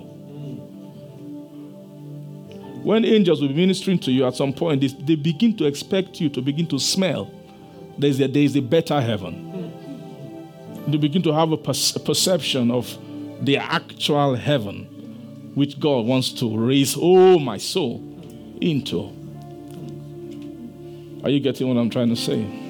When 2.82 3.04
angels 3.04 3.40
will 3.40 3.48
be 3.48 3.54
ministering 3.54 3.98
to 4.00 4.12
you 4.12 4.26
at 4.26 4.36
some 4.36 4.52
point, 4.52 4.80
they, 4.80 5.16
begin 5.16 5.56
to 5.56 5.64
expect 5.64 6.20
you 6.20 6.28
to 6.30 6.40
begin 6.40 6.66
to 6.68 6.78
smell. 6.78 7.32
There's 7.98 8.20
a, 8.20 8.28
there 8.28 8.42
is 8.42 8.54
a 8.56 8.62
better 8.62 9.00
heaven. 9.00 9.72
They 10.86 10.96
begin 10.96 11.22
to 11.22 11.32
have 11.32 11.50
a, 11.50 11.54
a 11.54 12.00
perception 12.00 12.70
of 12.70 12.96
the 13.40 13.56
actual 13.56 14.36
heaven 14.36 15.52
which 15.54 15.80
God 15.80 16.06
wants 16.06 16.32
to 16.34 16.56
raise, 16.56 16.96
oh, 16.96 17.38
my 17.38 17.56
soul, 17.56 17.96
into. 18.60 19.12
Are 21.24 21.30
you 21.30 21.40
getting 21.40 21.66
what 21.66 21.76
I'm 21.80 21.90
trying 21.90 22.10
to 22.10 22.16
say? 22.16 22.65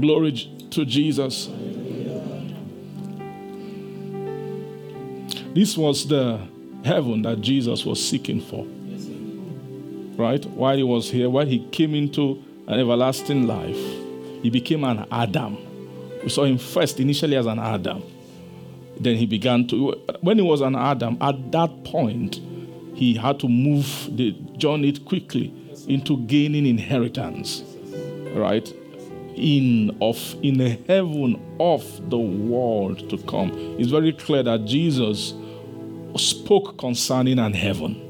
Glory 0.00 0.32
to 0.70 0.84
Jesus. 0.84 1.48
This 5.54 5.76
was 5.76 6.08
the 6.08 6.40
heaven 6.84 7.22
that 7.22 7.40
Jesus 7.40 7.86
was 7.86 8.04
seeking 8.04 8.40
for. 8.40 8.66
Right? 10.20 10.44
While 10.46 10.76
he 10.76 10.82
was 10.82 11.10
here, 11.10 11.30
while 11.30 11.46
he 11.46 11.66
came 11.70 11.94
into 11.94 12.42
an 12.66 12.80
everlasting 12.80 13.46
life, 13.46 13.78
he 14.42 14.50
became 14.50 14.84
an 14.84 15.06
Adam. 15.12 15.58
We 16.22 16.28
saw 16.28 16.44
him 16.44 16.58
first 16.58 16.98
initially 16.98 17.36
as 17.36 17.46
an 17.46 17.58
Adam. 17.58 18.02
Then 18.98 19.16
he 19.16 19.26
began 19.26 19.66
to, 19.68 19.92
when 20.20 20.38
he 20.38 20.42
was 20.42 20.60
an 20.60 20.74
Adam, 20.74 21.18
at 21.20 21.52
that 21.52 21.84
point, 21.84 22.40
he 22.94 23.14
had 23.14 23.38
to 23.40 23.48
move 23.48 24.08
the 24.16 24.32
journey 24.56 24.92
quickly 24.98 25.52
into 25.88 26.18
gaining 26.26 26.66
inheritance. 26.66 27.62
Right? 28.34 28.72
In 29.36 29.96
of 30.00 30.36
in 30.42 30.60
a 30.60 30.70
heaven 30.86 31.40
of 31.60 32.10
the 32.10 32.18
world 32.18 33.08
to 33.10 33.18
come. 33.18 33.50
It's 33.78 33.90
very 33.90 34.12
clear 34.12 34.42
that 34.42 34.64
Jesus 34.64 35.34
spoke 36.16 36.78
concerning 36.78 37.38
an 37.38 37.52
heaven. 37.52 38.00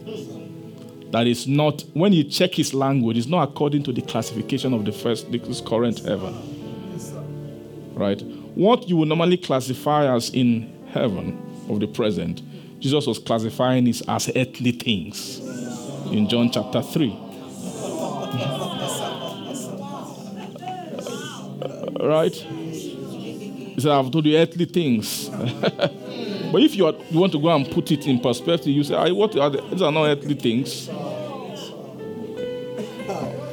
That 1.10 1.26
is 1.26 1.46
not 1.46 1.84
when 1.92 2.12
you 2.12 2.24
check 2.24 2.54
his 2.54 2.74
language, 2.74 3.16
it's 3.16 3.28
not 3.28 3.48
according 3.48 3.84
to 3.84 3.92
the 3.92 4.02
classification 4.02 4.74
of 4.74 4.84
the 4.84 4.92
first 4.92 5.30
this 5.30 5.60
current 5.60 6.00
heaven. 6.00 6.34
Right? 7.94 8.20
What 8.54 8.88
you 8.88 8.96
would 8.96 9.08
normally 9.08 9.36
classify 9.36 10.12
as 10.12 10.30
in 10.30 10.72
heaven 10.88 11.40
of 11.68 11.80
the 11.80 11.86
present, 11.86 12.42
Jesus 12.80 13.06
was 13.06 13.18
classifying 13.18 13.86
it 13.86 14.02
as 14.08 14.28
earthly 14.34 14.72
things 14.72 15.38
in 16.10 16.28
John 16.28 16.50
chapter 16.50 16.82
3. 16.82 18.63
Right? 22.08 22.34
He 22.34 23.80
said, 23.80 23.90
I've 23.92 24.10
told 24.10 24.24
you 24.26 24.36
earthly 24.36 24.66
things. 24.66 25.28
but 25.28 26.62
if 26.62 26.76
you, 26.76 26.86
are, 26.86 26.94
you 27.10 27.18
want 27.18 27.32
to 27.32 27.40
go 27.40 27.48
and 27.54 27.68
put 27.70 27.90
it 27.90 28.06
in 28.06 28.20
perspective, 28.20 28.68
you 28.68 28.84
say, 28.84 28.94
I, 28.94 29.10
what 29.10 29.36
are 29.36 29.50
the, 29.50 29.60
these 29.62 29.82
are 29.82 29.90
not 29.90 30.06
earthly 30.06 30.34
things. 30.34 30.88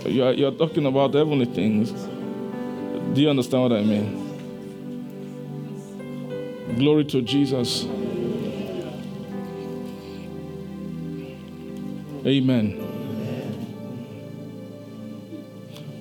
You 0.06 0.24
are, 0.24 0.34
you're 0.34 0.52
talking 0.52 0.86
about 0.86 1.14
heavenly 1.14 1.46
things. 1.46 1.92
Do 3.14 3.22
you 3.22 3.30
understand 3.30 3.64
what 3.64 3.74
I 3.74 3.82
mean? 3.82 4.28
Glory 6.78 7.06
to 7.06 7.22
Jesus. 7.22 7.86
Amen. 12.26 12.91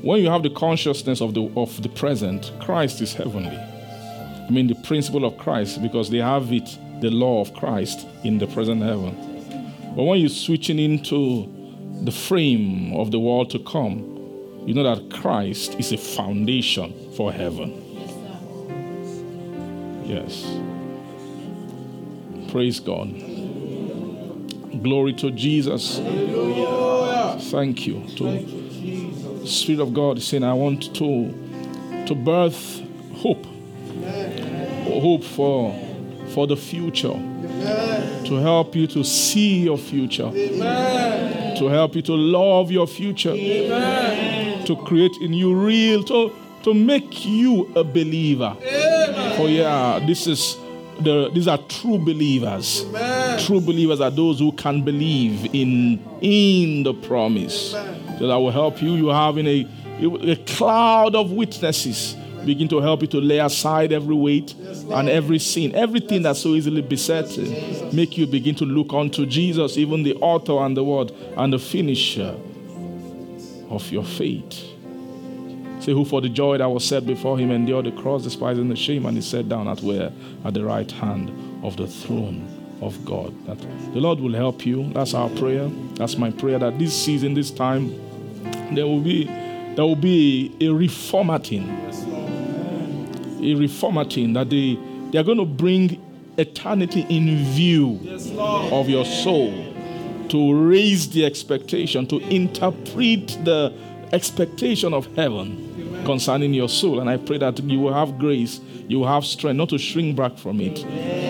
When 0.03 0.23
you 0.23 0.31
have 0.31 0.43
the 0.43 0.51
consciousness 0.51 1.21
of 1.21 1.35
the, 1.35 1.53
of 1.57 1.83
the 1.83 1.91
present, 1.91 2.53
Christ 2.61 3.03
is 3.03 3.13
heavenly. 3.13 3.57
I 3.57 4.49
mean, 4.51 4.67
the 4.67 4.75
principle 4.75 5.27
of 5.27 5.37
Christ, 5.37 5.83
because 5.83 6.09
they 6.09 6.19
have 6.19 6.51
it, 6.53 6.79
the 7.01 7.11
law 7.11 7.43
of 7.43 7.53
Christ, 7.55 8.07
in 8.25 8.39
the 8.39 8.47
present 8.47 8.83
heaven. 8.83 9.15
But 9.95 10.05
when 10.05 10.21
you're 10.21 10.31
switching 10.31 10.79
into 10.79 11.47
the 12.03 12.13
frame 12.13 12.95
of 12.95 13.11
the 13.11 13.21
world 13.21 13.51
to 13.51 13.59
come, 13.59 13.99
you 14.67 14.73
know 14.73 14.83
that 14.83 15.11
Christ 15.11 15.79
is 15.79 15.93
a 15.93 15.99
foundation 15.99 16.95
for 17.13 17.31
heaven. 17.31 17.77
Yes. 20.07 20.47
Praise 22.51 22.81
God. 22.81 23.09
Glory 24.83 25.13
to 25.15 25.31
Jesus. 25.31 25.99
Thank 27.51 27.87
you. 27.87 28.03
To 28.17 28.60
Spirit 29.51 29.81
of 29.81 29.93
God 29.93 30.19
is 30.19 30.27
saying, 30.27 30.45
I 30.45 30.55
want 30.55 30.95
to 30.95 32.05
to 32.07 32.15
birth 32.15 32.83
hope. 33.17 33.47
Hope 34.85 35.25
for 35.25 35.75
for 36.29 36.47
the 36.47 36.57
future. 36.57 37.19
To 38.27 38.37
help 38.37 38.75
you 38.75 38.87
to 38.89 39.05
see 39.05 39.65
your 39.65 39.79
future. 39.79 40.31
To 40.31 41.69
help 41.69 41.95
you 41.95 42.03
to 42.03 42.13
love 42.13 42.71
your 42.71 42.87
future. 42.87 43.33
To 43.33 44.77
create 44.87 45.17
in 45.21 45.33
you 45.33 45.55
real 45.55 46.03
to 46.05 46.33
to 46.63 46.75
make 46.75 47.25
you 47.25 47.71
a 47.75 47.85
believer. 47.85 48.57
For 49.37 49.49
yeah, 49.49 50.01
this 50.07 50.27
is 50.27 50.57
the, 51.01 51.31
these 51.31 51.49
are 51.49 51.59
true 51.69 51.99
believers. 51.99 52.85
True 53.47 53.61
believers 53.61 54.01
are 54.01 54.11
those 54.11 54.39
who 54.39 54.53
can 54.53 54.83
believe 54.83 55.55
in 55.55 55.99
in 56.21 56.83
the 56.83 56.95
promise. 56.95 57.71
So 57.71 58.27
that 58.27 58.37
will 58.37 58.51
help 58.51 58.83
you. 58.83 58.95
You 58.95 59.09
having 59.09 59.47
a 59.47 59.67
a 60.03 60.37
cloud 60.37 61.15
of 61.15 61.31
witnesses 61.33 62.17
begin 62.45 62.69
to 62.69 62.81
help 62.81 63.03
you 63.03 63.07
to 63.09 63.21
lay 63.21 63.39
aside 63.39 63.93
every 63.93 64.15
weight 64.15 64.55
and 64.55 65.09
every 65.09 65.39
sin, 65.39 65.75
everything 65.75 66.23
that 66.23 66.37
so 66.37 66.51
easily 66.55 66.81
besets. 66.81 67.37
Make 67.93 68.17
you 68.17 68.27
begin 68.27 68.55
to 68.57 68.65
look 68.65 68.93
unto 68.93 69.27
Jesus, 69.27 69.77
even 69.77 70.03
the 70.03 70.15
author 70.17 70.59
and 70.65 70.77
the 70.77 70.85
word 70.85 71.13
and 71.37 71.53
the 71.53 71.59
finisher 71.59 72.35
of 73.69 73.91
your 73.93 74.05
faith. 74.05 74.67
Say, 75.81 75.93
who 75.93 76.05
for 76.05 76.21
the 76.21 76.29
joy 76.29 76.59
that 76.59 76.69
was 76.69 76.85
set 76.85 77.07
before 77.07 77.39
him 77.39 77.51
endured 77.51 77.87
the 77.87 77.93
cross, 77.93 78.25
despising 78.25 78.69
the 78.69 78.77
shame, 78.77 79.07
and 79.07 79.17
he 79.17 79.23
sat 79.23 79.49
down 79.49 79.67
at 79.67 79.81
where? 79.81 80.13
At 80.45 80.55
the 80.55 80.65
right 80.65 80.91
hand 80.91 81.31
of 81.65 81.77
the 81.77 81.87
throne 81.87 82.60
of 82.81 83.05
God. 83.05 83.35
That 83.47 83.59
the 83.93 84.01
Lord 84.01 84.21
will 84.21 84.35
help 84.35 84.65
you. 84.67 84.93
That's 84.93 85.15
our 85.15 85.29
prayer. 85.31 85.69
That's 85.95 86.17
my 86.17 86.31
prayer 86.31 86.59
that 86.59 86.79
this 86.79 86.95
season, 86.95 87.35
this 87.35 87.51
time, 87.51 87.91
there 88.75 88.87
will 88.87 89.01
be 89.01 89.25
there 89.25 89.85
will 89.85 89.97
be 89.97 90.55
a 90.61 90.65
reformatting. 90.65 91.69
A 93.39 93.55
reformatting 93.55 94.35
that 94.35 94.51
they, 94.51 94.79
they 95.11 95.19
are 95.19 95.23
going 95.23 95.39
to 95.39 95.47
bring 95.47 96.03
eternity 96.37 97.07
in 97.09 97.45
view 97.53 98.01
of 98.39 98.89
your 98.89 99.05
soul 99.05 99.53
to 100.29 100.69
raise 100.69 101.09
the 101.11 101.25
expectation, 101.25 102.07
to 102.07 102.19
interpret 102.35 103.29
the 103.45 103.73
expectation 104.13 104.93
of 104.93 105.07
heaven 105.17 105.70
concerning 106.05 106.55
your 106.55 106.69
soul. 106.69 107.01
And 107.01 107.09
I 107.09 107.17
pray 107.17 107.39
that 107.39 107.59
you 107.61 107.81
will 107.81 107.93
have 107.93 108.19
grace, 108.19 108.61
you 108.89 109.01
will 109.01 109.09
have 109.09 109.25
strength, 109.25 109.57
not 109.57 109.69
to 109.71 109.79
shrink 109.79 110.17
back 110.17 110.37
from 110.37 110.61
it. 110.61 110.77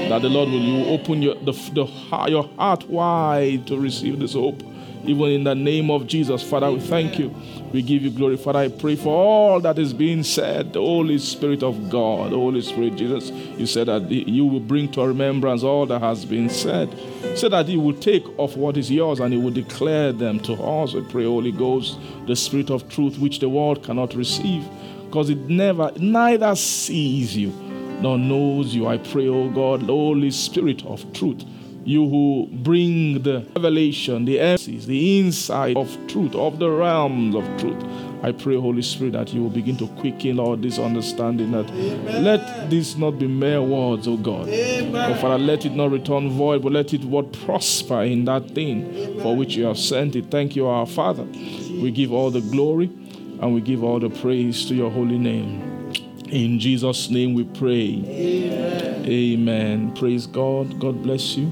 That 0.08 0.22
the 0.22 0.28
Lord 0.28 0.48
will 0.48 0.60
you 0.60 0.86
open 0.86 1.22
your, 1.22 1.34
the, 1.36 1.52
the, 1.52 1.86
your 2.28 2.48
heart 2.56 2.88
wide 2.88 3.66
to 3.66 3.78
receive 3.78 4.18
this 4.18 4.34
hope. 4.34 4.62
Even 5.04 5.28
in 5.28 5.44
the 5.44 5.54
name 5.54 5.90
of 5.90 6.06
Jesus, 6.06 6.42
Father, 6.42 6.70
we 6.70 6.80
thank 6.80 7.18
you. 7.18 7.34
We 7.72 7.82
give 7.82 8.02
you 8.02 8.10
glory. 8.10 8.36
Father, 8.36 8.58
I 8.58 8.68
pray 8.68 8.96
for 8.96 9.08
all 9.08 9.60
that 9.60 9.78
is 9.78 9.94
being 9.94 10.22
said. 10.22 10.72
The 10.72 10.80
Holy 10.80 11.18
Spirit 11.18 11.62
of 11.62 11.88
God, 11.88 12.32
Holy 12.32 12.60
Spirit, 12.60 12.96
Jesus, 12.96 13.30
you 13.30 13.66
said 13.66 13.86
that 13.86 14.10
you 14.10 14.44
will 14.44 14.60
bring 14.60 14.90
to 14.92 15.06
remembrance 15.06 15.62
all 15.62 15.86
that 15.86 16.00
has 16.00 16.24
been 16.24 16.50
said. 16.50 16.94
So 17.36 17.48
that 17.48 17.66
He 17.66 17.76
will 17.76 17.94
take 17.94 18.24
of 18.38 18.56
what 18.56 18.76
is 18.76 18.90
yours 18.90 19.20
and 19.20 19.32
He 19.32 19.38
will 19.38 19.52
declare 19.52 20.12
them 20.12 20.40
to 20.40 20.54
us. 20.54 20.92
We 20.92 21.02
pray, 21.02 21.24
Holy 21.24 21.52
Ghost, 21.52 21.98
the 22.26 22.36
Spirit 22.36 22.70
of 22.70 22.88
truth, 22.88 23.18
which 23.18 23.38
the 23.38 23.48
world 23.48 23.82
cannot 23.82 24.14
receive, 24.14 24.68
because 25.06 25.30
it 25.30 25.38
never, 25.48 25.92
neither 25.96 26.54
sees 26.56 27.36
you 27.36 27.50
nor 28.00 28.18
knows 28.18 28.74
you. 28.74 28.86
I 28.86 28.98
pray, 28.98 29.28
O 29.28 29.48
God, 29.48 29.82
the 29.82 29.86
Holy 29.86 30.30
Spirit 30.30 30.84
of 30.84 31.10
truth 31.12 31.44
you 31.84 32.08
who 32.08 32.48
bring 32.52 33.22
the 33.22 33.46
revelation, 33.56 34.24
the 34.24 34.40
answers, 34.40 34.86
the 34.86 35.20
insight 35.20 35.76
of 35.76 35.96
truth, 36.06 36.34
of 36.34 36.58
the 36.58 36.70
realms 36.70 37.34
of 37.34 37.44
truth. 37.58 37.82
I 38.22 38.32
pray, 38.32 38.56
Holy 38.56 38.82
Spirit, 38.82 39.14
that 39.14 39.32
you 39.32 39.42
will 39.42 39.50
begin 39.50 39.78
to 39.78 39.86
quicken, 39.88 40.38
all 40.38 40.54
this 40.56 40.78
understanding 40.78 41.52
that 41.52 41.70
Amen. 41.70 42.22
let 42.22 42.68
this 42.68 42.96
not 42.96 43.12
be 43.12 43.26
mere 43.26 43.62
words, 43.62 44.06
O 44.06 44.18
God. 44.18 44.44
But 44.44 45.10
oh, 45.10 45.14
Father, 45.14 45.38
let 45.38 45.64
it 45.64 45.74
not 45.74 45.90
return 45.90 46.30
void, 46.30 46.62
but 46.62 46.72
let 46.72 46.92
it 46.92 47.02
what 47.04 47.32
prosper 47.32 48.02
in 48.02 48.26
that 48.26 48.50
thing 48.50 48.94
Amen. 48.94 49.20
for 49.22 49.34
which 49.34 49.56
you 49.56 49.64
have 49.64 49.78
sent 49.78 50.16
it. 50.16 50.30
Thank 50.30 50.54
you, 50.54 50.66
our 50.66 50.84
Father. 50.84 51.24
We 51.24 51.90
give 51.90 52.12
all 52.12 52.30
the 52.30 52.42
glory 52.42 52.90
and 53.40 53.54
we 53.54 53.62
give 53.62 53.82
all 53.82 53.98
the 53.98 54.10
praise 54.10 54.66
to 54.66 54.74
your 54.74 54.90
holy 54.90 55.18
name. 55.18 55.92
In 56.28 56.60
Jesus' 56.60 57.08
name 57.08 57.32
we 57.32 57.44
pray. 57.44 58.04
Amen. 58.06 59.06
Amen. 59.06 59.94
Praise 59.96 60.26
God. 60.26 60.78
God 60.78 61.02
bless 61.02 61.36
you. 61.36 61.50